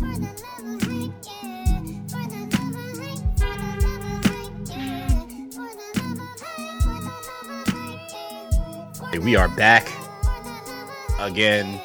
We 0.00 0.06
are 9.36 9.48
back 9.48 9.86
again 11.18 11.78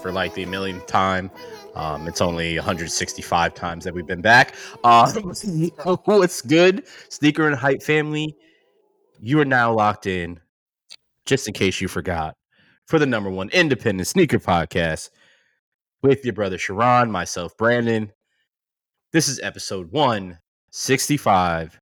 for 0.00 0.10
like 0.10 0.34
the 0.34 0.44
millionth 0.46 0.86
time. 0.86 1.30
Um, 1.76 2.08
it's 2.08 2.20
only 2.20 2.56
165 2.56 3.54
times 3.54 3.84
that 3.84 3.94
we've 3.94 4.06
been 4.06 4.22
back. 4.22 4.56
Uh, 4.84 5.12
what's 6.04 6.42
good, 6.42 6.84
sneaker 7.08 7.46
and 7.46 7.54
hype 7.54 7.80
family? 7.82 8.36
You 9.20 9.38
are 9.40 9.44
now 9.44 9.72
locked 9.72 10.08
in, 10.08 10.40
just 11.26 11.46
in 11.46 11.54
case 11.54 11.80
you 11.80 11.86
forgot, 11.86 12.34
for 12.86 12.98
the 12.98 13.06
number 13.06 13.30
one 13.30 13.50
independent 13.50 14.08
sneaker 14.08 14.40
podcast 14.40 15.10
with 16.02 16.24
your 16.24 16.34
brother 16.34 16.58
Sharon, 16.58 17.10
myself, 17.10 17.56
Brandon. 17.56 18.12
This 19.12 19.28
is 19.28 19.38
episode 19.40 19.92
165 19.92 21.78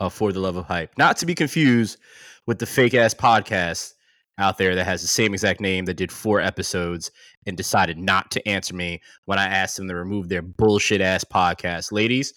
of 0.00 0.12
For 0.12 0.30
the 0.30 0.40
Love 0.40 0.56
of 0.56 0.66
Hype. 0.66 0.92
Not 0.98 1.16
to 1.18 1.26
be 1.26 1.34
confused 1.34 1.98
with 2.46 2.58
the 2.58 2.66
fake 2.66 2.92
ass 2.94 3.14
podcast 3.14 3.94
out 4.36 4.58
there 4.58 4.74
that 4.74 4.84
has 4.84 5.00
the 5.00 5.08
same 5.08 5.32
exact 5.32 5.60
name 5.60 5.86
that 5.86 5.96
did 5.96 6.12
four 6.12 6.40
episodes 6.40 7.10
and 7.46 7.56
decided 7.56 7.98
not 7.98 8.30
to 8.32 8.46
answer 8.46 8.74
me 8.74 9.00
when 9.24 9.38
I 9.38 9.46
asked 9.46 9.78
them 9.78 9.88
to 9.88 9.94
remove 9.94 10.28
their 10.28 10.42
bullshit 10.42 11.00
ass 11.00 11.24
podcast. 11.24 11.90
Ladies, 11.90 12.34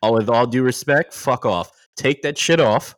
all 0.00 0.14
with 0.14 0.30
all 0.30 0.46
due 0.46 0.62
respect, 0.62 1.12
fuck 1.12 1.44
off. 1.44 1.70
Take 1.96 2.22
that 2.22 2.38
shit 2.38 2.60
off. 2.60 2.94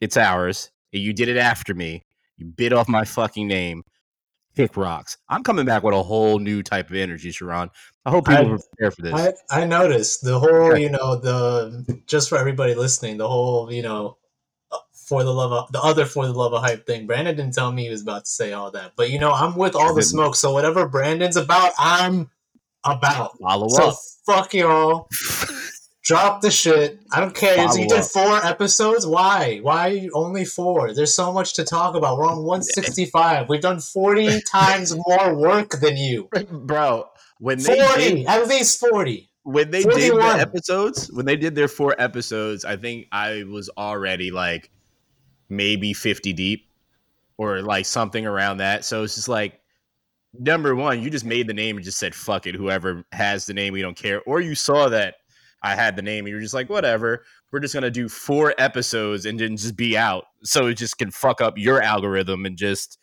It's 0.00 0.16
ours. 0.16 0.70
You 0.90 1.12
did 1.12 1.28
it 1.28 1.36
after 1.36 1.74
me. 1.74 2.02
You 2.36 2.46
bit 2.46 2.72
off 2.72 2.88
my 2.88 3.04
fucking 3.04 3.46
name. 3.46 3.84
Kick 4.56 4.76
rocks. 4.76 5.16
I'm 5.28 5.42
coming 5.42 5.64
back 5.64 5.82
with 5.82 5.94
a 5.94 6.02
whole 6.02 6.38
new 6.38 6.62
type 6.62 6.90
of 6.90 6.96
energy, 6.96 7.30
Sharon. 7.30 7.70
I 8.04 8.10
hope 8.10 8.26
people 8.26 8.46
I- 8.46 8.54
are 8.54 8.58
prepared 8.58 8.94
for 8.94 9.02
this. 9.02 9.44
I, 9.50 9.62
I 9.62 9.64
noticed 9.64 10.22
the 10.24 10.38
whole, 10.38 10.76
you 10.76 10.90
know, 10.90 11.16
the 11.16 12.00
just 12.06 12.28
for 12.28 12.36
everybody 12.36 12.74
listening, 12.74 13.16
the 13.16 13.28
whole, 13.28 13.72
you 13.72 13.82
know, 13.82 14.18
uh, 14.70 14.78
for 14.92 15.24
the 15.24 15.32
love 15.32 15.52
of 15.52 15.72
the 15.72 15.80
other 15.80 16.04
for 16.04 16.26
the 16.26 16.32
love 16.32 16.52
of 16.52 16.62
hype 16.62 16.86
thing. 16.86 17.06
Brandon 17.06 17.34
didn't 17.36 17.54
tell 17.54 17.72
me 17.72 17.84
he 17.84 17.90
was 17.90 18.02
about 18.02 18.24
to 18.26 18.30
say 18.30 18.52
all 18.52 18.70
that, 18.72 18.92
but 18.96 19.10
you 19.10 19.18
know, 19.18 19.32
I'm 19.32 19.56
with 19.56 19.74
all 19.74 19.94
the 19.94 20.02
smoke. 20.02 20.34
So 20.36 20.52
whatever 20.52 20.86
Brandon's 20.86 21.36
about, 21.36 21.72
I'm 21.78 22.30
about. 22.84 23.38
Follow 23.38 23.68
So 23.68 23.88
up. 23.88 23.96
fuck 24.26 24.54
y'all. 24.54 25.08
Drop 26.02 26.40
the 26.40 26.50
shit. 26.50 27.00
I 27.12 27.20
don't 27.20 27.34
care. 27.34 27.56
You 27.76 27.88
did 27.88 28.04
four 28.04 28.44
episodes. 28.44 29.06
Why? 29.06 29.60
Why 29.62 30.08
only 30.14 30.44
four? 30.44 30.92
There's 30.92 31.14
so 31.14 31.32
much 31.32 31.54
to 31.54 31.64
talk 31.64 31.94
about. 31.94 32.18
We're 32.18 32.26
on 32.26 32.38
165. 32.38 33.48
We've 33.48 33.60
done 33.60 33.78
40 33.78 34.40
times 34.46 34.96
more 34.96 35.36
work 35.36 35.78
than 35.80 35.96
you. 35.96 36.28
Bro, 36.50 37.08
when 37.38 37.58
they 37.58 37.78
40, 37.78 38.14
did, 38.14 38.26
at 38.26 38.48
least 38.48 38.80
40. 38.80 39.30
when 39.44 39.70
they 39.70 39.84
did 39.84 39.92
41. 39.92 40.18
the 40.18 40.42
episodes, 40.42 41.12
when 41.12 41.24
they 41.24 41.36
did 41.36 41.54
their 41.54 41.68
four 41.68 41.94
episodes, 41.98 42.64
I 42.64 42.76
think 42.76 43.06
I 43.12 43.44
was 43.44 43.70
already 43.78 44.32
like 44.32 44.70
maybe 45.48 45.92
50 45.92 46.32
deep 46.32 46.68
or 47.36 47.62
like 47.62 47.86
something 47.86 48.26
around 48.26 48.56
that. 48.56 48.84
So 48.84 49.04
it's 49.04 49.14
just 49.14 49.28
like 49.28 49.60
number 50.36 50.74
one, 50.74 51.00
you 51.00 51.10
just 51.10 51.24
made 51.24 51.46
the 51.46 51.54
name 51.54 51.76
and 51.76 51.84
just 51.84 51.98
said 51.98 52.12
fuck 52.12 52.48
it, 52.48 52.56
whoever 52.56 53.04
has 53.12 53.46
the 53.46 53.54
name, 53.54 53.72
we 53.72 53.82
don't 53.82 53.96
care. 53.96 54.20
Or 54.22 54.40
you 54.40 54.56
saw 54.56 54.88
that 54.88 55.16
I 55.62 55.74
had 55.74 55.96
the 55.96 56.02
name 56.02 56.24
and 56.24 56.32
you're 56.32 56.40
just 56.40 56.54
like, 56.54 56.68
whatever. 56.68 57.24
We're 57.50 57.60
just 57.60 57.74
gonna 57.74 57.90
do 57.90 58.08
four 58.08 58.54
episodes 58.58 59.26
and 59.26 59.38
then 59.38 59.56
just 59.56 59.76
be 59.76 59.96
out. 59.96 60.24
So 60.42 60.66
it 60.66 60.74
just 60.74 60.98
can 60.98 61.10
fuck 61.10 61.40
up 61.40 61.56
your 61.56 61.80
algorithm 61.82 62.44
and 62.46 62.56
just 62.56 62.98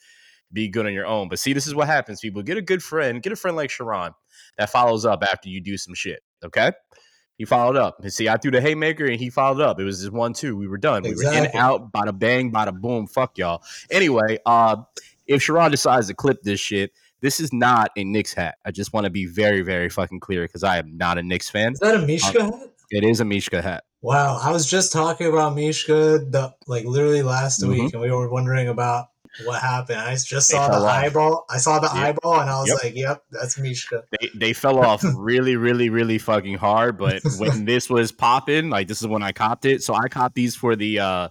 be 0.52 0.68
good 0.68 0.86
on 0.86 0.94
your 0.94 1.06
own. 1.06 1.30
But 1.30 1.40
see, 1.40 1.54
this 1.54 1.68
is 1.68 1.76
what 1.76 1.88
happens, 1.88 2.20
people. 2.20 2.42
Get 2.42 2.58
a 2.58 2.62
good 2.62 2.82
friend, 2.84 3.22
get 3.22 3.32
a 3.32 3.36
friend 3.36 3.56
like 3.56 3.70
Sharon 3.70 4.14
that 4.58 4.70
follows 4.70 5.06
up 5.06 5.24
after 5.24 5.48
you 5.50 5.62
do 5.62 5.78
some 5.78 5.94
shit. 5.94 6.22
Okay. 6.44 6.72
He 7.38 7.46
followed 7.46 7.78
up. 7.78 8.00
And 8.02 8.12
see, 8.12 8.28
I 8.28 8.36
threw 8.36 8.52
the 8.52 8.60
haymaker 8.60 9.06
and 9.06 9.18
he 9.18 9.30
followed 9.30 9.62
up. 9.62 9.80
It 9.80 9.86
was 9.86 10.02
just 10.02 10.12
one, 10.12 10.34
two. 10.34 10.58
We 10.58 10.68
were 10.68 10.78
done. 10.78 11.04
We 11.04 11.12
were 11.12 11.22
in, 11.22 11.28
Exactly. 11.46 11.60
out, 11.60 11.92
bada 11.94 12.18
bang, 12.18 12.52
bada 12.52 12.78
boom. 12.78 13.08
Fuck 13.08 13.38
y'all. 13.38 13.64
Anyway, 13.90 14.40
uh, 14.46 14.76
if 15.26 15.42
Sharon 15.42 15.72
decides 15.72 16.08
to 16.08 16.14
clip 16.14 16.42
this 16.42 16.60
shit, 16.60 16.92
this 17.22 17.40
is 17.40 17.52
not 17.54 17.92
a 17.98 18.04
Knicks 18.04 18.34
hat. 18.34 18.56
I 18.66 18.72
just 18.72 18.94
want 18.94 19.06
to 19.06 19.10
be 19.10 19.26
very, 19.26 19.62
very 19.62 19.90
fucking 19.90 20.20
clear 20.20 20.44
because 20.44 20.64
I 20.64 20.78
am 20.78 20.98
not 20.98 21.18
a 21.18 21.24
Knicks 21.24 21.50
fan. 21.50 21.74
Is 21.74 21.80
that 21.80 21.96
a 21.96 22.00
Mishka 22.06 22.44
hat? 22.44 22.54
It 22.92 23.04
is 23.04 23.20
a 23.20 23.26
Mishka 23.26 23.62
hat. 23.62 23.84
Wow, 24.02 24.40
I 24.42 24.52
was 24.52 24.66
just 24.66 24.92
talking 24.94 25.28
about 25.28 25.56
Mishka 25.56 25.94
the 26.20 26.54
like 26.68 26.86
literally 26.86 27.22
last 27.22 27.62
Mhm. 27.62 27.70
week, 27.70 27.94
and 27.94 28.02
we 28.02 28.10
were 28.12 28.30
wondering 28.30 28.68
about 28.70 29.08
what 29.46 29.62
happened. 29.62 30.00
I 30.00 30.16
just 30.16 30.48
saw 30.50 30.68
the 30.70 30.78
off. 30.78 30.84
eyeball. 30.90 31.46
I 31.50 31.58
saw 31.58 31.80
the 31.80 31.88
Yep. 31.94 31.96
eyeball, 31.96 32.40
and 32.40 32.50
I 32.50 32.60
was 32.62 32.70
Yep. 32.70 32.78
like, 32.84 32.96
"Yep, 32.96 33.24
that's 33.32 33.60
Mishka." 33.60 34.04
They, 34.20 34.30
they 34.36 34.54
fell 34.54 34.80
off 34.80 35.04
really, 35.16 35.56
really, 35.56 35.90
really 35.90 36.18
fucking 36.18 36.56
hard. 36.56 36.98
But 36.98 37.22
when 37.38 37.66
this 37.66 37.90
was 37.90 38.12
popping, 38.12 38.70
like 38.70 38.88
this 38.88 39.02
is 39.02 39.08
when 39.08 39.22
I 39.22 39.34
copped 39.34 39.66
it. 39.66 39.84
So 39.84 39.94
I 39.94 40.08
copped 40.08 40.36
these 40.36 40.56
for 40.56 40.76
the 40.76 41.00
uh 41.00 41.28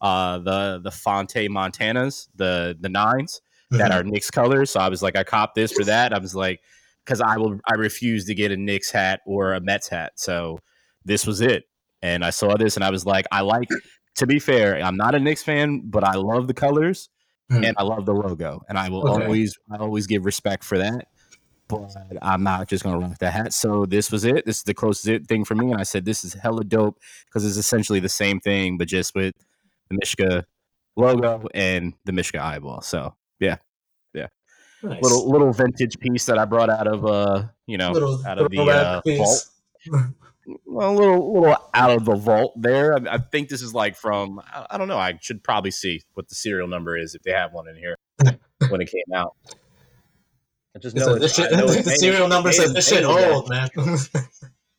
uh 0.00 0.38
the 0.38 0.80
the 0.84 0.90
Fonte 0.90 1.48
Montanas, 1.48 2.28
the 2.36 2.76
the 2.78 2.88
nines. 2.88 3.40
That 3.72 3.90
Mhm. 3.90 3.94
are 3.94 4.04
Knicks 4.04 4.30
colors. 4.30 4.70
So 4.70 4.80
I 4.80 4.88
was 4.88 5.02
like, 5.02 5.16
I 5.16 5.24
copped 5.24 5.54
this 5.54 5.72
for 5.72 5.84
that. 5.84 6.12
I 6.14 6.18
was 6.18 6.34
like, 6.34 6.60
because 7.04 7.20
I 7.20 7.36
will, 7.36 7.58
I 7.70 7.74
refuse 7.74 8.24
to 8.26 8.34
get 8.34 8.52
a 8.52 8.56
Knicks 8.56 8.90
hat 8.90 9.20
or 9.26 9.54
a 9.54 9.60
Mets 9.60 9.88
hat. 9.88 10.12
So 10.16 10.58
this 11.04 11.26
was 11.26 11.40
it. 11.40 11.64
And 12.02 12.24
I 12.24 12.30
saw 12.30 12.56
this 12.56 12.76
and 12.76 12.84
I 12.84 12.90
was 12.90 13.04
like, 13.06 13.26
I 13.32 13.40
like. 13.42 13.68
To 14.16 14.26
be 14.26 14.38
fair, 14.38 14.76
I'm 14.84 14.96
not 14.98 15.14
a 15.14 15.18
Knicks 15.18 15.42
fan, 15.42 15.82
but 15.86 16.04
I 16.04 16.16
love 16.16 16.46
the 16.46 16.52
colors 16.52 17.08
Hmm. 17.50 17.64
and 17.64 17.74
I 17.78 17.82
love 17.82 18.04
the 18.04 18.12
logo, 18.12 18.60
and 18.68 18.78
I 18.78 18.90
will 18.90 19.08
Okay. 19.08 19.24
always, 19.24 19.56
I 19.70 19.78
always 19.78 20.06
give 20.06 20.26
respect 20.26 20.62
for 20.64 20.76
that. 20.78 21.06
But 21.68 21.96
I'm 22.20 22.42
not 22.42 22.68
just 22.68 22.84
gonna 22.84 22.98
rock 22.98 23.16
that 23.20 23.32
hat. 23.32 23.54
So 23.54 23.86
this 23.86 24.12
was 24.12 24.24
it. 24.24 24.44
This 24.44 24.58
is 24.58 24.62
the 24.64 24.74
closest 24.74 25.26
thing 25.28 25.46
for 25.46 25.54
me, 25.54 25.70
and 25.70 25.80
I 25.80 25.84
said 25.84 26.04
this 26.04 26.24
is 26.26 26.34
hella 26.34 26.62
dope 26.64 26.98
because 27.24 27.46
it's 27.46 27.56
essentially 27.56 28.00
the 28.00 28.08
same 28.10 28.38
thing, 28.38 28.76
but 28.76 28.86
just 28.86 29.14
with 29.14 29.34
the 29.88 29.96
Mishka 29.98 30.44
logo 30.94 31.48
and 31.54 31.94
the 32.04 32.12
Mishka 32.12 32.38
eyeball. 32.42 32.82
So 32.82 33.14
Nice. 34.82 35.02
little 35.02 35.30
little 35.30 35.52
vintage 35.52 35.98
piece 36.00 36.26
that 36.26 36.38
I 36.38 36.44
brought 36.44 36.68
out 36.68 36.88
of 36.88 37.06
uh 37.06 37.44
you 37.66 37.78
know 37.78 37.92
little 37.92 38.26
out 38.26 38.38
of 38.38 38.50
the 38.50 38.60
uh, 38.60 39.00
vault. 39.06 39.48
A 40.44 40.90
little 40.90 41.40
little 41.40 41.56
out 41.72 41.90
of 41.92 42.04
the 42.04 42.16
vault 42.16 42.60
there. 42.60 42.94
I, 42.94 43.14
I 43.14 43.18
think 43.18 43.48
this 43.48 43.62
is 43.62 43.74
like 43.74 43.94
from 43.94 44.40
I, 44.40 44.66
I 44.70 44.78
don't 44.78 44.88
know. 44.88 44.98
I 44.98 45.16
should 45.20 45.44
probably 45.44 45.70
see 45.70 46.02
what 46.14 46.28
the 46.28 46.34
serial 46.34 46.66
number 46.66 46.96
is 46.96 47.14
if 47.14 47.22
they 47.22 47.30
have 47.30 47.52
one 47.52 47.68
in 47.68 47.76
here 47.76 47.94
when 48.68 48.80
it 48.80 48.90
came 48.90 49.14
out. 49.14 49.36
I 50.74 50.80
just 50.80 50.96
know 50.96 51.04
So 51.04 51.14
it's, 51.14 51.20
this 51.20 51.36
shit, 51.36 51.52
I 51.52 51.60
know 51.60 51.68
the 51.68 51.82
serial 51.90 52.26
number 52.26 52.50
in 52.50 52.72
this 52.72 52.88
shit 52.88 53.04
old, 53.04 53.48
man. 53.50 53.68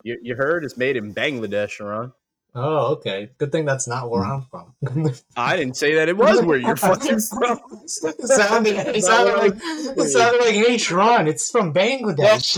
You, 0.03 0.19
you 0.21 0.35
heard 0.35 0.65
it's 0.65 0.75
made 0.75 0.97
in 0.97 1.13
Bangladesh, 1.13 1.69
Sharon. 1.69 2.11
Oh, 2.55 2.93
okay. 2.93 3.29
Good 3.37 3.51
thing 3.51 3.65
that's 3.65 3.87
not 3.87 4.09
where 4.09 4.23
I'm 4.23 4.43
from. 4.43 4.73
I 5.35 5.57
didn't 5.57 5.77
say 5.77 5.95
that 5.95 6.09
it 6.09 6.17
was 6.17 6.41
where 6.41 6.57
you're 6.57 6.75
fucking 6.77 7.19
from. 7.19 7.59
it 7.73 7.89
sounded, 7.89 8.75
it 8.75 9.03
sounded 9.03 9.37
like 9.37 9.53
it 9.57 10.09
sounded 10.09 10.39
like 10.39 10.55
hey 10.55 10.77
Sharon, 10.77 11.27
it's 11.27 11.49
from 11.49 11.73
Bangladesh. 11.73 12.53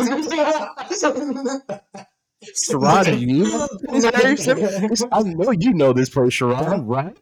Sharon, 2.55 3.19
you 3.19 3.43
know 3.43 3.67
this 3.81 4.45
place? 4.45 5.03
I 5.11 5.23
know 5.23 5.51
you 5.51 5.73
know 5.73 5.93
this 5.93 6.09
place, 6.09 6.33
Sharon, 6.33 6.85
right? 6.85 7.17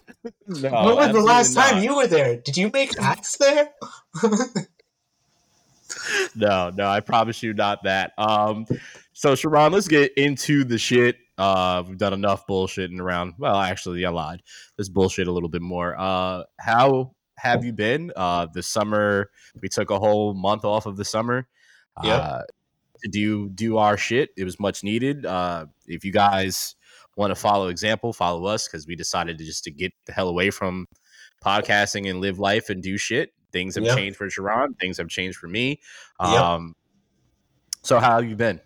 No, 0.48 0.96
when 0.96 0.96
was 0.98 1.12
the 1.14 1.22
last 1.22 1.58
absolutely 1.58 1.72
time 1.72 1.84
you 1.84 1.96
were 1.96 2.08
there? 2.08 2.38
Did 2.38 2.58
you 2.58 2.70
make 2.74 2.98
hats 2.98 3.38
there? 3.38 3.70
no, 6.36 6.72
no, 6.76 6.88
I 6.88 7.00
promise 7.00 7.44
you 7.44 7.54
not 7.54 7.84
that. 7.84 8.14
Um, 8.18 8.66
so 9.14 9.36
Sharon, 9.36 9.72
let's 9.72 9.88
get 9.88 10.14
into 10.18 10.64
the 10.64 10.78
shit. 10.78 11.18
Uh, 11.38 11.84
we've 11.88 11.98
done 11.98 12.14
enough 12.14 12.46
bullshitting 12.48 13.00
around. 13.00 13.34
Well, 13.38 13.56
actually, 13.56 14.06
I 14.06 14.10
lied. 14.10 14.44
Let's 14.78 14.90
bullshit 14.90 15.28
a 15.28 15.32
little 15.32 15.50
bit 15.50 15.62
more. 15.62 15.96
Uh, 15.98 16.44
how 16.60 17.16
have 17.38 17.66
you 17.66 17.74
been? 17.74 18.12
Uh, 18.16 18.48
the 18.54 18.64
summer 18.64 19.30
we 19.62 19.70
took 19.70 19.90
a 19.90 20.00
whole 20.00 20.34
month 20.34 20.66
off 20.66 20.86
of 20.86 20.98
the 20.98 21.06
summer. 21.06 21.48
Yeah. 22.04 22.16
Uh, 22.16 22.42
to 23.04 23.10
do 23.10 23.50
do 23.50 23.78
our 23.78 23.98
shit. 23.98 24.30
It 24.38 24.44
was 24.46 24.60
much 24.60 24.84
needed. 24.84 25.26
Uh, 25.26 25.66
if 25.88 26.06
you 26.06 26.12
guys 26.12 26.76
want 27.16 27.32
to 27.32 27.36
follow 27.36 27.68
example, 27.68 28.14
follow 28.14 28.46
us 28.46 28.68
because 28.68 28.88
we 28.88 28.96
decided 28.96 29.38
to 29.38 29.46
just 29.46 29.64
to 29.66 29.72
get 29.72 29.94
the 30.06 30.14
hell 30.14 30.30
away 30.30 30.50
from 30.50 30.88
podcasting 31.44 32.10
and 32.10 32.22
live 32.22 32.40
life 32.40 32.70
and 32.70 32.82
do 32.82 32.98
shit. 32.98 33.34
Things 33.52 33.76
have 33.76 33.86
changed 33.96 34.18
for 34.18 34.30
Sharon. 34.30 34.74
Things 34.76 34.98
have 34.98 35.10
changed 35.10 35.38
for 35.38 35.48
me. 35.48 35.80
Um, 36.20 36.76
so 37.84 38.00
how 38.00 38.16
have 38.16 38.28
you 38.28 38.36
been? 38.36 38.60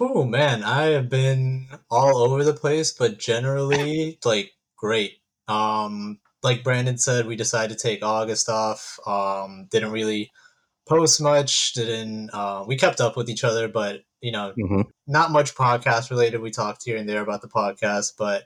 Oh 0.00 0.24
man, 0.24 0.62
I 0.62 0.86
have 0.86 1.08
been 1.08 1.68
all 1.90 2.18
over 2.18 2.44
the 2.44 2.52
place, 2.52 2.92
but 2.92 3.18
generally 3.18 4.18
like 4.24 4.52
great. 4.76 5.18
Um, 5.48 6.20
like 6.42 6.62
Brandon 6.62 6.98
said, 6.98 7.26
we 7.26 7.36
decided 7.36 7.76
to 7.76 7.82
take 7.82 8.04
August 8.04 8.48
off. 8.48 8.98
Um, 9.06 9.66
didn't 9.70 9.90
really 9.92 10.30
post 10.86 11.20
much. 11.20 11.72
Didn't. 11.72 12.30
Uh, 12.32 12.64
we 12.66 12.76
kept 12.76 13.00
up 13.00 13.16
with 13.16 13.28
each 13.28 13.44
other, 13.44 13.68
but 13.68 14.02
you 14.20 14.32
know, 14.32 14.52
not 15.06 15.30
much 15.32 15.54
podcast 15.54 16.10
related. 16.10 16.40
We 16.40 16.50
talked 16.50 16.84
here 16.84 16.96
and 16.96 17.08
there 17.08 17.22
about 17.22 17.42
the 17.42 17.48
podcast, 17.48 18.12
but 18.18 18.44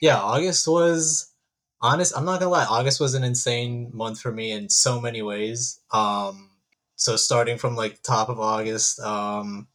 yeah, 0.00 0.18
August 0.18 0.68
was 0.68 1.32
honest. 1.80 2.16
I'm 2.16 2.24
not 2.24 2.40
gonna 2.40 2.50
lie, 2.50 2.64
August 2.64 3.00
was 3.00 3.14
an 3.14 3.24
insane 3.24 3.90
month 3.92 4.20
for 4.20 4.32
me 4.32 4.52
in 4.52 4.68
so 4.68 5.00
many 5.00 5.22
ways. 5.22 5.80
Um, 5.92 6.50
so 6.96 7.16
starting 7.16 7.58
from 7.58 7.76
like 7.76 8.02
top 8.02 8.28
of 8.28 8.40
August, 8.40 9.00
um, 9.00 9.68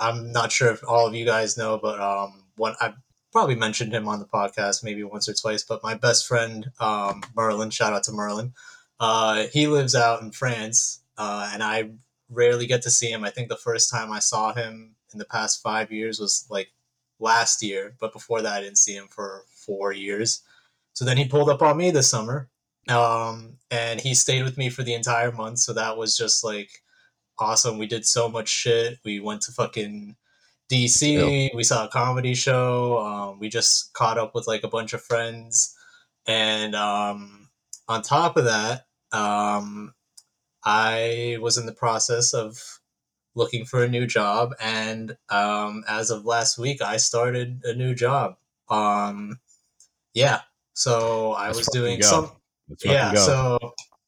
I'm 0.00 0.32
not 0.32 0.52
sure 0.52 0.70
if 0.70 0.82
all 0.86 1.06
of 1.06 1.14
you 1.14 1.24
guys 1.24 1.56
know, 1.56 1.78
but 1.78 2.00
um, 2.00 2.44
one 2.56 2.74
I 2.80 2.94
probably 3.32 3.56
mentioned 3.56 3.92
him 3.92 4.06
on 4.06 4.20
the 4.20 4.26
podcast 4.26 4.84
maybe 4.84 5.02
once 5.02 5.28
or 5.28 5.34
twice. 5.34 5.64
But 5.64 5.82
my 5.82 5.94
best 5.94 6.26
friend 6.26 6.70
um, 6.80 7.22
Merlin, 7.34 7.70
shout 7.70 7.92
out 7.92 8.04
to 8.04 8.12
Merlin, 8.12 8.52
uh, 9.00 9.44
he 9.52 9.66
lives 9.66 9.94
out 9.94 10.22
in 10.22 10.30
France, 10.30 11.00
uh, 11.18 11.50
and 11.52 11.62
I 11.62 11.90
rarely 12.30 12.66
get 12.66 12.82
to 12.82 12.90
see 12.90 13.10
him. 13.10 13.24
I 13.24 13.30
think 13.30 13.48
the 13.48 13.56
first 13.56 13.90
time 13.90 14.12
I 14.12 14.20
saw 14.20 14.54
him 14.54 14.94
in 15.12 15.18
the 15.18 15.24
past 15.24 15.62
five 15.62 15.90
years 15.90 16.18
was 16.18 16.46
like 16.50 16.68
last 17.18 17.62
year, 17.62 17.96
but 18.00 18.12
before 18.12 18.42
that, 18.42 18.58
I 18.58 18.60
didn't 18.60 18.78
see 18.78 18.94
him 18.94 19.08
for 19.08 19.44
four 19.66 19.92
years. 19.92 20.42
So 20.92 21.04
then 21.04 21.16
he 21.16 21.26
pulled 21.26 21.50
up 21.50 21.62
on 21.62 21.76
me 21.76 21.90
this 21.90 22.10
summer, 22.10 22.48
um, 22.88 23.58
and 23.70 24.00
he 24.00 24.14
stayed 24.14 24.44
with 24.44 24.56
me 24.56 24.70
for 24.70 24.82
the 24.82 24.94
entire 24.94 25.32
month. 25.32 25.58
So 25.58 25.72
that 25.72 25.96
was 25.96 26.16
just 26.16 26.44
like 26.44 26.70
awesome. 27.38 27.78
We 27.78 27.86
did 27.86 28.06
so 28.06 28.28
much 28.28 28.48
shit. 28.48 28.98
We 29.04 29.20
went 29.20 29.42
to 29.42 29.52
fucking 29.52 30.16
DC. 30.70 31.46
Yep. 31.46 31.54
We 31.54 31.64
saw 31.64 31.84
a 31.84 31.88
comedy 31.88 32.34
show. 32.34 32.98
Um, 32.98 33.38
we 33.38 33.48
just 33.48 33.92
caught 33.92 34.18
up 34.18 34.34
with 34.34 34.46
like 34.46 34.64
a 34.64 34.68
bunch 34.68 34.92
of 34.92 35.02
friends, 35.02 35.74
and 36.26 36.74
um, 36.74 37.48
on 37.88 38.02
top 38.02 38.36
of 38.36 38.44
that, 38.44 38.86
um, 39.12 39.94
I 40.64 41.38
was 41.40 41.58
in 41.58 41.66
the 41.66 41.72
process 41.72 42.32
of 42.32 42.80
looking 43.34 43.64
for 43.64 43.82
a 43.82 43.88
new 43.88 44.06
job, 44.06 44.54
and 44.60 45.16
um, 45.28 45.84
as 45.88 46.10
of 46.10 46.24
last 46.24 46.58
week, 46.58 46.80
I 46.80 46.96
started 46.96 47.60
a 47.64 47.74
new 47.74 47.94
job. 47.94 48.36
Um, 48.68 49.40
yeah, 50.14 50.40
so 50.72 51.32
I 51.32 51.48
Let's 51.48 51.58
was 51.58 51.68
doing 51.68 52.00
go. 52.00 52.06
some. 52.06 52.30
Let's 52.68 52.84
yeah, 52.84 53.14
so 53.14 53.58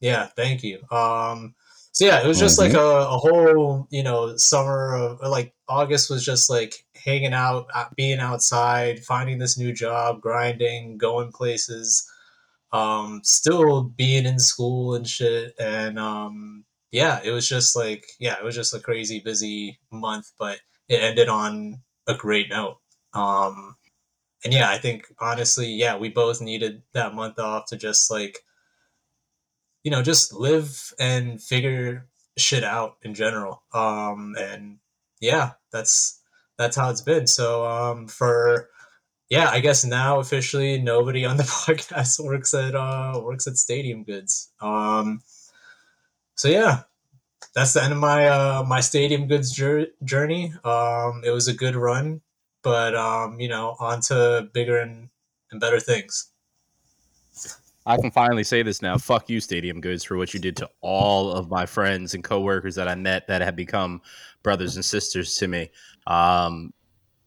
yeah, 0.01 0.27
thank 0.37 0.63
you. 0.63 0.81
Um, 0.91 1.55
so 1.97 2.05
yeah, 2.05 2.23
it 2.23 2.27
was 2.27 2.39
just 2.39 2.61
mm-hmm. 2.61 2.75
like 2.75 2.83
a, 2.83 3.09
a 3.09 3.17
whole, 3.17 3.89
you 3.91 4.03
know, 4.03 4.37
summer 4.37 4.95
of 4.95 5.19
like 5.23 5.55
August 5.67 6.11
was 6.11 6.23
just 6.23 6.51
like 6.51 6.85
hanging 6.95 7.33
out, 7.33 7.69
uh, 7.73 7.87
being 7.97 8.19
outside, 8.19 9.03
finding 9.03 9.39
this 9.39 9.57
new 9.57 9.73
job, 9.73 10.21
grinding, 10.21 10.99
going 10.99 11.33
places, 11.33 12.07
um, 12.71 13.23
still 13.25 13.85
being 13.85 14.27
in 14.27 14.39
school 14.39 14.95
and 14.95 15.09
shit. 15.09 15.55
And 15.59 15.99
um, 15.99 16.67
yeah, 16.93 17.21
it 17.25 17.31
was 17.31 17.49
just 17.49 17.75
like, 17.75 18.05
yeah, 18.21 18.35
it 18.35 18.45
was 18.45 18.55
just 18.55 18.75
a 18.75 18.79
crazy 18.79 19.21
busy 19.21 19.79
month, 19.91 20.33
but 20.39 20.59
it 20.91 21.01
ended 21.01 21.31
on 21.31 21.81
a 22.07 22.13
great 22.15 22.51
note. 22.51 22.77
Um, 23.15 23.75
and 24.45 24.53
yeah, 24.53 24.69
I 24.69 24.77
think 24.77 25.07
honestly, 25.19 25.69
yeah, 25.69 25.97
we 25.97 26.11
both 26.11 26.43
needed 26.43 26.83
that 26.93 27.15
month 27.15 27.39
off 27.39 27.65
to 27.69 27.77
just 27.79 28.11
like 28.11 28.41
you 29.87 29.93
know, 29.93 30.03
just 30.03 30.33
live 30.33 30.93
and 30.99 31.41
figure 31.41 32.09
shit 32.37 32.65
out 32.65 32.97
in 33.05 33.15
general. 33.15 33.63
Um, 33.73 34.35
and 34.37 34.79
yeah, 35.21 35.53
that's 35.71 36.21
that's 36.59 36.75
how 36.75 36.91
it's 36.91 37.03
been. 37.03 37.29
So 37.29 37.65
um, 37.65 38.09
for 38.09 38.69
yeah, 39.31 39.49
I 39.49 39.61
guess 39.61 39.85
now 39.85 40.19
officially 40.19 40.83
nobody 40.83 41.25
on 41.25 41.37
the 41.37 41.43
podcast 41.67 42.19
works 42.19 42.53
at 42.53 42.75
uh, 42.75 43.21
works 43.23 43.47
at 43.47 43.59
Stadium 43.59 44.03
Goods. 44.03 44.51
Um, 44.61 45.23
so 46.35 46.49
yeah, 46.49 46.81
that's 47.55 47.75
the 47.75 47.85
end 47.85 47.93
of 47.93 48.01
my 48.01 48.27
uh, 48.27 48.65
my 48.67 48.81
Stadium 48.81 49.29
Goods 49.29 49.53
journey. 49.53 50.53
Um, 50.65 51.23
it 51.25 51.31
was 51.31 51.47
a 51.47 51.55
good 51.55 51.77
run, 51.77 52.23
but 52.65 52.97
um, 52.97 53.39
you 53.39 53.49
know, 53.49 53.77
on 53.79 54.01
to 54.01 54.49
bigger 54.53 54.79
and, 54.79 55.11
and 55.53 55.61
better 55.61 55.79
things. 55.79 56.33
I 57.87 57.97
can 57.97 58.11
finally 58.11 58.43
say 58.43 58.63
this 58.65 58.83
now. 58.83 58.99
Fuck 58.99 59.31
you, 59.31 59.41
Stadium 59.41 59.81
Goods, 59.81 60.03
for 60.03 60.17
what 60.17 60.35
you 60.35 60.41
did 60.41 60.57
to 60.57 60.69
all 60.81 61.31
of 61.31 61.49
my 61.49 61.67
friends 61.67 62.15
and 62.15 62.25
coworkers 62.25 62.75
that 62.75 62.89
I 62.89 62.97
met 62.97 63.29
that 63.29 63.43
have 63.43 63.55
become 63.55 64.03
brothers 64.43 64.75
and 64.75 64.85
sisters 64.85 65.37
to 65.37 65.47
me. 65.47 65.71
Um, 66.09 66.73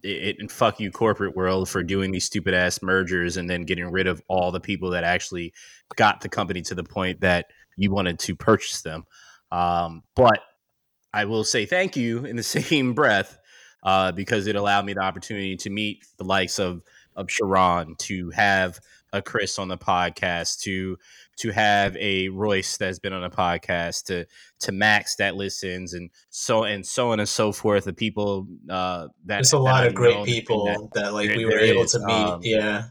it, 0.03 0.37
and 0.39 0.51
fuck 0.51 0.81
you, 0.81 0.91
corporate 0.91 1.35
world, 1.35 1.69
for 1.69 1.81
doing 1.81 2.11
these 2.11 2.25
stupid 2.25 2.53
ass 2.53 2.81
mergers 2.81 3.37
and 3.37 3.49
then 3.49 3.63
getting 3.63 3.89
rid 3.89 4.07
of 4.07 4.21
all 4.27 4.51
the 4.51 4.59
people 4.59 4.89
that 4.91 5.05
actually 5.05 5.53
got 5.95 6.19
the 6.19 6.29
company 6.29 6.61
to 6.63 6.75
the 6.75 6.83
point 6.83 7.21
that 7.21 7.47
you 7.77 7.91
wanted 7.91 8.19
to 8.19 8.35
purchase 8.35 8.81
them. 8.81 9.05
Um, 9.51 10.03
but 10.15 10.41
I 11.13 11.25
will 11.25 11.45
say 11.45 11.65
thank 11.65 11.95
you 11.95 12.25
in 12.25 12.35
the 12.35 12.43
same 12.63 12.93
breath 12.93 13.37
uh, 13.83 14.11
because 14.11 14.47
it 14.47 14.57
allowed 14.57 14.85
me 14.85 14.93
the 14.93 15.01
opportunity 15.01 15.55
to 15.55 15.69
meet 15.69 16.05
the 16.17 16.25
likes 16.25 16.59
of 16.59 16.83
of 17.15 17.29
Sharon, 17.29 17.95
to 17.97 18.29
have 18.29 18.79
a 19.13 19.21
Chris 19.21 19.59
on 19.59 19.67
the 19.67 19.77
podcast, 19.77 20.59
to 20.61 20.97
to 21.37 21.51
have 21.51 21.95
a 21.97 22.29
Royce 22.29 22.77
that's 22.77 22.99
been 22.99 23.13
on 23.13 23.23
a 23.23 23.29
podcast, 23.29 24.05
to 24.05 24.25
to 24.59 24.71
Max 24.71 25.15
that 25.15 25.35
listens, 25.35 25.93
and 25.93 26.09
so 26.29 26.63
and 26.63 26.85
so 26.85 27.11
on 27.11 27.19
and 27.19 27.29
so 27.29 27.51
forth. 27.51 27.85
The 27.85 27.93
people 27.93 28.47
uh, 28.69 29.07
that 29.25 29.37
there's 29.37 29.53
a 29.53 29.59
lot 29.59 29.85
of 29.85 29.93
great 29.93 30.25
people 30.25 30.65
that, 30.65 30.89
that, 30.93 31.13
like 31.13 31.29
we 31.29 31.45
were 31.45 31.59
able 31.59 31.83
is. 31.83 31.91
to 31.93 31.99
meet. 31.99 32.13
Um, 32.13 32.39
yeah, 32.43 32.83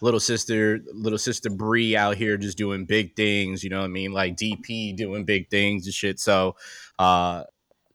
little 0.00 0.20
sister, 0.20 0.80
little 0.92 1.18
sister 1.18 1.50
Bree 1.50 1.96
out 1.96 2.16
here 2.16 2.36
just 2.36 2.58
doing 2.58 2.84
big 2.84 3.16
things. 3.16 3.64
You 3.64 3.70
know 3.70 3.80
what 3.80 3.86
I 3.86 3.88
mean? 3.88 4.12
Like 4.12 4.36
DP 4.36 4.96
doing 4.96 5.24
big 5.24 5.50
things 5.50 5.86
and 5.86 5.94
shit. 5.94 6.20
So, 6.20 6.56
uh, 6.98 7.44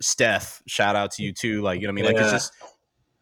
Steph, 0.02 0.62
shout 0.68 0.96
out 0.96 1.12
to 1.12 1.24
you 1.24 1.34
too. 1.34 1.62
Like 1.62 1.80
you 1.80 1.88
know 1.88 1.94
what 1.94 2.02
I 2.02 2.04
mean? 2.04 2.06
Like 2.06 2.16
yeah. 2.16 2.24
it's 2.24 2.32
just 2.32 2.54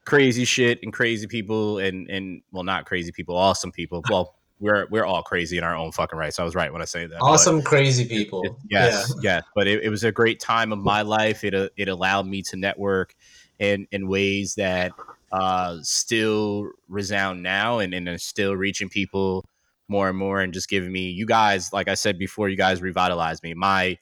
crazy 0.05 0.45
shit 0.45 0.79
and 0.83 0.91
crazy 0.91 1.27
people 1.27 1.77
and 1.79 2.09
and 2.09 2.41
well 2.51 2.63
not 2.63 2.85
crazy 2.85 3.11
people 3.11 3.35
awesome 3.35 3.71
people. 3.71 4.03
Well 4.09 4.35
we're 4.61 4.85
we're 4.91 5.05
all 5.05 5.23
crazy 5.23 5.57
in 5.57 5.63
our 5.63 5.75
own 5.75 5.91
fucking 5.91 6.17
right 6.17 6.33
so 6.33 6.43
i 6.43 6.45
was 6.45 6.53
right 6.53 6.71
when 6.71 6.83
i 6.83 6.85
say 6.85 7.07
that 7.07 7.17
awesome 7.19 7.57
but 7.57 7.65
crazy 7.65 8.05
people. 8.05 8.43
It, 8.43 8.51
it, 8.51 8.57
yes 8.69 9.13
yeah. 9.15 9.37
yes 9.37 9.43
but 9.55 9.67
it, 9.67 9.83
it, 9.83 9.89
was 9.89 10.03
a 10.03 10.11
great 10.11 10.39
time 10.39 10.71
of 10.71 10.79
my 10.79 11.01
life. 11.01 11.43
It 11.43 11.55
uh, 11.55 11.69
it 11.75 11.87
allowed 11.87 12.27
me 12.27 12.43
to 12.43 12.55
network 12.55 13.15
in 13.59 13.87
in 13.91 14.07
ways 14.07 14.55
that 14.55 14.91
uh 15.31 15.79
still 15.81 16.69
resound 16.87 17.41
now 17.41 17.79
and 17.79 17.93
and 17.93 18.07
are 18.07 18.17
still 18.19 18.55
reaching 18.55 18.87
people 18.87 19.45
more 19.87 20.07
and 20.07 20.17
more 20.17 20.41
and 20.41 20.53
just 20.53 20.69
giving 20.69 20.91
me 20.91 21.09
you 21.09 21.25
guys 21.25 21.73
like 21.73 21.87
i 21.87 21.95
said 21.95 22.17
before 22.17 22.47
you 22.47 22.55
guys 22.55 22.81
revitalized 22.81 23.43
me. 23.43 23.53
My 23.53 23.97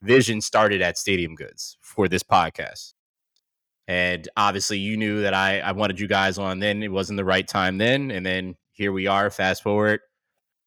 vision 0.00 0.40
started 0.40 0.80
at 0.80 0.96
stadium 0.96 1.34
goods 1.34 1.76
for 1.80 2.08
this 2.08 2.22
podcast 2.22 2.94
and 3.86 4.28
obviously, 4.36 4.78
you 4.78 4.96
knew 4.96 5.22
that 5.22 5.34
I, 5.34 5.60
I 5.60 5.72
wanted 5.72 6.00
you 6.00 6.06
guys 6.06 6.38
on 6.38 6.58
then. 6.58 6.82
It 6.82 6.92
wasn't 6.92 7.18
the 7.18 7.24
right 7.24 7.46
time 7.46 7.78
then. 7.78 8.10
And 8.10 8.24
then 8.24 8.54
here 8.72 8.92
we 8.92 9.06
are. 9.06 9.30
Fast 9.30 9.62
forward, 9.62 10.00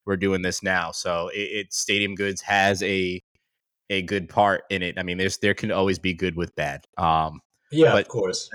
we're 0.06 0.18
doing 0.18 0.42
this 0.42 0.62
now. 0.62 0.92
So 0.92 1.30
it, 1.30 1.40
it 1.40 1.74
Stadium 1.74 2.16
Goods 2.16 2.42
has 2.42 2.84
a 2.84 3.22
a 3.90 4.02
good 4.04 4.30
part 4.30 4.64
in 4.69 4.84
it. 4.84 5.00
I 5.00 5.04
mean, 5.04 5.18
there's 5.18 5.38
there 5.38 5.54
can 5.54 5.72
always 5.72 5.98
be 5.98 6.14
good 6.14 6.36
with 6.36 6.56
bad. 6.56 6.86
Um, 6.98 7.42
yeah, 7.72 7.92
but, 7.92 8.02
of 8.04 8.07
course. 8.07 8.50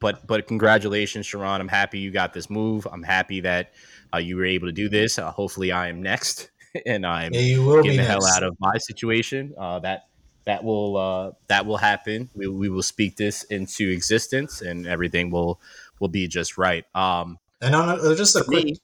But 0.00 0.26
but 0.26 0.46
congratulations, 0.46 1.26
Sharon. 1.26 1.60
I'm 1.60 1.68
happy 1.68 1.98
you 1.98 2.10
got 2.10 2.32
this 2.32 2.48
move. 2.48 2.86
I'm 2.90 3.02
happy 3.02 3.40
that 3.40 3.72
uh, 4.14 4.18
you 4.18 4.36
were 4.36 4.46
able 4.46 4.68
to 4.68 4.72
do 4.72 4.88
this. 4.88 5.18
Uh, 5.18 5.30
hopefully, 5.30 5.70
I 5.70 5.88
am 5.88 6.02
next, 6.02 6.50
and 6.86 7.04
I'm 7.04 7.34
yeah, 7.34 7.40
getting 7.40 7.90
the 7.90 7.96
next. 7.98 8.08
hell 8.08 8.26
out 8.26 8.42
of 8.42 8.56
my 8.58 8.78
situation. 8.78 9.52
Uh, 9.58 9.78
that 9.80 10.04
that 10.44 10.64
will 10.64 10.96
uh, 10.96 11.32
that 11.48 11.66
will 11.66 11.76
happen. 11.76 12.30
We, 12.34 12.46
we 12.48 12.68
will 12.68 12.82
speak 12.82 13.16
this 13.16 13.44
into 13.44 13.88
existence, 13.88 14.60
and 14.60 14.86
everything 14.86 15.30
will 15.30 15.60
will 16.00 16.08
be 16.08 16.28
just 16.28 16.58
right. 16.58 16.84
Um, 16.94 17.38
and 17.60 17.74
on 17.74 17.88
a, 17.88 17.94
uh, 17.94 18.14
just 18.14 18.36
a 18.36 18.44
quick, 18.44 18.64
me, 18.64 18.80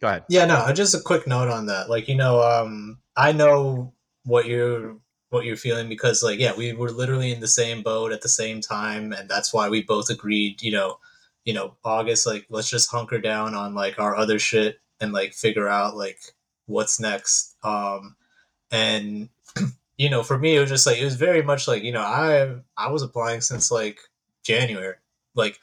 go 0.00 0.08
ahead. 0.08 0.24
Yeah, 0.28 0.46
no, 0.46 0.72
just 0.72 0.94
a 0.94 1.00
quick 1.00 1.26
note 1.26 1.48
on 1.48 1.66
that. 1.66 1.90
Like 1.90 2.08
you 2.08 2.14
know, 2.14 2.42
um, 2.42 2.98
I 3.16 3.32
know 3.32 3.92
what 4.24 4.46
you're 4.46 4.96
what 5.30 5.44
you're 5.44 5.56
feeling 5.56 5.88
because 5.88 6.22
like 6.22 6.38
yeah, 6.38 6.54
we 6.56 6.72
were 6.72 6.90
literally 6.90 7.32
in 7.32 7.40
the 7.40 7.48
same 7.48 7.82
boat 7.82 8.12
at 8.12 8.22
the 8.22 8.28
same 8.28 8.60
time, 8.60 9.12
and 9.12 9.28
that's 9.28 9.52
why 9.52 9.68
we 9.68 9.82
both 9.82 10.10
agreed. 10.10 10.62
You 10.62 10.72
know, 10.72 10.98
you 11.44 11.52
know, 11.52 11.76
August 11.84 12.26
like 12.26 12.46
let's 12.48 12.70
just 12.70 12.90
hunker 12.90 13.18
down 13.18 13.54
on 13.54 13.74
like 13.74 13.98
our 13.98 14.16
other 14.16 14.38
shit 14.38 14.80
and 15.00 15.12
like 15.12 15.34
figure 15.34 15.68
out 15.68 15.96
like 15.96 16.18
what's 16.66 17.00
next. 17.00 17.56
Um, 17.62 18.16
and 18.70 19.28
you 19.96 20.10
know, 20.10 20.22
for 20.22 20.38
me, 20.38 20.56
it 20.56 20.60
was 20.60 20.70
just 20.70 20.86
like 20.86 20.98
it 20.98 21.04
was 21.04 21.16
very 21.16 21.42
much 21.42 21.68
like 21.68 21.82
you 21.82 21.92
know, 21.92 22.00
I 22.00 22.56
I 22.76 22.90
was 22.90 23.02
applying 23.02 23.40
since 23.40 23.70
like 23.70 24.00
January. 24.44 24.96
Like 25.34 25.58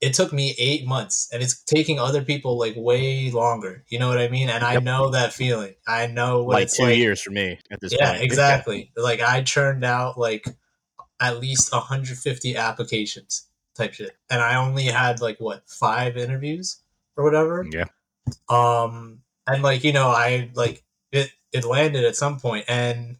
it 0.00 0.14
took 0.14 0.32
me 0.32 0.54
eight 0.58 0.86
months, 0.86 1.28
and 1.32 1.42
it's 1.42 1.62
taking 1.62 1.98
other 1.98 2.22
people 2.22 2.58
like 2.58 2.74
way 2.76 3.30
longer. 3.30 3.84
You 3.88 3.98
know 3.98 4.08
what 4.08 4.18
I 4.18 4.28
mean? 4.28 4.48
And 4.48 4.62
I 4.64 4.78
know 4.78 5.10
that 5.10 5.32
feeling. 5.32 5.74
I 5.86 6.06
know 6.06 6.44
what 6.44 6.54
like 6.54 6.64
it's 6.64 6.76
two 6.76 6.84
like. 6.84 6.98
years 6.98 7.20
for 7.20 7.30
me 7.30 7.58
at 7.70 7.80
this 7.80 7.94
yeah, 7.98 8.12
point. 8.12 8.22
exactly. 8.24 8.92
like 8.96 9.20
I 9.20 9.42
churned 9.42 9.84
out 9.84 10.18
like 10.18 10.46
at 11.20 11.40
least 11.40 11.72
150 11.72 12.56
applications 12.56 13.46
type 13.74 13.94
shit, 13.94 14.16
and 14.30 14.40
I 14.40 14.56
only 14.56 14.84
had 14.84 15.20
like 15.20 15.38
what 15.38 15.68
five 15.68 16.16
interviews 16.16 16.80
or 17.16 17.24
whatever. 17.24 17.66
Yeah. 17.68 17.86
Um, 18.48 19.22
and 19.46 19.62
like 19.62 19.82
you 19.82 19.92
know, 19.92 20.08
I 20.08 20.50
like 20.54 20.84
it. 21.10 21.32
It 21.52 21.64
landed 21.64 22.04
at 22.04 22.16
some 22.16 22.38
point, 22.40 22.64
and 22.68 23.16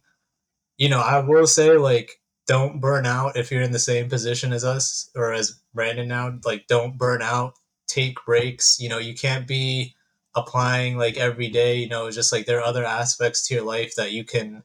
you 0.77 0.89
know, 0.89 0.99
I 0.99 1.19
will 1.19 1.47
say 1.47 1.77
like 1.77 2.19
don't 2.47 2.79
burn 2.79 3.05
out 3.05 3.37
if 3.37 3.51
you're 3.51 3.61
in 3.61 3.71
the 3.71 3.79
same 3.79 4.09
position 4.09 4.53
as 4.53 4.63
us 4.63 5.09
or 5.15 5.33
as 5.33 5.59
Brandon 5.73 6.07
now. 6.07 6.37
Like 6.45 6.67
don't 6.67 6.97
burn 6.97 7.21
out. 7.21 7.53
Take 7.87 8.17
breaks. 8.25 8.79
You 8.79 8.89
know, 8.89 8.97
you 8.97 9.15
can't 9.15 9.47
be 9.47 9.95
applying 10.35 10.97
like 10.97 11.17
every 11.17 11.49
day. 11.49 11.77
You 11.77 11.89
know, 11.89 12.09
just 12.11 12.31
like 12.31 12.45
there 12.45 12.59
are 12.59 12.65
other 12.65 12.85
aspects 12.85 13.47
to 13.47 13.55
your 13.55 13.63
life 13.63 13.95
that 13.95 14.11
you 14.11 14.23
can 14.23 14.63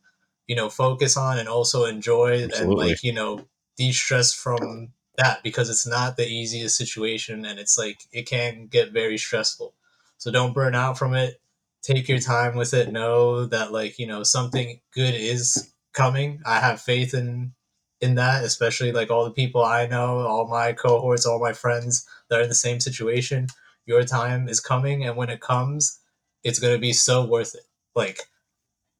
you 0.51 0.57
know 0.57 0.69
focus 0.69 1.17
on 1.17 1.39
and 1.39 1.49
also 1.49 1.85
enjoy 1.85 2.43
Absolutely. 2.43 2.83
and 2.83 2.91
like 2.91 3.05
you 3.05 3.13
know 3.13 3.45
de-stress 3.77 4.35
from 4.35 4.89
that 5.17 5.45
because 5.45 5.71
it's 5.71 5.87
not 5.87 6.17
the 6.17 6.27
easiest 6.27 6.77
situation 6.77 7.45
and 7.45 7.61
it's 7.61 7.79
like 7.79 8.01
it 8.11 8.27
can 8.27 8.67
get 8.67 8.91
very 8.91 9.17
stressful 9.17 9.73
so 10.19 10.33
don't 10.33 10.53
burn 10.53 10.75
out 10.75 10.99
from 10.99 11.15
it 11.15 11.41
take 11.83 12.09
your 12.09 12.19
time 12.19 12.57
with 12.57 12.75
it 12.75 12.91
know 12.91 13.47
that 13.47 13.71
like 13.71 13.97
you 13.97 14.09
know 14.09 14.25
something 14.25 14.81
good 14.93 15.15
is 15.15 15.73
coming. 15.93 16.41
I 16.47 16.61
have 16.61 16.81
faith 16.81 17.15
in 17.15 17.53
in 18.01 18.15
that 18.15 18.45
especially 18.45 18.93
like 18.93 19.11
all 19.11 19.25
the 19.25 19.31
people 19.31 19.63
i 19.63 19.87
know 19.87 20.21
all 20.27 20.49
my 20.49 20.73
cohorts 20.73 21.27
all 21.27 21.39
my 21.39 21.53
friends 21.53 22.07
that 22.31 22.39
are 22.39 22.43
in 22.43 22.49
the 22.49 22.55
same 22.55 22.81
situation. 22.81 23.47
Your 23.87 24.05
time 24.05 24.49
is 24.49 24.59
coming 24.61 25.05
and 25.05 25.17
when 25.17 25.29
it 25.31 25.41
comes 25.41 25.99
it's 26.43 26.59
going 26.59 26.73
to 26.73 26.81
be 26.81 26.93
so 26.95 27.27
worth 27.27 27.55
it. 27.55 27.65
Like 27.95 28.21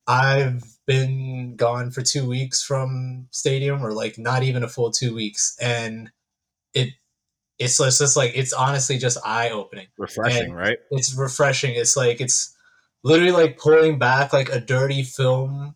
i've 0.07 0.65
been 0.87 1.55
gone 1.57 1.91
for 1.91 2.03
two 2.03 2.29
weeks 2.29 2.63
from 2.63 3.29
stadium 3.31 3.85
or 3.85 3.93
like 3.93 4.19
not 4.19 4.43
even 4.43 4.63
a 4.65 4.69
full 4.69 4.91
two 4.91 5.15
weeks 5.15 5.57
and 5.61 6.11
it 6.75 6.89
it's 7.59 7.77
just, 7.79 7.89
it's 7.89 7.99
just 7.99 8.17
like 8.17 8.33
it's 8.35 8.53
honestly 8.55 8.99
just 8.99 9.19
eye-opening. 9.25 9.87
Refreshing, 9.99 10.45
And- 10.47 10.57
right? 10.57 10.79
it's 10.91 11.15
refreshing. 11.15 11.75
It's 11.75 11.97
like 11.97 12.21
it's 12.21 12.57
literally 13.05 13.33
like 13.33 13.59
pulling 13.59 13.99
back 13.99 14.33
like 14.33 14.49
a 14.51 14.61
dirty 14.61 15.03
film 15.03 15.75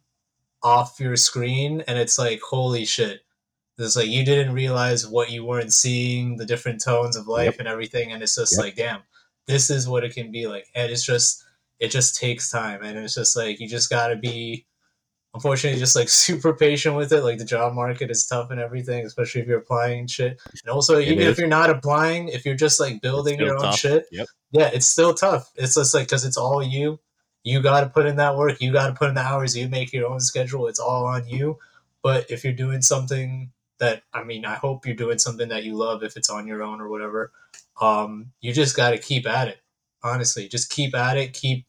off 0.64 0.99
your 0.99 1.16
screen 1.16 1.83
and 1.87 1.99
it's 1.99 2.18
like 2.18 2.40
holy 2.40 2.85
shit 2.85 3.21
it's 3.78 3.97
like 3.97 4.09
you 4.09 4.25
didn't 4.25 4.54
realize 4.54 5.06
what 5.06 5.30
you 5.30 5.44
weren't 5.44 5.73
seeing 5.73 6.37
the 6.37 6.47
different 6.47 6.83
tones 6.83 7.16
of 7.16 7.26
life 7.28 7.52
Yep. 7.52 7.59
and 7.61 7.68
everything 7.68 8.12
and 8.12 8.23
it's 8.23 8.35
just 8.37 8.56
Yep. 8.56 8.64
like 8.64 8.76
damn 8.76 9.02
this 9.47 9.68
is 9.71 9.87
what 9.88 10.04
it 10.04 10.14
can 10.14 10.33
be 10.33 10.47
like 10.47 10.66
and 10.75 10.90
it's 10.90 11.04
just 11.04 11.44
it 11.80 11.88
just 11.90 12.16
takes 12.16 12.50
time 12.50 12.83
and 12.83 12.97
it's 12.99 13.14
just 13.14 13.37
like 13.37 13.61
you 13.61 13.68
just 13.68 13.90
got 13.90 14.09
to 14.09 14.16
be 14.16 14.64
unfortunately 15.35 15.78
just 15.78 15.97
like 15.97 16.09
super 16.26 16.54
patient 16.54 16.97
with 16.97 17.12
it 17.12 17.23
like 17.23 17.38
the 17.38 17.44
job 17.44 17.75
market 17.75 18.11
is 18.11 18.25
tough 18.26 18.50
and 18.50 18.61
everything 18.61 19.04
especially 19.04 19.40
if 19.42 19.47
you're 19.49 19.59
applying 19.59 20.06
shit 20.06 20.40
and 20.64 20.71
also 20.73 20.97
It 20.99 21.09
even 21.09 21.18
is. 21.25 21.28
if 21.33 21.38
you're 21.38 21.49
not 21.49 21.68
applying 21.71 22.28
if 22.28 22.47
you're 22.47 22.54
just 22.54 22.80
like 22.80 23.02
building 23.02 23.38
your 23.38 23.54
own 23.56 23.62
tough. 23.62 23.78
shit 23.78 24.06
Yep. 24.12 24.26
yeah 24.52 24.71
it's 24.73 24.87
still 24.87 25.12
tough 25.12 25.50
it's 25.56 25.75
just 25.75 25.94
like 25.94 26.06
because 26.06 26.25
it's 26.25 26.37
all 26.38 26.62
you 26.62 27.00
you 27.45 27.61
got 27.61 27.81
to 27.81 27.89
put 27.89 28.07
in 28.07 28.17
that 28.17 28.37
work 28.37 28.61
you 28.61 28.73
got 28.73 28.89
to 28.89 28.95
put 28.95 29.09
in 29.09 29.15
the 29.15 29.21
hours 29.21 29.57
you 29.57 29.69
make 29.69 29.93
your 29.93 30.09
own 30.09 30.19
schedule 30.21 30.67
it's 30.67 30.81
all 30.81 31.05
on 31.07 31.29
you. 31.29 31.59
But 32.03 32.31
if 32.31 32.43
you're 32.45 32.53
doing 32.53 32.83
something 32.83 33.51
that 33.79 34.03
i 34.13 34.23
mean 34.23 34.45
i 34.45 34.55
hope 34.55 34.87
you're 34.87 34.95
doing 34.95 35.19
something 35.19 35.49
that 35.49 35.65
you 35.65 35.75
love 35.75 36.03
if 36.03 36.17
it's 36.17 36.31
on 36.31 36.47
your 36.47 36.63
own 36.63 36.81
or 36.81 36.89
whatever 36.89 37.33
um 37.81 38.33
you 38.41 38.53
just 38.53 38.77
got 38.77 38.91
to 38.91 38.99
keep 38.99 39.27
at 39.27 39.49
it 39.49 39.59
honestly. 40.03 40.49
Just 40.49 40.71
keep 40.71 40.95
at 40.95 41.17
it 41.17 41.33
keep 41.33 41.67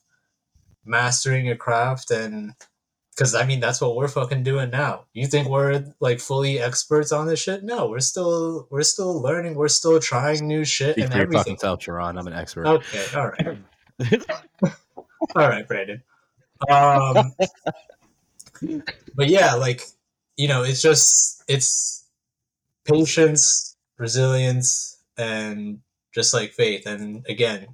mastering 0.86 1.46
your 1.48 1.56
craft 1.56 2.12
and 2.12 2.54
because 3.16 3.34
i 3.34 3.44
mean 3.46 3.60
that's 3.60 3.82
what 3.82 3.96
we're 3.96 4.08
fucking 4.08 4.44
doing 4.44 4.70
now. 4.70 5.06
You 5.14 5.26
think 5.26 5.48
we're 5.50 5.84
like 6.00 6.20
fully 6.20 6.60
experts 6.60 7.12
on 7.12 7.26
this 7.28 7.40
shit? 7.42 7.64
No 7.64 7.88
we're 7.88 8.00
still 8.02 8.68
we're 8.70 8.84
still 8.84 9.20
learning 9.22 9.56
we're 9.56 9.68
still 9.68 10.00
trying 10.00 10.48
new 10.48 10.64
shit 10.64 10.94
Speak 10.96 11.06
and 11.06 11.12
for 11.12 11.18
your 11.18 11.24
everything. 11.24 11.40
fucking 11.44 11.58
self, 11.58 11.82
Sharon. 11.82 12.18
I'm 12.18 12.28
an 12.28 12.34
expert. 12.34 12.68
okay 12.68 13.06
all 13.16 13.30
right 13.30 13.58
all 15.36 15.50
right 15.50 15.68
brandon. 15.68 16.04
Um 16.70 17.34
but 19.16 19.28
yeah 19.28 19.54
like 19.54 19.82
you 20.38 20.48
know 20.48 20.64
it's 20.64 20.82
just 20.82 21.44
it's 21.48 22.08
patience 22.86 23.76
resilience 23.98 25.00
and 25.18 25.80
just 26.14 26.34
like 26.34 26.52
faith. 26.52 26.86
And 26.86 27.26
again 27.28 27.68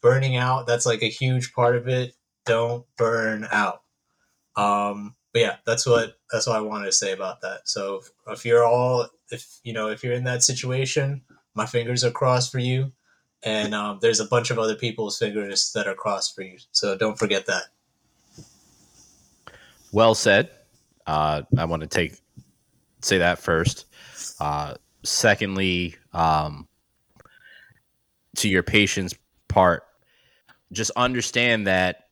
burning 0.00 0.36
out 0.36 0.66
that's 0.66 0.86
like 0.86 1.02
a 1.02 1.08
huge 1.08 1.52
part 1.52 1.76
of 1.76 1.88
it. 1.88 2.14
Don't 2.46 2.84
burn 2.96 3.46
out. 3.50 3.82
Um 4.56 5.14
but 5.32 5.42
yeah 5.42 5.56
that's 5.66 5.86
what 5.86 6.14
that's 6.32 6.46
what 6.46 6.56
i 6.56 6.60
wanted 6.60 6.86
to 6.86 6.92
say 6.92 7.12
about 7.12 7.40
that. 7.42 7.68
So 7.68 7.96
if, 7.96 8.10
if 8.28 8.44
you're 8.44 8.64
all 8.64 9.08
if 9.30 9.58
you 9.62 9.72
know 9.72 9.88
if 9.88 10.02
you're 10.02 10.14
in 10.14 10.24
that 10.24 10.42
situation 10.42 11.22
my 11.54 11.66
fingers 11.66 12.04
are 12.04 12.10
crossed 12.10 12.52
for 12.52 12.60
you 12.60 12.92
and 13.44 13.74
um, 13.74 13.98
there's 14.02 14.20
a 14.20 14.26
bunch 14.26 14.50
of 14.50 14.58
other 14.58 14.74
people's 14.74 15.18
fingers 15.18 15.72
that 15.74 15.86
are 15.86 15.94
crossed 15.94 16.34
for 16.34 16.42
you 16.42 16.58
so 16.72 16.96
don't 16.96 17.18
forget 17.18 17.46
that 17.46 17.64
Well 19.92 20.14
said. 20.14 20.50
Uh, 21.06 21.42
I 21.56 21.64
want 21.64 21.80
to 21.82 21.88
take 21.88 22.20
say 23.00 23.18
that 23.18 23.38
first. 23.38 23.86
Uh, 24.40 24.74
secondly, 25.04 25.94
um, 26.12 26.68
to 28.36 28.48
your 28.48 28.62
patience 28.62 29.14
part, 29.48 29.84
just 30.72 30.90
understand 30.96 31.66
that 31.66 32.08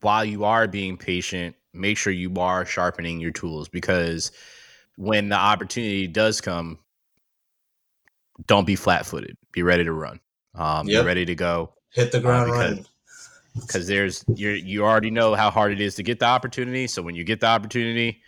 while 0.00 0.24
you 0.24 0.44
are 0.44 0.68
being 0.68 0.96
patient, 0.96 1.56
make 1.72 1.96
sure 1.96 2.12
you 2.12 2.34
are 2.36 2.66
sharpening 2.66 3.20
your 3.20 3.30
tools 3.30 3.68
because 3.68 4.30
when 4.96 5.28
the 5.28 5.36
opportunity 5.36 6.06
does 6.06 6.40
come, 6.40 6.78
don't 8.46 8.66
be 8.66 8.76
flat 8.76 9.06
footed. 9.06 9.36
Be 9.52 9.62
ready 9.62 9.84
to 9.84 9.92
run. 9.92 10.20
Um, 10.54 10.88
Yep. 10.88 11.02
Be 11.02 11.06
ready 11.06 11.24
to 11.26 11.34
go 11.34 11.74
hit 11.90 12.12
the 12.12 12.20
ground 12.20 12.46
because- 12.46 12.60
running 12.70 12.86
because 13.54 13.86
there's 13.86 14.24
you 14.34 14.50
you 14.50 14.82
already 14.84 15.10
know 15.10 15.34
how 15.34 15.50
hard 15.50 15.72
it 15.72 15.80
is 15.80 15.94
to 15.96 16.02
get 16.02 16.18
the 16.18 16.24
opportunity. 16.26 16.86
So 16.86 17.02
when 17.02 17.14
you 17.14 17.24
get 17.24 17.40
the 17.40 17.46
opportunity, 17.48 18.22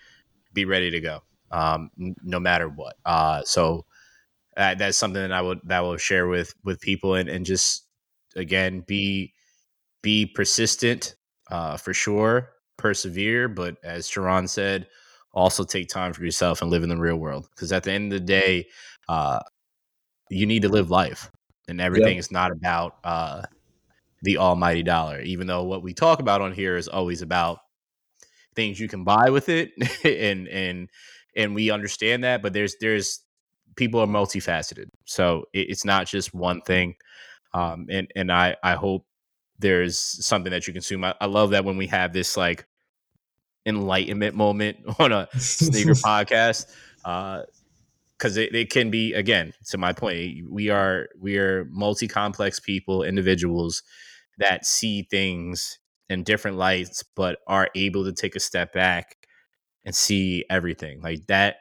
be 0.52 0.64
ready 0.66 0.90
to 0.90 1.00
go, 1.00 1.22
um, 1.50 1.90
n- 1.98 2.14
no 2.22 2.38
matter 2.38 2.68
what. 2.68 2.96
Uh, 3.06 3.42
so 3.44 3.86
uh, 4.56 4.74
that's 4.74 4.98
something 4.98 5.22
that 5.22 5.32
I 5.32 5.40
would 5.40 5.60
that 5.64 5.78
I 5.78 5.80
will 5.80 5.96
share 5.96 6.26
with 6.28 6.54
with 6.64 6.80
people 6.80 7.14
and 7.14 7.28
and 7.28 7.46
just 7.46 7.86
again 8.36 8.80
be 8.86 9.32
be 10.02 10.26
persistent 10.26 11.16
uh, 11.50 11.76
for 11.78 11.94
sure, 11.94 12.50
persevere. 12.76 13.48
But 13.48 13.76
as 13.82 14.06
Sharon 14.06 14.46
said, 14.46 14.86
also 15.32 15.64
take 15.64 15.88
time 15.88 16.12
for 16.12 16.22
yourself 16.24 16.60
and 16.60 16.70
live 16.70 16.82
in 16.82 16.90
the 16.90 16.96
real 16.98 17.16
world 17.16 17.48
because 17.54 17.72
at 17.72 17.82
the 17.84 17.92
end 17.92 18.12
of 18.12 18.20
the 18.20 18.24
day, 18.26 18.66
uh, 19.08 19.40
you 20.28 20.44
need 20.46 20.62
to 20.62 20.68
live 20.68 20.90
life, 20.90 21.30
and 21.68 21.80
everything 21.80 22.16
is 22.18 22.30
not 22.30 22.50
about. 22.50 22.96
Uh, 23.04 23.42
the 24.24 24.38
almighty 24.38 24.82
dollar, 24.82 25.20
even 25.20 25.46
though 25.46 25.64
what 25.64 25.82
we 25.82 25.92
talk 25.92 26.18
about 26.18 26.40
on 26.40 26.50
here 26.50 26.76
is 26.78 26.88
always 26.88 27.20
about 27.20 27.58
things 28.56 28.80
you 28.80 28.88
can 28.88 29.04
buy 29.04 29.28
with 29.30 29.48
it 29.50 29.72
and 30.04 30.48
and 30.48 30.88
and 31.36 31.54
we 31.54 31.70
understand 31.70 32.24
that, 32.24 32.42
but 32.42 32.52
there's 32.54 32.76
there's 32.80 33.20
people 33.76 34.00
are 34.00 34.06
multifaceted. 34.06 34.88
So 35.04 35.44
it, 35.52 35.68
it's 35.70 35.84
not 35.84 36.06
just 36.06 36.34
one 36.34 36.62
thing. 36.62 36.96
Um 37.52 37.86
and 37.90 38.10
and 38.16 38.32
I 38.32 38.56
I 38.62 38.74
hope 38.74 39.04
there's 39.58 39.98
something 39.98 40.50
that 40.52 40.66
you 40.66 40.72
consume. 40.72 41.04
I, 41.04 41.14
I 41.20 41.26
love 41.26 41.50
that 41.50 41.66
when 41.66 41.76
we 41.76 41.86
have 41.88 42.14
this 42.14 42.34
like 42.34 42.66
enlightenment 43.66 44.34
moment 44.34 44.78
on 44.98 45.12
a 45.12 45.28
sneaker 45.38 45.92
podcast. 45.92 46.66
Uh 47.04 47.42
because 48.24 48.38
it, 48.38 48.54
it 48.54 48.70
can 48.70 48.90
be 48.90 49.12
again 49.12 49.52
to 49.66 49.76
my 49.76 49.92
point 49.92 50.50
we 50.50 50.70
are 50.70 51.08
we 51.20 51.36
are 51.36 51.66
multi-complex 51.66 52.58
people 52.58 53.02
individuals 53.02 53.82
that 54.38 54.64
see 54.64 55.02
things 55.10 55.78
in 56.08 56.22
different 56.22 56.56
lights 56.56 57.04
but 57.14 57.38
are 57.46 57.68
able 57.74 58.02
to 58.02 58.12
take 58.14 58.34
a 58.34 58.40
step 58.40 58.72
back 58.72 59.16
and 59.84 59.94
see 59.94 60.42
everything. 60.48 61.02
Like 61.02 61.26
that 61.26 61.56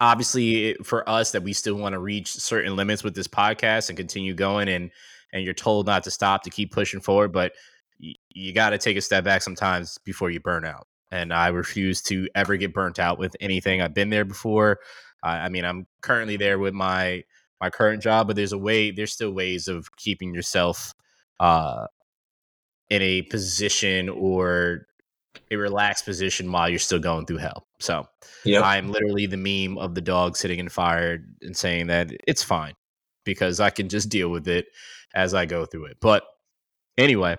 obviously 0.00 0.70
it- 0.70 0.86
for 0.86 1.08
us 1.08 1.30
that 1.30 1.44
we 1.44 1.52
still 1.52 1.76
want 1.76 1.92
to 1.92 2.00
reach 2.00 2.32
certain 2.32 2.74
limits 2.74 3.04
with 3.04 3.14
this 3.14 3.28
podcast 3.28 3.88
and 3.88 3.96
continue 3.96 4.34
going 4.34 4.68
and 4.68 4.90
and 5.32 5.44
you're 5.44 5.54
told 5.54 5.86
not 5.86 6.02
to 6.04 6.10
stop 6.10 6.42
to 6.42 6.50
keep 6.50 6.72
pushing 6.72 7.00
forward 7.00 7.32
but 7.32 7.52
y- 8.02 8.14
you 8.30 8.52
got 8.52 8.70
to 8.70 8.78
take 8.78 8.96
a 8.96 9.00
step 9.00 9.22
back 9.24 9.42
sometimes 9.42 9.96
before 10.04 10.30
you 10.30 10.40
burn 10.40 10.64
out. 10.64 10.88
And 11.10 11.32
i 11.32 11.46
refuse 11.48 12.02
to 12.02 12.28
ever 12.34 12.56
get 12.56 12.74
burnt 12.74 12.98
out 12.98 13.18
with 13.18 13.36
anything. 13.40 13.80
I've 13.80 13.94
been 13.94 14.10
there 14.10 14.24
before 14.24 14.80
i, 15.24 15.46
I 15.46 15.48
mean 15.48 15.64
i'm 15.64 15.86
currently 16.00 16.36
there 16.36 16.58
with 16.58 16.74
my 16.74 17.24
my 17.60 17.70
current 17.70 18.02
job 18.02 18.26
but 18.26 18.36
there's 18.36 18.52
a 18.52 18.58
way 18.58 18.90
there's 18.90 19.12
still 19.12 19.32
ways 19.32 19.68
of 19.68 19.88
keeping 19.96 20.34
yourself 20.34 20.94
uh 21.40 21.86
in 22.90 23.02
a 23.02 23.22
position 23.22 24.08
or 24.08 24.86
a 25.50 25.56
relaxed 25.56 26.04
position 26.04 26.52
while 26.52 26.68
you're 26.68 26.78
still 26.78 26.98
going 26.98 27.26
through 27.26 27.38
hell 27.38 27.66
so 27.80 28.06
yep 28.44 28.62
I'm 28.62 28.92
literally 28.92 29.26
the 29.26 29.36
meme 29.36 29.78
of 29.78 29.94
the 29.94 30.00
dog 30.00 30.36
sitting 30.36 30.60
in 30.60 30.68
fire 30.68 31.24
and 31.42 31.56
saying 31.56 31.88
that 31.88 32.12
it's 32.26 32.42
fine 32.42 32.74
because 33.24 33.60
I 33.60 33.70
can 33.70 33.88
just 33.88 34.08
deal 34.08 34.28
with 34.28 34.46
it 34.48 34.66
as 35.14 35.34
I 35.34 35.46
go 35.46 35.64
through 35.64 35.86
it. 35.86 35.96
But 36.00 36.24
anyway, 36.98 37.36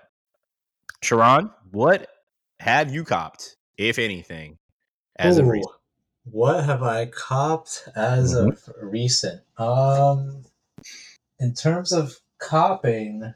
Sharon, 1.02 1.50
what 1.70 2.08
have 2.60 2.92
you 2.92 3.04
copped, 3.04 3.56
if 3.78 3.98
anything, 3.98 4.58
as 5.16 5.38
of 5.38 5.46
Ooh, 5.46 5.50
recent? 5.50 5.75
What 6.30 6.64
have 6.64 6.82
I 6.82 7.06
copped 7.06 7.88
as 7.94 8.34
Mhm. 8.34 8.48
of 8.48 8.70
recent? 8.82 9.42
Um, 9.58 10.44
in 11.38 11.54
terms 11.54 11.92
of 11.92 12.20
copping, 12.38 13.34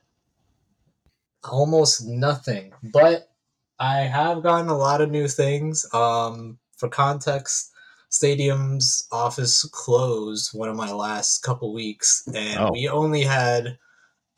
almost 1.44 2.04
nothing. 2.04 2.73
But 2.82 3.30
I 3.78 4.00
have 4.00 4.42
gotten 4.42 4.68
a 4.68 4.76
lot 4.76 5.00
of 5.00 5.11
new 5.11 5.28
things. 5.28 5.87
Um, 5.94 6.59
for 6.76 6.88
context, 6.88 7.70
Stadium's 8.11 9.06
office 9.12 9.62
closed 9.64 10.52
one 10.52 10.68
of 10.68 10.76
my 10.76 10.90
last 10.92 11.42
couple 11.42 11.73
weeks, 11.73 12.26
and 12.35 12.59
Oh. 12.59 12.73
we 12.73 12.88
only 12.88 13.23
had 13.23 13.78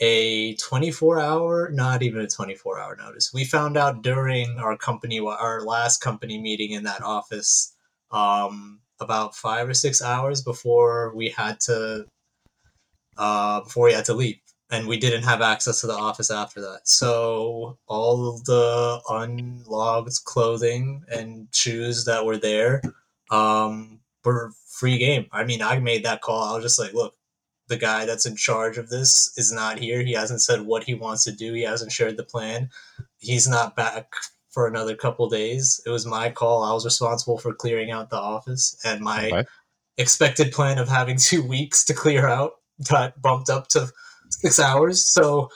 a 0.00 0.54
24 0.56 1.20
hour, 1.20 1.70
not 1.70 2.02
even 2.02 2.20
a 2.20 2.28
24 2.28 2.78
hour 2.78 2.96
notice. 2.96 3.32
We 3.32 3.44
found 3.44 3.76
out 3.76 4.02
during 4.02 4.58
our 4.58 4.76
company, 4.76 5.20
our 5.20 5.62
last 5.62 5.98
company 6.00 6.38
meeting 6.38 6.72
in 6.72 6.82
that 6.84 7.02
office, 7.02 7.71
um, 8.12 8.80
about 9.00 9.34
five 9.34 9.68
or 9.68 9.74
six 9.74 10.02
hours 10.02 10.42
before 10.42 11.12
we 11.14 11.28
had 11.28 11.60
to, 11.60 12.06
uh, 13.16 13.60
before 13.60 13.86
we 13.86 13.92
had 13.92 14.04
to 14.06 14.14
leave. 14.14 14.38
And 14.70 14.88
we 14.88 14.96
didn't 14.96 15.24
have 15.24 15.42
access 15.42 15.82
to 15.82 15.86
the 15.86 15.92
office 15.92 16.30
after 16.30 16.60
that. 16.62 16.88
So 16.88 17.76
all 17.86 18.38
the 18.38 19.00
unlogged 19.10 20.24
clothing 20.24 21.04
and 21.14 21.46
shoes 21.52 22.06
that 22.06 22.24
were 22.24 22.38
there 22.38 22.80
um, 23.30 24.00
were 24.24 24.52
free 24.66 24.96
game. 24.96 25.26
I 25.30 25.44
mean, 25.44 25.60
I 25.60 25.78
made 25.78 26.04
that 26.04 26.22
call. 26.22 26.44
I 26.44 26.54
was 26.54 26.64
just 26.64 26.78
like, 26.78 26.94
look, 26.94 27.14
the 27.68 27.76
guy 27.76 28.06
that's 28.06 28.26
in 28.26 28.34
charge 28.36 28.78
of 28.78 28.88
this 28.88 29.32
is 29.36 29.52
not 29.52 29.78
here. 29.78 30.02
He 30.02 30.12
hasn't 30.12 30.42
said 30.42 30.62
what 30.62 30.84
he 30.84 30.94
wants 30.94 31.24
to 31.24 31.32
do. 31.32 31.52
He 31.52 31.62
hasn't 31.62 31.92
shared 31.92 32.16
the 32.16 32.24
plan. 32.24 32.70
He's 33.18 33.46
not 33.46 33.76
back 33.76 34.12
for 34.52 34.66
another 34.66 34.94
couple 34.94 35.28
days. 35.28 35.80
It 35.86 35.90
was 35.90 36.06
my 36.06 36.30
call. 36.30 36.62
I 36.62 36.72
was 36.72 36.84
responsible 36.84 37.38
for 37.38 37.54
clearing 37.54 37.90
out 37.90 38.10
the 38.10 38.16
office, 38.18 38.78
and 38.84 39.00
my 39.00 39.26
okay. 39.26 39.44
expected 39.98 40.52
plan 40.52 40.78
of 40.78 40.88
having 40.88 41.16
two 41.18 41.42
weeks 41.42 41.84
to 41.86 41.94
clear 41.94 42.28
out 42.28 42.52
got 42.88 43.20
bumped 43.20 43.50
up 43.50 43.68
to 43.68 43.90
six 44.30 44.58
hours. 44.58 45.04
So 45.04 45.50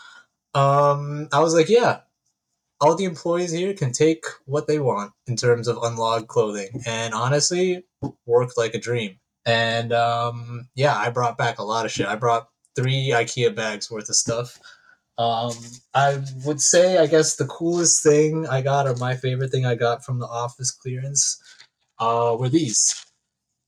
um, 0.55 1.29
I 1.33 1.41
was 1.41 1.55
like, 1.55 1.69
yeah, 1.69 2.01
all 2.81 2.95
the 2.95 3.05
employees 3.05 3.53
here 3.53 3.75
can 3.75 3.93
take 3.93 4.25
what 4.45 4.67
they 4.67 4.79
want 4.79 5.13
in 5.27 5.37
terms 5.37 5.69
of 5.69 5.79
unlogged 5.83 6.29
clothing, 6.29 6.83
and 6.87 7.15
honestly, 7.15 7.85
worked 8.27 8.57
like 8.57 8.75
a 8.75 8.81
dream. 8.81 9.19
And 9.45 9.93
um, 9.93 10.69
yeah, 10.75 10.97
I 10.97 11.11
brought 11.11 11.39
back 11.39 11.59
a 11.59 11.65
lot 11.65 11.87
of 11.87 11.93
shit. 11.93 12.07
I 12.07 12.17
brought 12.17 12.49
three 12.75 13.11
IKEA 13.11 13.55
bags 13.55 13.91
worth 13.91 14.09
of 14.09 14.17
stuff. 14.17 14.59
Um, 15.19 15.53
I 15.95 16.23
would 16.45 16.61
say, 16.61 16.99
I 16.99 17.07
guess 17.07 17.37
the 17.37 17.47
coolest 17.47 18.03
thing 18.03 18.47
I 18.47 18.61
got, 18.61 18.87
or 18.87 18.95
my 18.97 19.17
favorite 19.17 19.51
thing 19.51 19.65
I 19.65 19.75
got 19.75 20.05
from 20.05 20.19
the 20.19 20.27
office 20.27 20.71
clearance, 20.71 21.41
uh, 21.99 22.37
were 22.39 22.51
these. 22.51 22.95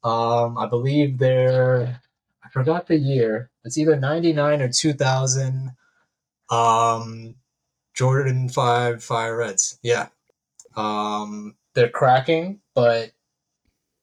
Um, 0.05 0.59
I 0.59 0.67
believe 0.67 1.19
they're, 1.19 2.01
I 2.45 2.49
forgot 2.51 2.87
the 2.87 2.97
year. 2.99 3.51
It's 3.65 3.79
either 3.79 3.97
99 3.97 4.63
or 4.63 4.69
2000. 4.69 5.73
Um, 6.51 7.35
Jordan 7.95 8.49
5 8.49 9.03
Fire 9.03 9.37
Reds. 9.37 9.79
Yeah. 9.83 10.09
Um, 10.77 11.57
they're 11.75 11.89
cracking, 11.89 12.61
but 12.75 13.11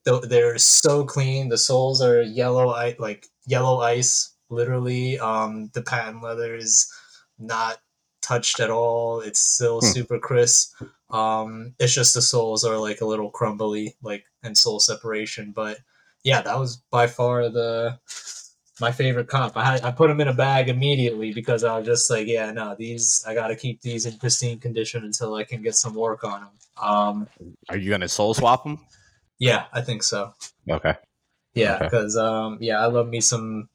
they're 0.05 0.57
so 0.57 1.05
clean. 1.05 1.49
The 1.49 1.57
soles 1.57 2.01
are 2.01 2.21
yellow, 2.21 2.67
like 2.99 3.27
yellow 3.45 3.79
ice, 3.79 4.33
literally. 4.49 5.17
Um, 5.19 5.71
the 5.73 5.81
patent 5.81 6.23
leather 6.23 6.55
is 6.55 6.91
not 7.39 7.79
touched 8.21 8.59
at 8.59 8.69
all. 8.69 9.21
It's 9.21 9.39
still 9.39 9.79
hmm. 9.79 9.87
super 9.87 10.19
crisp. 10.19 10.81
Um, 11.09 11.75
it's 11.79 11.93
just 11.93 12.13
the 12.13 12.21
soles 12.21 12.65
are 12.65 12.77
like 12.77 13.01
a 13.01 13.05
little 13.05 13.29
crumbly, 13.29 13.95
like 14.01 14.25
and 14.43 14.57
sole 14.57 14.79
separation. 14.79 15.51
But 15.51 15.79
yeah, 16.23 16.41
that 16.41 16.59
was 16.59 16.77
by 16.89 17.07
far 17.07 17.49
the 17.49 17.99
my 18.81 18.91
favorite 18.91 19.27
comp. 19.27 19.55
I 19.55 19.63
had, 19.63 19.83
I 19.85 19.91
put 19.91 20.09
them 20.09 20.19
in 20.19 20.27
a 20.27 20.33
bag 20.33 20.69
immediately 20.69 21.31
because 21.31 21.63
I 21.63 21.77
was 21.77 21.85
just 21.85 22.09
like, 22.09 22.27
yeah, 22.27 22.51
no, 22.51 22.75
these 22.77 23.23
I 23.27 23.33
got 23.33 23.47
to 23.47 23.55
keep 23.55 23.81
these 23.81 24.05
in 24.05 24.17
pristine 24.17 24.59
condition 24.59 25.05
until 25.05 25.35
I 25.35 25.43
can 25.43 25.61
get 25.61 25.75
some 25.75 25.93
work 25.93 26.23
on 26.23 26.41
them. 26.41 26.49
Um, 26.81 27.27
Are 27.69 27.77
you 27.77 27.89
gonna 27.89 28.09
soul 28.09 28.33
swap 28.33 28.63
them? 28.63 28.79
Yeah, 29.39 29.65
I 29.71 29.81
think 29.81 30.03
so. 30.03 30.33
Okay. 30.69 30.95
Yeah, 31.53 31.79
because 31.79 32.17
okay. 32.17 32.25
um, 32.25 32.57
yeah, 32.59 32.79
I 32.79 32.87
love 32.87 33.07
me 33.07 33.21
some 33.21 33.69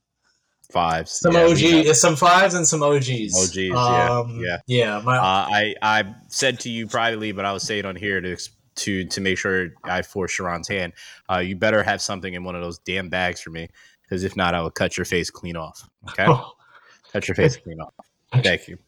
fives, 0.70 1.12
some 1.20 1.32
yeah, 1.32 1.44
OG, 1.44 1.94
some 1.94 2.16
fives 2.16 2.54
and 2.54 2.66
some 2.66 2.82
OGs. 2.82 3.34
OGs, 3.36 3.76
um, 3.76 4.40
yeah, 4.40 4.58
yeah, 4.66 4.96
yeah. 4.96 5.02
My, 5.04 5.16
uh, 5.16 5.22
I 5.22 5.74
I 5.82 6.14
said 6.28 6.60
to 6.60 6.70
you 6.70 6.86
privately, 6.86 7.32
but 7.32 7.44
I 7.44 7.52
was 7.52 7.62
saying 7.62 7.84
on 7.84 7.96
here 7.96 8.20
to 8.20 8.36
to 8.76 9.04
to 9.04 9.20
make 9.20 9.38
sure 9.38 9.70
I 9.84 10.02
force 10.02 10.32
Sharon's 10.32 10.68
hand. 10.68 10.92
Uh, 11.30 11.38
you 11.38 11.56
better 11.56 11.82
have 11.82 12.00
something 12.00 12.34
in 12.34 12.44
one 12.44 12.54
of 12.54 12.62
those 12.62 12.78
damn 12.78 13.08
bags 13.08 13.40
for 13.40 13.50
me, 13.50 13.68
because 14.02 14.24
if 14.24 14.36
not, 14.36 14.54
I 14.54 14.62
will 14.62 14.70
cut 14.70 14.96
your 14.96 15.04
face 15.04 15.30
clean 15.30 15.56
off. 15.56 15.88
Okay, 16.10 16.26
cut 17.12 17.28
your 17.28 17.34
face 17.34 17.56
clean 17.56 17.80
off. 17.80 17.94
Thank 18.42 18.68
you. 18.68 18.78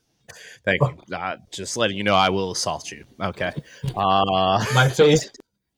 Thank 0.64 0.80
you. 0.80 1.14
Uh, 1.14 1.36
just 1.50 1.76
letting 1.76 1.96
you 1.96 2.04
know, 2.04 2.14
I 2.14 2.30
will 2.30 2.52
assault 2.52 2.90
you. 2.90 3.04
Okay. 3.20 3.52
Uh, 3.96 4.64
my 4.74 4.88
face, 4.88 5.30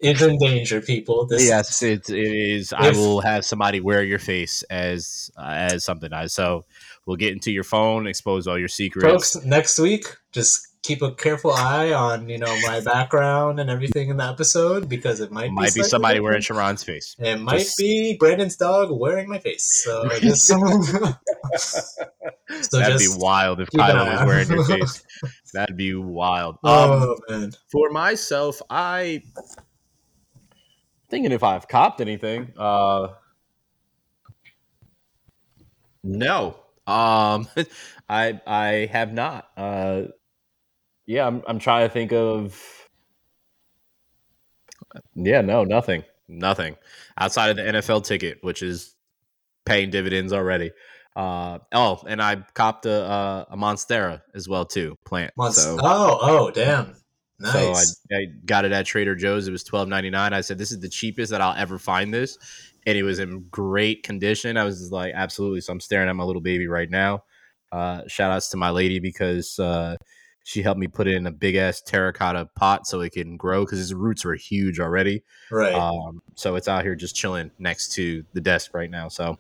is 0.05 0.23
in 0.23 0.39
danger, 0.39 0.81
people. 0.81 1.27
This 1.27 1.47
yes, 1.47 1.83
it, 1.83 2.11
it 2.11 2.17
is. 2.17 2.73
I 2.73 2.91
will 2.91 3.21
have 3.21 3.45
somebody 3.45 3.81
wear 3.81 4.03
your 4.03 4.19
face 4.19 4.63
as 4.65 5.31
uh, 5.37 5.47
as 5.47 5.85
something. 5.85 6.11
So 6.29 6.65
we'll 7.07 7.17
get 7.17 7.33
into 7.33 7.51
your 7.51 7.65
phone, 7.65 8.07
expose 8.07 8.47
all 8.47 8.59
your 8.59 8.69
secrets. 8.69 9.35
Folks, 9.35 9.45
next 9.45 9.79
week, 9.79 10.07
just 10.33 10.69
keep 10.85 11.01
a 11.01 11.15
careful 11.15 11.51
eye 11.51 11.95
on 11.95 12.29
you 12.29 12.37
know 12.39 12.55
my 12.67 12.79
background 12.81 13.59
and 13.59 13.71
everything 13.71 14.11
in 14.11 14.19
the 14.19 14.25
episode 14.25 14.87
because 14.87 15.19
it 15.19 15.33
might 15.33 15.51
might 15.51 15.73
be, 15.75 15.81
be 15.81 15.85
somebody 15.85 16.21
wearing 16.21 16.43
Sharon's 16.43 16.85
face. 16.85 17.17
It 17.19 17.41
might 17.41 17.61
just... 17.61 17.79
be 17.79 18.17
Brandon's 18.19 18.57
dog 18.57 18.91
wearing 18.93 19.29
my 19.29 19.39
face. 19.39 19.83
So 19.85 20.09
just 20.21 20.47
so 20.47 20.59
that'd 22.79 22.99
be 22.99 23.09
wild 23.17 23.61
if 23.61 23.71
Kylo 23.71 24.13
was 24.13 24.27
wearing 24.27 24.51
your 24.51 24.65
face. 24.65 25.03
That'd 25.55 25.77
be 25.77 25.95
wild. 25.95 26.59
Oh 26.63 27.13
um, 27.13 27.17
man! 27.29 27.53
For 27.73 27.89
myself, 27.91 28.61
I 28.69 29.23
thinking 31.15 31.31
if 31.31 31.45
I've 31.45 31.69
copped 31.69 32.01
anything. 32.01 32.53
Uh, 32.57 33.09
no, 36.03 36.57
um, 36.89 37.47
I 38.09 38.41
I 38.45 38.89
have 38.91 39.13
not. 39.13 39.49
Uh, 39.57 40.03
yeah, 41.07 41.25
I'm 41.25 41.43
I'm 41.47 41.61
trying 41.61 41.87
to 41.87 41.93
think 41.93 42.13
of. 42.13 42.61
Yeah, 45.15 45.41
no, 45.41 45.63
nothing, 45.63 46.03
nothing 46.27 46.77
outside 47.17 47.51
of 47.51 47.57
the 47.57 47.63
NFL 47.63 48.05
ticket, 48.05 48.39
which 48.43 48.63
is 48.63 48.97
paying 49.65 49.91
dividends 49.91 50.33
already. 50.33 50.73
Uh, 51.15 51.61
oh, 51.73 52.03
and 52.09 52.21
I 52.21 52.37
copped 52.55 52.87
a, 52.87 53.05
a, 53.05 53.47
a 53.51 53.57
Monstera 53.57 54.23
as 54.35 54.49
well 54.49 54.65
too. 54.65 54.97
Plant. 55.05 55.33
Monst- 55.39 55.55
so, 55.55 55.79
oh, 55.81 56.19
oh, 56.21 56.51
damn. 56.51 56.97
Nice. 57.39 57.91
So 57.91 57.97
I, 58.13 58.17
I 58.17 58.27
got 58.45 58.65
it 58.65 58.73
at 58.73 58.87
Trader 58.87 59.15
Joe's. 59.15 59.49
It 59.49 59.53
was 59.53 59.65
twelve 59.65 59.89
ninety 59.89 60.11
nine. 60.11 60.33
I 60.33 60.41
said, 60.41 60.59
"This 60.59 60.73
is 60.73 60.81
the 60.81 60.89
cheapest 60.89 61.31
that 61.31 61.41
I'll 61.41 61.57
ever 61.57 61.79
find 61.79 62.15
this," 62.15 62.39
and 62.87 62.97
it 62.97 63.03
was 63.03 63.19
in 63.19 63.47
great 63.51 64.03
condition. 64.03 64.57
I 64.57 64.65
was 64.65 64.93
like, 64.93 65.13
"Absolutely!" 65.15 65.61
So 65.61 65.73
I'm 65.73 65.81
staring 65.81 66.09
at 66.09 66.17
my 66.17 66.25
little 66.25 66.43
baby 66.43 66.69
right 66.69 66.89
now. 66.89 67.25
Uh, 67.73 68.03
shout 68.07 68.31
outs 68.31 68.51
to 68.51 68.57
my 68.57 68.71
lady 68.71 69.01
because 69.01 69.59
uh, 69.59 69.97
she 70.45 70.63
helped 70.63 70.79
me 70.79 70.87
put 70.87 71.09
it 71.09 71.17
in 71.17 71.27
a 71.27 71.33
big 71.33 71.57
ass 71.57 71.83
terracotta 71.83 72.49
pot 72.55 72.87
so 72.87 73.01
it 73.01 73.13
can 73.13 73.37
grow 73.37 73.65
because 73.65 73.79
his 73.79 73.93
roots 73.93 74.25
were 74.25 74.35
huge 74.35 74.79
already. 74.79 75.25
Right. 75.51 75.75
Um, 75.75 76.23
so 76.37 76.55
it's 76.55 76.69
out 76.69 76.85
here 76.85 76.95
just 76.95 77.17
chilling 77.17 77.51
next 77.59 77.93
to 77.95 78.25
the 78.33 78.41
desk 78.41 78.75
right 78.75 78.91
now. 78.91 79.09
So 79.09 79.39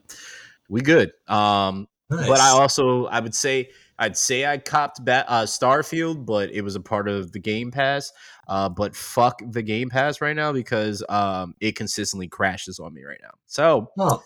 we 0.68 0.80
good. 0.80 1.12
Um, 1.28 1.86
nice. 2.10 2.26
But 2.26 2.40
I 2.40 2.48
also 2.50 3.06
I 3.06 3.20
would 3.20 3.34
say 3.34 3.70
I'd 4.04 4.18
say 4.18 4.44
I 4.44 4.58
copped 4.58 5.02
ba- 5.02 5.24
uh, 5.26 5.44
Starfield, 5.44 6.26
but 6.26 6.50
it 6.52 6.60
was 6.60 6.76
a 6.76 6.80
part 6.80 7.08
of 7.08 7.32
the 7.32 7.38
Game 7.38 7.70
Pass. 7.70 8.12
Uh, 8.46 8.68
but 8.68 8.94
fuck 8.94 9.40
the 9.42 9.62
Game 9.62 9.88
Pass 9.88 10.20
right 10.20 10.36
now 10.36 10.52
because 10.52 11.02
um, 11.08 11.54
it 11.58 11.74
consistently 11.74 12.28
crashes 12.28 12.78
on 12.78 12.92
me 12.92 13.02
right 13.02 13.20
now. 13.22 13.30
So, 13.46 13.90
oh. 13.98 14.22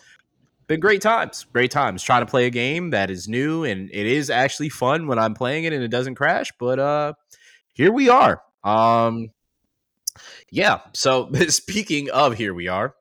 been 0.67 0.81
great 0.81 1.01
times, 1.01 1.45
great 1.53 1.71
times 1.71 2.03
trying 2.03 2.25
to 2.25 2.29
play 2.29 2.45
a 2.45 2.49
game 2.49 2.89
that 2.89 3.09
is 3.09 3.29
new 3.29 3.63
and 3.63 3.89
it 3.93 4.05
is 4.05 4.29
actually 4.29 4.67
fun 4.67 5.07
when 5.07 5.17
I'm 5.17 5.33
playing 5.33 5.63
it 5.63 5.71
and 5.71 5.81
it 5.81 5.87
doesn't 5.87 6.15
crash. 6.15 6.51
But 6.59 6.79
uh, 6.79 7.13
here 7.73 7.93
we 7.93 8.09
are. 8.09 8.41
Um, 8.65 9.29
yeah. 10.51 10.81
So 10.93 11.31
speaking 11.47 12.09
of 12.09 12.35
here 12.35 12.53
we 12.53 12.67
are, 12.67 12.95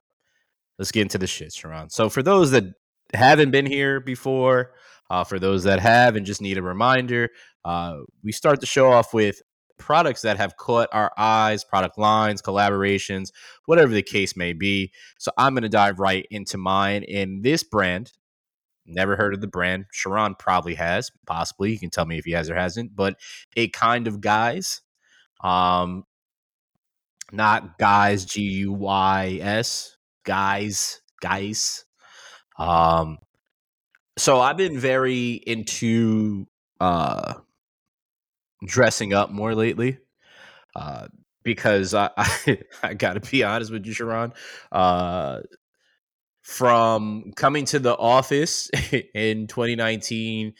let's 0.79 0.93
get 0.93 1.03
into 1.03 1.19
the 1.19 1.27
shit, 1.27 1.53
Sharon. 1.53 1.91
So 1.91 2.09
for 2.09 2.23
those 2.23 2.53
that 2.53 2.73
haven't 3.15 3.51
been 3.51 3.67
here 3.67 4.01
before. 4.01 4.73
Uh, 5.11 5.25
for 5.25 5.39
those 5.39 5.65
that 5.65 5.81
have 5.81 6.17
and 6.17 6.27
just 6.27 6.43
need 6.43 6.59
a 6.59 6.63
reminder, 6.63 7.31
uh, 7.65 7.97
we 8.23 8.31
start 8.31 8.61
the 8.61 8.67
show 8.67 8.93
off 8.93 9.15
with 9.15 9.41
products 9.79 10.23
that 10.23 10.37
have 10.37 10.57
caught 10.57 10.89
our 10.93 11.13
eyes, 11.17 11.65
product 11.65 11.97
lines, 11.97 12.43
collaborations, 12.43 13.31
whatever 13.65 13.93
the 13.93 14.03
case 14.03 14.37
may 14.37 14.53
be. 14.53 14.93
So 15.19 15.31
I'm 15.39 15.55
going 15.55 15.63
to 15.63 15.69
dive 15.69 15.99
right 15.99 16.27
into 16.31 16.59
mine. 16.59 17.05
In 17.05 17.41
this 17.43 17.63
brand, 17.63 18.13
never 18.85 19.17
heard 19.17 19.35
of 19.35 19.41
the 19.41 19.47
brand. 19.47 19.87
Sharon 19.93 20.35
probably 20.35 20.75
has, 20.75 21.11
possibly. 21.27 21.73
You 21.73 21.79
can 21.79 21.91
tell 21.91 22.07
me 22.07 22.19
if 22.19 22.25
he 22.25 22.33
has 22.33 22.51
or 22.51 22.57
hasn't, 22.57 22.95
but 22.95 23.17
a 23.57 23.69
kind 23.69 24.09
of 24.09 24.21
guys. 24.21 24.83
Um, 25.43 26.05
not 27.31 27.79
guys, 27.79 28.25
G 28.25 28.43
U 28.43 28.73
Y 28.73 29.39
S, 29.41 29.97
guys, 30.25 31.01
guys. 31.21 31.85
Um, 32.59 33.19
so 34.19 34.41
I've 34.41 34.57
been 34.59 34.79
very 34.79 35.33
into 35.33 36.47
uh 36.81 37.35
dressing 38.67 39.13
up 39.13 39.31
more 39.31 39.55
lately. 39.55 39.99
Uh 40.75 41.09
because 41.45 41.95
I 41.95 42.11
I, 42.17 42.59
I 42.83 42.95
gotta 42.95 43.21
be 43.21 43.45
honest 43.45 43.73
with 43.73 43.87
you, 43.87 43.93
Sharon. 43.93 44.33
Uh 44.73 45.41
from 46.43 47.33
coming 47.37 47.65
to 47.67 47.79
the 47.79 47.97
office 47.97 48.71
in 49.15 49.47
2019 49.47 50.55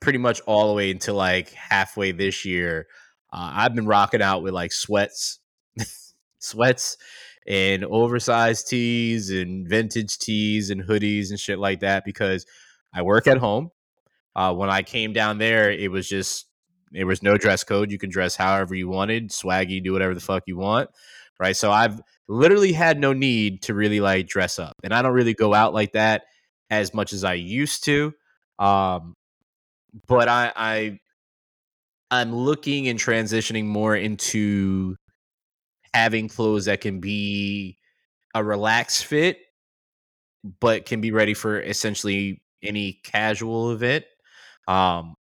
pretty 0.00 0.18
much 0.18 0.40
all 0.42 0.68
the 0.68 0.74
way 0.74 0.90
until 0.90 1.14
like 1.14 1.52
halfway 1.52 2.12
this 2.12 2.44
year, 2.44 2.88
uh, 3.32 3.52
I've 3.54 3.74
been 3.74 3.86
rocking 3.86 4.20
out 4.22 4.42
with 4.42 4.52
like 4.52 4.72
sweats, 4.72 5.38
sweats, 6.40 6.96
and 7.46 7.84
oversized 7.84 8.68
tees 8.68 9.30
and 9.30 9.66
vintage 9.68 10.18
tees 10.18 10.70
and 10.70 10.82
hoodies 10.82 11.30
and 11.30 11.40
shit 11.40 11.58
like 11.58 11.80
that 11.80 12.04
because 12.04 12.46
I 12.94 13.02
work 13.02 13.26
at 13.26 13.38
home. 13.38 13.70
Uh, 14.34 14.54
when 14.54 14.70
I 14.70 14.82
came 14.82 15.12
down 15.12 15.38
there, 15.38 15.70
it 15.70 15.90
was 15.90 16.08
just 16.08 16.46
there 16.90 17.06
was 17.06 17.22
no 17.22 17.36
dress 17.36 17.64
code. 17.64 17.90
You 17.90 17.98
can 17.98 18.10
dress 18.10 18.36
however 18.36 18.74
you 18.74 18.88
wanted, 18.88 19.30
swaggy, 19.30 19.82
do 19.82 19.92
whatever 19.92 20.14
the 20.14 20.20
fuck 20.20 20.44
you 20.46 20.56
want, 20.56 20.90
right? 21.38 21.56
So 21.56 21.70
I've 21.70 22.00
literally 22.28 22.72
had 22.72 22.98
no 22.98 23.12
need 23.12 23.62
to 23.62 23.74
really 23.74 24.00
like 24.00 24.26
dress 24.26 24.58
up, 24.58 24.74
and 24.82 24.94
I 24.94 25.02
don't 25.02 25.12
really 25.12 25.34
go 25.34 25.54
out 25.54 25.74
like 25.74 25.92
that 25.92 26.24
as 26.70 26.94
much 26.94 27.12
as 27.12 27.24
I 27.24 27.34
used 27.34 27.84
to. 27.84 28.14
Um, 28.58 29.14
but 30.06 30.28
I, 30.28 30.52
I 30.56 30.98
I'm 32.10 32.34
looking 32.34 32.88
and 32.88 32.98
transitioning 32.98 33.64
more 33.64 33.96
into 33.96 34.96
having 35.94 36.28
clothes 36.28 36.66
that 36.66 36.80
can 36.80 37.00
be 37.00 37.78
a 38.34 38.42
relaxed 38.44 39.06
fit, 39.06 39.38
but 40.60 40.86
can 40.86 41.00
be 41.00 41.10
ready 41.10 41.34
for 41.34 41.60
essentially 41.60 42.41
any 42.62 43.00
casual 43.04 43.72
event. 43.72 44.04
Um, 44.68 45.14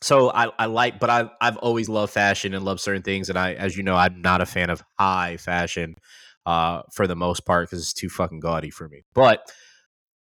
so 0.00 0.30
I, 0.30 0.50
I 0.58 0.66
like, 0.66 0.98
but 0.98 1.10
I, 1.10 1.30
I've 1.40 1.56
always 1.58 1.88
loved 1.88 2.12
fashion 2.12 2.54
and 2.54 2.64
love 2.64 2.80
certain 2.80 3.02
things. 3.02 3.28
And 3.28 3.38
I, 3.38 3.54
as 3.54 3.76
you 3.76 3.84
know, 3.84 3.94
I'm 3.94 4.20
not 4.20 4.40
a 4.40 4.46
fan 4.46 4.68
of 4.68 4.82
high 4.98 5.36
fashion 5.36 5.94
uh, 6.44 6.82
for 6.92 7.06
the 7.06 7.14
most 7.14 7.46
part 7.46 7.68
because 7.68 7.82
it's 7.82 7.92
too 7.92 8.08
fucking 8.08 8.40
gaudy 8.40 8.70
for 8.70 8.88
me. 8.88 9.02
But 9.14 9.50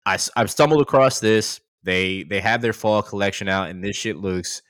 I, 0.05 0.17
I've 0.35 0.49
stumbled 0.49 0.81
across 0.81 1.19
this. 1.19 1.61
They 1.83 2.23
they 2.23 2.41
have 2.41 2.61
their 2.61 2.73
fall 2.73 3.01
collection 3.01 3.47
out, 3.47 3.69
and 3.69 3.83
this 3.83 3.95
shit 3.95 4.17
looks 4.17 4.61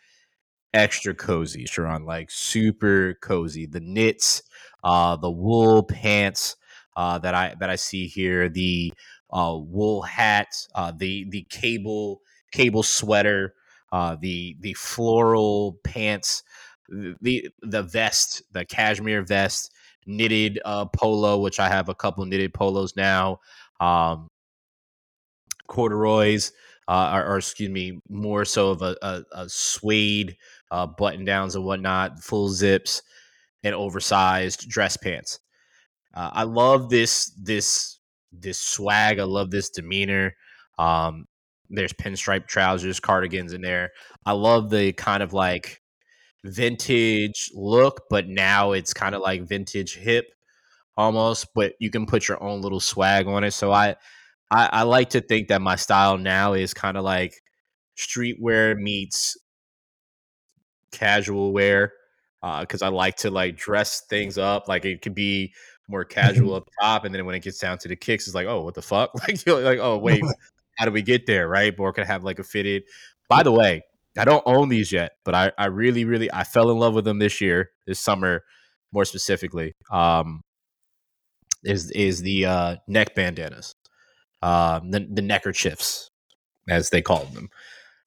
extra 0.74 1.16
cozy, 1.16 1.66
Sharon. 1.66 2.06
Like 2.06 2.30
super 2.30 3.16
cozy. 3.22 3.66
The 3.66 3.80
knits, 3.80 4.44
uh, 4.84 5.16
the 5.16 5.32
wool 5.32 5.84
pants 5.84 6.58
uh, 6.96 7.18
that 7.20 7.34
I 7.34 7.56
that 7.60 7.70
I 7.70 7.76
see 7.76 8.08
here, 8.08 8.50
the 8.50 8.92
uh, 9.32 9.58
wool 9.58 10.02
hat, 10.04 10.48
uh, 10.76 10.92
the 10.96 11.26
the 11.30 11.46
cable 11.50 12.22
cable 12.52 12.84
sweater, 12.84 13.54
uh, 13.92 14.16
the 14.20 14.58
the 14.62 14.74
floral 14.74 15.80
pants, 15.84 16.44
the 16.90 17.50
the 17.62 17.84
vest, 17.84 18.44
the 18.52 18.66
cashmere 18.66 19.24
vest, 19.24 19.72
knitted 20.06 20.60
uh, 20.66 20.86
polo, 20.86 21.40
which 21.40 21.60
I 21.60 21.70
have 21.70 21.90
a 21.90 21.96
couple 21.96 22.26
knitted 22.26 22.54
polos 22.54 22.96
now. 22.96 23.40
Um, 23.80 24.28
corduroys, 25.68 26.52
uh, 26.88 27.12
or, 27.14 27.34
or, 27.34 27.38
excuse 27.38 27.70
me, 27.70 28.00
more 28.10 28.46
so 28.46 28.72
of 28.72 28.82
a, 28.82 28.96
a, 29.02 29.24
a 29.34 29.50
suede 29.50 30.38
uh, 30.72 30.88
button 30.88 31.26
downs 31.26 31.56
and 31.56 31.66
whatnot, 31.66 32.24
full 32.24 32.50
zips, 32.50 33.02
and 33.64 33.76
oversized 33.76 34.70
dress 34.70 34.98
pants. 34.98 35.40
Uh, 36.14 36.32
I 36.34 36.44
love 36.44 36.90
this 36.90 37.32
this 37.42 37.97
this 38.32 38.60
swag. 38.60 39.20
I 39.20 39.24
love 39.24 39.52
this 39.52 39.70
demeanor. 39.70 40.36
Um, 40.78 41.28
there's 41.70 41.94
pinstripe 41.94 42.48
trousers, 42.48 43.00
cardigans 43.00 43.54
in 43.54 43.62
there. 43.62 43.92
I 44.26 44.34
love 44.34 44.70
the 44.70 44.94
kind 44.94 45.22
of 45.22 45.34
like 45.34 45.82
vintage 46.44 47.52
look, 47.54 48.04
but 48.10 48.28
now 48.28 48.72
it's 48.72 48.94
kind 48.94 49.16
of 49.16 49.22
like 49.22 49.44
vintage 49.44 49.96
hip 49.96 50.28
almost, 50.96 51.48
but 51.54 51.74
you 51.80 51.90
can 51.90 52.06
put 52.06 52.28
your 52.28 52.42
own 52.42 52.62
little 52.62 52.80
swag 52.80 53.28
on 53.28 53.44
it. 53.44 53.52
So 53.52 53.72
I 53.72 53.96
I, 54.50 54.70
I 54.72 54.84
like 54.84 55.10
to 55.12 55.22
think 55.22 55.50
that 55.50 55.62
my 55.62 55.76
style 55.76 56.18
now 56.18 56.54
is 56.54 56.74
kind 56.74 56.98
of 56.98 57.04
like 57.04 57.42
streetwear 57.98 58.78
meets 58.78 59.38
casual 60.92 61.52
wear 61.52 61.94
because 62.62 62.82
uh, 62.82 62.86
I 62.86 62.90
like 62.90 63.18
to 63.18 63.32
like 63.32 63.58
dress 63.58 64.02
things 64.10 64.38
up. 64.38 64.68
Like 64.68 64.86
it 64.86 65.02
could 65.02 65.16
be 65.16 65.54
more 65.88 66.04
casual 66.04 66.56
up 66.56 66.70
top, 66.82 67.06
and 67.06 67.14
then 67.14 67.26
when 67.26 67.36
it 67.36 67.44
gets 67.44 67.60
down 67.60 67.78
to 67.80 67.88
the 67.88 67.96
kicks, 67.96 68.28
it's 68.28 68.36
like, 68.36 68.48
oh, 68.48 68.64
what 68.64 68.76
the 68.76 68.82
fuck? 68.82 69.12
Like 69.28 69.46
you're 69.46 69.62
like, 69.62 69.80
oh 69.80 69.98
wait, 69.98 70.24
how 70.78 70.86
do 70.86 70.92
we 70.92 71.02
get 71.02 71.26
there, 71.26 71.48
right? 71.48 71.74
Or 71.78 71.92
could 71.94 72.06
have 72.08 72.24
like 72.24 72.40
a 72.40 72.44
fitted. 72.44 72.84
By 73.30 73.44
the 73.44 73.52
way, 73.52 73.84
I 74.18 74.26
don't 74.26 74.44
own 74.46 74.70
these 74.70 74.92
yet, 74.92 75.14
but 75.24 75.36
I, 75.36 75.52
I 75.58 75.66
really, 75.66 76.06
really, 76.06 76.32
I 76.32 76.44
fell 76.44 76.72
in 76.72 76.78
love 76.78 76.94
with 76.94 77.06
them 77.06 77.20
this 77.20 77.42
year, 77.42 77.72
this 77.86 78.00
summer, 78.00 78.44
more 78.92 79.06
specifically. 79.06 79.74
Um, 79.92 80.42
is 81.64 81.92
is 81.92 82.22
the 82.22 82.46
uh, 82.46 82.76
neck 82.88 83.16
bandanas, 83.16 83.74
um, 84.42 84.92
the 84.92 85.08
the 85.10 85.22
neckerchiefs, 85.22 86.10
as 86.70 86.90
they 86.90 87.02
called 87.02 87.34
them. 87.34 87.50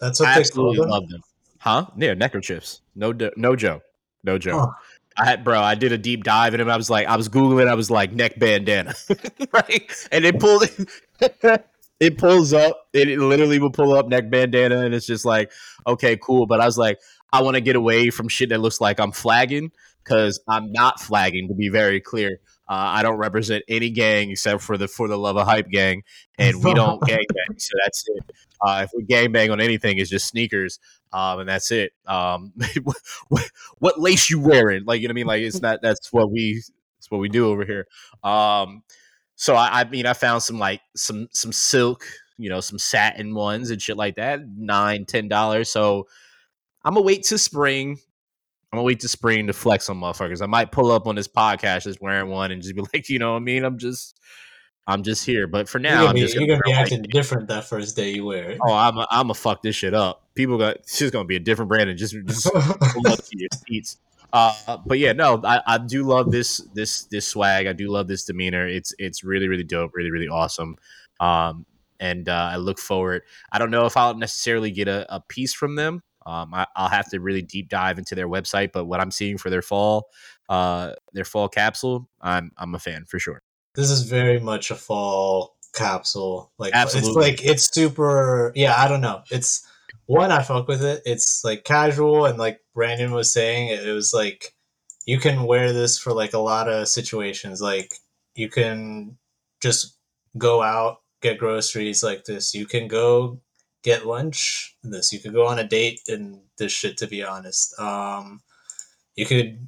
That's 0.01 0.21
what 0.21 0.31
I 0.31 0.39
absolutely 0.39 0.77
they 0.77 0.79
call 0.79 0.85
them. 0.85 0.91
love 0.91 1.09
them, 1.09 1.21
huh? 1.59 1.87
Yeah, 1.97 2.15
neckerchiefs. 2.15 2.81
No, 2.95 3.13
no 3.37 3.57
joke, 3.57 3.83
no 4.25 4.39
joke. 4.39 4.71
Huh. 4.71 4.83
I 5.17 5.25
had, 5.25 5.45
bro, 5.45 5.61
I 5.61 5.75
did 5.75 5.93
a 5.93 5.99
deep 5.99 6.25
dive 6.25 6.55
in 6.55 6.59
them. 6.59 6.71
I 6.71 6.77
was 6.77 6.89
like, 6.89 7.07
I 7.07 7.17
was 7.17 7.29
googling. 7.29 7.69
I 7.69 7.75
was 7.75 7.91
like, 7.91 8.13
neck 8.13 8.39
bandana, 8.39 8.95
right? 9.53 10.09
And 10.13 10.25
it 10.25 10.39
pulled 10.41 10.65
it. 12.01 12.19
pulls 12.19 12.53
up. 12.53 12.89
It 12.93 13.19
literally 13.19 13.59
will 13.59 13.73
pull 13.73 13.93
up 13.95 14.09
neck 14.09 14.31
bandana, 14.31 14.85
and 14.85 14.95
it's 14.95 15.07
just 15.07 15.25
like, 15.25 15.53
okay, 15.87 16.17
cool. 16.17 16.47
But 16.47 16.61
I 16.61 16.67
was 16.67 16.79
like, 16.79 17.01
I 17.33 17.43
want 17.43 17.57
to 17.57 17.61
get 17.61 17.77
away 17.77 18.11
from 18.11 18.29
shit 18.29 18.49
that 18.51 18.61
looks 18.61 18.81
like 18.81 18.99
I'm 19.01 19.13
flagging 19.13 19.73
because 20.05 20.41
I'm 20.49 20.73
not 20.73 21.01
flagging. 21.01 21.49
To 21.49 21.55
be 21.55 21.69
very 21.69 22.01
clear, 22.01 22.41
uh, 22.71 22.95
I 22.95 23.03
don't 23.03 23.17
represent 23.17 23.65
any 23.67 23.91
gang 23.91 24.31
except 24.31 24.63
for 24.63 24.79
the 24.79 24.87
for 24.87 25.09
the 25.09 25.19
love 25.19 25.37
of 25.37 25.45
hype 25.45 25.69
gang, 25.69 26.05
and 26.39 26.63
we 26.63 26.73
don't 26.73 27.03
gang 27.07 27.19
bang. 27.19 27.59
So 27.59 27.73
that's 27.83 28.05
it. 28.07 28.33
Uh, 28.65 28.83
if 28.85 28.91
we 28.97 29.03
gang 29.03 29.33
bang 29.33 29.51
on 29.51 29.61
anything, 29.61 29.99
it's 29.99 30.09
just 30.09 30.29
sneakers, 30.29 30.79
um, 31.13 31.41
and 31.41 31.49
that's 31.49 31.73
it. 31.73 31.93
Um, 32.07 32.53
what, 33.29 33.51
what, 33.79 33.99
lace 34.01 34.31
you 34.31 34.39
wearing? 34.39 34.85
Like 34.85 35.01
you 35.01 35.09
know 35.09 35.11
what 35.11 35.15
I 35.15 35.21
mean? 35.21 35.27
Like 35.27 35.43
it's 35.43 35.61
not. 35.61 35.83
That's 35.83 36.13
what 36.13 36.31
we. 36.31 36.63
That's 36.99 37.11
what 37.11 37.19
we 37.19 37.29
do 37.29 37.49
over 37.49 37.65
here. 37.65 37.89
Um, 38.23 38.85
so 39.35 39.57
I, 39.57 39.81
I 39.81 39.85
mean, 39.85 40.07
I 40.07 40.13
found 40.13 40.45
some 40.45 40.61
like 40.61 40.81
some 40.95 41.27
some 41.33 41.51
silk, 41.51 42.07
you 42.39 42.51
know, 42.51 42.61
some 42.61 42.79
satin 42.79 43.35
ones 43.35 43.71
and 43.71 43.83
shit 43.83 43.97
like 43.97 44.15
that, 44.15 44.43
nine 44.47 45.07
ten 45.07 45.27
dollars. 45.27 45.73
So 45.73 46.07
I'm 46.85 46.95
gonna 46.95 47.05
wait 47.05 47.25
to 47.25 47.39
spring 47.39 47.99
I'm 48.73 48.77
gonna 48.77 48.85
wait 48.85 49.01
to 49.01 49.09
spring 49.09 49.49
to 49.49 49.53
flex 49.53 49.89
on 49.91 50.01
motherfuckers. 50.01 50.43
I 50.43 50.47
might 50.47 50.71
pull 50.71 50.93
up 50.93 51.07
on 51.07 51.17
this 51.17 51.27
podcast 51.27 51.85
just 51.85 52.01
wearing 52.01 52.31
one 52.31 52.53
and 52.53 52.63
just 52.63 52.75
be 52.75 52.83
like, 52.95 53.09
you 53.09 53.19
know 53.19 53.33
what 53.33 53.39
I 53.39 53.41
mean? 53.41 53.65
I'm 53.65 53.79
just 53.79 54.19
I'm 54.87 55.03
just 55.03 55.25
here. 55.25 55.47
But 55.47 55.69
for 55.69 55.79
now, 55.79 56.03
you're 56.03 56.13
gonna 56.13 56.27
be, 56.27 56.33
you're 56.33 56.47
gonna 56.47 56.63
be 56.65 56.73
acting 56.73 57.01
like, 57.01 57.11
different 57.11 57.49
that 57.49 57.65
first 57.65 57.97
day 57.97 58.11
you 58.11 58.25
wear 58.25 58.51
it. 58.51 58.59
Oh, 58.65 58.73
I'm 58.73 58.99
a, 58.99 59.07
I'm 59.11 59.25
gonna 59.25 59.35
fuck 59.35 59.63
this 59.63 59.77
shit 59.77 59.95
up. 59.95 60.23
People 60.35 60.59
got 60.59 60.77
it's 60.77 60.99
just 60.99 61.13
gonna 61.13 61.25
be 61.25 61.37
a 61.37 61.41
different 61.41 61.69
brand 61.69 61.91
and 61.91 61.99
just 61.99 62.15
just 62.27 62.45
pull 62.53 63.09
up 63.09 63.19
to 63.25 63.39
your 63.39 63.49
seats. 63.67 63.99
Uh, 64.33 64.79
but 64.87 64.99
yeah, 64.99 65.13
no, 65.13 65.41
I, 65.45 65.61
I 65.67 65.79
do 65.79 66.05
love 66.05 66.31
this 66.31 66.59
this 66.75 67.05
this 67.05 67.27
swag. 67.27 67.67
I 67.67 67.73
do 67.73 67.89
love 67.89 68.07
this 68.07 68.25
demeanor. 68.25 68.67
It's 68.69 68.95
it's 68.99 69.25
really 69.25 69.49
really 69.49 69.65
dope, 69.65 69.93
really 69.95 70.11
really 70.11 70.29
awesome. 70.29 70.77
Um, 71.19 71.67
and 71.99 72.29
uh, 72.29 72.51
I 72.53 72.57
look 72.57 72.79
forward. 72.79 73.23
I 73.53 73.59
don't 73.59 73.71
know 73.71 73.87
if 73.87 73.97
I'll 73.97 74.15
necessarily 74.15 74.71
get 74.71 74.89
a, 74.89 75.07
a 75.15 75.21
piece 75.21 75.53
from 75.53 75.77
them, 75.77 76.03
um, 76.31 76.55
I, 76.55 76.67
will 76.79 76.89
have 76.89 77.11
to 77.11 77.21
really 77.21 77.43
deep 77.43 77.69
dive 77.69 77.99
into 77.99 78.15
their 78.15 78.29
website, 78.29 78.71
but 78.73 78.85
what 78.85 79.01
I'm 79.01 79.11
seeing 79.11 79.37
for 79.37 79.51
their 79.51 79.63
fall, 79.63 80.09
uh, 80.49 80.93
their 81.13 81.25
fall 81.25 81.49
capsule, 81.49 82.09
I'm 82.21 82.53
I'm 82.57 82.75
a 82.75 82.79
fan 82.79 83.05
for 83.05 83.19
sure. 83.19 83.43
This 83.75 83.91
is 83.91 84.03
very 84.03 84.39
much 84.39 84.71
a 84.71 84.77
fall 84.77 85.57
capsule. 85.75 86.53
Like 86.59 86.73
Absolutely. 86.75 87.31
it's 87.31 87.41
like 87.41 87.45
it's 87.45 87.75
super. 87.75 88.53
Yeah, 88.55 88.75
I 88.77 88.89
don't 88.89 89.01
know. 89.01 89.23
It's 89.31 89.67
one 90.07 90.31
I 90.31 90.43
fuck 90.43 90.69
with 90.69 90.85
it. 90.85 91.03
It's 91.05 91.45
like 91.45 91.65
casual 91.65 92.27
and 92.27 92.39
like 92.39 92.61
Brandon 92.75 93.11
was 93.11 93.33
saying, 93.33 93.69
it 93.69 93.93
was 93.93 94.15
like 94.15 94.55
you 95.07 95.19
can 95.19 95.45
wear 95.45 95.73
this 95.73 95.99
for 95.99 96.13
like 96.13 96.33
a 96.33 96.39
lot 96.39 96.69
of 96.69 96.89
situations. 96.89 97.61
Like 97.61 97.95
you 98.35 98.49
can 98.49 99.19
just 99.61 99.97
go 100.39 100.63
out 100.63 100.99
get 101.21 101.39
groceries 101.39 102.03
like 102.03 102.25
this. 102.25 102.55
You 102.55 102.67
can 102.67 102.89
go 102.89 103.41
get 103.83 104.07
lunch 104.07 104.77
this. 104.83 105.13
You 105.13 105.19
could 105.19 105.33
go 105.33 105.47
on 105.47 105.59
a 105.59 105.65
date 105.65 106.01
and 106.09 106.41
this 106.59 106.73
shit. 106.73 106.97
To 106.99 107.07
be 107.07 107.23
honest, 107.23 107.79
um, 107.79 108.41
you 109.17 109.27
could, 109.27 109.67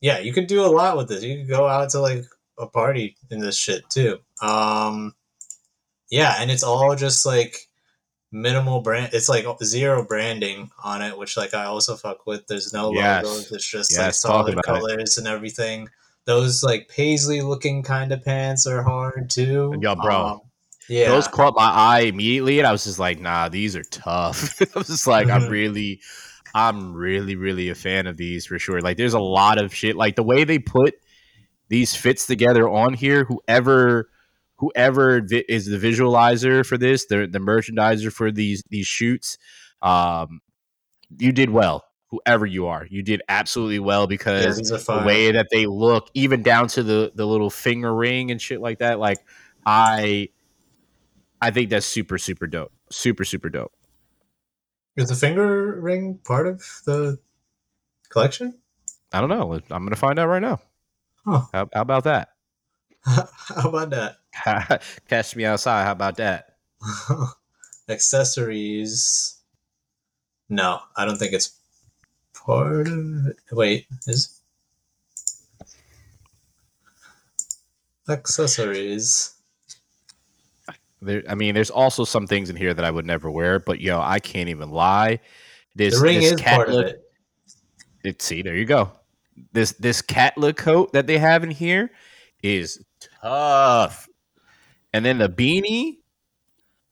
yeah, 0.00 0.18
you 0.18 0.32
could 0.32 0.46
do 0.46 0.64
a 0.64 0.68
lot 0.68 0.96
with 0.96 1.08
this. 1.08 1.22
You 1.22 1.38
could 1.38 1.48
go 1.48 1.66
out 1.66 1.90
to 1.90 2.00
like 2.00 2.24
a 2.58 2.66
party 2.66 3.16
in 3.30 3.40
this 3.40 3.58
shit 3.58 3.88
too. 3.90 4.18
Um, 4.42 5.14
yeah, 6.10 6.36
and 6.38 6.50
it's 6.50 6.62
all 6.62 6.94
just 6.96 7.26
like 7.26 7.56
minimal 8.34 8.80
brand. 8.80 9.14
It's 9.14 9.28
like 9.28 9.46
zero 9.62 10.04
branding 10.04 10.70
on 10.82 11.02
it, 11.02 11.16
which 11.16 11.36
like 11.36 11.54
I 11.54 11.64
also 11.64 11.96
fuck 11.96 12.26
with. 12.26 12.46
There's 12.46 12.72
no 12.72 12.92
yes. 12.92 13.24
logos. 13.24 13.52
It's 13.52 13.68
just 13.68 13.92
yes, 13.92 13.98
like 13.98 14.14
solid 14.14 14.62
colors 14.64 15.16
it. 15.16 15.20
and 15.20 15.28
everything. 15.28 15.88
Those 16.26 16.62
like 16.62 16.88
paisley 16.88 17.42
looking 17.42 17.82
kind 17.82 18.12
of 18.12 18.24
pants 18.24 18.66
are 18.66 18.82
hard 18.82 19.30
too. 19.30 19.74
Yeah, 19.80 19.94
bro. 19.94 20.16
Um, 20.16 20.40
yeah. 20.88 21.08
Those 21.08 21.28
caught 21.28 21.54
my 21.54 21.70
eye 21.70 22.00
immediately, 22.00 22.58
and 22.58 22.66
I 22.66 22.72
was 22.72 22.84
just 22.84 22.98
like, 22.98 23.20
nah, 23.20 23.48
these 23.48 23.76
are 23.76 23.84
tough. 23.84 24.60
I 24.74 24.78
was 24.78 24.88
just 24.88 25.06
like, 25.06 25.28
mm-hmm. 25.28 25.44
I'm 25.44 25.48
really, 25.50 26.00
I'm 26.54 26.94
really, 26.94 27.36
really 27.36 27.70
a 27.70 27.74
fan 27.74 28.06
of 28.06 28.16
these 28.16 28.46
for 28.46 28.58
sure. 28.58 28.80
Like, 28.80 28.96
there's 28.96 29.14
a 29.14 29.20
lot 29.20 29.58
of 29.58 29.74
shit. 29.74 29.96
Like, 29.96 30.16
the 30.16 30.22
way 30.22 30.44
they 30.44 30.58
put 30.58 30.94
these 31.68 31.94
fits 31.94 32.26
together 32.26 32.68
on 32.68 32.94
here, 32.94 33.24
whoever 33.24 34.08
whoever 34.56 35.18
is 35.30 35.66
the 35.66 35.78
visualizer 35.78 36.64
for 36.64 36.78
this, 36.78 37.06
the 37.06 37.26
the 37.26 37.38
merchandiser 37.38 38.12
for 38.12 38.30
these 38.30 38.62
these 38.70 38.86
shoots, 38.86 39.38
um, 39.82 40.40
you 41.18 41.32
did 41.32 41.50
well. 41.50 41.84
Whoever 42.08 42.46
you 42.46 42.68
are, 42.68 42.86
you 42.88 43.02
did 43.02 43.22
absolutely 43.28 43.80
well 43.80 44.06
because 44.06 44.70
are 44.70 44.78
the 44.78 45.04
way 45.04 45.32
that 45.32 45.48
they 45.50 45.66
look, 45.66 46.08
even 46.14 46.42
down 46.42 46.68
to 46.68 46.82
the 46.82 47.12
the 47.14 47.26
little 47.26 47.50
finger 47.50 47.92
ring 47.92 48.30
and 48.30 48.40
shit 48.40 48.60
like 48.60 48.78
that. 48.78 49.00
Like 49.00 49.18
I, 49.66 50.28
I 51.44 51.50
think 51.50 51.68
that's 51.68 51.84
super 51.84 52.16
super 52.16 52.46
dope. 52.46 52.72
Super 52.90 53.22
super 53.26 53.50
dope. 53.50 53.72
Is 54.96 55.10
the 55.10 55.14
finger 55.14 55.78
ring 55.78 56.18
part 56.24 56.46
of 56.46 56.62
the 56.86 57.18
collection? 58.08 58.58
I 59.12 59.20
don't 59.20 59.28
know. 59.28 59.60
I'm 59.70 59.84
gonna 59.84 59.94
find 59.94 60.18
out 60.18 60.28
right 60.28 60.40
now. 60.40 60.62
Huh. 61.26 61.42
How, 61.52 61.68
how 61.74 61.82
about 61.82 62.04
that? 62.04 62.30
How 63.04 63.68
about 63.68 63.90
that? 63.90 64.82
Catch 65.08 65.36
me 65.36 65.44
outside. 65.44 65.84
How 65.84 65.92
about 65.92 66.16
that? 66.16 66.56
Accessories. 67.90 69.36
No, 70.48 70.80
I 70.96 71.04
don't 71.04 71.18
think 71.18 71.34
it's 71.34 71.60
part 72.32 72.88
of 72.88 73.26
it. 73.26 73.36
Wait, 73.52 73.86
is 74.06 74.40
accessories? 78.08 79.33
There, 81.04 81.22
I 81.28 81.34
mean, 81.34 81.54
there's 81.54 81.70
also 81.70 82.04
some 82.04 82.26
things 82.26 82.50
in 82.50 82.56
here 82.56 82.74
that 82.74 82.84
I 82.84 82.90
would 82.90 83.06
never 83.06 83.30
wear, 83.30 83.58
but 83.58 83.80
yo, 83.80 84.00
I 84.00 84.18
can't 84.20 84.48
even 84.48 84.70
lie. 84.70 85.20
This 85.74 85.96
the 85.96 86.02
ring 86.02 86.20
this 86.20 86.32
is 86.32 86.40
part 86.40 86.68
of 86.68 86.80
it. 86.80 87.02
it- 88.04 88.22
see, 88.22 88.42
there 88.42 88.56
you 88.56 88.64
go. 88.64 88.92
This 89.52 89.72
this 89.72 90.00
Catla 90.00 90.56
coat 90.56 90.92
that 90.92 91.06
they 91.06 91.18
have 91.18 91.42
in 91.42 91.50
here 91.50 91.90
is 92.42 92.84
tough. 93.20 94.08
And 94.92 95.04
then 95.04 95.18
the 95.18 95.28
beanie, 95.28 95.98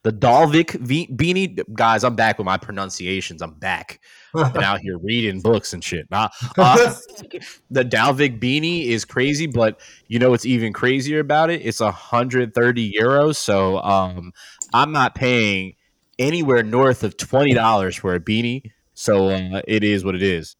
the 0.04 0.12
Dalvik 0.12 0.72
v- 0.80 1.08
beanie, 1.14 1.62
guys. 1.74 2.02
I'm 2.04 2.16
back 2.16 2.38
with 2.38 2.44
my 2.44 2.56
pronunciations. 2.56 3.40
I'm 3.42 3.54
back. 3.54 4.00
Been 4.34 4.62
out 4.62 4.80
here 4.80 4.98
reading 4.98 5.40
books 5.40 5.72
and 5.72 5.84
shit. 5.84 6.10
Nah, 6.10 6.28
uh, 6.56 6.94
the 7.70 7.84
Dalvik 7.84 8.40
beanie 8.40 8.86
is 8.86 9.04
crazy, 9.04 9.46
but 9.46 9.80
you 10.08 10.18
know 10.18 10.30
what's 10.30 10.46
even 10.46 10.72
crazier 10.72 11.20
about 11.20 11.50
it? 11.50 11.60
It's 11.64 11.80
130 11.80 12.92
euros. 12.98 13.36
So 13.36 13.78
um, 13.82 14.32
I'm 14.72 14.90
not 14.92 15.14
paying 15.14 15.74
anywhere 16.18 16.62
north 16.62 17.04
of 17.04 17.16
twenty 17.16 17.52
dollars 17.54 17.94
for 17.96 18.14
a 18.14 18.20
beanie. 18.20 18.70
So 18.94 19.28
uh, 19.28 19.62
it 19.68 19.84
is 19.84 20.04
what 20.04 20.14
it 20.14 20.22
is. 20.22 20.56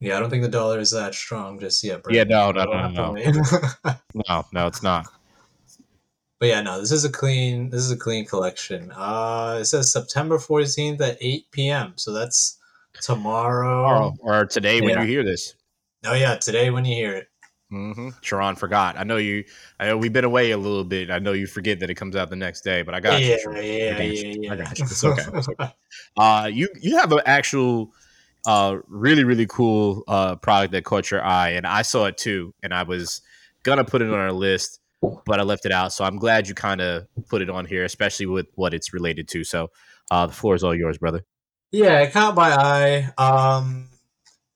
yeah, 0.00 0.16
I 0.16 0.20
don't 0.20 0.30
think 0.30 0.42
the 0.42 0.48
dollar 0.48 0.78
is 0.78 0.90
that 0.92 1.14
strong 1.14 1.58
just 1.60 1.82
yet. 1.84 2.02
Yeah, 2.10 2.24
Brandon. 2.24 2.64
no, 2.64 2.64
no, 2.64 2.88
no, 2.88 3.12
no. 3.12 3.94
No, 4.28 4.44
no, 4.52 4.66
it's 4.66 4.82
not. 4.82 5.06
But 6.38 6.48
yeah, 6.48 6.60
no, 6.60 6.80
this 6.80 6.92
is 6.92 7.04
a 7.04 7.10
clean. 7.10 7.70
This 7.70 7.80
is 7.80 7.90
a 7.90 7.96
clean 7.96 8.26
collection. 8.26 8.92
Uh, 8.94 9.58
it 9.60 9.64
says 9.64 9.90
September 9.90 10.38
fourteenth 10.38 11.00
at 11.00 11.16
eight 11.20 11.46
p.m. 11.50 11.94
So 11.96 12.12
that's 12.12 12.58
tomorrow. 13.00 14.14
Or, 14.20 14.40
or 14.40 14.46
today 14.46 14.80
when 14.80 15.00
you 15.00 15.06
hear 15.06 15.24
this. 15.24 15.54
Oh 16.04 16.14
yeah, 16.14 16.36
today 16.36 16.70
when 16.70 16.84
you 16.84 16.94
hear 16.94 17.16
it. 17.16 17.28
Mm-hmm. 17.72 18.10
Sharon 18.20 18.54
forgot. 18.54 18.96
I 18.96 19.02
know 19.02 19.16
you. 19.16 19.44
I 19.80 19.86
know 19.86 19.98
we've 19.98 20.12
been 20.12 20.24
away 20.24 20.52
a 20.52 20.58
little 20.58 20.84
bit. 20.84 21.10
I 21.10 21.18
know 21.18 21.32
you 21.32 21.46
forget 21.46 21.80
that 21.80 21.90
it 21.90 21.94
comes 21.94 22.14
out 22.14 22.30
the 22.30 22.36
next 22.36 22.60
day, 22.60 22.82
but 22.82 22.94
I 22.94 23.00
got 23.00 23.20
yeah, 23.20 23.36
you. 23.44 23.52
Yeah, 23.54 24.00
yeah, 24.00 24.34
yeah. 24.38 24.52
I 24.52 24.56
got 24.56 24.78
you. 24.78 24.84
It's 24.84 25.04
okay. 25.04 25.22
It's 25.34 25.48
okay. 25.48 25.72
Uh, 26.18 26.50
you 26.52 26.68
you 26.78 26.96
have 26.98 27.10
an 27.12 27.20
actual, 27.24 27.90
uh, 28.44 28.76
really 28.86 29.24
really 29.24 29.46
cool 29.46 30.04
uh 30.08 30.36
product 30.36 30.72
that 30.72 30.84
caught 30.84 31.10
your 31.10 31.24
eye, 31.24 31.50
and 31.50 31.66
I 31.66 31.82
saw 31.82 32.04
it 32.04 32.18
too, 32.18 32.52
and 32.62 32.74
I 32.74 32.82
was 32.82 33.22
gonna 33.62 33.84
put 33.84 34.02
it 34.02 34.08
on 34.08 34.14
our 34.14 34.32
list, 34.32 34.78
but 35.00 35.40
I 35.40 35.42
left 35.42 35.66
it 35.66 35.72
out. 35.72 35.92
So 35.92 36.04
I'm 36.04 36.18
glad 36.18 36.48
you 36.48 36.54
kind 36.54 36.80
of 36.80 37.06
put 37.28 37.42
it 37.42 37.50
on 37.50 37.64
here, 37.64 37.84
especially 37.84 38.26
with 38.26 38.46
what 38.54 38.74
it's 38.74 38.92
related 38.92 39.28
to. 39.28 39.44
So, 39.44 39.70
uh, 40.10 40.26
the 40.26 40.32
floor 40.32 40.54
is 40.54 40.62
all 40.62 40.74
yours, 40.74 40.98
brother. 40.98 41.24
Yeah, 41.72 42.00
it 42.00 42.12
caught 42.12 42.34
my 42.34 42.54
eye. 42.54 43.12
Um, 43.18 43.88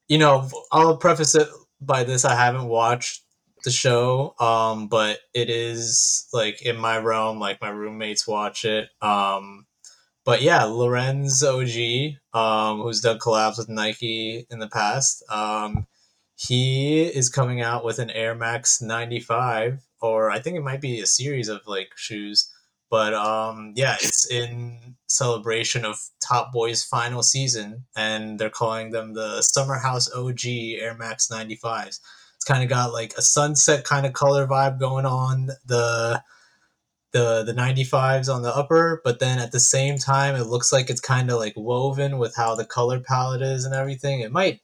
you 0.07 0.17
know, 0.17 0.49
I'll 0.71 0.97
preface 0.97 1.35
it 1.35 1.47
by 1.79 2.03
this: 2.03 2.25
I 2.25 2.35
haven't 2.35 2.67
watched 2.67 3.23
the 3.63 3.71
show, 3.71 4.33
um, 4.39 4.87
but 4.87 5.19
it 5.33 5.49
is 5.49 6.27
like 6.33 6.61
in 6.61 6.77
my 6.77 6.97
realm. 6.97 7.39
Like 7.39 7.61
my 7.61 7.69
roommates 7.69 8.27
watch 8.27 8.65
it. 8.65 8.89
Um, 9.01 9.65
but 10.23 10.41
yeah, 10.41 10.65
Lorenz 10.65 11.43
OG, 11.43 12.15
um, 12.33 12.81
who's 12.81 13.01
done 13.01 13.19
collabs 13.19 13.57
with 13.57 13.69
Nike 13.69 14.45
in 14.49 14.59
the 14.59 14.69
past, 14.69 15.23
um, 15.29 15.87
he 16.47 17.03
is 17.03 17.29
coming 17.29 17.61
out 17.61 17.85
with 17.85 17.99
an 17.99 18.09
Air 18.09 18.33
Max 18.33 18.81
95, 18.81 19.85
or 20.01 20.31
I 20.31 20.39
think 20.39 20.57
it 20.57 20.63
might 20.63 20.81
be 20.81 20.99
a 20.99 21.05
series 21.05 21.49
of 21.49 21.61
like 21.67 21.91
shoes. 21.95 22.51
But 22.89 23.13
um, 23.13 23.73
yeah, 23.75 23.95
it's 24.01 24.29
in 24.29 24.95
celebration 25.07 25.85
of 25.85 25.99
Top 26.19 26.51
Boy's 26.51 26.83
final 26.83 27.21
season, 27.21 27.85
and 27.95 28.39
they're 28.39 28.49
calling 28.49 28.89
them 28.89 29.13
the 29.13 29.43
Summer 29.43 29.77
House 29.77 30.11
OG 30.11 30.45
Air 30.47 30.95
Max 30.97 31.27
95s. 31.31 31.99
It's 32.35 32.45
kind 32.45 32.63
of 32.63 32.69
got 32.69 32.91
like 32.91 33.13
a 33.17 33.21
sunset 33.21 33.83
kind 33.83 34.07
of 34.07 34.13
color 34.13 34.47
vibe 34.47 34.79
going 34.79 35.05
on. 35.05 35.51
The 35.67 36.23
the 37.11 37.43
the 37.43 37.53
95s 37.53 38.33
on 38.33 38.41
the 38.41 38.55
upper 38.55 39.01
but 39.03 39.19
then 39.19 39.37
at 39.37 39.51
the 39.51 39.59
same 39.59 39.97
time 39.97 40.33
it 40.33 40.45
looks 40.45 40.71
like 40.71 40.89
it's 40.89 41.01
kind 41.01 41.29
of 41.29 41.39
like 41.39 41.51
woven 41.57 42.17
with 42.17 42.33
how 42.37 42.55
the 42.55 42.63
color 42.63 43.01
palette 43.01 43.41
is 43.41 43.65
and 43.65 43.75
everything 43.75 44.21
it 44.21 44.31
might 44.31 44.61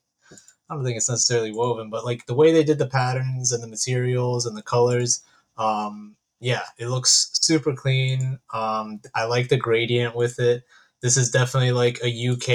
i 0.69 0.75
don't 0.75 0.83
think 0.83 0.97
it's 0.97 1.09
necessarily 1.09 1.51
woven 1.51 1.89
but 1.89 2.05
like 2.05 2.25
the 2.25 2.35
way 2.35 2.51
they 2.51 2.63
did 2.63 2.77
the 2.77 2.87
patterns 2.87 3.51
and 3.51 3.63
the 3.63 3.67
materials 3.67 4.45
and 4.45 4.57
the 4.57 4.61
colors 4.61 5.23
um 5.57 6.15
yeah 6.39 6.63
it 6.77 6.87
looks 6.87 7.29
super 7.33 7.73
clean 7.73 8.39
um 8.53 8.99
i 9.15 9.23
like 9.23 9.49
the 9.49 9.57
gradient 9.57 10.15
with 10.15 10.39
it 10.39 10.63
this 11.01 11.17
is 11.17 11.31
definitely 11.31 11.71
like 11.71 11.99
a 12.03 12.29
uk 12.29 12.45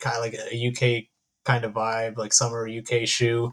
kind 0.00 0.16
of 0.16 0.20
like 0.20 0.34
a 0.34 0.68
uk 0.68 1.04
kind 1.44 1.64
of 1.64 1.72
vibe 1.72 2.16
like 2.16 2.32
summer 2.32 2.68
uk 2.68 3.06
shoe 3.06 3.52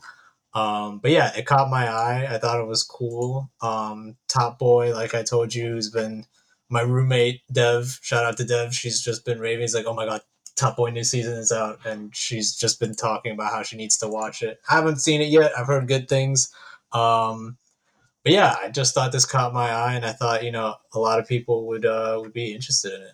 um, 0.53 0.99
but 0.99 1.12
yeah, 1.12 1.32
it 1.38 1.45
caught 1.45 1.69
my 1.69 1.88
eye. 1.88 2.27
I 2.34 2.39
thought 2.39 2.60
it 2.60 2.67
was 2.67 2.84
cool. 2.84 3.51
Um, 3.62 4.17
Top 4.27 4.58
Boy, 4.58 4.93
like 4.93 5.13
I 5.13 5.21
told 5.21 5.53
you, 5.53 5.75
has 5.75 5.91
been 5.91 6.25
my 6.69 6.82
roommate 6.82 7.41
Dev. 7.51 7.99
Shout 8.01 8.25
out 8.25 8.38
to 8.38 8.45
Dev. 8.45 8.73
She's 8.73 9.01
just 9.01 9.23
been 9.23 9.39
raving. 9.39 9.62
He's 9.62 9.75
like, 9.75 9.86
oh 9.86 9.93
my 9.93 10.06
god, 10.06 10.21
Top 10.57 10.75
Boy 10.75 10.89
new 10.89 11.03
season 11.03 11.37
is 11.37 11.51
out, 11.51 11.79
and 11.85 12.13
she's 12.15 12.55
just 12.55 12.79
been 12.79 12.95
talking 12.95 13.31
about 13.31 13.53
how 13.53 13.63
she 13.63 13.77
needs 13.77 13.97
to 13.97 14.07
watch 14.07 14.41
it. 14.41 14.59
I 14.69 14.75
haven't 14.75 14.99
seen 14.99 15.21
it 15.21 15.29
yet. 15.29 15.51
I've 15.57 15.67
heard 15.67 15.87
good 15.87 16.09
things. 16.09 16.51
Um, 16.91 17.57
but 18.23 18.33
yeah, 18.33 18.55
I 18.61 18.69
just 18.69 18.93
thought 18.93 19.11
this 19.11 19.25
caught 19.25 19.53
my 19.53 19.71
eye, 19.71 19.93
and 19.93 20.05
I 20.05 20.11
thought 20.11 20.43
you 20.43 20.51
know 20.51 20.75
a 20.93 20.99
lot 20.99 21.19
of 21.19 21.27
people 21.27 21.67
would 21.67 21.85
uh, 21.85 22.17
would 22.21 22.33
be 22.33 22.53
interested 22.53 22.93
in 22.93 23.01
it. 23.01 23.13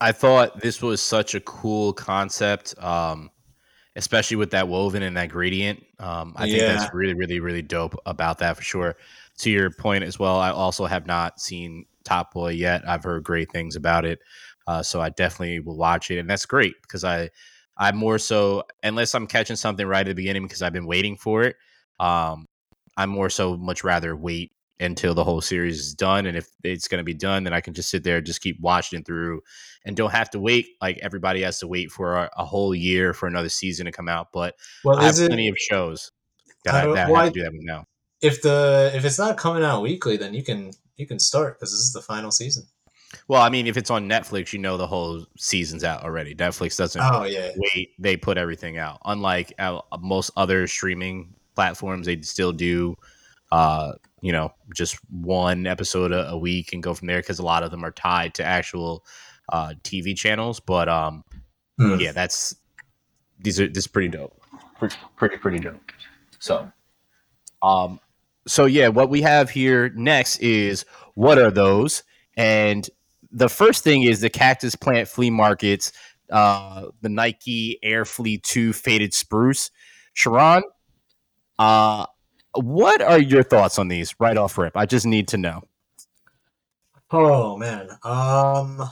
I 0.00 0.12
thought 0.12 0.60
this 0.60 0.80
was 0.80 1.02
such 1.02 1.34
a 1.34 1.40
cool 1.40 1.92
concept, 1.92 2.74
um, 2.78 3.30
especially 3.96 4.36
with 4.36 4.52
that 4.52 4.68
woven 4.68 5.02
and 5.02 5.16
that 5.16 5.28
gradient. 5.28 5.84
Um, 5.98 6.34
I 6.36 6.48
think 6.48 6.60
that's 6.60 6.94
really, 6.94 7.14
really, 7.14 7.40
really 7.40 7.62
dope 7.62 7.96
about 8.06 8.38
that 8.38 8.56
for 8.56 8.62
sure. 8.62 8.96
To 9.38 9.50
your 9.50 9.70
point 9.70 10.04
as 10.04 10.18
well, 10.18 10.38
I 10.38 10.50
also 10.50 10.86
have 10.86 11.06
not 11.06 11.40
seen 11.40 11.86
Top 12.08 12.32
Boy 12.32 12.50
yet. 12.52 12.82
I've 12.88 13.04
heard 13.04 13.22
great 13.24 13.50
things 13.52 13.76
about 13.76 14.04
it, 14.04 14.18
uh, 14.66 14.82
so 14.82 15.00
I 15.00 15.10
definitely 15.10 15.60
will 15.60 15.76
watch 15.76 16.10
it, 16.10 16.18
and 16.18 16.28
that's 16.28 16.46
great 16.46 16.74
because 16.82 17.04
I, 17.04 17.30
I'm 17.76 17.96
more 17.96 18.18
so 18.18 18.64
unless 18.82 19.14
I'm 19.14 19.26
catching 19.26 19.56
something 19.56 19.86
right 19.86 20.00
at 20.00 20.06
the 20.08 20.14
beginning 20.14 20.42
because 20.44 20.62
I've 20.62 20.72
been 20.72 20.86
waiting 20.86 21.16
for 21.16 21.42
it. 21.44 21.56
Um, 22.00 22.46
I'm 22.96 23.10
more 23.10 23.30
so 23.30 23.56
much 23.56 23.84
rather 23.84 24.16
wait 24.16 24.50
until 24.80 25.12
the 25.14 25.24
whole 25.24 25.40
series 25.40 25.78
is 25.80 25.94
done, 25.94 26.26
and 26.26 26.36
if 26.36 26.46
it's 26.62 26.86
going 26.88 26.98
to 26.98 27.04
be 27.04 27.14
done, 27.14 27.44
then 27.44 27.52
I 27.52 27.60
can 27.60 27.74
just 27.74 27.90
sit 27.90 28.04
there 28.04 28.18
and 28.18 28.26
just 28.26 28.40
keep 28.40 28.60
watching 28.60 29.00
it 29.00 29.06
through 29.06 29.40
and 29.84 29.96
don't 29.96 30.12
have 30.12 30.30
to 30.30 30.40
wait 30.40 30.66
like 30.80 30.98
everybody 31.02 31.42
has 31.42 31.58
to 31.60 31.66
wait 31.68 31.90
for 31.90 32.16
a, 32.16 32.30
a 32.36 32.44
whole 32.44 32.74
year 32.74 33.12
for 33.14 33.26
another 33.26 33.48
season 33.48 33.86
to 33.86 33.92
come 33.92 34.08
out. 34.08 34.28
But 34.32 34.54
Well, 34.84 34.98
I 34.98 35.04
have 35.06 35.18
it 35.18 35.28
plenty 35.28 35.48
of 35.48 35.56
shows 35.58 36.10
that 36.64 36.74
I 36.74 36.80
I, 36.80 36.84
don't- 36.84 36.94
that 36.94 37.06
I 37.08 37.10
why- 37.10 37.24
have 37.24 37.32
to 37.32 37.38
do 37.40 37.44
that 37.44 37.52
now. 37.54 37.84
if 38.22 38.42
the 38.42 38.90
if 38.94 39.04
it's 39.04 39.18
not 39.18 39.36
coming 39.36 39.62
out 39.64 39.82
weekly, 39.82 40.16
then 40.16 40.32
you 40.34 40.42
can 40.44 40.70
you 40.98 41.06
can 41.06 41.18
start 41.18 41.58
because 41.58 41.70
this 41.72 41.80
is 41.80 41.92
the 41.92 42.02
final 42.02 42.30
season. 42.30 42.64
Well, 43.26 43.40
I 43.40 43.48
mean, 43.48 43.66
if 43.66 43.78
it's 43.78 43.90
on 43.90 44.06
Netflix, 44.06 44.52
you 44.52 44.58
know 44.58 44.76
the 44.76 44.86
whole 44.86 45.24
season's 45.38 45.82
out 45.82 46.02
already. 46.04 46.34
Netflix 46.34 46.76
doesn't 46.76 47.00
Oh 47.02 47.22
yeah, 47.24 47.52
wait; 47.56 47.92
they 47.98 48.16
put 48.18 48.36
everything 48.36 48.76
out. 48.76 48.98
Unlike 49.06 49.54
uh, 49.58 49.80
most 50.00 50.30
other 50.36 50.66
streaming 50.66 51.32
platforms, 51.54 52.04
they 52.06 52.20
still 52.20 52.52
do, 52.52 52.96
uh, 53.50 53.92
you 54.20 54.32
know, 54.32 54.52
just 54.74 54.98
one 55.10 55.66
episode 55.66 56.12
a, 56.12 56.28
a 56.28 56.36
week 56.38 56.74
and 56.74 56.82
go 56.82 56.92
from 56.92 57.08
there 57.08 57.20
because 57.20 57.38
a 57.38 57.44
lot 57.44 57.62
of 57.62 57.70
them 57.70 57.82
are 57.82 57.92
tied 57.92 58.34
to 58.34 58.44
actual 58.44 59.06
uh, 59.50 59.72
TV 59.84 60.14
channels. 60.14 60.60
But 60.60 60.90
um, 60.90 61.24
Hmm. 61.78 61.94
yeah, 61.98 62.12
that's 62.12 62.56
these 63.40 63.58
are 63.60 63.68
this 63.68 63.84
is 63.84 63.86
pretty 63.86 64.08
dope. 64.08 64.38
Pretty 64.78 64.96
pretty, 65.16 65.36
pretty 65.38 65.60
dope. 65.60 65.80
So, 66.40 66.70
um, 67.62 68.00
so 68.46 68.64
yeah, 68.64 68.88
what 68.88 69.10
we 69.10 69.22
have 69.22 69.50
here 69.50 69.90
next 69.90 70.38
is 70.38 70.84
what 71.14 71.38
are 71.38 71.50
those? 71.50 72.02
And 72.36 72.88
the 73.30 73.48
first 73.48 73.84
thing 73.84 74.02
is 74.02 74.20
the 74.20 74.30
Cactus 74.30 74.74
Plant 74.76 75.08
Flea 75.08 75.30
Markets, 75.30 75.92
uh, 76.30 76.86
the 77.00 77.08
Nike 77.08 77.78
Air 77.82 78.04
Flea 78.04 78.38
Two 78.38 78.72
Faded 78.72 79.12
Spruce. 79.12 79.70
Sharon, 80.14 80.62
uh, 81.58 82.06
what 82.54 83.00
are 83.02 83.20
your 83.20 83.42
thoughts 83.42 83.78
on 83.78 83.88
these 83.88 84.14
right 84.18 84.36
off 84.36 84.58
rip? 84.58 84.76
I 84.76 84.86
just 84.86 85.06
need 85.06 85.28
to 85.28 85.36
know. 85.36 85.62
Oh 87.10 87.56
man. 87.56 87.88
Um 88.02 88.90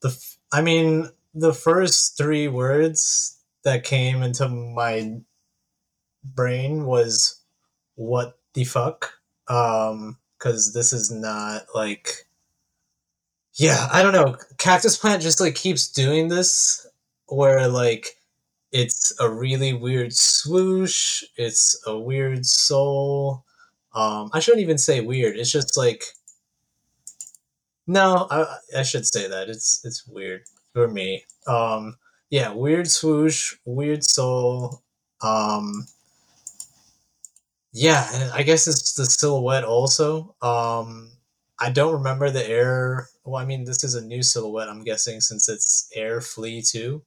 the 0.00 0.08
f- 0.08 0.38
I 0.52 0.62
mean 0.62 1.08
the 1.34 1.52
first 1.52 2.16
3 2.16 2.48
words 2.48 3.38
that 3.64 3.84
came 3.84 4.22
into 4.22 4.48
my 4.48 5.18
brain 6.24 6.84
was 6.84 7.37
what 7.98 8.38
the 8.54 8.64
fuck? 8.64 9.12
Um 9.48 10.18
cuz 10.38 10.72
this 10.72 10.92
is 10.92 11.10
not 11.10 11.66
like 11.74 12.26
yeah, 13.54 13.88
I 13.92 14.02
don't 14.02 14.12
know. 14.12 14.36
Cactus 14.58 14.96
Plant 14.96 15.22
just 15.22 15.40
like 15.40 15.54
keeps 15.54 15.88
doing 15.88 16.28
this 16.28 16.86
where 17.26 17.66
like 17.68 18.16
it's 18.72 19.12
a 19.20 19.28
really 19.28 19.72
weird 19.72 20.14
swoosh, 20.14 21.24
it's 21.36 21.80
a 21.86 21.98
weird 21.98 22.46
sole. 22.46 23.44
Um 23.94 24.30
I 24.32 24.40
shouldn't 24.40 24.62
even 24.62 24.78
say 24.78 25.00
weird. 25.00 25.36
It's 25.36 25.50
just 25.52 25.76
like 25.76 26.04
no, 27.86 28.26
I, 28.30 28.56
I 28.78 28.82
should 28.82 29.06
say 29.06 29.28
that. 29.28 29.48
It's 29.48 29.80
it's 29.84 30.06
weird 30.06 30.42
for 30.72 30.88
me. 30.88 31.24
Um 31.46 31.96
yeah, 32.30 32.52
weird 32.52 32.90
swoosh, 32.90 33.54
weird 33.64 34.04
sole. 34.04 34.82
Um 35.22 35.86
yeah, 37.72 38.08
and 38.14 38.32
I 38.32 38.42
guess 38.42 38.66
it's 38.66 38.94
the 38.94 39.06
silhouette 39.06 39.64
also. 39.64 40.34
Um 40.42 41.10
I 41.60 41.70
don't 41.70 41.94
remember 41.94 42.30
the 42.30 42.48
air. 42.48 43.08
Well, 43.24 43.42
I 43.42 43.44
mean, 43.44 43.64
this 43.64 43.82
is 43.84 43.94
a 43.94 44.04
new 44.04 44.22
silhouette. 44.22 44.68
I'm 44.68 44.84
guessing 44.84 45.20
since 45.20 45.48
it's 45.48 45.90
Air 45.94 46.20
Flea 46.20 46.62
two, 46.62 47.02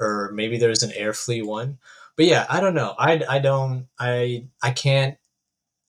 or 0.00 0.32
maybe 0.34 0.58
there's 0.58 0.82
an 0.82 0.92
Air 0.94 1.12
Flea 1.14 1.42
one. 1.42 1.78
But 2.16 2.26
yeah, 2.26 2.46
I 2.50 2.60
don't 2.60 2.74
know. 2.74 2.94
I, 2.98 3.22
I 3.28 3.38
don't. 3.40 3.88
I 4.00 4.46
I 4.62 4.72
can't. 4.72 5.16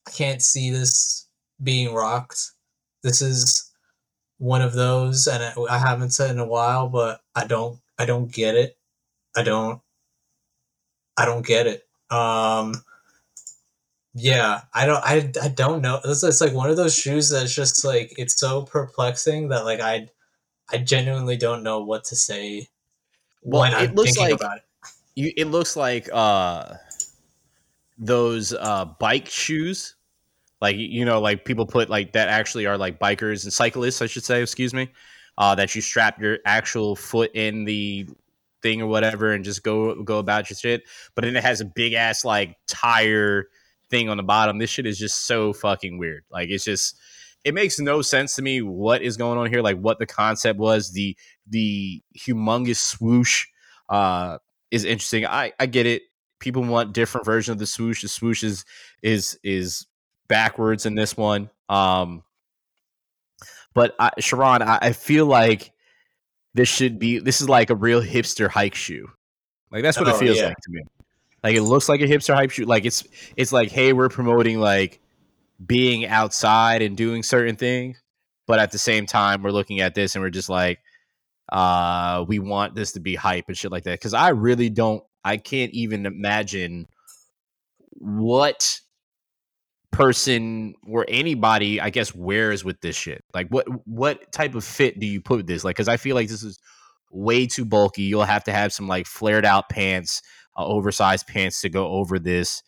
I 0.08 0.12
can't 0.12 0.42
see 0.42 0.72
this 0.72 1.28
being 1.64 1.94
rocked. 1.94 2.52
This 3.04 3.22
is 3.22 3.72
one 4.40 4.62
of 4.62 4.74
those, 4.74 5.28
and 5.28 5.44
I, 5.44 5.54
I 5.76 5.80
haven't 5.80 6.12
said 6.12 6.32
in 6.32 6.40
a 6.40 6.48
while, 6.48 6.90
but 6.90 7.22
I 7.36 7.46
don't. 7.48 7.80
I 8.00 8.06
don't 8.06 8.32
get 8.32 8.56
it. 8.56 8.78
I 9.36 9.44
don't. 9.44 9.82
I 11.18 11.26
don't 11.26 11.46
get 11.46 11.68
it. 11.68 11.84
Um. 12.10 12.84
Yeah, 14.16 14.62
I 14.74 14.86
don't. 14.86 15.04
I, 15.04 15.32
I 15.42 15.48
don't 15.48 15.82
know. 15.82 16.00
It's, 16.06 16.24
it's 16.24 16.40
like 16.42 16.54
one 16.54 16.70
of 16.70 16.78
those 16.78 16.96
shoes 16.96 17.30
that's 17.30 17.54
just 17.54 17.84
like 17.84 18.14
it's 18.18 18.40
so 18.40 18.62
perplexing 18.64 19.50
that 19.50 19.66
like 19.66 19.80
I 19.80 20.10
I 20.72 20.78
genuinely 20.78 21.36
don't 21.38 21.64
know 21.64 21.82
what 21.84 22.04
to 22.06 22.16
say 22.16 22.70
Well, 23.42 23.64
it 23.64 23.74
I'm 23.74 23.96
looks 23.96 24.14
thinking 24.14 24.34
like 24.34 24.40
about 24.40 24.58
it. 24.58 24.64
you. 25.16 25.32
It 25.36 25.46
looks 25.46 25.76
like 25.76 26.10
uh 26.14 26.76
those 27.98 28.54
uh 28.54 28.86
bike 29.00 29.28
shoes, 29.30 29.96
like 30.62 30.76
you 30.76 31.06
know, 31.06 31.20
like 31.20 31.44
people 31.44 31.66
put 31.66 31.90
like 31.90 32.14
that 32.14 32.30
actually 32.30 32.68
are 32.68 32.78
like 32.78 33.00
bikers 33.00 33.44
and 33.46 33.54
cyclists, 33.54 34.02
I 34.02 34.06
should 34.06 34.24
say. 34.24 34.42
Excuse 34.42 34.74
me. 34.74 34.92
Uh, 35.36 35.56
that 35.56 35.74
you 35.74 35.82
strap 35.82 36.22
your 36.22 36.38
actual 36.46 36.96
foot 36.96 37.32
in 37.34 37.66
the 37.66 38.08
thing 38.62 38.80
or 38.84 38.86
whatever 38.86 39.32
and 39.34 39.44
just 39.44 39.64
go 39.64 40.04
go 40.04 40.20
about 40.20 40.52
your 40.52 40.58
shit. 40.58 40.84
But 41.16 41.24
then 41.24 41.36
it 41.36 41.44
has 41.44 41.62
a 41.62 41.66
big 41.66 41.94
ass 41.94 42.24
like 42.24 42.56
tire 42.68 43.48
thing 43.94 44.10
on 44.10 44.18
the 44.18 44.24
bottom. 44.24 44.58
This 44.58 44.72
shit 44.72 44.88
is 44.88 44.98
just 44.98 45.28
so 45.28 45.54
fucking 45.54 46.00
weird. 46.00 46.24
Like 46.32 46.50
it's 46.50 46.66
just 46.66 46.98
it 47.44 47.54
makes 47.54 47.80
no 47.80 48.02
sense 48.02 48.36
to 48.36 48.42
me 48.42 48.62
what 48.62 49.04
is 49.04 49.18
going 49.18 49.38
on 49.38 49.50
here. 49.50 49.62
Like 49.62 49.78
what 49.78 50.00
the 50.00 50.08
concept 50.08 50.58
was. 50.60 50.92
The 50.92 51.16
the 51.48 52.02
humongous 52.18 52.78
swoosh 52.78 53.46
uh 53.90 54.40
is 54.72 54.84
interesting. 54.84 55.28
I 55.28 55.54
I 55.60 55.68
get 55.68 55.86
it. 55.86 56.02
People 56.40 56.64
want 56.64 56.94
different 56.94 57.24
version 57.24 57.52
of 57.52 57.60
the 57.60 57.68
swoosh. 57.68 58.02
The 58.02 58.08
swoosh 58.08 58.44
is 58.44 58.66
is 59.04 59.38
is 59.44 59.86
backwards 60.28 60.88
in 60.88 60.96
this 60.96 61.16
one. 61.16 61.52
Um 61.70 62.24
but 63.76 63.96
I, 64.00 64.12
Sharon, 64.20 64.62
I, 64.62 64.80
I 64.82 64.92
feel 64.94 65.26
like 65.26 65.72
this 66.56 66.70
should 66.70 66.98
be 66.98 67.20
this 67.20 67.42
is 67.42 67.50
like 67.50 67.70
a 67.70 67.76
real 67.76 68.02
hipster 68.02 68.50
hike 68.50 68.76
shoe. 68.76 69.08
Like 69.72 69.84
that's 69.84 70.00
what 70.00 70.08
it 70.08 70.16
Oh 70.16 70.18
feels 70.20 70.38
yeah, 70.38 70.48
like 70.48 70.58
to 70.58 70.72
me. 70.72 70.82
Like 71.44 71.56
it 71.56 71.64
looks 71.64 71.90
like 71.90 72.02
a 72.02 72.06
hipster 72.06 72.34
hype 72.34 72.52
shoe. 72.52 72.66
Like 72.66 72.86
it's 72.86 73.04
it's 73.36 73.52
like, 73.52 73.70
hey, 73.70 73.94
we're 73.94 74.10
promoting 74.10 74.60
like 74.60 75.00
being 75.66 76.06
outside 76.06 76.82
and 76.82 76.96
doing 76.96 77.24
certain 77.24 77.56
things, 77.56 78.02
but 78.48 78.60
at 78.60 78.72
the 78.72 78.78
same 78.78 79.06
time, 79.06 79.44
we're 79.44 79.52
looking 79.52 79.82
at 79.82 79.96
this 79.96 80.16
and 80.16 80.24
we're 80.24 80.30
just 80.30 80.50
like, 80.50 80.80
uh, 81.52 82.26
we 82.28 82.40
want 82.40 82.76
this 82.76 82.94
to 82.94 83.00
be 83.00 83.16
hype 83.16 83.46
and 83.48 83.58
shit 83.58 83.72
like 83.72 83.84
that. 83.84 84.00
Because 84.00 84.14
I 84.14 84.30
really 84.30 84.70
don't, 84.70 85.04
I 85.24 85.38
can't 85.38 85.72
even 85.74 86.06
imagine 86.06 86.88
what 87.92 88.80
person 89.92 90.74
or 90.88 91.06
anybody 91.08 91.80
I 91.80 91.90
guess 91.92 92.16
wears 92.16 92.66
with 92.66 92.82
this 92.82 92.96
shit. 92.96 93.24
Like 93.34 93.48
what 93.50 93.68
what 93.88 94.32
type 94.32 94.56
of 94.56 94.64
fit 94.64 95.00
do 95.00 95.06
you 95.06 95.22
put 95.22 95.38
with 95.38 95.48
this? 95.48 95.64
Like 95.64 95.76
cuz 95.76 95.88
I 95.88 95.98
feel 95.98 96.16
like 96.16 96.28
this 96.28 96.44
is 96.44 96.60
way 97.12 97.46
too 97.46 97.64
bulky. 97.64 98.02
You'll 98.02 98.24
have 98.24 98.44
to 98.46 98.52
have 98.52 98.74
some 98.74 98.88
like 98.88 99.06
flared 99.06 99.46
out 99.46 99.70
pants, 99.70 100.22
oversized 100.58 101.28
pants 101.28 101.62
to 101.62 101.70
go 101.70 101.88
over 101.88 102.20
this 102.20 102.64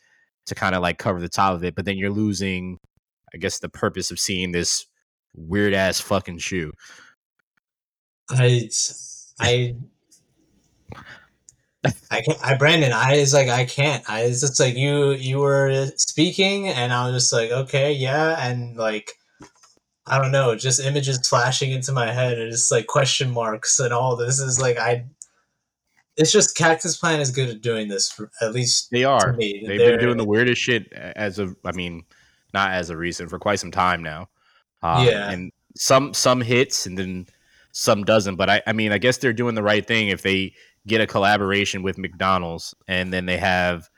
to 0.48 0.56
kind 0.56 0.76
of 0.76 0.82
like 0.82 0.98
cover 0.98 1.20
the 1.20 1.30
top 1.30 1.54
of 1.54 1.64
it, 1.64 1.76
but 1.76 1.86
then 1.86 1.98
you're 1.98 2.10
losing 2.12 2.80
I 3.34 3.38
guess 3.38 3.60
the 3.60 3.70
purpose 3.70 4.12
of 4.12 4.20
seeing 4.20 4.52
this 4.52 4.86
weird 5.36 5.74
ass 5.74 6.00
fucking 6.00 6.38
shoe. 6.40 6.72
I 8.30 8.70
I 9.40 9.76
I 12.10 12.22
can't. 12.22 12.44
I 12.44 12.56
Brandon. 12.56 12.92
I 12.94 13.14
is 13.16 13.34
like 13.34 13.50
I 13.50 13.66
can't. 13.66 14.10
I 14.10 14.22
it's 14.22 14.42
just 14.42 14.60
like 14.60 14.76
you 14.76 15.12
you 15.12 15.40
were 15.40 15.88
speaking 15.98 16.70
and 16.70 16.94
I 16.94 17.10
was 17.10 17.24
just 17.24 17.34
like 17.34 17.52
okay 17.52 17.92
yeah 17.94 18.48
and 18.48 18.76
like 18.78 19.14
I 20.08 20.20
don't 20.20 20.32
know 20.32 20.56
just 20.56 20.80
images 20.80 21.28
flashing 21.28 21.72
into 21.72 21.92
my 21.92 22.12
head 22.12 22.38
and 22.40 22.54
it's 22.54 22.72
like 22.72 22.88
question 22.88 23.32
marks 23.32 23.80
and 23.80 23.94
all 23.94 24.16
this 24.16 24.40
is 24.40 24.60
like 24.60 24.78
I. 24.78 25.06
It's 26.18 26.32
just 26.32 26.56
Cactus 26.56 26.98
Plant 26.98 27.22
is 27.22 27.32
good 27.32 27.50
at 27.50 27.62
doing 27.62 27.88
this 27.88 28.10
for 28.12 28.30
at 28.42 28.54
least 28.54 28.90
They 28.92 29.04
are. 29.04 29.36
They've 29.38 29.66
They're- 29.68 29.98
been 29.98 30.00
doing 30.00 30.18
the 30.18 30.26
weirdest 30.26 30.62
shit 30.62 30.92
as 30.94 31.40
of 31.40 31.56
I 31.66 31.72
mean, 31.74 32.04
not 32.54 32.72
as 32.72 32.90
a 32.90 32.96
recent 32.98 33.30
for 33.30 33.38
quite 33.40 33.60
some 33.60 33.72
time 33.72 34.02
now. 34.02 34.30
Um, 34.82 35.06
Yeah. 35.06 35.30
and 35.32 35.52
some 35.76 36.14
some 36.14 36.40
hits 36.42 36.86
and 36.86 36.98
then 36.98 37.28
some 37.74 38.04
doesn't. 38.06 38.36
But 38.38 38.50
I, 38.50 38.62
I 38.68 38.72
mean, 38.74 38.94
I 38.94 38.98
guess 38.98 39.18
they're 39.18 39.34
doing 39.34 39.56
the 39.56 39.64
right 39.64 39.86
thing 39.86 40.08
if 40.08 40.22
they 40.22 40.54
get 40.88 41.02
a 41.02 41.08
collaboration 41.08 41.84
with 41.84 41.98
McDonald's 41.98 42.74
and 42.88 43.12
then 43.12 43.26
they 43.26 43.38
have 43.38 43.90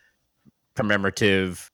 commemorative 0.76 1.70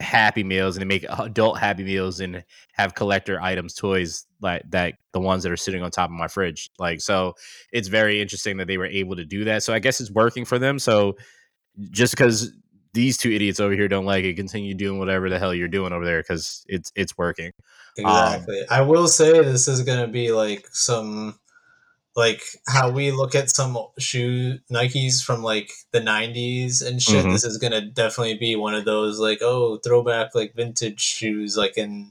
Happy 0.00 0.44
Meals 0.44 0.76
and 0.76 0.82
they 0.82 0.86
make 0.86 1.04
adult 1.18 1.58
Happy 1.58 1.82
Meals 1.82 2.20
and 2.20 2.44
have 2.72 2.94
collector 2.94 3.40
items, 3.40 3.74
toys 3.74 4.26
like 4.40 4.62
that, 4.70 4.94
the 5.12 5.20
ones 5.20 5.42
that 5.42 5.50
are 5.50 5.56
sitting 5.56 5.82
on 5.82 5.90
top 5.90 6.10
of 6.10 6.16
my 6.16 6.28
fridge. 6.28 6.70
Like, 6.78 7.00
so 7.00 7.34
it's 7.72 7.88
very 7.88 8.20
interesting 8.20 8.58
that 8.58 8.68
they 8.68 8.78
were 8.78 8.86
able 8.86 9.16
to 9.16 9.24
do 9.24 9.44
that. 9.44 9.62
So 9.62 9.74
I 9.74 9.80
guess 9.80 10.00
it's 10.00 10.10
working 10.10 10.44
for 10.44 10.58
them. 10.58 10.78
So 10.78 11.16
just 11.90 12.12
because 12.12 12.52
these 12.94 13.16
two 13.16 13.30
idiots 13.30 13.60
over 13.60 13.74
here 13.74 13.88
don't 13.88 14.06
like 14.06 14.24
it, 14.24 14.34
continue 14.34 14.74
doing 14.74 14.98
whatever 14.98 15.28
the 15.28 15.38
hell 15.38 15.54
you're 15.54 15.68
doing 15.68 15.92
over 15.92 16.04
there 16.04 16.20
because 16.20 16.64
it's 16.68 16.92
it's 16.94 17.16
working. 17.18 17.52
Um, 18.04 18.06
exactly. 18.06 18.64
I 18.70 18.80
will 18.82 19.08
say 19.08 19.42
this 19.42 19.68
is 19.68 19.82
gonna 19.82 20.08
be 20.08 20.32
like 20.32 20.66
some 20.72 21.38
like 22.18 22.42
how 22.66 22.90
we 22.90 23.12
look 23.12 23.36
at 23.36 23.48
some 23.48 23.78
shoe 23.98 24.58
Nikes 24.72 25.24
from 25.24 25.42
like 25.44 25.70
the 25.92 26.00
nineties 26.00 26.82
and 26.82 27.00
shit. 27.00 27.24
Mhm. 27.24 27.32
This 27.32 27.44
is 27.44 27.58
gonna 27.58 27.80
definitely 27.80 28.34
be 28.34 28.56
one 28.56 28.74
of 28.74 28.84
those 28.84 29.20
like, 29.20 29.38
oh, 29.40 29.76
throwback 29.76 30.34
like 30.34 30.52
vintage 30.54 31.00
shoes 31.00 31.56
like 31.56 31.78
in 31.78 32.10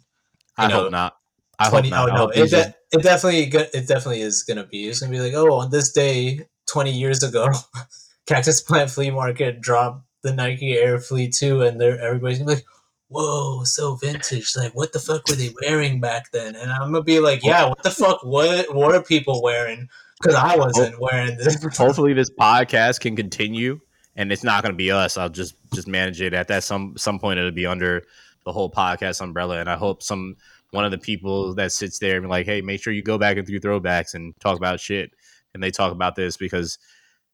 I 0.57 0.67
know, 0.69 0.83
hope 0.83 0.91
not. 0.91 1.17
I 1.59 1.69
20 1.69 1.89
hope 1.89 1.97
not. 1.97 2.09
oh 2.09 2.13
no, 2.13 2.19
hope 2.21 2.37
it, 2.37 2.49
de- 2.49 2.73
it 2.93 3.03
definitely 3.03 3.43
it 3.43 3.87
definitely 3.87 4.21
is 4.21 4.43
gonna 4.43 4.65
be. 4.65 4.87
It's 4.87 5.01
gonna 5.01 5.11
be 5.11 5.19
like, 5.19 5.33
oh, 5.33 5.53
on 5.55 5.71
this 5.71 5.91
day, 5.91 6.47
twenty 6.67 6.93
years 6.93 7.21
ago, 7.21 7.49
Cactus 8.25 8.61
Plant 8.61 8.89
Flea 8.89 9.11
Market 9.11 9.59
dropped 9.59 10.05
the 10.23 10.33
Nike 10.33 10.77
Air 10.77 10.99
Flea 10.99 11.29
2 11.29 11.61
and 11.61 11.79
they're 11.79 11.99
everybody's 11.99 12.39
gonna 12.39 12.51
be 12.51 12.55
like, 12.55 12.65
Whoa, 13.09 13.63
so 13.63 13.95
vintage. 13.95 14.55
Like 14.55 14.75
what 14.75 14.93
the 14.93 14.99
fuck 14.99 15.27
were 15.29 15.35
they 15.35 15.53
wearing 15.61 15.99
back 15.99 16.31
then? 16.31 16.55
And 16.55 16.71
I'm 16.71 16.91
gonna 16.91 17.03
be 17.03 17.19
like, 17.19 17.43
Yeah, 17.43 17.69
what 17.69 17.83
the 17.83 17.91
fuck 17.91 18.23
what 18.23 18.73
were 18.75 19.01
people 19.01 19.41
wearing? 19.41 19.87
Because 20.21 20.35
I 20.35 20.55
wasn't 20.57 20.99
wearing 20.99 21.37
this. 21.37 21.63
hopefully 21.77 22.13
this 22.13 22.31
podcast 22.31 22.99
can 22.99 23.15
continue 23.15 23.79
and 24.17 24.31
it's 24.31 24.43
not 24.43 24.63
going 24.63 24.73
to 24.73 24.77
be 24.77 24.91
us 24.91 25.15
i'll 25.15 25.29
just 25.29 25.55
just 25.73 25.87
manage 25.87 26.21
it 26.21 26.33
at 26.33 26.47
that 26.47 26.63
some 26.63 26.97
some 26.97 27.19
point 27.19 27.39
it'll 27.39 27.51
be 27.51 27.65
under 27.65 28.03
the 28.43 28.51
whole 28.51 28.69
podcast 28.69 29.21
umbrella 29.21 29.59
and 29.59 29.69
i 29.69 29.75
hope 29.75 30.03
some 30.03 30.35
one 30.71 30.83
of 30.83 30.91
the 30.91 30.97
people 30.97 31.53
that 31.53 31.71
sits 31.71 31.99
there 31.99 32.17
and 32.17 32.23
be 32.23 32.29
like 32.29 32.45
hey 32.45 32.59
make 32.59 32.81
sure 32.81 32.91
you 32.91 33.01
go 33.01 33.17
back 33.17 33.37
and 33.37 33.47
through 33.47 33.59
throwbacks 33.59 34.15
and 34.15 34.33
talk 34.39 34.57
about 34.57 34.79
shit 34.79 35.11
and 35.53 35.63
they 35.63 35.71
talk 35.71 35.91
about 35.91 36.15
this 36.15 36.35
because 36.35 36.77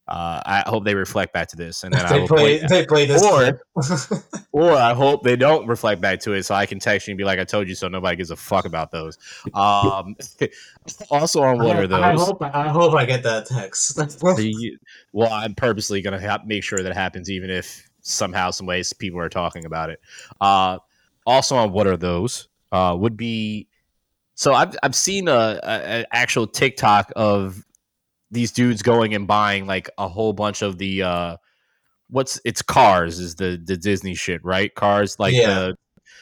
uh, 0.07 0.41
I 0.45 0.63
hope 0.67 0.83
they 0.83 0.95
reflect 0.95 1.31
back 1.33 1.47
to 1.49 1.55
this, 1.55 1.83
and 1.83 1.93
then 1.93 2.05
I 2.05 2.17
will 2.19 2.27
play 2.27 2.59
point, 2.59 2.69
they 2.69 2.85
play 2.85 3.05
this 3.05 3.23
Or- 3.23 3.59
or 4.51 4.71
I 4.73 4.93
hope 4.93 5.23
they 5.23 5.35
don't 5.37 5.65
reflect 5.65 6.01
back 6.01 6.19
to 6.21 6.33
it, 6.33 6.43
so 6.43 6.53
I 6.55 6.65
can 6.65 6.79
text 6.79 7.07
you 7.07 7.13
and 7.13 7.17
be 7.17 7.23
like, 7.23 7.39
"I 7.39 7.45
told 7.45 7.69
you 7.69 7.75
so." 7.75 7.87
Nobody 7.87 8.17
gives 8.17 8.29
a 8.29 8.35
fuck 8.35 8.65
about 8.65 8.91
those. 8.91 9.17
Um, 9.53 10.15
also 11.09 11.41
on 11.41 11.57
what 11.59 11.77
are 11.77 11.87
those? 11.87 12.01
I 12.03 12.13
hope 12.13 12.41
I 12.41 12.67
hope 12.67 12.93
I 12.95 13.05
get 13.05 13.23
that 13.23 13.45
text. 13.45 13.95
The- 14.21 14.77
well, 15.13 15.31
I'm 15.31 15.55
purposely 15.55 16.01
going 16.01 16.19
to 16.19 16.27
ha- 16.29 16.41
make 16.45 16.63
sure 16.63 16.83
that 16.83 16.93
happens, 16.93 17.29
even 17.31 17.49
if 17.49 17.89
somehow, 18.01 18.51
some 18.51 18.67
ways 18.67 18.91
people 18.91 19.19
are 19.19 19.29
talking 19.29 19.63
about 19.65 19.89
it. 19.89 20.01
Uh, 20.41 20.79
also, 21.25 21.55
on 21.55 21.71
what 21.71 21.87
are 21.87 21.97
those? 21.97 22.49
Uh, 22.71 22.95
would 22.99 23.15
be 23.15 23.67
So 24.35 24.53
I've 24.53 24.75
I've 24.83 24.95
seen 24.95 25.27
a, 25.27 25.59
a, 25.63 26.01
a 26.01 26.05
actual 26.11 26.47
TikTok 26.47 27.13
of 27.15 27.63
these 28.33 28.51
dudes 28.51 28.81
going 28.81 29.13
and 29.13 29.27
buying 29.27 29.65
like 29.65 29.89
a 29.97 30.07
whole 30.07 30.33
bunch 30.33 30.61
of 30.61 30.77
the 30.77 31.03
uh 31.03 31.37
what's 32.09 32.39
it's 32.45 32.61
cars 32.61 33.19
is 33.19 33.35
the 33.35 33.61
the 33.63 33.77
Disney 33.77 34.15
shit, 34.15 34.43
right? 34.43 34.73
Cars 34.73 35.19
like 35.19 35.33
Yeah. 35.33 35.47
the 35.47 35.77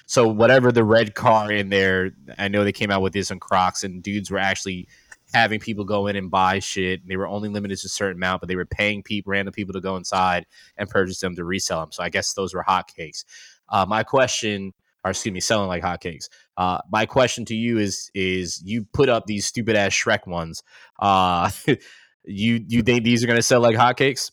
so 0.06 0.28
whatever 0.28 0.72
the 0.72 0.84
red 0.84 1.16
car 1.16 1.52
in 1.52 1.70
there, 1.70 2.12
I 2.38 2.48
know 2.50 2.64
they 2.64 2.72
came 2.72 2.92
out 2.92 3.02
with 3.02 3.14
this 3.14 3.32
on 3.32 3.40
Crocs 3.40 3.84
and 3.84 4.04
dudes 4.04 4.30
were 4.30 4.40
actually 4.40 4.88
having 5.34 5.60
people 5.60 5.86
go 5.86 6.08
in 6.08 6.16
and 6.18 6.30
buy 6.30 6.60
shit. 6.60 7.08
They 7.08 7.16
were 7.16 7.28
only 7.28 7.48
limited 7.50 7.78
to 7.80 7.86
a 7.86 7.90
certain 7.90 8.18
amount, 8.18 8.42
but 8.42 8.50
they 8.50 8.58
were 8.58 8.66
paying 8.66 9.04
people 9.04 9.32
random 9.32 9.54
people 9.54 9.74
to 9.74 9.80
go 9.82 9.96
inside 9.96 10.46
and 10.78 10.90
purchase 10.90 11.20
them 11.20 11.36
to 11.36 11.46
resell 11.46 11.80
them. 11.80 11.92
So 11.92 12.04
I 12.04 12.10
guess 12.10 12.34
those 12.34 12.54
were 12.54 12.66
hotcakes. 12.68 13.24
Uh, 13.70 13.86
my 13.88 14.04
question, 14.04 14.74
or 15.06 15.12
excuse 15.12 15.34
me, 15.34 15.40
selling 15.40 15.70
like 15.70 15.84
hotcakes. 15.84 16.28
Uh, 16.58 16.80
my 16.92 17.06
question 17.06 17.46
to 17.46 17.56
you 17.56 17.80
is: 17.80 18.12
is 18.14 18.62
you 18.66 18.86
put 18.94 19.08
up 19.08 19.26
these 19.26 19.46
stupid 19.46 19.76
ass 19.78 19.94
Shrek 19.94 20.28
ones? 20.28 20.62
Uh, 21.00 21.50
you 22.26 22.64
you 22.68 22.82
think 22.84 23.04
these 23.04 23.24
are 23.24 23.28
gonna 23.28 23.42
sell 23.42 23.62
like 23.62 23.76
hotcakes? 23.76 24.32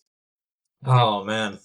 Oh 0.85 1.25
man. 1.25 1.59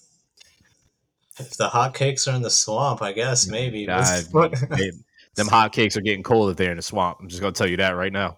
If 1.38 1.56
the 1.56 1.68
hotcakes 1.68 2.30
are 2.30 2.36
in 2.36 2.42
the 2.42 2.50
swamp, 2.50 3.02
I 3.02 3.12
guess 3.12 3.46
mm, 3.46 3.50
maybe. 3.50 3.86
God, 3.86 4.24
they- 4.70 4.92
them 5.36 5.48
hotcakes 5.48 5.96
are 5.96 6.00
getting 6.00 6.22
cold 6.22 6.50
if 6.50 6.56
they're 6.56 6.70
in 6.70 6.76
the 6.76 6.82
swamp. 6.82 7.18
I'm 7.20 7.28
just 7.28 7.40
gonna 7.40 7.52
tell 7.52 7.68
you 7.68 7.78
that 7.78 7.96
right 7.96 8.12
now. 8.12 8.36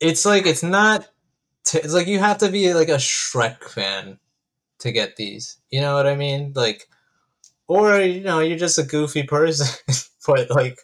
it's 0.00 0.26
like 0.26 0.44
it's 0.46 0.62
not. 0.64 1.06
T- 1.64 1.78
it's 1.78 1.92
like 1.92 2.06
you 2.08 2.18
have 2.18 2.38
to 2.38 2.48
be 2.50 2.74
like 2.74 2.88
a 2.88 2.96
Shrek 2.96 3.62
fan 3.62 4.18
to 4.80 4.90
get 4.90 5.16
these. 5.16 5.58
You 5.70 5.80
know 5.80 5.94
what 5.94 6.06
I 6.06 6.16
mean? 6.16 6.52
Like, 6.56 6.88
or 7.68 8.00
you 8.00 8.22
know, 8.22 8.40
you're 8.40 8.58
just 8.58 8.78
a 8.78 8.82
goofy 8.82 9.22
person. 9.22 9.68
but 10.26 10.50
like, 10.50 10.78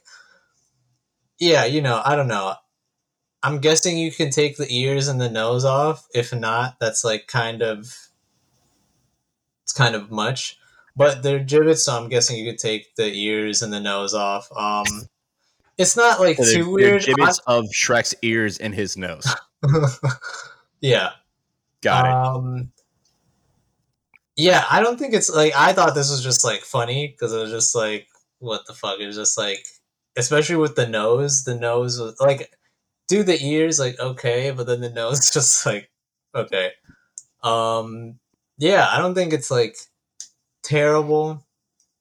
yeah, 1.41 1.65
you 1.65 1.81
know, 1.83 2.01
I 2.05 2.15
don't 2.15 2.29
know. 2.29 2.55
I'm 3.45 3.59
guessing 3.59 3.99
you 3.99 4.11
can 4.11 4.31
take 4.31 4.57
the 4.57 4.67
ears 4.75 5.07
and 5.07 5.21
the 5.21 5.29
nose 5.29 5.67
off. 5.67 6.09
If 6.15 6.33
not, 6.33 6.81
that's 6.81 7.05
like 7.05 7.27
kind 7.27 7.63
of. 7.63 7.95
It's 9.63 9.73
kind 9.73 9.95
of 9.95 10.11
much. 10.11 10.59
But 10.97 11.23
they're 11.23 11.41
Jibbitz, 11.41 11.79
so 11.79 11.97
I'm 11.97 12.09
guessing 12.09 12.39
you 12.39 12.51
could 12.51 12.59
take 12.59 12.95
the 12.97 13.13
ears 13.13 13.61
and 13.63 13.73
the 13.73 13.81
nose 13.81 14.15
off. 14.15 14.49
Um, 14.57 14.87
it's 15.77 15.97
not 15.97 16.21
like 16.21 16.39
So 16.39 16.45
too 16.45 16.71
weird. 16.71 17.03
Jibbitz 17.03 17.39
of 17.47 17.67
Shrek's 17.67 18.15
ears 18.23 18.59
and 18.59 18.75
his 18.75 18.97
nose. 18.97 19.27
yeah. 20.81 21.11
Got 21.83 22.07
it. 22.07 22.13
Um, 22.13 22.73
yeah, 24.37 24.65
I 24.71 24.81
don't 24.81 24.99
think 24.99 25.13
it's 25.13 25.29
like 25.29 25.53
I 25.55 25.75
thought 25.75 25.95
this 25.95 26.11
was 26.11 26.23
just 26.23 26.45
like 26.45 26.63
funny 26.63 27.09
because 27.09 27.33
it 27.33 27.39
was 27.39 27.51
just 27.51 27.75
like 27.75 28.09
what 28.39 28.67
the 28.67 28.73
fuck. 28.73 29.01
It 29.01 29.07
was 29.07 29.17
just 29.17 29.37
like, 29.37 29.67
especially 30.17 30.57
with 30.57 30.77
the 30.77 30.87
nose. 30.87 31.45
The 31.45 31.55
nose 31.55 32.01
was 32.01 32.19
like, 32.21 32.51
do 33.09 33.23
the 33.23 33.43
ears 33.45 33.79
like 33.79 33.99
okay, 34.01 34.51
but 34.51 34.67
then 34.67 34.81
the 34.81 34.91
nose 34.91 35.31
just 35.33 35.65
like 35.67 35.91
okay. 36.35 36.73
Um, 37.43 38.19
yeah, 38.59 38.89
I 38.91 38.99
don't 38.99 39.15
think 39.15 39.33
it's 39.33 39.51
like 39.51 39.77
terrible. 40.63 41.45